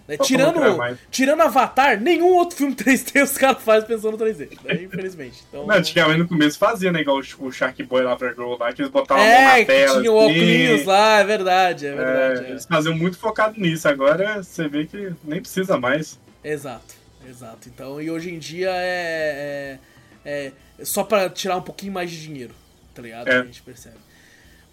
Né? 0.08 0.16
Tirando, 0.16 0.98
tirando 1.10 1.42
Avatar, 1.42 2.00
nenhum 2.00 2.32
outro 2.32 2.56
filme 2.56 2.74
3D 2.74 3.22
os 3.22 3.36
caras 3.36 3.62
fazem 3.62 3.86
pensando 3.86 4.16
no 4.16 4.24
3D, 4.24 4.58
né? 4.64 4.80
infelizmente. 4.82 5.44
Então, 5.46 5.66
não, 5.66 5.74
antigamente 5.74 6.20
no 6.20 6.26
começo 6.26 6.58
fazia, 6.58 6.90
né? 6.90 7.02
Igual 7.02 7.18
o 7.18 7.52
Shark 7.52 7.82
Boy 7.82 8.02
lá 8.02 8.16
pra 8.16 8.30
Girl 8.30 8.54
lá, 8.58 8.72
que 8.72 8.80
eles 8.80 8.90
botavam 8.90 9.22
é, 9.22 9.36
a 9.36 9.48
mão 9.50 9.58
na 9.58 9.64
tela. 9.66 10.00
tinha 10.00 10.12
o 10.12 10.18
assim. 10.18 10.64
óculos 10.64 10.86
lá, 10.86 11.18
é 11.18 11.24
verdade, 11.24 11.86
é 11.86 11.94
verdade. 11.94 12.40
É, 12.40 12.46
é. 12.46 12.50
Eles 12.52 12.64
faziam 12.64 12.96
muito 12.96 13.18
focado 13.18 13.60
nisso, 13.60 13.86
agora 13.86 14.42
você 14.42 14.66
vê 14.66 14.86
que 14.86 15.12
nem 15.22 15.42
precisa 15.42 15.78
mais. 15.78 16.18
Exato, 16.42 16.94
exato. 17.28 17.68
Então, 17.68 18.00
e 18.00 18.10
hoje 18.10 18.30
em 18.30 18.38
dia 18.38 18.70
é, 18.72 19.78
é, 20.24 20.52
é 20.78 20.84
só 20.86 21.04
pra 21.04 21.28
tirar 21.28 21.58
um 21.58 21.62
pouquinho 21.62 21.92
mais 21.92 22.10
de 22.10 22.18
dinheiro, 22.18 22.54
tá 22.94 23.02
ligado? 23.02 23.28
É. 23.28 23.40
A 23.40 23.44
gente 23.44 23.60
percebe. 23.60 24.07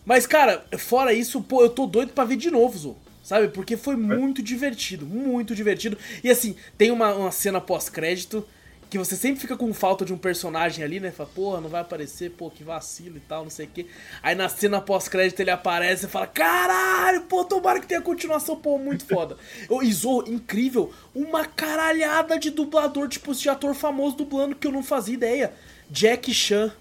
Mas, 0.06 0.28
cara, 0.28 0.66
fora 0.78 1.14
isso, 1.14 1.42
pô, 1.42 1.64
eu 1.64 1.70
tô 1.70 1.88
doido 1.88 2.14
pra 2.14 2.24
ver 2.24 2.38
de 2.38 2.52
novo, 2.52 2.78
Zo. 2.78 2.98
Sabe? 3.24 3.48
Porque 3.48 3.76
foi 3.76 3.96
muito 3.96 4.44
divertido, 4.44 5.04
muito 5.04 5.56
divertido. 5.56 5.98
E 6.24 6.30
assim, 6.30 6.56
tem 6.78 6.92
uma, 6.92 7.12
uma 7.16 7.32
cena 7.32 7.60
pós-crédito 7.60 8.46
que 8.88 9.00
você 9.00 9.16
sempre 9.16 9.42
fica 9.42 9.58
com 9.58 9.74
falta 9.74 10.06
de 10.06 10.14
um 10.14 10.18
personagem 10.18 10.86
ali, 10.86 11.00
né? 11.00 11.10
Fala, 11.12 11.30
porra, 11.34 11.60
não 11.60 11.68
vai 11.68 11.82
aparecer, 11.82 12.30
pô, 12.32 12.52
que 12.52 12.64
vacilo 12.64 13.18
e 13.18 13.20
tal, 13.20 13.44
não 13.44 13.50
sei 13.50 13.66
o 13.66 13.70
quê. 13.70 13.88
Aí 14.22 14.36
na 14.36 14.48
cena 14.48 14.80
pós-crédito 14.80 15.40
ele 15.40 15.50
aparece 15.50 16.06
e 16.06 16.10
fala, 16.10 16.28
caralho, 16.28 17.24
pô, 17.24 17.44
tomara 17.44 17.80
que 17.80 17.88
tenha 17.88 18.02
continuação, 18.02 18.56
pô, 18.56 18.78
muito 18.78 19.06
foda. 19.06 19.38
O 19.70 19.82
Izo, 19.82 20.24
incrível, 20.28 20.94
uma 21.14 21.46
caralhada 21.46 22.38
de 22.38 22.52
dublador, 22.52 23.10
tipo, 23.10 23.34
de 23.34 23.50
ator 23.50 23.74
famoso 23.74 24.18
dublando 24.18 24.56
que 24.56 24.68
eu 24.68 24.72
não 24.72 24.84
fazia 24.84 25.16
ideia. 25.16 25.54
Jack 25.90 26.34
Chan. 26.34 26.72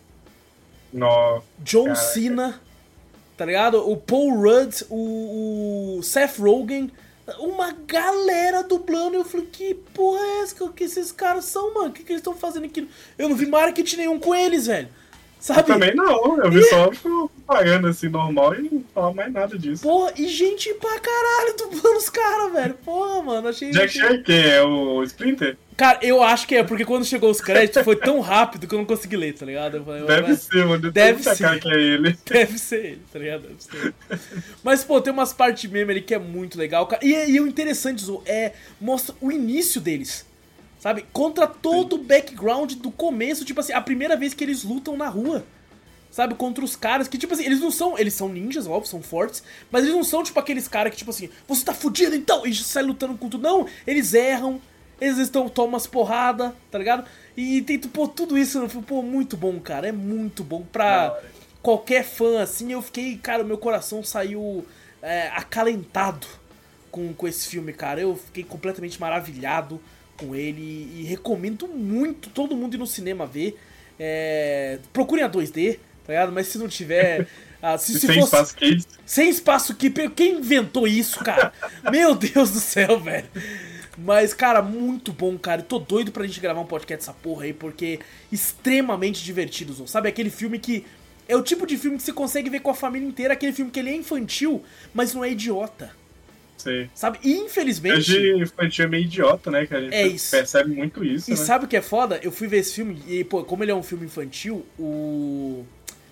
No, 0.93 1.43
John 1.59 1.87
Caraca. 1.87 2.03
Cena 2.03 2.61
tá 3.37 3.45
ligado? 3.45 3.89
O 3.89 3.97
Paul 3.97 4.35
Rudd, 4.35 4.83
o, 4.91 5.99
o 5.99 6.03
Seth 6.03 6.39
Rogen, 6.39 6.91
uma 7.39 7.73
galera 7.87 8.63
dublando. 8.63 9.17
Eu 9.17 9.25
falei, 9.25 9.47
que 9.51 9.75
porra 9.75 10.21
é 10.21 10.43
essa? 10.43 10.69
que 10.69 10.85
esses 10.85 11.13
caras 11.13 11.45
são, 11.47 11.75
mano? 11.75 11.89
O 11.89 11.93
que, 11.93 12.03
que 12.03 12.13
eles 12.13 12.21
estão 12.21 12.35
fazendo 12.35 12.67
aqui? 12.67 12.89
Eu 13.19 13.29
não 13.29 13.37
vi 13.37 13.47
marketing 13.47 13.97
nenhum 13.97 14.19
com 14.19 14.35
eles, 14.35 14.67
velho. 14.67 14.89
Sabe? 15.45 15.61
Eu 15.61 15.65
também 15.65 15.95
não, 15.95 16.43
eu 16.43 16.51
vi 16.51 16.61
e... 16.61 16.65
só 16.65 16.91
pagando 17.47 17.89
assim 17.89 18.09
normal 18.09 18.55
e 18.55 18.63
não 18.63 18.83
falava 18.95 19.15
mais 19.15 19.31
nada 19.31 19.59
disso. 19.59 19.83
Porra, 19.83 20.15
e 20.17 20.27
gente 20.27 20.73
pra 20.73 20.99
caralho 20.99 21.55
dublando 21.59 21.99
os 21.99 22.09
caras, 22.09 22.51
velho. 22.51 22.75
Porra, 22.83 23.23
mano, 23.23 23.49
achei. 23.49 23.71
Jack 23.71 23.93
Chan, 23.93 24.23
que 24.23 24.33
é 24.33 24.63
o 24.63 25.03
Splinter? 25.03 25.59
Cara, 25.77 25.99
eu 26.03 26.23
acho 26.23 26.47
que 26.47 26.55
é, 26.55 26.63
porque 26.63 26.85
quando 26.85 27.05
chegou 27.05 27.31
os 27.31 27.41
créditos 27.41 27.83
foi 27.83 27.97
tão 27.97 28.21
rápido 28.21 28.67
que 28.67 28.75
eu 28.75 28.79
não 28.79 28.87
consegui 28.87 29.17
ler, 29.17 29.35
tá 29.35 29.45
ligado? 29.45 29.85
Falei, 29.85 30.05
deve 30.05 30.37
ser, 30.37 30.67
mano. 30.67 30.93
Deve 30.93 31.23
ser. 31.23 31.61
Que 31.61 31.69
é 31.69 31.81
ele. 31.81 32.19
Deve 32.25 32.59
ser 32.59 32.85
ele, 32.85 33.03
tá 33.13 33.19
ligado? 33.19 33.43
Deve 33.43 33.63
ser. 33.63 33.95
Mas, 34.63 34.85
pô, 34.85 35.01
tem 35.01 35.13
umas 35.13 35.33
partes 35.33 35.69
mesmo 35.69 35.91
ali 35.91 36.01
que 36.01 36.15
é 36.15 36.19
muito 36.19 36.57
legal, 36.57 36.87
cara. 36.87 37.05
E, 37.05 37.13
e 37.31 37.41
o 37.41 37.47
interessante, 37.47 38.05
Zo, 38.05 38.23
é 38.25 38.53
mostra 38.81 39.15
o 39.21 39.33
início 39.33 39.81
deles. 39.81 40.25
Sabe? 40.79 41.05
Contra 41.13 41.47
todo 41.47 41.97
Sim. 41.97 42.03
o 42.03 42.05
background 42.05 42.75
do 42.75 42.91
começo, 42.91 43.45
tipo 43.45 43.59
assim, 43.59 43.73
a 43.73 43.81
primeira 43.81 44.17
vez 44.17 44.35
que 44.35 44.45
eles 44.45 44.63
lutam 44.63 44.97
na 44.97 45.09
rua 45.09 45.45
sabe? 46.15 46.37
Contra 46.37 46.65
os 46.65 46.77
caras 46.77 47.09
que, 47.09 47.19
tipo 47.19 47.35
assim, 47.35 47.45
eles 47.45 47.59
não 47.59 47.73
são. 47.73 47.99
Eles 47.99 48.15
são 48.15 48.29
ninjas, 48.29 48.69
óbvio, 48.69 48.89
são 48.89 49.03
fortes, 49.03 49.43
mas 49.69 49.83
eles 49.83 49.97
não 49.97 50.05
são, 50.05 50.23
tipo, 50.23 50.39
aqueles 50.39 50.69
caras 50.69 50.93
que, 50.93 50.99
tipo 50.99 51.11
assim, 51.11 51.29
você 51.49 51.65
tá 51.65 51.75
fudido 51.75 52.15
então, 52.15 52.47
e 52.47 52.55
sai 52.55 52.85
lutando 52.85 53.19
com 53.19 53.29
tudo. 53.29 53.43
Não, 53.43 53.67
eles 53.85 54.15
erram, 54.15 54.61
eles 55.01 55.19
estão, 55.19 55.49
tomam 55.49 55.71
umas 55.71 55.87
porradas, 55.87 56.53
tá 56.71 56.79
ligado? 56.79 57.05
E 57.37 57.63
tem, 57.63 57.79
pô, 57.79 58.07
tudo 58.07 58.39
isso 58.39 58.61
no 58.61 58.69
filme, 58.69 58.87
pô, 58.87 59.03
muito 59.03 59.37
bom, 59.37 59.59
cara. 59.59 59.89
É 59.89 59.93
muito 59.93 60.45
bom 60.45 60.63
pra 60.63 61.19
qualquer 61.63 62.05
fã, 62.05 62.41
assim. 62.41 62.73
Eu 62.73 62.83
fiquei, 62.83 63.17
cara, 63.17 63.43
meu 63.43 63.59
coração 63.59 64.03
saiu 64.03 64.65
é, 65.03 65.29
acalentado 65.29 66.27
com, 66.91 67.13
com 67.13 67.27
esse 67.27 67.49
filme, 67.49 67.73
cara. 67.73 68.01
Eu 68.01 68.17
fiquei 68.17 68.45
completamente 68.45 69.01
maravilhado 69.01 69.81
com 70.17 70.35
ele 70.35 70.61
e, 70.61 71.01
e 71.01 71.05
recomendo 71.05 71.67
muito 71.67 72.31
todo 72.31 72.57
mundo 72.57 72.75
ir 72.75 72.79
no 72.79 72.87
cinema 72.87 73.27
ver. 73.27 73.59
É, 73.99 74.79
procurem 74.93 75.25
a 75.25 75.29
2D, 75.29 75.79
tá 76.07 76.13
ligado? 76.13 76.33
Mas 76.33 76.49
se 76.49 76.59
não 76.59 76.69
tiver. 76.69 77.27
Ah, 77.67 77.79
se, 77.79 77.95
se 77.95 78.01
sem 78.01 78.21
fosse, 78.21 78.27
espaço 78.27 78.57
kids. 78.57 78.89
Sem 79.07 79.31
espaço 79.31 79.75
que 79.75 79.89
Quem 80.11 80.33
inventou 80.33 80.87
isso, 80.87 81.25
cara? 81.25 81.51
Meu 81.91 82.15
Deus 82.15 82.51
do 82.51 82.61
céu, 82.61 83.01
velho. 83.01 83.27
Mas, 83.97 84.35
cara, 84.35 84.61
muito 84.61 85.13
bom, 85.13 85.39
cara. 85.39 85.63
tô 85.63 85.79
doido 85.79 86.11
pra 86.11 86.27
gente 86.27 86.41
gravar 86.41 86.61
um 86.61 86.67
podcast 86.67 87.07
dessa 87.07 87.19
porra 87.19 87.45
aí, 87.45 87.53
porque 87.53 88.01
extremamente 88.31 89.23
divertido, 89.25 89.87
sabe? 89.87 90.09
Aquele 90.09 90.31
filme 90.31 90.59
que. 90.59 90.85
É 91.27 91.35
o 91.35 91.43
tipo 91.43 91.67
de 91.67 91.79
filme 91.79 91.97
que 91.97 92.03
você 92.03 92.13
consegue 92.13 92.51
ver 92.51 92.61
com 92.61 92.71
a 92.71 92.75
família 92.75 93.09
inteira, 93.09 93.33
aquele 93.33 93.53
filme 93.53 93.71
que 93.71 93.81
ele 93.81 93.89
é 93.89 93.97
infantil, 93.97 94.63
mas 94.93 95.15
não 95.15 95.25
é 95.25 95.31
idiota. 95.31 95.91
Sim. 96.59 96.89
Sabe? 96.95 97.19
E 97.25 97.33
infelizmente. 97.33 98.05
De 98.05 98.43
infantil 98.43 98.85
é 98.85 98.89
meio 98.89 99.05
idiota, 99.05 99.51
né? 99.51 99.67
Que 99.67 99.75
a 99.75 99.81
gente 99.81 99.95
é 99.95 100.07
isso. 100.07 100.31
percebe 100.31 100.75
muito 100.75 101.03
isso. 101.03 101.31
E 101.31 101.35
né? 101.35 101.37
sabe 101.37 101.65
o 101.65 101.69
que 101.69 101.77
é 101.77 101.83
foda? 101.83 102.21
Eu 102.23 102.31
fui 102.31 102.47
ver 102.47 102.59
esse 102.59 102.75
filme 102.75 103.03
e, 103.09 103.25
pô, 103.25 103.43
como 103.43 103.65
ele 103.65 103.71
é 103.71 103.75
um 103.75 103.83
filme 103.83 104.05
infantil, 104.05 104.67
o 104.79 105.65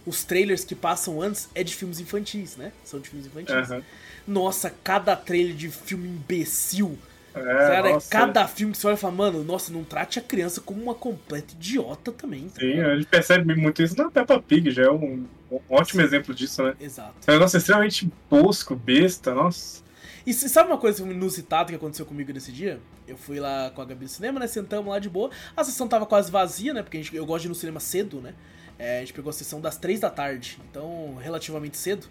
os 0.04 0.24
trailers 0.24 0.64
que 0.64 0.74
passam 0.74 1.22
antes 1.22 1.48
é 1.54 1.62
de 1.62 1.74
filmes 1.74 2.00
infantis, 2.00 2.56
né? 2.56 2.72
São 2.84 3.00
de 3.00 3.08
filmes 3.08 3.26
infantis. 3.26 3.70
Uhum. 3.70 3.82
Nossa, 4.26 4.72
cada 4.82 5.14
trailer 5.14 5.54
de 5.54 5.68
filme 5.68 6.08
imbecil. 6.08 6.98
É, 7.34 7.40
cara, 7.40 7.90
é 7.90 7.98
cada 8.10 8.46
filme 8.46 8.72
que 8.72 8.78
você 8.78 8.86
olha 8.86 8.94
e 8.94 8.98
fala, 8.98 9.14
mano, 9.14 9.42
nossa, 9.42 9.72
não 9.72 9.84
trate 9.84 10.18
a 10.18 10.22
criança 10.22 10.60
como 10.60 10.82
uma 10.82 10.94
completa 10.94 11.54
idiota 11.54 12.12
também. 12.12 12.48
Tá 12.48 12.60
Sim, 12.60 12.80
a 12.80 12.94
gente 12.96 13.06
percebe 13.06 13.54
muito 13.54 13.82
isso 13.82 13.96
na 13.96 14.10
Peppa 14.10 14.40
Pig, 14.40 14.70
já 14.70 14.84
é 14.84 14.90
um, 14.90 15.26
um 15.50 15.60
ótimo 15.68 16.00
Sim. 16.00 16.06
exemplo 16.06 16.34
disso, 16.34 16.62
né? 16.62 16.74
Exato. 16.80 17.14
É 17.26 17.30
um 17.30 17.34
negócio 17.34 17.56
extremamente 17.56 18.10
tosco, 18.28 18.74
besta, 18.74 19.34
nossa. 19.34 19.82
E 20.24 20.32
sabe 20.32 20.70
uma 20.70 20.78
coisa 20.78 21.02
inusitada 21.02 21.70
que 21.70 21.74
aconteceu 21.74 22.06
comigo 22.06 22.32
nesse 22.32 22.52
dia? 22.52 22.80
Eu 23.08 23.16
fui 23.16 23.40
lá 23.40 23.70
com 23.70 23.82
a 23.82 23.84
Gabi 23.84 24.04
no 24.04 24.08
cinema, 24.08 24.38
né? 24.38 24.46
Sentamos 24.46 24.88
lá 24.88 24.98
de 25.00 25.08
boa. 25.08 25.30
A 25.56 25.64
sessão 25.64 25.88
tava 25.88 26.06
quase 26.06 26.30
vazia, 26.30 26.72
né? 26.72 26.82
Porque 26.82 27.02
gente, 27.02 27.16
eu 27.16 27.26
gosto 27.26 27.42
de 27.42 27.48
ir 27.48 27.50
no 27.50 27.54
cinema 27.54 27.80
cedo, 27.80 28.20
né? 28.20 28.34
É, 28.78 28.98
a 28.98 29.00
gente 29.00 29.12
pegou 29.12 29.30
a 29.30 29.32
sessão 29.32 29.60
das 29.60 29.76
três 29.76 30.00
da 30.00 30.10
tarde, 30.10 30.58
então 30.70 31.16
relativamente 31.20 31.76
cedo. 31.76 32.06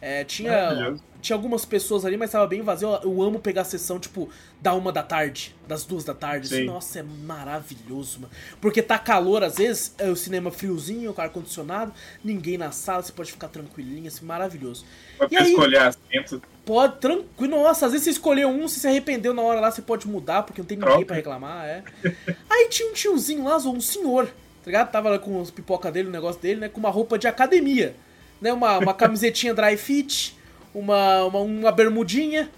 É, 0.00 0.22
tinha, 0.22 0.96
tinha 1.20 1.36
algumas 1.36 1.64
pessoas 1.64 2.04
ali, 2.04 2.16
mas 2.16 2.30
tava 2.30 2.46
bem 2.46 2.62
vazio. 2.62 2.88
Eu, 2.88 3.10
eu, 3.10 3.22
amo 3.22 3.40
pegar 3.40 3.62
a 3.62 3.64
sessão, 3.64 3.98
tipo, 3.98 4.28
da 4.60 4.74
uma 4.74 4.92
da 4.92 5.02
tarde, 5.02 5.54
das 5.66 5.84
duas 5.84 6.04
da 6.04 6.14
tarde. 6.14 6.46
Assim, 6.46 6.64
nossa, 6.64 7.00
é 7.00 7.02
maravilhoso, 7.02 8.20
mano. 8.20 8.32
Porque 8.60 8.80
tá 8.80 8.98
calor 8.98 9.42
às 9.42 9.56
vezes, 9.56 9.94
é 9.98 10.08
o 10.08 10.14
cinema 10.14 10.50
friozinho, 10.50 11.12
o 11.16 11.20
ar-condicionado, 11.20 11.92
ninguém 12.22 12.56
na 12.56 12.70
sala, 12.70 13.02
você 13.02 13.12
pode 13.12 13.32
ficar 13.32 13.48
tranquilinho, 13.48 14.06
assim, 14.06 14.24
maravilhoso. 14.24 14.84
Pode 15.16 15.34
e 15.34 15.38
escolher 15.38 15.78
assento. 15.78 16.42
Pode, 16.64 16.98
tranquilo. 16.98 17.62
Nossa, 17.62 17.86
às 17.86 17.92
vezes 17.92 18.04
você 18.04 18.10
escolheu 18.10 18.48
um, 18.48 18.68
se 18.68 18.78
se 18.78 18.86
arrependeu 18.86 19.34
na 19.34 19.42
hora 19.42 19.60
lá, 19.60 19.70
você 19.70 19.82
pode 19.82 20.06
mudar, 20.06 20.44
porque 20.44 20.60
não 20.60 20.66
tem 20.66 20.78
ninguém 20.78 21.04
para 21.04 21.16
reclamar, 21.16 21.66
é. 21.66 21.82
Aí 22.48 22.68
tinha 22.68 22.88
um 22.88 22.92
tiozinho 22.92 23.44
lá, 23.44 23.56
um 23.56 23.80
senhor 23.80 24.28
tá 24.62 24.70
ligado? 24.70 24.90
Tava 24.90 25.08
lá 25.08 25.18
com 25.18 25.40
os 25.40 25.50
pipoca 25.50 25.90
dele, 25.90 26.08
o 26.08 26.12
negócio 26.12 26.40
dele, 26.40 26.60
né? 26.60 26.68
Com 26.68 26.78
uma 26.78 26.90
roupa 26.90 27.18
de 27.18 27.26
academia, 27.26 27.94
né? 28.40 28.52
Uma, 28.52 28.78
uma 28.78 28.94
camisetinha 28.94 29.54
dry 29.54 29.76
fit, 29.76 30.36
uma, 30.74 31.24
uma, 31.24 31.40
uma 31.40 31.72
bermudinha, 31.72 32.50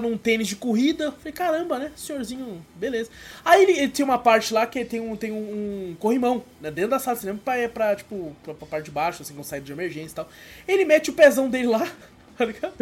tá 0.00 0.06
um 0.06 0.16
tênis 0.16 0.48
de 0.48 0.56
corrida. 0.56 1.12
Falei, 1.12 1.32
caramba, 1.32 1.78
né? 1.78 1.92
Senhorzinho, 1.96 2.64
beleza. 2.74 3.10
Aí 3.44 3.62
ele, 3.62 3.72
ele 3.72 3.88
tem 3.88 4.04
uma 4.04 4.18
parte 4.18 4.54
lá 4.54 4.66
que 4.66 4.84
tem 4.84 5.00
um, 5.00 5.16
tem 5.16 5.32
um, 5.32 5.96
corrimão, 5.98 6.42
né? 6.60 6.70
Dentro 6.70 6.90
da 6.90 6.98
sala 6.98 7.14
de 7.14 7.20
cinema 7.20 7.40
pra, 7.44 7.68
pra, 7.68 7.96
tipo, 7.96 8.34
pra, 8.42 8.54
pra 8.54 8.66
parte 8.66 8.86
de 8.86 8.90
baixo, 8.90 9.22
assim, 9.22 9.34
com 9.34 9.42
saída 9.42 9.66
de 9.66 9.72
emergência 9.72 10.12
e 10.12 10.16
tal. 10.16 10.28
Ele 10.66 10.84
mete 10.84 11.10
o 11.10 11.12
pezão 11.12 11.48
dele 11.48 11.68
lá, 11.68 11.86
tá 12.38 12.44
ligado? 12.44 12.74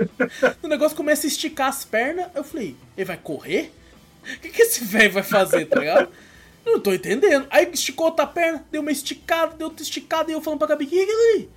o 0.63 0.69
negócio 0.69 0.97
começa 0.97 1.27
a 1.27 1.29
esticar 1.29 1.69
as 1.69 1.85
pernas. 1.85 2.29
Eu 2.35 2.45
falei, 2.45 2.77
ele 2.97 3.05
vai 3.05 3.17
correr? 3.17 3.73
O 4.23 4.39
que, 4.39 4.51
que 4.51 4.63
esse 4.63 4.85
velho 4.85 5.13
vai 5.13 5.23
fazer, 5.23 5.65
tá 5.65 5.81
ligado? 5.81 6.09
Não 6.65 6.79
tô 6.79 6.93
entendendo. 6.93 7.47
Aí 7.51 7.69
esticou 7.73 8.07
outra 8.07 8.27
perna, 8.27 8.65
deu 8.71 8.83
uma 8.83 8.93
esticada, 8.93 9.57
deu 9.57 9.69
outra 9.69 9.83
esticada, 9.83 10.31
e 10.31 10.35
eu 10.35 10.43
falando 10.43 10.59
pra 10.59 10.69
Gabi, 10.69 10.87
que 10.87 11.05
que 11.05 11.11
é 11.11 11.15
ali? 11.35 11.49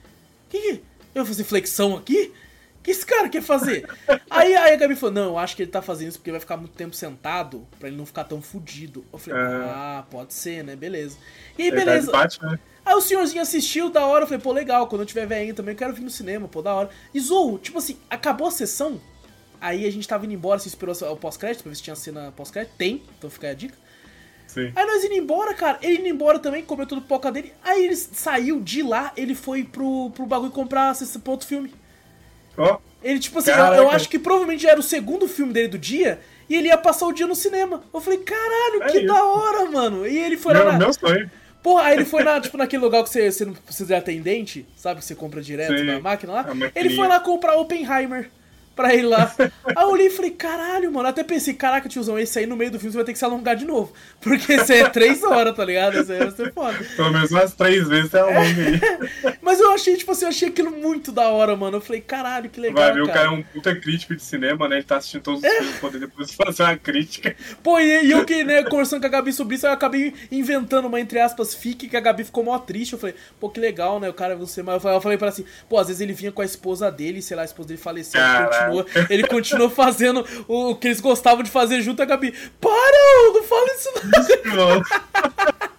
Que 0.53 0.61
que? 0.61 0.83
Eu 1.15 1.23
vou 1.23 1.25
fazer 1.25 1.43
flexão 1.43 1.97
aqui? 1.97 2.31
O 2.79 2.83
que 2.83 2.91
esse 2.91 3.03
cara 3.03 3.27
quer 3.27 3.41
fazer? 3.41 3.89
aí, 4.29 4.55
aí 4.55 4.73
a 4.73 4.75
Gabi 4.75 4.95
falou, 4.95 5.15
não, 5.15 5.23
eu 5.29 5.37
acho 5.39 5.55
que 5.55 5.63
ele 5.63 5.71
tá 5.71 5.81
fazendo 5.81 6.09
isso 6.09 6.19
porque 6.19 6.29
vai 6.29 6.39
ficar 6.39 6.57
muito 6.57 6.73
tempo 6.73 6.95
sentado, 6.95 7.65
pra 7.79 7.87
ele 7.87 7.97
não 7.97 8.05
ficar 8.05 8.25
tão 8.25 8.39
fudido. 8.39 9.03
Eu 9.11 9.17
falei, 9.17 9.39
é. 9.39 9.45
ah, 9.45 10.05
pode 10.11 10.31
ser, 10.33 10.63
né? 10.63 10.75
Beleza. 10.75 11.17
E 11.57 11.63
aí, 11.63 11.71
beleza. 11.71 12.11
Bate, 12.11 12.39
né? 12.43 12.59
Aí 12.85 12.93
o 12.93 13.01
senhorzinho 13.01 13.41
assistiu, 13.41 13.89
da 13.89 14.05
hora, 14.05 14.25
eu 14.25 14.27
falei, 14.27 14.43
pô, 14.43 14.51
legal, 14.51 14.85
quando 14.87 15.01
eu 15.01 15.07
tiver 15.07 15.25
velhinho 15.25 15.55
também 15.55 15.73
eu 15.73 15.77
quero 15.77 15.93
vir 15.93 16.03
no 16.03 16.09
cinema, 16.09 16.47
pô, 16.47 16.61
da 16.61 16.73
hora. 16.73 16.89
E 17.13 17.19
Zou, 17.19 17.57
tipo 17.57 17.79
assim, 17.79 17.97
acabou 18.07 18.47
a 18.47 18.51
sessão, 18.51 19.01
aí 19.59 19.87
a 19.87 19.91
gente 19.91 20.07
tava 20.07 20.25
indo 20.25 20.35
embora, 20.35 20.59
se 20.59 20.67
esperou 20.67 20.93
o 20.93 21.17
pós-crédito, 21.17 21.63
pra 21.63 21.69
ver 21.69 21.75
se 21.77 21.81
tinha 21.81 21.95
cena 21.95 22.31
pós-crédito. 22.35 22.75
Tem, 22.77 23.01
então 23.17 23.29
fica 23.29 23.47
aí 23.47 23.53
a 23.53 23.55
dica. 23.55 23.77
Sim. 24.47 24.71
Aí 24.75 24.85
nós 24.85 25.03
indo 25.03 25.15
embora, 25.15 25.53
cara. 25.53 25.79
Ele 25.81 25.99
indo 25.99 26.07
embora 26.07 26.39
também, 26.39 26.63
comeu 26.63 26.85
tudo 26.85 27.01
poca 27.01 27.31
dele. 27.31 27.53
Aí 27.63 27.85
ele 27.85 27.95
saiu 27.95 28.59
de 28.59 28.83
lá, 28.83 29.11
ele 29.17 29.35
foi 29.35 29.63
pro, 29.63 30.11
pro 30.11 30.25
bagulho 30.25 30.51
comprar 30.51 30.95
pro 31.23 31.31
outro 31.31 31.47
filme. 31.47 31.73
Ó. 32.57 32.75
Oh. 32.75 32.93
Ele, 33.03 33.19
tipo 33.19 33.39
assim, 33.39 33.51
eu, 33.51 33.57
eu, 33.57 33.91
acho 33.91 34.07
que 34.07 34.17
provavelmente 34.17 34.63
já 34.63 34.71
era 34.71 34.79
o 34.79 34.83
segundo 34.83 35.27
filme 35.27 35.51
dele 35.51 35.67
do 35.67 35.77
dia. 35.77 36.21
E 36.49 36.55
ele 36.55 36.67
ia 36.67 36.77
passar 36.77 37.05
o 37.05 37.11
dia 37.11 37.27
no 37.27 37.35
cinema. 37.35 37.83
Eu 37.93 37.99
falei, 37.99 38.19
caralho, 38.19 38.83
é 38.83 38.91
que 38.91 38.97
isso. 38.99 39.07
da 39.07 39.23
hora, 39.25 39.69
mano. 39.69 40.07
E 40.07 40.17
ele 40.17 40.37
foi 40.37 40.53
meu, 40.53 40.65
lá. 40.65 40.71
Na... 40.73 40.77
Meu 40.77 40.93
sonho. 40.93 41.29
Porra, 41.61 41.83
aí 41.83 41.95
ele 41.95 42.05
foi 42.05 42.23
na, 42.23 42.39
tipo, 42.39 42.57
naquele 42.57 42.83
lugar 42.83 43.03
que 43.03 43.09
você, 43.09 43.31
você 43.31 43.45
não 43.45 43.53
precisa 43.53 43.87
de 43.87 43.95
atendente, 43.95 44.65
sabe? 44.75 44.99
Que 44.99 45.05
você 45.05 45.15
compra 45.15 45.41
direto 45.41 45.77
Sim. 45.77 45.85
na 45.85 45.99
máquina 45.99 46.33
lá. 46.33 46.45
Ele 46.75 46.95
foi 46.95 47.07
lá 47.07 47.19
comprar 47.19 47.55
Oppenheimer 47.55 48.29
pra 48.75 48.93
ir 48.93 49.03
lá. 49.03 49.33
Aí 49.37 49.83
eu 49.83 49.89
olhei 49.89 50.07
e 50.07 50.09
falei, 50.09 50.31
caralho, 50.31 50.91
mano. 50.91 51.07
Até 51.07 51.23
pensei, 51.23 51.53
caraca, 51.53 51.87
tiozão, 51.87 52.17
esse 52.17 52.39
aí 52.39 52.45
no 52.45 52.55
meio 52.55 52.71
do 52.71 52.79
filme 52.79 52.91
você 52.91 52.97
vai 52.97 53.05
ter 53.05 53.13
que 53.13 53.19
se 53.19 53.25
alongar 53.25 53.55
de 53.55 53.65
novo. 53.65 53.93
Porque 54.21 54.53
esse 54.53 54.73
é 54.73 54.89
três 54.89 55.23
horas, 55.23 55.55
tá 55.55 55.63
ligado? 55.63 55.97
Esse 55.97 56.11
aí 56.11 56.19
vai 56.19 56.31
ser 56.31 56.53
foda. 56.53 56.77
Pelo 56.95 57.11
menos 57.11 57.31
umas 57.31 57.53
três 57.53 57.87
vezes 57.87 58.11
você 58.11 58.17
alonga 58.17 58.39
aí. 58.39 59.37
Mas 59.41 59.59
eu 59.59 59.71
achei, 59.71 59.95
tipo 59.95 60.11
assim, 60.11 60.25
eu 60.25 60.29
achei 60.29 60.49
aquilo 60.49 60.71
muito 60.71 61.11
da 61.11 61.29
hora, 61.29 61.55
mano. 61.55 61.77
Eu 61.77 61.81
falei, 61.81 62.01
caralho, 62.01 62.49
que 62.49 62.59
legal. 62.59 62.83
Vai 62.83 62.93
ver, 62.93 63.05
cara. 63.07 63.11
o 63.11 63.13
cara 63.13 63.27
é 63.27 63.29
um 63.29 63.43
puta 63.43 63.75
crítico 63.75 64.15
de 64.15 64.23
cinema, 64.23 64.67
né? 64.67 64.77
Ele 64.77 64.83
tá 64.83 64.97
assistindo 64.97 65.21
todos 65.21 65.41
os 65.41 65.45
é. 65.45 65.57
filmes, 65.57 65.79
poder 65.79 65.99
depois 65.99 66.31
fazer 66.33 66.63
uma 66.63 66.77
crítica. 66.77 67.35
Pô, 67.61 67.79
e, 67.79 68.11
eu 68.11 68.25
que, 68.25 68.43
né, 68.43 68.63
conversando 68.63 69.01
com 69.01 69.07
a 69.07 69.09
Gabi 69.09 69.33
sobre 69.33 69.55
isso, 69.55 69.67
eu 69.67 69.71
acabei 69.71 70.13
inventando 70.31 70.85
uma, 70.85 70.99
entre 70.99 71.19
aspas, 71.19 71.53
fique, 71.53 71.87
que 71.87 71.97
a 71.97 71.99
Gabi 71.99 72.23
ficou 72.23 72.43
mó 72.43 72.57
triste. 72.57 72.93
Eu 72.93 72.99
falei, 72.99 73.15
pô, 73.39 73.49
que 73.49 73.59
legal, 73.59 73.99
né? 73.99 74.09
O 74.09 74.13
cara, 74.13 74.35
você. 74.35 74.63
Mas 74.63 74.83
eu 74.83 75.01
falei 75.01 75.17
pra 75.17 75.27
ela 75.27 75.33
assim, 75.33 75.45
pô, 75.69 75.77
às 75.77 75.87
vezes 75.87 76.01
ele 76.01 76.13
vinha 76.13 76.31
com 76.31 76.41
a 76.41 76.45
esposa 76.45 76.91
dele, 76.91 77.21
sei 77.21 77.35
lá, 77.35 77.43
a 77.43 77.45
esposa 77.45 77.67
dele 77.69 77.79
faleceu, 77.79 78.21
ele 78.21 78.62
continua. 78.69 78.85
Ele 79.09 79.27
continua 79.27 79.43
continuou 79.43 79.69
fazendo 79.69 80.25
o 80.47 80.75
que 80.75 80.87
eles 80.87 80.99
gostavam 80.99 81.43
de 81.43 81.51
fazer 81.51 81.81
junto 81.81 82.01
a 82.01 82.05
Gabi. 82.05 82.33
Para, 82.59 83.33
não 83.33 83.43
fala 83.43 83.67
isso 83.73 83.89
não. 84.55 84.81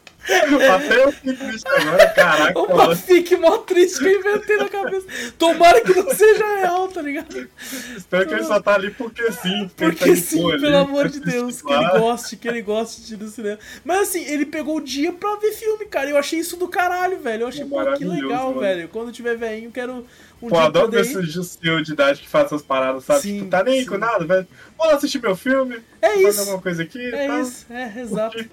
Até 0.75 1.05
eu 1.05 1.13
fiquei 1.13 1.35
triste 1.35 1.69
agora, 1.69 2.07
caraca. 2.11 2.59
Uma 2.59 2.97
fique 2.97 3.37
mó 3.37 3.59
triste 3.59 3.99
que 3.99 4.07
eu 4.07 4.21
inventei 4.21 4.57
na 4.57 4.69
cabeça. 4.69 5.07
Tomara 5.39 5.81
que 5.81 5.95
não 5.95 6.15
seja 6.15 6.45
real, 6.61 6.89
tá 6.89 7.03
ligado? 7.03 7.49
Espero 7.97 8.27
que 8.27 8.35
ele 8.35 8.45
só 8.45 8.61
tá 8.61 8.75
ali 8.75 8.91
porque 8.91 9.31
sim. 9.33 9.71
Porque, 9.77 9.97
porque 9.97 10.11
tá 10.11 10.17
sim, 10.17 10.43
pelo 10.43 10.67
ali, 10.67 10.77
amor 10.77 11.09
de 11.09 11.21
Deus. 11.21 11.61
Que 11.61 11.73
ele 11.73 11.99
goste, 11.99 12.37
que 12.37 12.49
ele 12.49 12.63
goste 12.63 13.03
de 13.03 13.15
ir 13.15 13.17
no 13.19 13.29
cinema. 13.29 13.59
Mas 13.85 14.09
assim, 14.09 14.25
ele 14.25 14.47
pegou 14.47 14.77
o 14.77 14.81
dia 14.81 15.13
pra 15.13 15.37
ver 15.37 15.53
filme, 15.53 15.85
cara. 15.87 16.09
Eu 16.09 16.17
achei 16.17 16.39
isso 16.39 16.57
do 16.57 16.69
caralho, 16.69 17.19
velho. 17.19 17.43
Eu 17.43 17.49
achei, 17.49 17.65
é 17.65 17.67
pô, 17.67 17.93
que 17.93 18.05
legal, 18.05 18.49
mano. 18.49 18.61
velho. 18.61 18.89
Quando 18.89 19.13
tiver 19.13 19.37
velhinho, 19.37 19.71
quero 19.71 20.07
um 20.43 20.49
Pô, 20.49 20.59
adoro 20.59 20.99
esse 20.99 21.23
Justil 21.23 21.83
de 21.83 21.93
idade 21.93 22.21
que 22.21 22.29
faz 22.29 22.47
essas 22.47 22.63
paradas, 22.63 23.05
sabe? 23.05 23.21
Sim, 23.21 23.39
tipo, 23.39 23.51
tá 23.51 23.63
nem 23.63 23.81
sim. 23.81 23.87
com 23.87 23.99
nada, 23.99 24.25
velho. 24.25 24.47
Vou 24.77 24.87
lá 24.87 24.95
assistir 24.95 25.21
meu 25.21 25.37
filme. 25.37 25.81
É 26.03 26.15
isso. 26.17 26.25
Fazer 26.25 26.41
alguma 26.41 26.63
coisa 26.63 26.83
aqui. 26.83 27.07
É 27.15 27.27
tá? 27.27 27.41
isso, 27.41 27.67
é, 27.71 28.01
exato. 28.01 28.45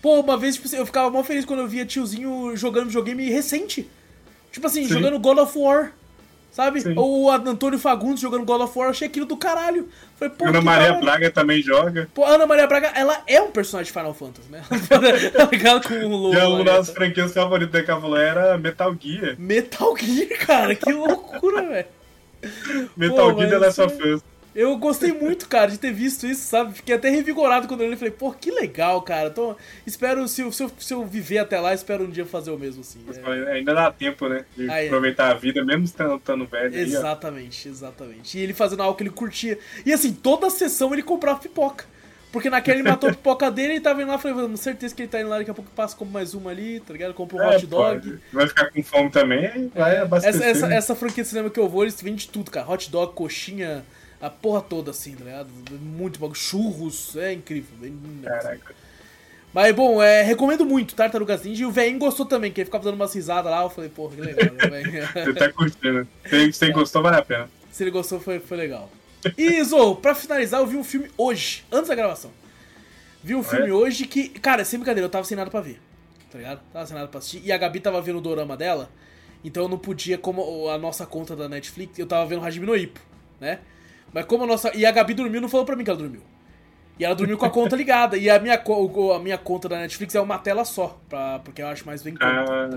Pô, 0.00 0.20
uma 0.20 0.36
vez, 0.36 0.56
tipo, 0.56 0.74
eu 0.74 0.86
ficava 0.86 1.10
mó 1.10 1.22
feliz 1.22 1.44
quando 1.44 1.60
eu 1.60 1.68
via 1.68 1.84
tiozinho 1.84 2.56
jogando 2.56 2.86
videogame 2.86 3.28
recente. 3.30 3.88
Tipo 4.50 4.66
assim, 4.66 4.82
Sim. 4.82 4.94
jogando 4.94 5.18
God 5.18 5.38
of 5.38 5.58
War. 5.58 5.92
Sabe? 6.50 6.80
Sim. 6.80 6.94
O 6.96 7.30
Antônio 7.30 7.78
Fagundes 7.78 8.20
jogando 8.20 8.44
God 8.44 8.62
of 8.62 8.76
War, 8.76 8.88
eu 8.88 8.90
achei 8.90 9.06
aquilo 9.06 9.24
do 9.24 9.36
caralho. 9.36 9.88
Falei, 10.16 10.34
pô, 10.36 10.46
Ana 10.46 10.60
Maria 10.60 10.86
caralho. 10.86 11.04
Braga 11.04 11.30
também 11.30 11.62
joga. 11.62 12.08
Pô, 12.12 12.24
Ana 12.24 12.44
Maria 12.46 12.66
Braga, 12.66 12.88
ela 12.88 13.22
é 13.26 13.40
um 13.40 13.50
personagem 13.52 13.92
de 13.92 13.98
Final 13.98 14.14
Fantasy, 14.14 14.50
né? 14.50 14.62
tá 15.32 15.48
ligado 15.50 15.86
com 15.86 15.94
o 15.94 16.16
logo. 16.16 16.34
E 16.34 16.42
uma 16.42 16.64
das 16.64 16.90
franquias 16.90 17.32
favoritas 17.32 17.72
da 17.72 17.86
Cavalo 17.86 18.16
era 18.16 18.58
Metal 18.58 18.94
Gear. 19.00 19.36
Metal 19.38 19.96
Gear, 19.96 20.38
cara, 20.44 20.74
que 20.74 20.92
loucura, 20.92 21.62
velho. 21.68 21.86
Metal 22.96 23.36
Gear 23.36 23.50
The 23.50 23.58
Last 23.58 23.80
of 23.82 24.08
Us. 24.08 24.22
Eu 24.54 24.76
gostei 24.76 25.12
muito, 25.12 25.48
cara, 25.48 25.70
de 25.70 25.78
ter 25.78 25.92
visto 25.92 26.26
isso, 26.26 26.42
sabe? 26.42 26.74
Fiquei 26.74 26.96
até 26.96 27.08
revigorado 27.08 27.68
quando 27.68 27.82
eu 27.82 27.90
li. 27.90 27.96
Falei, 27.96 28.12
pô, 28.12 28.32
que 28.32 28.50
legal, 28.50 29.00
cara. 29.02 29.28
Então, 29.28 29.56
espero, 29.86 30.26
se, 30.26 30.42
eu, 30.42 30.50
se, 30.50 30.62
eu, 30.64 30.70
se 30.78 30.92
eu 30.92 31.06
viver 31.06 31.38
até 31.38 31.60
lá, 31.60 31.72
espero 31.72 32.04
um 32.04 32.10
dia 32.10 32.26
fazer 32.26 32.50
o 32.50 32.58
mesmo, 32.58 32.80
assim. 32.80 32.98
É... 33.24 33.52
Ainda 33.52 33.74
dá 33.74 33.92
tempo, 33.92 34.28
né? 34.28 34.44
De 34.56 34.68
aí, 34.68 34.86
aproveitar 34.86 35.30
a 35.30 35.34
vida, 35.34 35.64
mesmo 35.64 35.84
estando, 35.84 36.16
estando 36.16 36.46
velho. 36.46 36.74
Exatamente, 36.74 37.68
aí, 37.68 37.72
exatamente. 37.72 38.38
E 38.38 38.40
ele 38.40 38.52
fazendo 38.52 38.82
algo 38.82 38.96
que 38.96 39.04
ele 39.04 39.10
curtia. 39.10 39.58
E 39.86 39.92
assim, 39.92 40.12
toda 40.12 40.48
a 40.48 40.50
sessão 40.50 40.92
ele 40.92 41.02
comprava 41.02 41.38
pipoca. 41.38 41.84
Porque 42.32 42.48
naquela 42.48 42.78
ele 42.78 42.88
matou 42.88 43.10
a 43.10 43.12
pipoca 43.12 43.50
dele 43.50 43.74
e 43.74 43.80
tava 43.80 44.02
indo 44.02 44.10
lá, 44.10 44.18
falei, 44.18 44.48
com 44.48 44.56
certeza 44.56 44.94
que 44.94 45.02
ele 45.02 45.08
tá 45.08 45.20
indo 45.20 45.28
lá, 45.28 45.38
daqui 45.38 45.50
a 45.50 45.54
pouco 45.54 45.70
passa 45.72 45.96
como 45.96 46.12
mais 46.12 46.32
uma 46.32 46.50
ali, 46.50 46.78
tá 46.78 46.92
ligado? 46.92 47.12
Compra 47.12 47.38
um 47.38 47.42
é, 47.42 47.56
hot 47.56 47.66
dog. 47.66 48.00
Pode. 48.00 48.20
Vai 48.32 48.46
ficar 48.46 48.70
com 48.70 48.82
fome 48.82 49.10
também, 49.10 49.68
vai 49.74 49.96
é, 49.96 49.98
abastecer. 50.00 50.40
Essa, 50.40 50.66
essa, 50.66 50.74
essa 50.74 50.94
franquia 50.94 51.24
de 51.24 51.28
cinema 51.28 51.50
que 51.50 51.58
eu 51.58 51.68
vou, 51.68 51.82
eles 51.82 52.00
vendem 52.00 52.28
tudo, 52.32 52.50
cara. 52.50 52.70
Hot 52.70 52.88
dog, 52.88 53.14
coxinha, 53.14 53.84
a 54.20 54.28
porra 54.28 54.60
toda, 54.60 54.90
assim, 54.90 55.14
tá 55.14 55.24
ligado? 55.24 55.48
Muito 55.80 56.20
bagulho. 56.20 56.38
Churros, 56.38 57.16
é 57.16 57.32
incrível. 57.32 57.76
Caraca. 58.22 58.74
Mas, 59.52 59.74
bom, 59.74 60.00
é, 60.00 60.22
recomendo 60.22 60.64
muito 60.64 60.94
Tartarugas 60.94 61.42
Ninja. 61.42 61.62
E 61.62 61.66
o 61.66 61.72
velhinho 61.72 61.98
gostou 61.98 62.24
também, 62.24 62.52
que 62.52 62.60
ele 62.60 62.66
ficava 62.66 62.84
dando 62.84 62.94
umas 62.94 63.12
risadas 63.12 63.50
lá. 63.50 63.62
Eu 63.62 63.70
falei, 63.70 63.90
porra, 63.90 64.14
que 64.14 64.20
legal, 64.20 64.54
né, 64.70 65.08
Você 65.24 65.34
tá 65.34 65.52
curtindo. 65.52 66.06
Se, 66.28 66.52
se 66.52 66.64
ele 66.64 66.72
gostou, 66.72 67.02
vale 67.02 67.16
a 67.16 67.22
pena. 67.22 67.50
Se 67.72 67.82
ele 67.82 67.90
gostou, 67.90 68.20
foi, 68.20 68.38
foi 68.38 68.56
legal. 68.56 68.90
E, 69.36 69.62
Zo, 69.64 69.96
pra 69.96 70.14
finalizar, 70.14 70.60
eu 70.60 70.66
vi 70.66 70.76
um 70.76 70.84
filme 70.84 71.10
hoje, 71.16 71.64
antes 71.70 71.88
da 71.88 71.94
gravação. 71.94 72.30
Vi 73.22 73.34
um 73.34 73.42
filme 73.42 73.68
é? 73.68 73.72
hoje 73.72 74.06
que, 74.06 74.28
cara, 74.28 74.64
sem 74.64 74.78
brincadeira, 74.78 75.06
eu 75.06 75.10
tava 75.10 75.24
sem 75.24 75.36
nada 75.36 75.50
pra 75.50 75.60
ver. 75.60 75.80
Tá 76.30 76.38
ligado? 76.38 76.60
Tava 76.72 76.86
sem 76.86 76.94
nada 76.94 77.08
pra 77.08 77.18
assistir. 77.18 77.42
E 77.44 77.50
a 77.50 77.58
Gabi 77.58 77.80
tava 77.80 78.00
vendo 78.00 78.18
o 78.18 78.20
dorama 78.20 78.56
dela. 78.56 78.88
Então 79.44 79.64
eu 79.64 79.68
não 79.68 79.78
podia, 79.78 80.16
como 80.16 80.68
a 80.68 80.78
nossa 80.78 81.04
conta 81.04 81.34
da 81.34 81.48
Netflix, 81.48 81.98
eu 81.98 82.06
tava 82.06 82.26
vendo 82.26 82.44
Hajime 82.44 82.66
no 82.66 82.76
Ippo, 82.76 83.00
né? 83.40 83.58
Mas 84.12 84.24
como 84.24 84.44
a 84.44 84.46
nossa. 84.46 84.74
E 84.76 84.84
a 84.84 84.90
Gabi 84.90 85.14
dormiu, 85.14 85.40
não 85.40 85.48
falou 85.48 85.66
pra 85.66 85.76
mim 85.76 85.84
que 85.84 85.90
ela 85.90 85.98
dormiu. 85.98 86.22
E 86.98 87.04
ela 87.04 87.14
dormiu 87.14 87.38
com 87.38 87.46
a 87.46 87.50
conta 87.50 87.74
ligada. 87.76 88.16
E 88.16 88.28
a 88.28 88.38
minha, 88.38 88.54
a 88.54 89.18
minha 89.18 89.38
conta 89.38 89.68
da 89.68 89.78
Netflix 89.78 90.14
é 90.14 90.20
uma 90.20 90.38
tela 90.38 90.64
só, 90.64 90.98
pra, 91.08 91.38
porque 91.38 91.62
eu 91.62 91.66
acho 91.66 91.86
mais 91.86 92.02
bem 92.02 92.14
conta, 92.14 92.26
ah, 92.26 92.68
tá. 92.68 92.76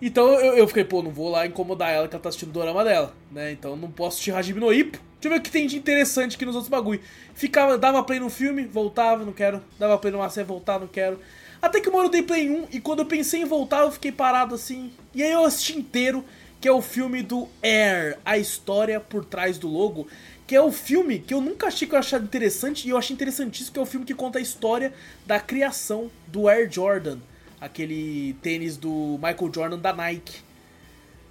Então 0.00 0.28
eu, 0.28 0.56
eu 0.56 0.68
fiquei, 0.68 0.84
pô, 0.84 1.02
não 1.02 1.10
vou 1.10 1.30
lá 1.30 1.46
incomodar 1.46 1.90
ela 1.90 2.06
que 2.06 2.14
ela 2.14 2.22
tá 2.22 2.28
assistindo 2.28 2.50
o 2.50 2.52
dorama 2.52 2.84
dela, 2.84 3.14
né? 3.30 3.52
Então 3.52 3.74
não 3.74 3.90
posso 3.90 4.16
assistir 4.16 4.32
Hajime 4.32 4.60
no 4.60 4.72
Ippo. 4.72 4.98
Deixa 4.98 5.28
eu 5.28 5.30
ver 5.30 5.38
o 5.38 5.42
que 5.42 5.50
tem 5.50 5.66
de 5.66 5.78
interessante 5.78 6.36
aqui 6.36 6.44
nos 6.44 6.54
outros 6.54 6.68
bagulho. 6.68 7.00
Ficava, 7.34 7.78
dava 7.78 8.02
play 8.02 8.20
no 8.20 8.28
filme, 8.28 8.66
voltava, 8.66 9.24
não 9.24 9.32
quero. 9.32 9.62
Dava 9.78 9.96
play 9.96 10.12
numa 10.12 10.28
série, 10.28 10.46
voltava, 10.46 10.80
não 10.80 10.88
quero. 10.88 11.18
Até 11.62 11.80
que 11.80 11.88
uma 11.88 11.98
hora 11.98 12.08
eu 12.08 12.10
dei 12.10 12.22
play 12.22 12.44
em 12.44 12.50
um, 12.50 12.66
e 12.70 12.78
quando 12.78 12.98
eu 12.98 13.06
pensei 13.06 13.40
em 13.40 13.46
voltar, 13.46 13.80
eu 13.80 13.90
fiquei 13.90 14.12
parado 14.12 14.54
assim. 14.54 14.92
E 15.14 15.22
aí 15.22 15.32
eu 15.32 15.46
assisti 15.46 15.78
inteiro, 15.78 16.22
que 16.64 16.68
é 16.68 16.72
o 16.72 16.80
filme 16.80 17.22
do 17.22 17.46
Air, 17.62 18.16
a 18.24 18.38
história 18.38 18.98
por 18.98 19.22
trás 19.22 19.58
do 19.58 19.68
logo 19.68 20.08
que 20.46 20.56
é 20.56 20.62
o 20.62 20.72
filme 20.72 21.18
que 21.18 21.34
eu 21.34 21.40
nunca 21.42 21.66
achei 21.66 21.86
que 21.86 21.94
eu 21.94 21.98
achava 21.98 22.24
interessante 22.24 22.88
e 22.88 22.90
eu 22.90 22.96
achei 22.96 23.12
interessantíssimo, 23.12 23.74
que 23.74 23.78
é 23.78 23.82
o 23.82 23.84
filme 23.84 24.06
que 24.06 24.14
conta 24.14 24.38
a 24.38 24.40
história 24.40 24.90
da 25.26 25.38
criação 25.38 26.10
do 26.26 26.48
Air 26.48 26.72
Jordan, 26.72 27.18
aquele 27.60 28.34
tênis 28.40 28.78
do 28.78 29.18
Michael 29.22 29.52
Jordan 29.54 29.78
da 29.78 29.92
Nike. 29.92 30.40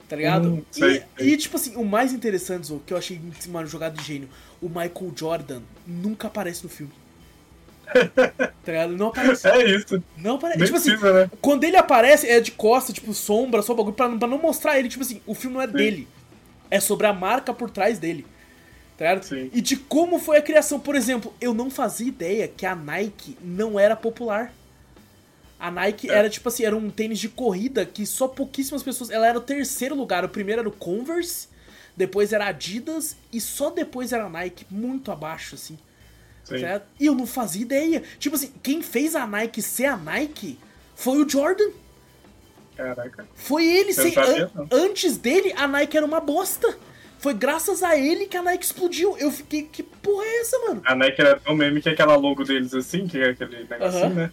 Tá 0.08 0.16
ligado? 0.16 0.50
Hum, 0.50 0.64
sei, 0.70 0.98
e, 0.98 1.04
sei. 1.18 1.34
e, 1.34 1.38
tipo 1.38 1.58
assim, 1.58 1.76
o 1.78 1.84
mais 1.84 2.14
interessante, 2.14 2.72
o 2.72 2.80
que 2.80 2.94
eu 2.94 2.98
achei, 2.98 3.20
mano, 3.50 3.68
jogado 3.68 3.98
de 3.98 4.04
gênio, 4.04 4.30
o 4.62 4.68
Michael 4.68 5.14
Jordan 5.16 5.62
nunca 5.88 6.28
aparece 6.28 6.64
no 6.64 6.70
filme. 6.70 6.94
Tá? 8.64 8.88
Não 8.88 9.08
aparece. 9.08 9.48
É 9.48 9.76
isso. 9.76 10.04
Não 10.18 10.36
aparece. 10.36 10.64
tipo 10.64 10.78
assim, 10.78 10.92
precisa, 10.92 11.14
né? 11.14 11.32
quando 11.42 11.64
ele 11.64 11.78
aparece, 11.78 12.28
é 12.28 12.40
de 12.40 12.52
costa, 12.52 12.94
tipo, 12.94 13.14
sombra, 13.14 13.62
só 13.62 13.74
bagulho, 13.74 13.96
pra, 13.96 14.10
pra 14.10 14.28
não 14.28 14.38
mostrar 14.38 14.80
ele. 14.80 14.90
Tipo 14.90 15.04
assim, 15.04 15.22
o 15.26 15.34
filme 15.34 15.56
não 15.56 15.62
é 15.62 15.68
Sim. 15.68 15.74
dele. 15.74 16.08
É 16.70 16.80
sobre 16.80 17.08
a 17.08 17.14
marca 17.14 17.54
por 17.54 17.70
trás 17.70 18.00
dele. 18.00 18.26
Certo? 18.98 19.26
Sim. 19.26 19.50
E 19.54 19.62
de 19.62 19.76
como 19.76 20.20
foi 20.20 20.38
a 20.38 20.42
criação. 20.42 20.80
Por 20.80 20.96
exemplo, 20.96 21.34
eu 21.42 21.54
não 21.54 21.70
fazia 21.70 22.08
ideia 22.08 22.48
que 22.48 22.66
a 22.66 22.76
Nike 22.76 23.38
não 23.42 23.80
era 23.80 23.96
popular. 23.96 24.54
A 25.60 25.72
Nike 25.72 26.10
é. 26.10 26.14
era 26.14 26.30
tipo 26.30 26.50
assim, 26.50 26.66
era 26.66 26.76
um 26.76 26.90
tênis 26.90 27.20
de 27.20 27.30
corrida 27.30 27.86
que 27.86 28.06
só 28.06 28.28
pouquíssimas 28.28 28.84
pessoas. 28.84 29.10
Ela 29.10 29.28
era 29.28 29.38
o 29.38 29.42
terceiro 29.42 29.96
lugar. 29.96 30.26
O 30.26 30.30
primeiro 30.30 30.62
era 30.62 30.70
o 30.70 30.74
Converse, 30.74 31.48
depois 31.96 32.34
era 32.34 32.48
Adidas 32.48 33.16
e 33.32 33.40
só 33.40 33.70
depois 33.70 34.12
era 34.12 34.26
a 34.26 34.30
Nike, 34.30 34.66
muito 34.70 35.12
abaixo, 35.12 35.56
assim. 35.56 35.78
Certo? 36.44 36.86
E 37.00 37.06
eu 37.06 37.16
não 37.16 37.26
fazia 37.26 37.62
ideia. 37.62 38.04
Tipo 38.20 38.36
assim, 38.36 38.52
quem 38.62 38.82
fez 38.82 39.16
a 39.16 39.26
Nike 39.26 39.62
ser 39.62 39.86
a 39.86 39.98
Nike 39.98 40.60
foi 40.96 41.24
o 41.24 41.30
Jordan. 41.30 41.70
Caraca. 42.76 43.28
Foi 43.36 43.66
ele. 43.66 43.94
Sem, 43.94 44.14
an 44.18 44.50
antes 44.72 45.18
dele, 45.18 45.54
a 45.56 45.68
Nike 45.68 45.96
era 45.96 46.06
uma 46.06 46.20
bosta. 46.20 46.76
Foi 47.20 47.34
graças 47.34 47.82
a 47.82 47.98
ele 47.98 48.26
que 48.26 48.36
a 48.36 48.42
Nike 48.42 48.66
explodiu. 48.66 49.18
Eu 49.18 49.32
fiquei, 49.32 49.64
que 49.64 49.82
porra 49.82 50.26
é 50.26 50.42
essa, 50.42 50.60
mano? 50.60 50.82
A 50.84 50.94
Nike 50.94 51.22
era 51.22 51.40
tão 51.40 51.56
meme 51.56 51.82
que 51.82 51.88
aquela 51.88 52.16
logo 52.16 52.44
deles 52.44 52.74
assim, 52.74 53.08
que 53.08 53.18
é 53.18 53.30
aquele 53.30 53.66
negocinho, 53.70 54.10
né? 54.10 54.32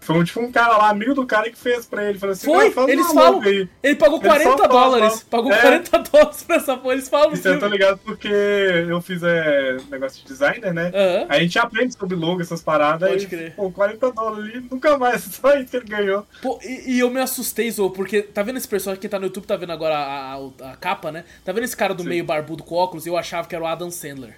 Foi 0.00 0.24
tipo 0.24 0.40
um 0.40 0.50
cara 0.50 0.78
lá, 0.78 0.88
amigo 0.88 1.14
do 1.14 1.26
cara 1.26 1.50
que 1.50 1.58
fez 1.58 1.84
pra 1.84 2.08
ele. 2.08 2.18
Falou 2.18 2.32
assim, 2.32 2.46
Foi, 2.46 2.72
eles 2.90 3.12
falam. 3.12 3.42
Ele 3.44 3.96
pagou 3.96 4.20
40 4.20 4.66
dólares. 4.66 5.26
Pagou 5.28 5.52
é. 5.52 5.60
40 5.60 5.98
dólares 5.98 6.42
pra 6.42 6.56
essa 6.56 6.76
porra. 6.76 6.94
Eles 6.94 7.08
falam. 7.08 7.32
Isso 7.34 7.46
eu 7.46 7.58
tô 7.58 7.66
ligado 7.66 7.98
porque 7.98 8.28
eu 8.28 9.00
fiz 9.02 9.22
é, 9.22 9.76
negócio 9.90 10.22
de 10.22 10.26
designer, 10.26 10.72
né? 10.72 10.86
Uhum. 10.86 11.26
Aí 11.28 11.40
a 11.40 11.42
gente 11.42 11.58
aprende 11.58 11.94
sobre 11.94 12.16
logo, 12.16 12.40
essas 12.40 12.62
paradas. 12.62 13.08
Pode 13.08 13.24
e, 13.24 13.28
crer. 13.28 13.54
Pô, 13.54 13.70
40 13.70 14.12
dólares 14.12 14.44
ali, 14.44 14.66
nunca 14.70 14.96
mais. 14.96 15.22
Só 15.40 15.54
isso 15.56 15.70
que 15.70 15.76
ele 15.76 15.86
ganhou. 15.86 16.26
Pô, 16.40 16.58
e, 16.62 16.94
e 16.94 17.00
eu 17.00 17.10
me 17.10 17.20
assustei, 17.20 17.70
Zou, 17.70 17.90
porque 17.90 18.22
tá 18.22 18.42
vendo 18.42 18.56
esse 18.56 18.68
personagem 18.68 19.00
que 19.00 19.08
tá 19.08 19.18
no 19.18 19.26
YouTube, 19.26 19.46
tá 19.46 19.56
vendo 19.56 19.72
agora 19.72 19.96
a, 19.96 20.34
a, 20.34 20.72
a 20.72 20.76
capa, 20.76 21.12
né? 21.12 21.24
Tá 21.44 21.52
vendo 21.52 21.64
esse 21.64 21.76
cara 21.76 21.94
do 21.94 22.02
Sim. 22.02 22.08
meio 22.08 22.24
barbudo 22.24 22.64
com 22.64 22.74
óculos? 22.74 23.06
Eu 23.06 23.16
achava 23.16 23.46
que 23.46 23.54
era 23.54 23.62
o 23.62 23.66
Adam 23.66 23.90
Sandler. 23.90 24.34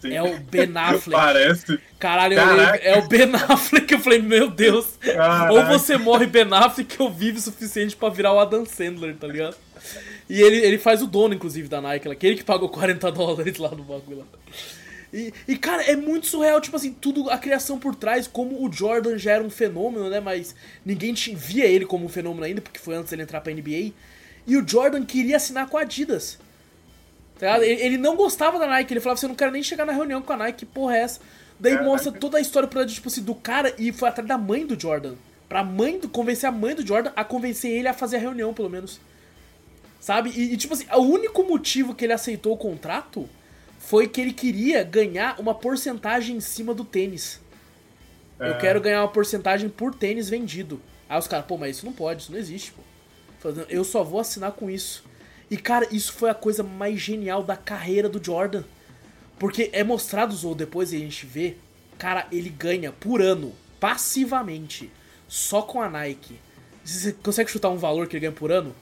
Sim. 0.00 0.12
É 0.12 0.22
o 0.22 0.38
Ben 0.40 0.70
Affleck. 0.76 1.10
Parece. 1.10 1.78
Caralho, 1.98 2.34
é 2.38 2.98
o 2.98 3.08
Ben 3.08 3.30
Affleck. 3.48 3.92
Eu 3.92 4.00
falei, 4.00 4.20
meu 4.20 4.50
Deus. 4.50 4.86
Caraca. 5.00 5.52
Ou 5.52 5.64
você 5.66 5.96
morre 5.96 6.26
Ben 6.26 6.46
Affleck 6.52 7.00
ou 7.00 7.10
vive 7.10 7.38
o 7.38 7.42
suficiente 7.42 7.96
para 7.96 8.12
virar 8.12 8.32
o 8.32 8.40
Adam 8.40 8.64
Sandler, 8.64 9.16
tá 9.16 9.26
ligado? 9.26 9.56
E 10.28 10.40
ele, 10.40 10.56
ele 10.56 10.78
faz 10.78 11.02
o 11.02 11.06
dono, 11.06 11.34
inclusive, 11.34 11.68
da 11.68 11.80
Nike, 11.80 12.08
aquele 12.08 12.36
que 12.36 12.44
pagou 12.44 12.68
40 12.68 13.10
dólares 13.12 13.56
lá 13.58 13.70
no 13.70 13.84
bagulho 13.84 14.18
lá. 14.18 14.24
E, 15.12 15.32
e, 15.46 15.56
cara, 15.56 15.82
é 15.82 15.94
muito 15.94 16.26
surreal, 16.26 16.60
tipo 16.60 16.76
assim, 16.76 16.92
tudo, 16.92 17.30
a 17.30 17.38
criação 17.38 17.78
por 17.78 17.94
trás, 17.94 18.26
como 18.26 18.66
o 18.66 18.72
Jordan 18.72 19.16
já 19.16 19.32
era 19.32 19.44
um 19.44 19.50
fenômeno, 19.50 20.10
né? 20.10 20.20
Mas 20.20 20.54
ninguém 20.84 21.14
via 21.14 21.64
ele 21.64 21.86
como 21.86 22.04
um 22.04 22.08
fenômeno 22.08 22.44
ainda, 22.44 22.60
porque 22.60 22.78
foi 22.78 22.96
antes 22.96 23.10
dele 23.10 23.22
entrar 23.22 23.40
pra 23.40 23.52
NBA. 23.52 23.92
E 24.46 24.56
o 24.56 24.66
Jordan 24.66 25.04
queria 25.04 25.36
assinar 25.36 25.68
com 25.68 25.78
a 25.78 25.82
Adidas. 25.82 26.38
Tá 27.38 27.64
ele, 27.64 27.98
não 27.98 28.16
gostava 28.16 28.58
da 28.58 28.66
Nike, 28.66 28.94
ele 28.94 29.00
falava 29.00 29.18
assim, 29.18 29.26
eu 29.26 29.30
não 29.30 29.36
quero 29.36 29.52
nem 29.52 29.62
chegar 29.62 29.84
na 29.84 29.92
reunião 29.92 30.22
com 30.22 30.32
a 30.32 30.36
Nike, 30.36 30.60
que 30.60 30.66
porra 30.66 30.96
é 30.96 31.00
essa? 31.00 31.20
Daí 31.58 31.74
é, 31.74 31.82
mostra 31.82 32.12
toda 32.12 32.38
a 32.38 32.40
história 32.40 32.68
pra, 32.68 32.86
tipo 32.86 33.08
assim, 33.08 33.22
do 33.22 33.34
cara 33.34 33.74
e 33.78 33.92
foi 33.92 34.08
atrás 34.08 34.26
da 34.26 34.38
mãe 34.38 34.66
do 34.66 34.78
Jordan. 34.78 35.14
Pra 35.48 35.62
mãe 35.62 35.98
do, 35.98 36.08
convencer 36.08 36.48
a 36.48 36.52
mãe 36.52 36.74
do 36.74 36.86
Jordan 36.86 37.12
a 37.14 37.24
convencer 37.24 37.70
ele 37.70 37.88
a 37.88 37.94
fazer 37.94 38.16
a 38.16 38.20
reunião, 38.20 38.52
pelo 38.52 38.70
menos. 38.70 39.00
Sabe? 40.00 40.30
E, 40.30 40.54
e 40.54 40.56
tipo 40.56 40.74
assim, 40.74 40.86
o 40.92 41.02
único 41.02 41.42
motivo 41.44 41.94
que 41.94 42.04
ele 42.04 42.12
aceitou 42.12 42.52
o 42.52 42.56
contrato 42.56 43.28
foi 43.78 44.08
que 44.08 44.20
ele 44.20 44.32
queria 44.32 44.82
ganhar 44.82 45.38
uma 45.38 45.54
porcentagem 45.54 46.36
em 46.36 46.40
cima 46.40 46.74
do 46.74 46.84
tênis. 46.84 47.40
É. 48.40 48.50
Eu 48.50 48.58
quero 48.58 48.80
ganhar 48.80 49.02
uma 49.02 49.08
porcentagem 49.08 49.68
por 49.68 49.94
tênis 49.94 50.28
vendido. 50.28 50.80
Aí 51.08 51.18
os 51.18 51.28
caras, 51.28 51.46
pô, 51.46 51.56
mas 51.56 51.76
isso 51.76 51.86
não 51.86 51.92
pode, 51.92 52.22
isso 52.22 52.32
não 52.32 52.38
existe, 52.38 52.72
pô. 52.72 52.82
Eu 53.68 53.84
só 53.84 54.02
vou 54.02 54.18
assinar 54.18 54.52
com 54.52 54.68
isso. 54.68 55.04
E 55.50 55.56
cara, 55.56 55.86
isso 55.90 56.12
foi 56.12 56.30
a 56.30 56.34
coisa 56.34 56.62
mais 56.62 57.00
genial 57.00 57.42
da 57.42 57.56
carreira 57.56 58.08
do 58.08 58.22
Jordan. 58.22 58.64
Porque 59.38 59.70
é 59.72 59.84
mostrado 59.84 60.34
ou 60.46 60.54
depois 60.54 60.92
e 60.92 60.96
a 60.96 60.98
gente 60.98 61.26
vê, 61.26 61.56
cara, 61.98 62.26
ele 62.32 62.48
ganha 62.48 62.90
por 62.90 63.20
ano, 63.20 63.52
passivamente, 63.78 64.90
só 65.28 65.62
com 65.62 65.80
a 65.80 65.88
Nike. 65.88 66.38
Você 66.84 67.12
consegue 67.12 67.50
chutar 67.50 67.68
um 67.68 67.76
valor 67.76 68.06
que 68.06 68.16
ele 68.16 68.22
ganha 68.22 68.32
por 68.32 68.50
ano? 68.50 68.74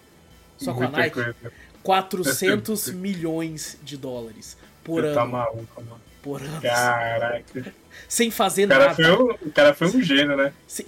Só 0.57 0.73
com 0.73 0.85
a 0.85 0.89
Nike? 0.89 1.15
Coisa. 1.15 1.35
400 1.83 2.89
milhões 2.93 3.79
de 3.83 3.97
dólares 3.97 4.57
por 4.83 5.03
Você 5.03 5.15
tá 5.15 5.23
ano. 5.23 5.33
Tá 5.33 5.39
maluco, 5.39 5.83
mano. 5.83 6.01
Por 6.23 6.41
ano. 6.41 6.61
Caraca. 6.63 7.75
Sem 8.09 8.31
fazer 8.31 8.65
o 8.65 8.69
cara 8.69 8.87
nada. 8.87 8.95
Foi 8.95 9.13
um, 9.13 9.31
o 9.31 9.53
cara 9.53 9.75
foi 9.75 9.89
um 9.89 10.03
gênio, 10.03 10.37
né? 10.37 10.53
Sem, 10.67 10.87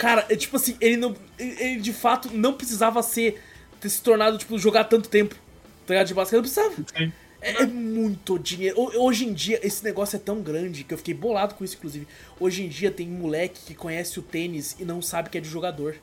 cara, 0.00 0.24
é 0.28 0.36
tipo 0.36 0.56
assim, 0.56 0.76
ele 0.80 0.96
não. 0.96 1.16
Ele 1.38 1.80
de 1.80 1.92
fato 1.92 2.30
não 2.32 2.52
precisava 2.52 3.02
ser 3.02 3.42
ter 3.80 3.88
se 3.88 4.02
tornado, 4.02 4.38
tipo, 4.38 4.58
jogar 4.58 4.84
tanto 4.84 5.08
tempo, 5.08 5.34
tá 5.86 5.94
ligado? 5.94 6.06
De 6.06 6.14
basquete, 6.14 6.36
não 6.36 6.42
precisava. 6.42 6.74
Sim. 6.96 7.12
É, 7.40 7.62
é, 7.62 7.66
muito 7.66 8.38
dinheiro. 8.38 8.76
Hoje 8.96 9.24
em 9.24 9.32
dia, 9.32 9.60
esse 9.64 9.84
negócio 9.84 10.16
é 10.16 10.18
tão 10.18 10.40
grande 10.40 10.82
que 10.82 10.92
eu 10.92 10.98
fiquei 10.98 11.14
bolado 11.14 11.54
com 11.54 11.64
isso, 11.64 11.76
inclusive. 11.76 12.06
Hoje 12.40 12.64
em 12.64 12.68
dia 12.68 12.90
tem 12.90 13.06
moleque 13.06 13.60
que 13.66 13.74
conhece 13.74 14.18
o 14.18 14.22
tênis 14.22 14.76
e 14.78 14.84
não 14.84 15.00
sabe 15.00 15.30
que 15.30 15.38
é 15.38 15.40
de 15.40 15.48
jogador. 15.48 15.96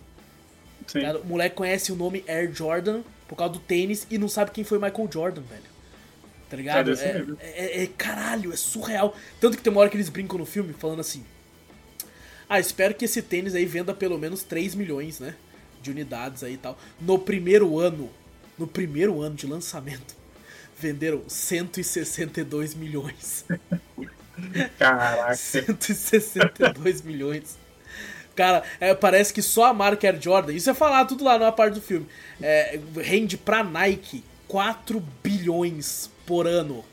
Sim. 0.87 1.01
Tá? 1.01 1.17
O 1.17 1.25
moleque 1.25 1.55
conhece 1.55 1.91
o 1.91 1.95
nome 1.95 2.23
Air 2.27 2.53
Jordan 2.53 3.01
por 3.27 3.35
causa 3.35 3.53
do 3.53 3.59
tênis 3.59 4.07
e 4.09 4.17
não 4.17 4.29
sabe 4.29 4.51
quem 4.51 4.63
foi 4.63 4.77
Michael 4.77 5.09
Jordan, 5.11 5.41
velho. 5.41 5.75
Tá 6.49 6.55
ligado? 6.55 6.93
É, 6.93 7.25
é, 7.39 7.79
é, 7.79 7.83
é, 7.83 7.87
caralho, 7.97 8.53
é 8.53 8.55
surreal. 8.55 9.15
Tanto 9.41 9.57
que 9.57 9.63
tem 9.63 9.71
uma 9.71 9.81
hora 9.81 9.89
que 9.89 9.97
eles 9.97 10.09
brincam 10.09 10.37
no 10.37 10.45
filme 10.45 10.73
falando 10.73 11.01
assim: 11.01 11.25
Ah, 12.47 12.59
espero 12.59 12.93
que 12.93 13.05
esse 13.05 13.21
tênis 13.21 13.55
aí 13.55 13.65
venda 13.65 13.93
pelo 13.93 14.17
menos 14.17 14.43
3 14.43 14.75
milhões, 14.75 15.19
né? 15.19 15.35
De 15.85 15.91
unidades 15.91 16.43
aí 16.43 16.53
e 16.53 16.57
tal. 16.57 16.77
No 16.99 17.19
primeiro 17.19 17.77
ano, 17.79 18.09
no 18.57 18.65
primeiro 18.65 19.21
ano 19.21 19.35
de 19.35 19.45
lançamento, 19.45 20.15
venderam 20.79 21.21
162 21.27 22.73
milhões. 22.73 23.45
Caraca. 24.79 25.35
162 25.35 27.03
milhões. 27.05 27.57
Cara, 28.35 28.63
é, 28.79 28.95
parece 28.95 29.31
que 29.31 29.43
só 29.43 29.65
a 29.65 29.73
marca 29.73 30.07
Air 30.07 30.19
Jordan, 30.19 30.53
isso 30.53 30.69
é 30.69 30.73
falar 30.73 31.05
tudo 31.05 31.23
lá 31.23 31.37
na 31.37 31.51
parte 31.51 31.75
do 31.75 31.81
filme, 31.81 32.07
é, 32.41 32.79
rende 32.97 33.37
pra 33.37 33.63
Nike 33.63 34.23
4 34.47 35.01
bilhões 35.23 36.09
por 36.25 36.47
ano. 36.47 36.83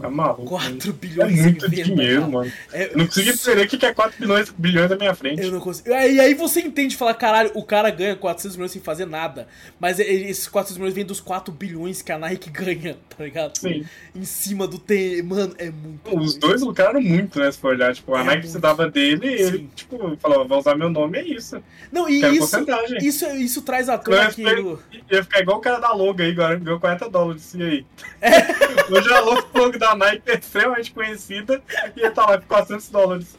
Tá 0.00 0.10
maluco. 0.10 0.44
4 0.44 0.92
bilhões 0.92 1.38
é 1.38 1.42
muito 1.42 1.70
dinheiro, 1.70 2.28
mano. 2.28 2.52
É, 2.72 2.96
não 2.96 3.06
consigo 3.06 3.30
entender 3.30 3.62
o 3.62 3.68
que 3.68 3.86
é 3.86 3.94
4 3.94 4.18
bilhões, 4.18 4.50
bilhões 4.50 4.90
na 4.90 4.96
minha 4.96 5.14
frente. 5.14 5.42
Eu 5.42 5.52
não 5.52 5.60
consigo. 5.60 5.88
E 5.88 6.20
aí 6.20 6.34
você 6.34 6.60
entende 6.60 6.96
falar, 6.96 7.14
caralho, 7.14 7.52
o 7.54 7.62
cara 7.62 7.90
ganha 7.90 8.16
400 8.16 8.56
milhões 8.56 8.72
sem 8.72 8.82
fazer 8.82 9.06
nada. 9.06 9.46
Mas 9.78 10.00
esses 10.00 10.48
400 10.48 10.78
milhões 10.78 10.94
vêm 10.94 11.04
dos 11.04 11.20
4 11.20 11.54
bilhões 11.54 12.02
que 12.02 12.10
a 12.10 12.18
Nike 12.18 12.50
ganha, 12.50 12.96
tá 13.16 13.22
ligado? 13.22 13.56
Sim. 13.56 13.84
Em 14.14 14.24
cima 14.24 14.66
do 14.66 14.80
tem. 14.80 15.22
Mano, 15.22 15.54
é 15.58 15.70
muito. 15.70 16.18
Os 16.18 16.34
dois 16.36 16.60
lucraram 16.62 17.00
muito, 17.00 17.38
né? 17.38 17.52
Se 17.52 17.58
for 17.58 17.72
olhar. 17.72 17.94
Tipo, 17.94 18.16
a 18.16 18.22
é 18.22 18.24
Nike 18.24 18.40
precisava 18.40 18.90
dele 18.90 19.28
e 19.28 19.42
ele, 19.42 19.70
tipo, 19.76 20.16
falou, 20.16 20.46
vou 20.46 20.58
usar 20.58 20.74
meu 20.74 20.90
nome, 20.90 21.18
é 21.18 21.24
isso. 21.24 21.62
Não, 21.92 22.08
e 22.08 22.20
isso, 22.36 22.56
isso, 23.00 23.26
isso 23.36 23.62
traz 23.62 23.88
a 23.88 23.96
tona 23.96 24.24
aqui. 24.24 24.42
Do... 24.42 24.80
Ia 25.10 25.22
ficar 25.22 25.40
igual 25.40 25.58
o 25.58 25.60
cara 25.60 25.78
da 25.78 25.92
logo 25.92 26.20
aí, 26.20 26.32
agora 26.32 26.56
ganhou 26.56 26.80
40 26.80 27.08
dólares. 27.08 27.54
E 27.54 27.62
aí? 27.62 27.86
É. 28.20 28.90
Hoje 28.90 29.12
a 29.12 29.20
logo 29.20 29.42
da 29.84 29.94
Nike 29.94 30.30
é 30.30 30.38
extremamente 30.38 30.90
conhecida 30.92 31.62
e 31.96 32.00
ele 32.00 32.10
tá 32.10 32.26
lá 32.26 32.38
por 32.38 32.46
400 32.46 32.88
dólares. 32.88 33.36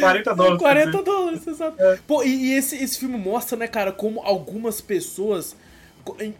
40 0.00 0.34
dólares. 0.34 0.58
40 0.58 1.02
dólares, 1.02 1.46
exato. 1.46 1.82
É. 1.82 1.98
Pô, 2.06 2.22
e, 2.22 2.28
e, 2.28 2.54
esse, 2.54 2.76
esse 2.76 2.98
filme 2.98 3.16
mostra, 3.16 3.56
né, 3.56 3.66
cara, 3.66 3.90
como 3.90 4.20
algumas 4.20 4.80
pessoas 4.80 5.56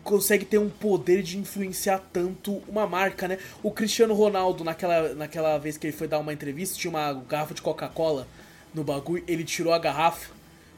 conseguem 0.02 0.46
ter 0.46 0.58
um 0.58 0.68
poder 0.68 1.22
de 1.22 1.38
influenciar 1.38 2.00
tanto 2.12 2.62
uma 2.66 2.86
marca, 2.86 3.28
né? 3.28 3.38
O 3.62 3.70
Cristiano 3.70 4.12
Ronaldo, 4.12 4.64
naquela, 4.64 5.14
naquela 5.14 5.56
vez 5.56 5.76
que 5.76 5.86
ele 5.86 5.96
foi 5.96 6.08
dar 6.08 6.18
uma 6.18 6.32
entrevista, 6.32 6.76
tinha 6.76 6.90
uma 6.90 7.12
garrafa 7.12 7.54
de 7.54 7.62
Coca-Cola 7.62 8.26
no 8.74 8.82
bagulho, 8.82 9.22
ele 9.28 9.44
tirou 9.44 9.72
a 9.72 9.78
garrafa, 9.78 10.30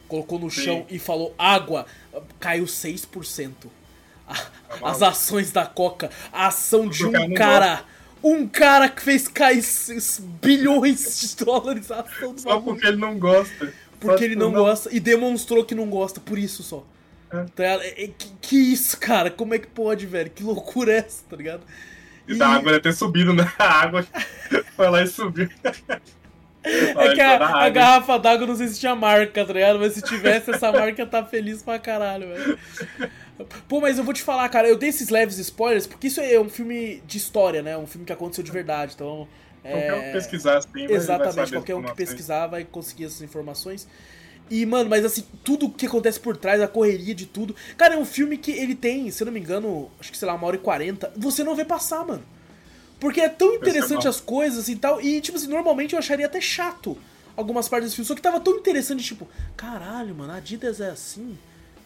colocou 0.06 0.38
no 0.38 0.50
Sim. 0.50 0.62
chão 0.62 0.86
e 0.90 0.98
falou 0.98 1.34
água, 1.38 1.86
caiu 2.38 2.64
6%. 2.64 3.52
A, 4.26 4.34
tá 4.34 4.50
as 4.82 5.02
ações 5.02 5.50
da 5.50 5.66
Coca, 5.66 6.10
a 6.32 6.48
ação 6.48 6.88
de 6.88 7.06
um 7.06 7.34
cara 7.34 7.84
um 8.24 8.48
cara 8.48 8.88
que 8.88 9.02
fez 9.02 9.28
cair 9.28 9.62
bilhões 10.40 11.20
de 11.20 11.44
dólares 11.44 11.90
a 11.90 12.00
ação 12.00 12.32
do 12.32 12.40
Só 12.40 12.58
porque 12.58 12.86
ele 12.86 12.96
não 12.96 13.18
gosta. 13.18 13.72
Porque 14.00 14.18
só 14.18 14.24
ele 14.24 14.34
não, 14.34 14.50
não, 14.50 14.62
gosta 14.62 14.88
e 14.90 14.98
demonstrou 14.98 15.64
que 15.64 15.74
não 15.74 15.88
gosta, 15.88 16.20
por 16.20 16.38
isso 16.38 16.62
só. 16.62 16.84
É. 17.30 17.44
Tá 17.54 17.64
é, 17.64 18.04
é, 18.04 18.08
que, 18.08 18.28
que, 18.40 18.56
isso, 18.56 18.98
cara? 18.98 19.30
Como 19.30 19.54
é 19.54 19.58
que 19.58 19.66
pode, 19.66 20.06
velho? 20.06 20.30
Que 20.30 20.42
loucura 20.42 20.92
é 20.92 20.96
essa, 20.98 21.22
tá 21.28 21.36
ligado? 21.36 21.62
E, 22.26 22.34
e... 22.34 22.42
a 22.42 22.48
água 22.48 22.72
ia 22.72 22.80
ter 22.80 22.94
subido, 22.94 23.34
né? 23.34 23.50
A 23.58 23.82
água 23.82 24.06
foi 24.74 24.88
lá 24.88 25.02
e 25.02 25.06
subiu. 25.06 25.48
É 26.66 27.14
que 27.14 27.20
a, 27.20 27.64
a 27.64 27.68
garrafa 27.68 28.18
d'água 28.18 28.46
não 28.46 28.56
sei 28.56 28.68
se 28.68 28.80
tinha 28.80 28.94
marca, 28.94 29.44
tá 29.44 29.52
ligado? 29.52 29.78
Mas 29.78 29.92
se 29.92 30.00
tivesse, 30.00 30.50
essa 30.50 30.72
marca 30.72 31.04
tá 31.04 31.22
feliz 31.22 31.62
pra 31.62 31.78
caralho, 31.78 32.28
velho. 32.28 32.58
Pô, 33.68 33.80
mas 33.80 33.98
eu 33.98 34.04
vou 34.04 34.14
te 34.14 34.22
falar, 34.22 34.48
cara, 34.48 34.68
eu 34.68 34.78
dei 34.78 34.90
esses 34.90 35.08
leves 35.08 35.38
spoilers 35.38 35.86
porque 35.86 36.06
isso 36.06 36.20
é 36.20 36.38
um 36.38 36.48
filme 36.48 37.02
de 37.06 37.18
história, 37.18 37.62
né? 37.62 37.76
Um 37.76 37.86
filme 37.86 38.06
que 38.06 38.12
aconteceu 38.12 38.44
de 38.44 38.52
verdade, 38.52 38.92
então. 38.94 39.26
É... 39.62 39.72
Qualquer 39.72 39.94
um 39.94 40.02
que 40.02 40.12
pesquisar 40.12 40.58
assim, 40.58 40.84
Exatamente, 40.88 41.52
qualquer 41.52 41.74
um 41.74 41.82
que 41.82 41.94
pesquisar 41.94 42.46
vai 42.46 42.64
conseguir 42.64 43.06
essas 43.06 43.22
informações. 43.22 43.88
E, 44.50 44.64
mano, 44.66 44.90
mas 44.90 45.04
assim, 45.04 45.24
tudo 45.42 45.70
que 45.70 45.86
acontece 45.86 46.20
por 46.20 46.36
trás, 46.36 46.60
a 46.60 46.68
correria 46.68 47.14
de 47.14 47.26
tudo. 47.26 47.56
Cara, 47.76 47.94
é 47.94 47.96
um 47.96 48.04
filme 48.04 48.36
que 48.36 48.50
ele 48.50 48.74
tem, 48.74 49.10
se 49.10 49.22
eu 49.22 49.26
não 49.26 49.32
me 49.32 49.40
engano, 49.40 49.90
acho 49.98 50.12
que 50.12 50.18
sei 50.18 50.28
lá, 50.28 50.34
uma 50.34 50.46
hora 50.46 50.56
e 50.56 50.58
quarenta. 50.58 51.10
Você 51.16 51.42
não 51.42 51.56
vê 51.56 51.64
passar, 51.64 52.06
mano. 52.06 52.22
Porque 53.00 53.20
é 53.20 53.28
tão 53.28 53.54
interessante 53.54 54.06
as 54.06 54.20
coisas 54.20 54.68
e 54.68 54.76
tal. 54.76 55.00
E, 55.00 55.20
tipo 55.20 55.36
assim, 55.38 55.48
normalmente 55.48 55.94
eu 55.94 55.98
acharia 55.98 56.26
até 56.26 56.40
chato 56.40 56.96
algumas 57.36 57.68
partes 57.68 57.88
desse 57.88 57.96
filme. 57.96 58.06
Só 58.06 58.14
que 58.14 58.22
tava 58.22 58.38
tão 58.38 58.56
interessante, 58.56 59.02
tipo, 59.02 59.26
caralho, 59.56 60.14
mano, 60.14 60.32
a 60.32 60.36
Adidas 60.36 60.80
é 60.80 60.90
assim. 60.90 61.36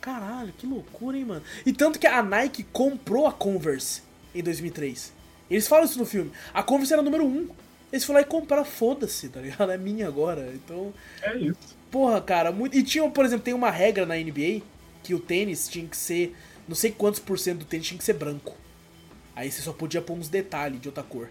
Caralho, 0.01 0.53
que 0.57 0.67
loucura, 0.67 1.17
hein, 1.17 1.25
mano. 1.25 1.43
E 1.67 1.73
tanto 1.73 1.99
que 1.99 2.07
a 2.07 2.23
Nike 2.23 2.63
comprou 2.63 3.27
a 3.27 3.33
Converse 3.33 4.03
em 4.35 4.43
2003. 4.43 5.13
Eles 5.51 5.67
falam 5.67 5.85
isso 5.85 5.99
no 5.99 6.07
filme. 6.07 6.31
A 6.53 6.63
Converse 6.63 6.93
era 6.93 7.03
número 7.03 7.25
1. 7.25 7.29
Um. 7.29 7.49
Eles 7.93 8.05
foram 8.05 8.21
lá 8.21 8.27
e 8.27 8.29
compraram, 8.29 8.65
foda-se, 8.65 9.29
tá 9.29 9.41
ligado? 9.41 9.71
É 9.73 9.79
minha 9.79 10.07
agora. 10.07 10.53
Então. 10.55 10.93
É 11.23 11.37
isso. 11.37 11.77
Porra, 11.91 12.21
cara, 12.21 12.53
muito. 12.53 12.77
E 12.77 12.83
tinha, 12.83 13.09
por 13.11 13.25
exemplo, 13.25 13.45
tem 13.45 13.55
uma 13.55 13.71
regra 13.71 14.05
na 14.05 14.15
NBA 14.15 14.63
que 15.03 15.15
o 15.15 15.21
tênis 15.21 15.69
tinha 15.69 15.87
que 15.87 15.97
ser. 15.97 16.37
Não 16.67 16.75
sei 16.75 16.91
quantos 16.91 17.19
por 17.19 17.39
cento 17.39 17.61
do 17.61 17.65
tênis 17.65 17.87
tinha 17.87 17.99
que 17.99 18.05
ser 18.05 18.13
branco. 18.13 18.55
Aí 19.35 19.51
você 19.51 19.63
só 19.63 19.73
podia 19.73 20.03
pôr 20.03 20.15
uns 20.15 20.29
detalhes 20.29 20.81
de 20.81 20.89
outra 20.89 21.03
cor. 21.03 21.29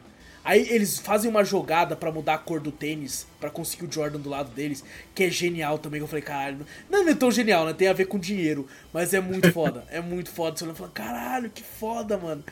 Aí 0.47 0.65
eles 0.69 0.97
fazem 0.97 1.29
uma 1.29 1.43
jogada 1.43 1.93
para 1.93 2.09
mudar 2.09 2.35
a 2.35 2.37
cor 2.37 2.61
do 2.61 2.71
tênis, 2.71 3.27
para 3.37 3.49
conseguir 3.49 3.83
o 3.83 3.91
Jordan 3.91 4.17
do 4.17 4.29
lado 4.29 4.49
deles, 4.49 4.81
que 5.13 5.25
é 5.25 5.29
genial 5.29 5.77
também. 5.77 5.99
Que 5.99 6.05
eu 6.05 6.07
falei, 6.07 6.23
caralho, 6.23 6.65
não 6.89 7.05
é 7.05 7.13
tão 7.13 7.29
genial, 7.29 7.65
né? 7.65 7.73
Tem 7.73 7.89
a 7.89 7.93
ver 7.93 8.05
com 8.05 8.17
dinheiro, 8.17 8.65
mas 8.93 9.13
é 9.13 9.19
muito 9.19 9.51
foda. 9.51 9.83
é 9.91 9.99
muito 9.99 10.29
foda. 10.29 10.55
Você 10.55 10.63
olha 10.63 10.71
e 10.71 10.75
fala, 10.75 10.89
caralho, 10.91 11.49
que 11.49 11.61
foda, 11.61 12.17
mano. 12.17 12.45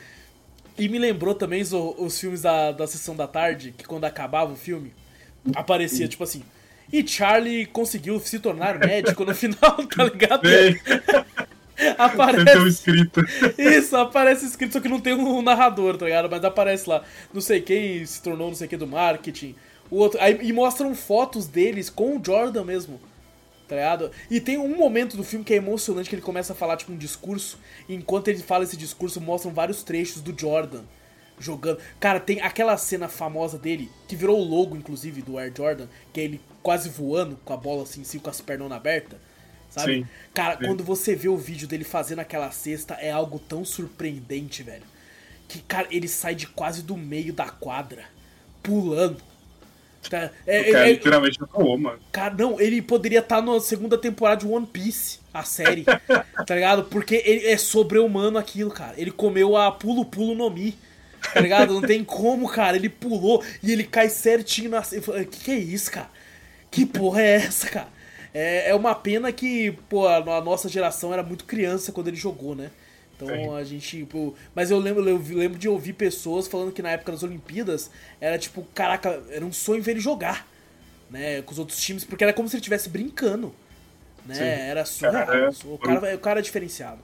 E 0.76 0.90
me 0.90 0.98
lembrou 0.98 1.34
também 1.34 1.62
os, 1.62 1.72
os 1.72 2.20
filmes 2.20 2.42
da, 2.42 2.70
da 2.70 2.86
sessão 2.86 3.16
da 3.16 3.26
tarde, 3.26 3.72
que 3.74 3.86
quando 3.86 4.04
acabava 4.04 4.52
o 4.52 4.56
filme, 4.56 4.92
aparecia 5.54 6.06
tipo 6.06 6.22
assim. 6.22 6.42
E 6.92 7.06
Charlie 7.08 7.64
conseguiu 7.64 8.20
se 8.20 8.38
tornar 8.38 8.78
médico 8.78 9.24
no 9.24 9.34
final, 9.34 9.74
tá 9.88 10.04
ligado? 10.04 10.42
aparece. 11.98 12.68
escrito. 12.68 13.20
Isso, 13.58 13.96
aparece 13.96 14.46
escrito, 14.46 14.72
só 14.72 14.80
que 14.80 14.88
não 14.88 15.00
tem 15.00 15.14
um 15.14 15.42
narrador, 15.42 15.96
tá 15.96 16.06
ligado? 16.06 16.28
Mas 16.30 16.44
aparece 16.44 16.88
lá, 16.88 17.02
não 17.32 17.40
sei 17.40 17.60
quem 17.60 18.04
se 18.04 18.22
tornou 18.22 18.48
não 18.48 18.54
sei 18.54 18.68
quem 18.68 18.78
do 18.78 18.86
marketing. 18.86 19.54
O 19.90 19.96
outro. 19.96 20.20
Aí, 20.20 20.38
e 20.42 20.52
mostram 20.52 20.94
fotos 20.94 21.46
deles 21.46 21.90
com 21.90 22.16
o 22.16 22.24
Jordan 22.24 22.64
mesmo. 22.64 23.00
Tá 23.68 23.74
ligado? 23.74 24.12
E 24.30 24.40
tem 24.40 24.58
um 24.58 24.76
momento 24.76 25.16
do 25.16 25.24
filme 25.24 25.44
que 25.44 25.52
é 25.52 25.56
emocionante 25.56 26.08
que 26.08 26.14
ele 26.14 26.22
começa 26.22 26.52
a 26.52 26.56
falar, 26.56 26.76
tipo, 26.76 26.92
um 26.92 26.96
discurso. 26.96 27.58
E 27.88 27.94
enquanto 27.94 28.28
ele 28.28 28.38
fala 28.38 28.62
esse 28.62 28.76
discurso, 28.76 29.20
mostram 29.20 29.52
vários 29.52 29.82
trechos 29.82 30.22
do 30.22 30.38
Jordan 30.38 30.82
jogando. 31.38 31.78
Cara, 31.98 32.20
tem 32.20 32.40
aquela 32.40 32.76
cena 32.76 33.08
famosa 33.08 33.58
dele, 33.58 33.90
que 34.06 34.14
virou 34.14 34.38
o 34.38 34.44
logo, 34.44 34.76
inclusive, 34.76 35.20
do 35.20 35.36
Air 35.36 35.52
Jordan, 35.54 35.88
que 36.12 36.20
é 36.20 36.24
ele 36.24 36.40
quase 36.62 36.88
voando 36.88 37.36
com 37.44 37.52
a 37.52 37.56
bola 37.56 37.82
assim, 37.82 38.02
assim 38.02 38.20
com 38.20 38.30
as 38.30 38.40
pernas 38.40 38.70
abertas 38.70 39.18
sabe? 39.76 40.00
Sim, 40.00 40.08
Cara, 40.32 40.58
sim. 40.58 40.66
quando 40.66 40.82
você 40.82 41.14
vê 41.14 41.28
o 41.28 41.36
vídeo 41.36 41.68
dele 41.68 41.84
fazendo 41.84 42.20
aquela 42.20 42.50
cesta, 42.50 42.94
é 42.94 43.10
algo 43.10 43.38
tão 43.38 43.64
surpreendente, 43.64 44.62
velho. 44.62 44.84
Que, 45.48 45.60
cara, 45.60 45.86
ele 45.90 46.08
sai 46.08 46.34
de 46.34 46.46
quase 46.46 46.82
do 46.82 46.96
meio 46.96 47.32
da 47.32 47.48
quadra, 47.48 48.04
pulando. 48.62 49.22
Tá, 50.08 50.30
é, 50.46 50.60
o 50.60 50.72
cara 50.72 50.88
é, 50.88 50.92
literalmente 50.92 51.38
voou, 51.52 51.78
mano. 51.78 51.98
Cara, 52.12 52.34
não, 52.34 52.60
ele 52.60 52.80
poderia 52.80 53.18
estar 53.18 53.36
tá 53.36 53.42
na 53.42 53.60
segunda 53.60 53.98
temporada 53.98 54.40
de 54.40 54.46
One 54.46 54.66
Piece, 54.66 55.18
a 55.34 55.42
série, 55.42 55.84
tá 56.46 56.54
ligado? 56.54 56.84
Porque 56.84 57.22
ele 57.24 57.46
é 57.46 57.56
sobre-humano 57.56 58.38
aquilo, 58.38 58.70
cara. 58.70 58.94
Ele 58.96 59.10
comeu 59.10 59.56
a 59.56 59.70
pulo-pulo 59.72 60.34
no 60.34 60.48
Mi, 60.48 60.76
tá 61.32 61.40
ligado? 61.40 61.74
Não 61.74 61.82
tem 61.82 62.04
como, 62.04 62.48
cara. 62.48 62.76
Ele 62.76 62.88
pulou 62.88 63.42
e 63.62 63.72
ele 63.72 63.84
cai 63.84 64.08
certinho 64.08 64.70
na... 64.70 64.82
Que 64.82 65.44
que 65.44 65.50
é 65.50 65.58
isso, 65.58 65.90
cara? 65.90 66.10
Que 66.70 66.86
porra 66.86 67.22
é 67.22 67.36
essa, 67.36 67.68
cara? 67.68 67.95
É, 68.38 68.68
é 68.68 68.74
uma 68.74 68.94
pena 68.94 69.32
que, 69.32 69.72
pô, 69.88 70.06
a, 70.06 70.16
a 70.16 70.40
nossa 70.42 70.68
geração 70.68 71.10
era 71.10 71.22
muito 71.22 71.46
criança 71.46 71.90
quando 71.90 72.08
ele 72.08 72.18
jogou, 72.18 72.54
né? 72.54 72.70
Então 73.16 73.28
Sim. 73.28 73.56
a 73.56 73.64
gente, 73.64 74.04
pô, 74.04 74.34
mas 74.54 74.70
eu 74.70 74.78
lembro, 74.78 75.08
eu 75.08 75.18
lembro 75.38 75.58
de 75.58 75.66
ouvir 75.66 75.94
pessoas 75.94 76.46
falando 76.46 76.70
que 76.70 76.82
na 76.82 76.90
época 76.90 77.12
das 77.12 77.22
Olimpíadas 77.22 77.90
era 78.20 78.38
tipo, 78.38 78.62
caraca, 78.74 79.22
era 79.30 79.42
um 79.42 79.54
sonho 79.54 79.82
ver 79.82 79.92
ele 79.92 80.00
jogar, 80.00 80.46
né, 81.10 81.40
com 81.40 81.52
os 81.52 81.58
outros 81.58 81.80
times, 81.80 82.04
porque 82.04 82.24
era 82.24 82.32
como 82.34 82.46
se 82.46 82.56
ele 82.56 82.60
estivesse 82.60 82.90
brincando, 82.90 83.54
né? 84.26 84.34
Sim. 84.34 84.42
Era 84.42 84.84
surreal. 84.84 85.34
É, 85.34 85.48
o 85.64 85.78
cara, 85.78 86.14
o 86.14 86.18
cara 86.18 86.40
é 86.40 86.42
diferenciado. 86.42 87.00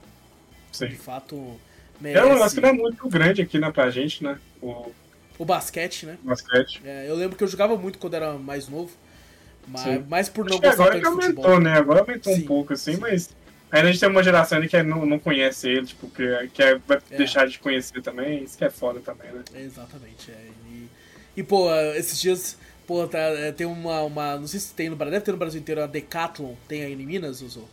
Sim. 0.71 0.85
De 0.89 0.97
fato, 0.97 1.59
merece. 1.99 2.27
É 2.27 2.59
um 2.59 2.61
não 2.61 2.69
é 2.69 2.73
muito 2.73 3.09
grande 3.09 3.41
aqui, 3.41 3.57
né, 3.57 3.71
pra 3.71 3.89
gente, 3.89 4.23
né? 4.23 4.37
O, 4.61 4.91
o 5.39 5.45
basquete, 5.45 6.05
né? 6.05 6.19
O 6.23 6.27
basquete. 6.27 6.79
É, 6.85 7.09
eu 7.09 7.15
lembro 7.15 7.35
que 7.35 7.43
eu 7.43 7.47
jogava 7.47 7.75
muito 7.75 7.97
quando 7.97 8.13
era 8.13 8.33
mais 8.33 8.67
novo. 8.67 8.91
Mas, 9.67 10.07
mais 10.07 10.29
por 10.29 10.45
não 10.45 10.53
Acho 10.53 10.61
gostar 10.61 10.83
agora 10.83 10.99
que 10.99 11.05
aumentou, 11.05 11.43
futebol. 11.43 11.59
né? 11.59 11.73
Agora 11.73 11.99
aumentou 12.01 12.33
Sim. 12.33 12.41
um 12.41 12.45
pouco, 12.45 12.73
assim, 12.73 12.97
mas 12.97 13.29
ainda 13.71 13.87
a 13.87 13.91
gente 13.91 13.99
tem 13.99 14.09
uma 14.09 14.23
geração 14.23 14.61
que 14.67 14.83
não, 14.83 15.05
não 15.05 15.19
conhece 15.19 15.69
ele, 15.69 15.85
tipo, 15.85 16.07
que, 16.09 16.47
que 16.53 16.61
é, 16.61 16.75
vai 16.75 16.99
é. 17.09 17.17
deixar 17.17 17.47
de 17.47 17.57
conhecer 17.59 18.01
também, 18.01 18.43
isso 18.43 18.57
que 18.57 18.65
é 18.65 18.69
foda 18.69 18.99
também, 18.99 19.31
né? 19.31 19.43
Exatamente, 19.55 20.31
é. 20.31 20.47
E, 20.69 20.87
e 21.37 21.43
pô, 21.43 21.73
esses 21.95 22.19
dias, 22.19 22.57
pô, 22.85 23.07
tá, 23.07 23.19
é, 23.19 23.51
tem 23.51 23.65
uma, 23.65 24.01
uma. 24.01 24.37
Não 24.37 24.47
sei 24.47 24.59
se 24.59 24.73
tem 24.73 24.89
no 24.89 24.95
Brasil, 24.95 25.13
deve 25.13 25.25
ter 25.25 25.31
no 25.31 25.37
Brasil 25.37 25.59
inteiro 25.59 25.81
a 25.81 25.87
Decathlon, 25.87 26.53
tem 26.67 26.83
aí 26.83 26.93
em 26.93 27.05
Minas, 27.05 27.41
Uso? 27.41 27.67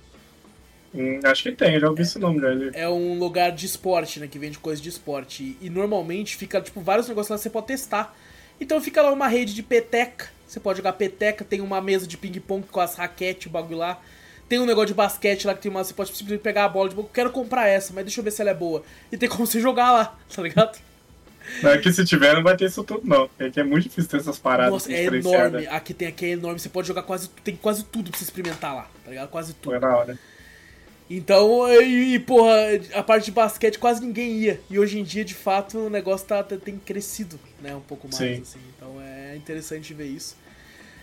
Hum, 0.94 1.20
acho 1.22 1.44
que 1.44 1.52
tem, 1.52 1.78
já 1.78 1.88
ouvi 1.88 2.02
esse 2.02 2.18
nome 2.18 2.40
dele. 2.40 2.70
É 2.74 2.88
um 2.88 3.18
lugar 3.18 3.52
de 3.52 3.64
esporte, 3.64 4.18
né? 4.18 4.26
Que 4.26 4.38
vende 4.38 4.58
coisa 4.58 4.82
de 4.82 4.88
esporte. 4.88 5.56
E, 5.60 5.66
e 5.66 5.70
normalmente 5.70 6.36
fica, 6.36 6.60
tipo, 6.60 6.80
vários 6.80 7.08
negócios 7.08 7.30
lá 7.30 7.36
que 7.36 7.42
você 7.42 7.50
pode 7.50 7.66
testar. 7.68 8.16
Então 8.60 8.80
fica 8.80 9.00
lá 9.00 9.12
uma 9.12 9.28
rede 9.28 9.54
de 9.54 9.62
peteca. 9.62 10.28
Você 10.50 10.58
pode 10.58 10.78
jogar 10.78 10.94
peteca, 10.94 11.44
tem 11.44 11.60
uma 11.60 11.80
mesa 11.80 12.08
de 12.08 12.16
ping-pong 12.16 12.66
com 12.66 12.80
as 12.80 12.96
raquetes, 12.96 13.46
o 13.46 13.50
bagulho 13.50 13.78
lá. 13.78 14.00
Tem 14.48 14.58
um 14.58 14.66
negócio 14.66 14.88
de 14.88 14.94
basquete 14.94 15.46
lá 15.46 15.54
que 15.54 15.62
tem 15.62 15.70
uma. 15.70 15.84
Você 15.84 15.94
pode 15.94 16.10
simplesmente 16.10 16.42
pegar 16.42 16.64
a 16.64 16.68
bola 16.68 16.88
de 16.88 16.94
boca. 16.96 17.08
Quero 17.14 17.30
comprar 17.30 17.68
essa, 17.68 17.92
mas 17.94 18.04
deixa 18.04 18.18
eu 18.18 18.24
ver 18.24 18.32
se 18.32 18.42
ela 18.42 18.50
é 18.50 18.54
boa. 18.54 18.82
E 19.12 19.16
tem 19.16 19.28
como 19.28 19.46
você 19.46 19.60
jogar 19.60 19.92
lá, 19.92 20.18
tá 20.34 20.42
ligado? 20.42 20.76
Não, 21.62 21.70
aqui 21.70 21.92
se 21.92 22.04
tiver 22.04 22.34
não 22.34 22.42
vai 22.42 22.56
ter 22.56 22.64
isso 22.64 22.82
tudo, 22.82 23.02
não. 23.04 23.30
Aqui 23.38 23.60
é 23.60 23.62
muito 23.62 23.84
difícil 23.84 24.10
ter 24.10 24.16
essas 24.16 24.40
paradas. 24.40 24.72
Nossa, 24.72 24.92
é 24.92 25.04
enorme. 25.04 25.68
Aqui 25.68 25.94
tem 25.94 26.08
aqui 26.08 26.26
é 26.26 26.28
enorme. 26.30 26.58
Você 26.58 26.68
pode 26.68 26.88
jogar 26.88 27.04
quase. 27.04 27.28
Tem 27.44 27.54
quase 27.54 27.84
tudo 27.84 28.10
pra 28.10 28.18
você 28.18 28.24
experimentar 28.24 28.74
lá, 28.74 28.90
tá 29.04 29.10
ligado? 29.10 29.28
Quase 29.28 29.54
tudo. 29.54 29.76
É 29.76 29.78
da 29.78 29.96
hora. 29.96 30.18
Então, 31.12 31.68
e, 31.82 32.14
e, 32.14 32.18
porra, 32.20 32.54
a 32.94 33.02
parte 33.02 33.24
de 33.24 33.32
basquete 33.32 33.80
quase 33.80 34.00
ninguém 34.00 34.30
ia. 34.36 34.60
E 34.70 34.78
hoje 34.78 34.96
em 34.96 35.02
dia, 35.02 35.24
de 35.24 35.34
fato, 35.34 35.76
o 35.76 35.90
negócio 35.90 36.24
tá, 36.24 36.40
tem 36.44 36.78
crescido, 36.78 37.38
né? 37.60 37.74
Um 37.74 37.80
pouco 37.80 38.06
mais, 38.06 38.16
Sim. 38.16 38.42
assim. 38.42 38.60
Então 38.76 39.02
é 39.02 39.34
interessante 39.34 39.92
ver 39.92 40.06
isso. 40.06 40.36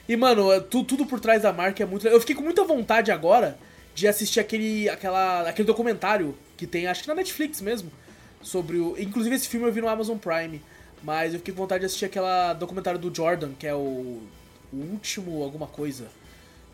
E, 0.07 0.15
mano, 0.15 0.49
é, 0.49 0.61
tu, 0.61 0.85
tudo 0.85 1.05
por 1.05 1.19
trás 1.19 1.41
da 1.41 1.51
marca 1.51 1.83
é 1.83 1.85
muito. 1.85 2.07
Eu 2.07 2.21
fiquei 2.21 2.33
com 2.33 2.41
muita 2.41 2.63
vontade 2.63 3.11
agora 3.11 3.59
de 3.93 4.07
assistir 4.07 4.39
aquele, 4.39 4.87
aquela, 4.87 5.49
aquele 5.49 5.65
documentário 5.65 6.37
que 6.55 6.65
tem, 6.65 6.87
acho 6.87 7.01
que 7.01 7.09
na 7.09 7.15
Netflix 7.15 7.59
mesmo, 7.59 7.91
sobre 8.41 8.77
o. 8.77 8.95
Inclusive 8.97 9.35
esse 9.35 9.49
filme 9.49 9.67
eu 9.67 9.73
vi 9.73 9.81
no 9.81 9.89
Amazon 9.89 10.17
Prime. 10.17 10.61
Mas 11.03 11.33
eu 11.33 11.39
fiquei 11.39 11.53
com 11.53 11.61
vontade 11.61 11.81
de 11.81 11.85
assistir 11.85 12.05
aquela 12.05 12.53
documentário 12.53 12.99
do 12.99 13.13
Jordan, 13.13 13.51
que 13.59 13.67
é 13.67 13.75
o, 13.75 14.21
o 14.71 14.77
último 14.77 15.43
alguma 15.43 15.67
coisa 15.67 16.07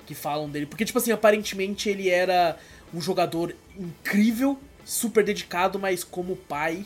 que 0.06 0.14
falam 0.14 0.50
dele. 0.50 0.66
Porque, 0.66 0.86
tipo 0.86 0.98
assim, 0.98 1.12
aparentemente 1.12 1.90
ele 1.90 2.10
era 2.10 2.58
um 2.94 3.02
jogador 3.02 3.56
incrível, 3.78 4.58
super 4.86 5.24
dedicado, 5.24 5.80
mas 5.80 6.04
como 6.04 6.36
pai, 6.36 6.86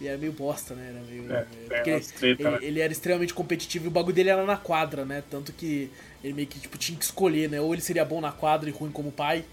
ele 0.00 0.08
era 0.08 0.18
meio 0.18 0.32
bosta, 0.32 0.74
né? 0.74 0.92
Era 0.94 1.00
meio, 1.00 1.32
é, 1.32 1.46
porque 1.68 1.90
é 1.90 2.00
treta, 2.00 2.42
ele, 2.42 2.50
né? 2.50 2.58
ele, 2.62 2.80
era 2.80 2.92
extremamente 2.92 3.34
competitivo 3.34 3.86
e 3.86 3.88
o 3.88 3.90
bagulho 3.90 4.14
dele 4.14 4.30
era 4.30 4.44
na 4.44 4.56
quadra, 4.56 5.04
né? 5.04 5.22
Tanto 5.28 5.52
que 5.52 5.90
ele 6.22 6.34
meio 6.34 6.48
que 6.48 6.60
tipo, 6.60 6.78
tinha 6.78 6.96
que 6.96 7.04
escolher, 7.04 7.48
né? 7.50 7.60
Ou 7.60 7.72
ele 7.72 7.82
seria 7.82 8.04
bom 8.04 8.20
na 8.20 8.32
quadra 8.32 8.68
e 8.68 8.72
ruim 8.72 8.90
como 8.90 9.10
pai, 9.10 9.44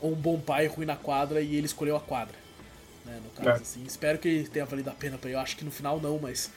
ou 0.00 0.12
um 0.12 0.16
bom 0.16 0.38
pai 0.38 0.66
e 0.66 0.68
ruim 0.68 0.86
na 0.86 0.96
quadra 0.96 1.40
e 1.40 1.54
ele 1.56 1.66
escolheu 1.66 1.96
a 1.96 2.00
quadra. 2.00 2.34
Né? 3.04 3.20
No 3.24 3.30
caso, 3.30 3.60
é. 3.60 3.62
assim. 3.62 3.84
Espero 3.86 4.18
que 4.18 4.48
tenha 4.52 4.66
valido 4.66 4.90
a 4.90 4.94
pena 4.94 5.16
pra 5.16 5.30
ele. 5.30 5.38
Eu 5.38 5.42
acho 5.42 5.56
que 5.56 5.64
no 5.64 5.70
final 5.70 6.00
não, 6.00 6.18
mas. 6.18 6.50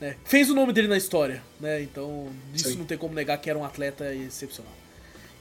Né? 0.00 0.16
Fez 0.24 0.50
o 0.50 0.54
nome 0.54 0.72
dele 0.72 0.88
na 0.88 0.96
história, 0.96 1.42
né? 1.60 1.80
Então, 1.82 2.28
isso 2.52 2.70
Sim. 2.70 2.78
não 2.78 2.84
tem 2.84 2.98
como 2.98 3.14
negar 3.14 3.38
que 3.38 3.48
era 3.48 3.58
um 3.58 3.64
atleta 3.64 4.12
excepcional. 4.12 4.72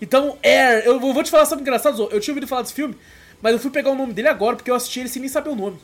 Então, 0.02 0.38
Air, 0.44 0.84
eu 0.84 1.00
vou 1.00 1.24
te 1.24 1.30
falar 1.30 1.46
sobre 1.46 1.62
engraçado, 1.62 2.10
eu 2.12 2.20
tinha 2.20 2.34
ouvido 2.34 2.48
falar 2.48 2.64
desse 2.64 2.74
filme, 2.74 2.98
mas 3.40 3.54
eu 3.54 3.60
fui 3.60 3.70
pegar 3.70 3.92
o 3.92 3.96
nome 3.96 4.14
dele 4.14 4.28
agora 4.28 4.56
porque 4.56 4.72
eu 4.72 4.76
assisti 4.76 5.00
ele 5.00 5.10
sem 5.10 5.22
nem 5.22 5.30
saber 5.30 5.52
o 5.52 5.56
nome. 5.56 5.78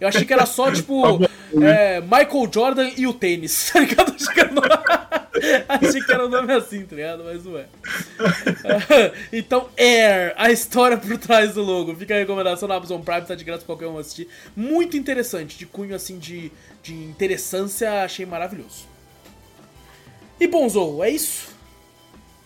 Eu 0.00 0.08
achei 0.08 0.24
que 0.24 0.32
era 0.32 0.44
só, 0.44 0.70
tipo, 0.74 1.20
tá 1.20 1.30
é, 1.64 2.00
Michael 2.00 2.50
Jordan 2.52 2.90
e 2.96 3.06
o 3.06 3.14
tênis, 3.14 3.70
tá 3.72 3.78
ligado? 3.80 4.12
Achei 5.68 6.00
que, 6.00 6.12
era 6.12 6.26
o 6.26 6.28
nome 6.28 6.52
assim, 6.52 6.84
tá 6.84 6.94
ligado? 6.94 7.24
Mas 7.24 7.44
não 7.44 7.58
é. 7.58 7.66
então, 9.32 9.68
Air, 9.76 10.34
a 10.36 10.50
história 10.50 10.96
por 10.96 11.16
trás 11.18 11.54
do 11.54 11.62
logo. 11.62 11.96
Fica 11.96 12.14
a 12.14 12.18
recomendação 12.18 12.68
na 12.68 12.76
Amazon 12.76 13.00
Prime, 13.00 13.22
tá 13.22 13.34
de 13.34 13.42
graça 13.42 13.64
pra 13.64 13.74
qualquer 13.74 13.88
um 13.88 13.98
assistir. 13.98 14.28
Muito 14.54 14.96
interessante, 14.96 15.58
de 15.58 15.66
cunho, 15.66 15.96
assim, 15.96 16.18
de, 16.18 16.52
de 16.82 16.94
interessância, 16.94 18.04
achei 18.04 18.24
maravilhoso. 18.24 18.86
E 20.38 20.46
bom, 20.46 20.68
Zou, 20.68 21.02
é 21.02 21.10
isso? 21.10 21.48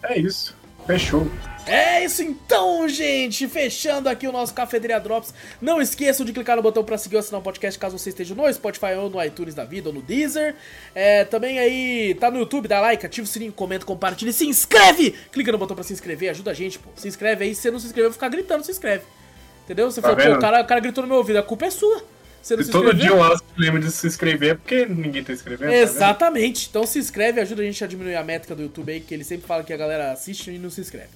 É 0.02 0.18
isso. 0.18 0.55
Fechou. 0.86 1.26
É 1.66 2.04
isso 2.04 2.22
então, 2.22 2.88
gente! 2.88 3.48
Fechando 3.48 4.08
aqui 4.08 4.28
o 4.28 4.30
nosso 4.30 4.54
Cafeteria 4.54 5.00
Drops. 5.00 5.34
Não 5.60 5.82
esqueçam 5.82 6.24
de 6.24 6.32
clicar 6.32 6.54
no 6.54 6.62
botão 6.62 6.84
para 6.84 6.96
seguir 6.96 7.16
ou 7.16 7.20
assinar 7.20 7.40
o 7.40 7.42
podcast 7.42 7.76
caso 7.76 7.98
você 7.98 8.10
esteja 8.10 8.36
no 8.36 8.52
Spotify 8.52 8.94
ou 8.96 9.10
no 9.10 9.22
iTunes 9.22 9.52
da 9.52 9.64
vida 9.64 9.88
ou 9.88 9.94
no 9.94 10.00
Deezer. 10.00 10.54
É, 10.94 11.24
também 11.24 11.58
aí 11.58 12.14
tá 12.20 12.30
no 12.30 12.38
YouTube, 12.38 12.68
dá 12.68 12.80
like, 12.80 13.04
ativa 13.04 13.24
o 13.24 13.28
sininho, 13.28 13.52
comenta, 13.52 13.84
compartilha, 13.84 14.32
se 14.32 14.46
inscreve! 14.46 15.10
Clica 15.32 15.50
no 15.50 15.58
botão 15.58 15.74
para 15.74 15.82
se 15.82 15.92
inscrever, 15.92 16.30
ajuda 16.30 16.52
a 16.52 16.54
gente, 16.54 16.78
pô. 16.78 16.88
Se 16.94 17.08
inscreve 17.08 17.44
aí, 17.44 17.52
se 17.52 17.62
você 17.62 17.70
não 17.72 17.80
se 17.80 17.86
inscreveu, 17.86 18.12
ficar 18.12 18.28
gritando, 18.28 18.64
se 18.64 18.70
inscreve. 18.70 19.02
Entendeu? 19.64 19.90
Você 19.90 20.00
tá 20.00 20.08
falou, 20.08 20.24
pô, 20.24 20.36
o 20.36 20.40
cara, 20.40 20.62
o 20.62 20.66
cara 20.66 20.80
gritou 20.80 21.02
no 21.02 21.08
meu 21.08 21.16
ouvido, 21.16 21.40
a 21.40 21.42
culpa 21.42 21.66
é 21.66 21.70
sua. 21.70 22.00
Você 22.46 22.54
não 22.54 22.62
se, 22.62 22.66
se 22.66 22.72
todo 22.72 22.94
dia 22.94 23.12
acho 23.12 23.42
que 23.42 23.60
lembro 23.60 23.80
de 23.80 23.90
se 23.90 24.06
inscrever, 24.06 24.56
porque 24.56 24.86
ninguém 24.86 25.24
tá 25.24 25.32
escrevendo. 25.32 25.68
Tá 25.68 25.76
Exatamente. 25.76 26.66
Tá 26.66 26.70
então 26.70 26.86
se 26.86 27.00
inscreve, 27.00 27.40
ajuda 27.40 27.62
a 27.62 27.64
gente 27.64 27.82
a 27.82 27.88
diminuir 27.88 28.14
a 28.14 28.22
métrica 28.22 28.54
do 28.54 28.62
YouTube 28.62 28.92
aí, 28.92 29.00
que 29.00 29.12
ele 29.12 29.24
sempre 29.24 29.48
fala 29.48 29.64
que 29.64 29.72
a 29.72 29.76
galera 29.76 30.12
assiste 30.12 30.52
e 30.52 30.58
não 30.58 30.70
se 30.70 30.80
inscreve. 30.80 31.08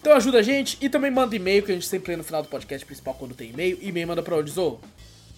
Então 0.00 0.14
ajuda 0.14 0.38
a 0.38 0.42
gente 0.42 0.78
e 0.80 0.88
também 0.88 1.10
manda 1.10 1.36
e-mail, 1.36 1.62
que 1.62 1.70
a 1.70 1.74
gente 1.74 1.86
sempre 1.86 2.12
lê 2.12 2.16
no 2.16 2.24
final 2.24 2.42
do 2.42 2.48
podcast 2.48 2.86
principal 2.86 3.12
quando 3.12 3.34
tem 3.34 3.50
e-mail. 3.50 3.78
E-mail 3.82 4.08
manda 4.08 4.22
pra 4.22 4.36
onde, 4.36 4.52
Zou? 4.52 4.80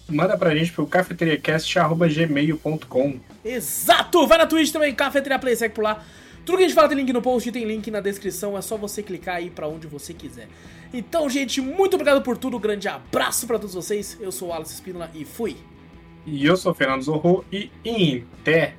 Manda 0.07 0.37
pra 0.37 0.55
gente 0.55 0.71
pro 0.71 0.87
cafeteriacast.gmail.com 0.87 3.19
Exato! 3.43 4.25
Vai 4.25 4.37
na 4.37 4.47
Twitch 4.47 4.71
também, 4.71 4.95
Cafeteria 4.95 5.39
Play, 5.39 5.57
segue 5.57 5.75
por 5.75 5.83
lá. 5.83 6.05
Tudo 6.45 6.57
que 6.57 6.63
a 6.63 6.67
gente 6.67 6.75
fala 6.75 6.87
tem 6.87 6.97
link 6.97 7.11
no 7.11 7.21
post, 7.21 7.51
tem 7.51 7.65
link 7.65 7.91
na 7.91 7.99
descrição, 7.99 8.57
é 8.57 8.61
só 8.61 8.77
você 8.77 9.03
clicar 9.03 9.35
aí 9.35 9.49
pra 9.49 9.67
onde 9.67 9.87
você 9.87 10.13
quiser. 10.13 10.47
Então, 10.93 11.27
gente, 11.27 11.59
muito 11.59 11.95
obrigado 11.95 12.21
por 12.21 12.37
tudo, 12.37 12.57
um 12.57 12.59
grande 12.59 12.87
abraço 12.87 13.47
pra 13.47 13.57
todos 13.57 13.73
vocês. 13.73 14.15
Eu 14.21 14.31
sou 14.31 14.49
o 14.49 14.53
Alice 14.53 14.75
Espínola 14.75 15.09
e 15.15 15.25
fui! 15.25 15.57
E 16.25 16.45
eu 16.45 16.55
sou 16.55 16.71
o 16.71 16.75
Fernando 16.75 17.01
Zorro 17.01 17.43
e 17.51 17.71
em 17.83 18.23
até! 18.39 18.75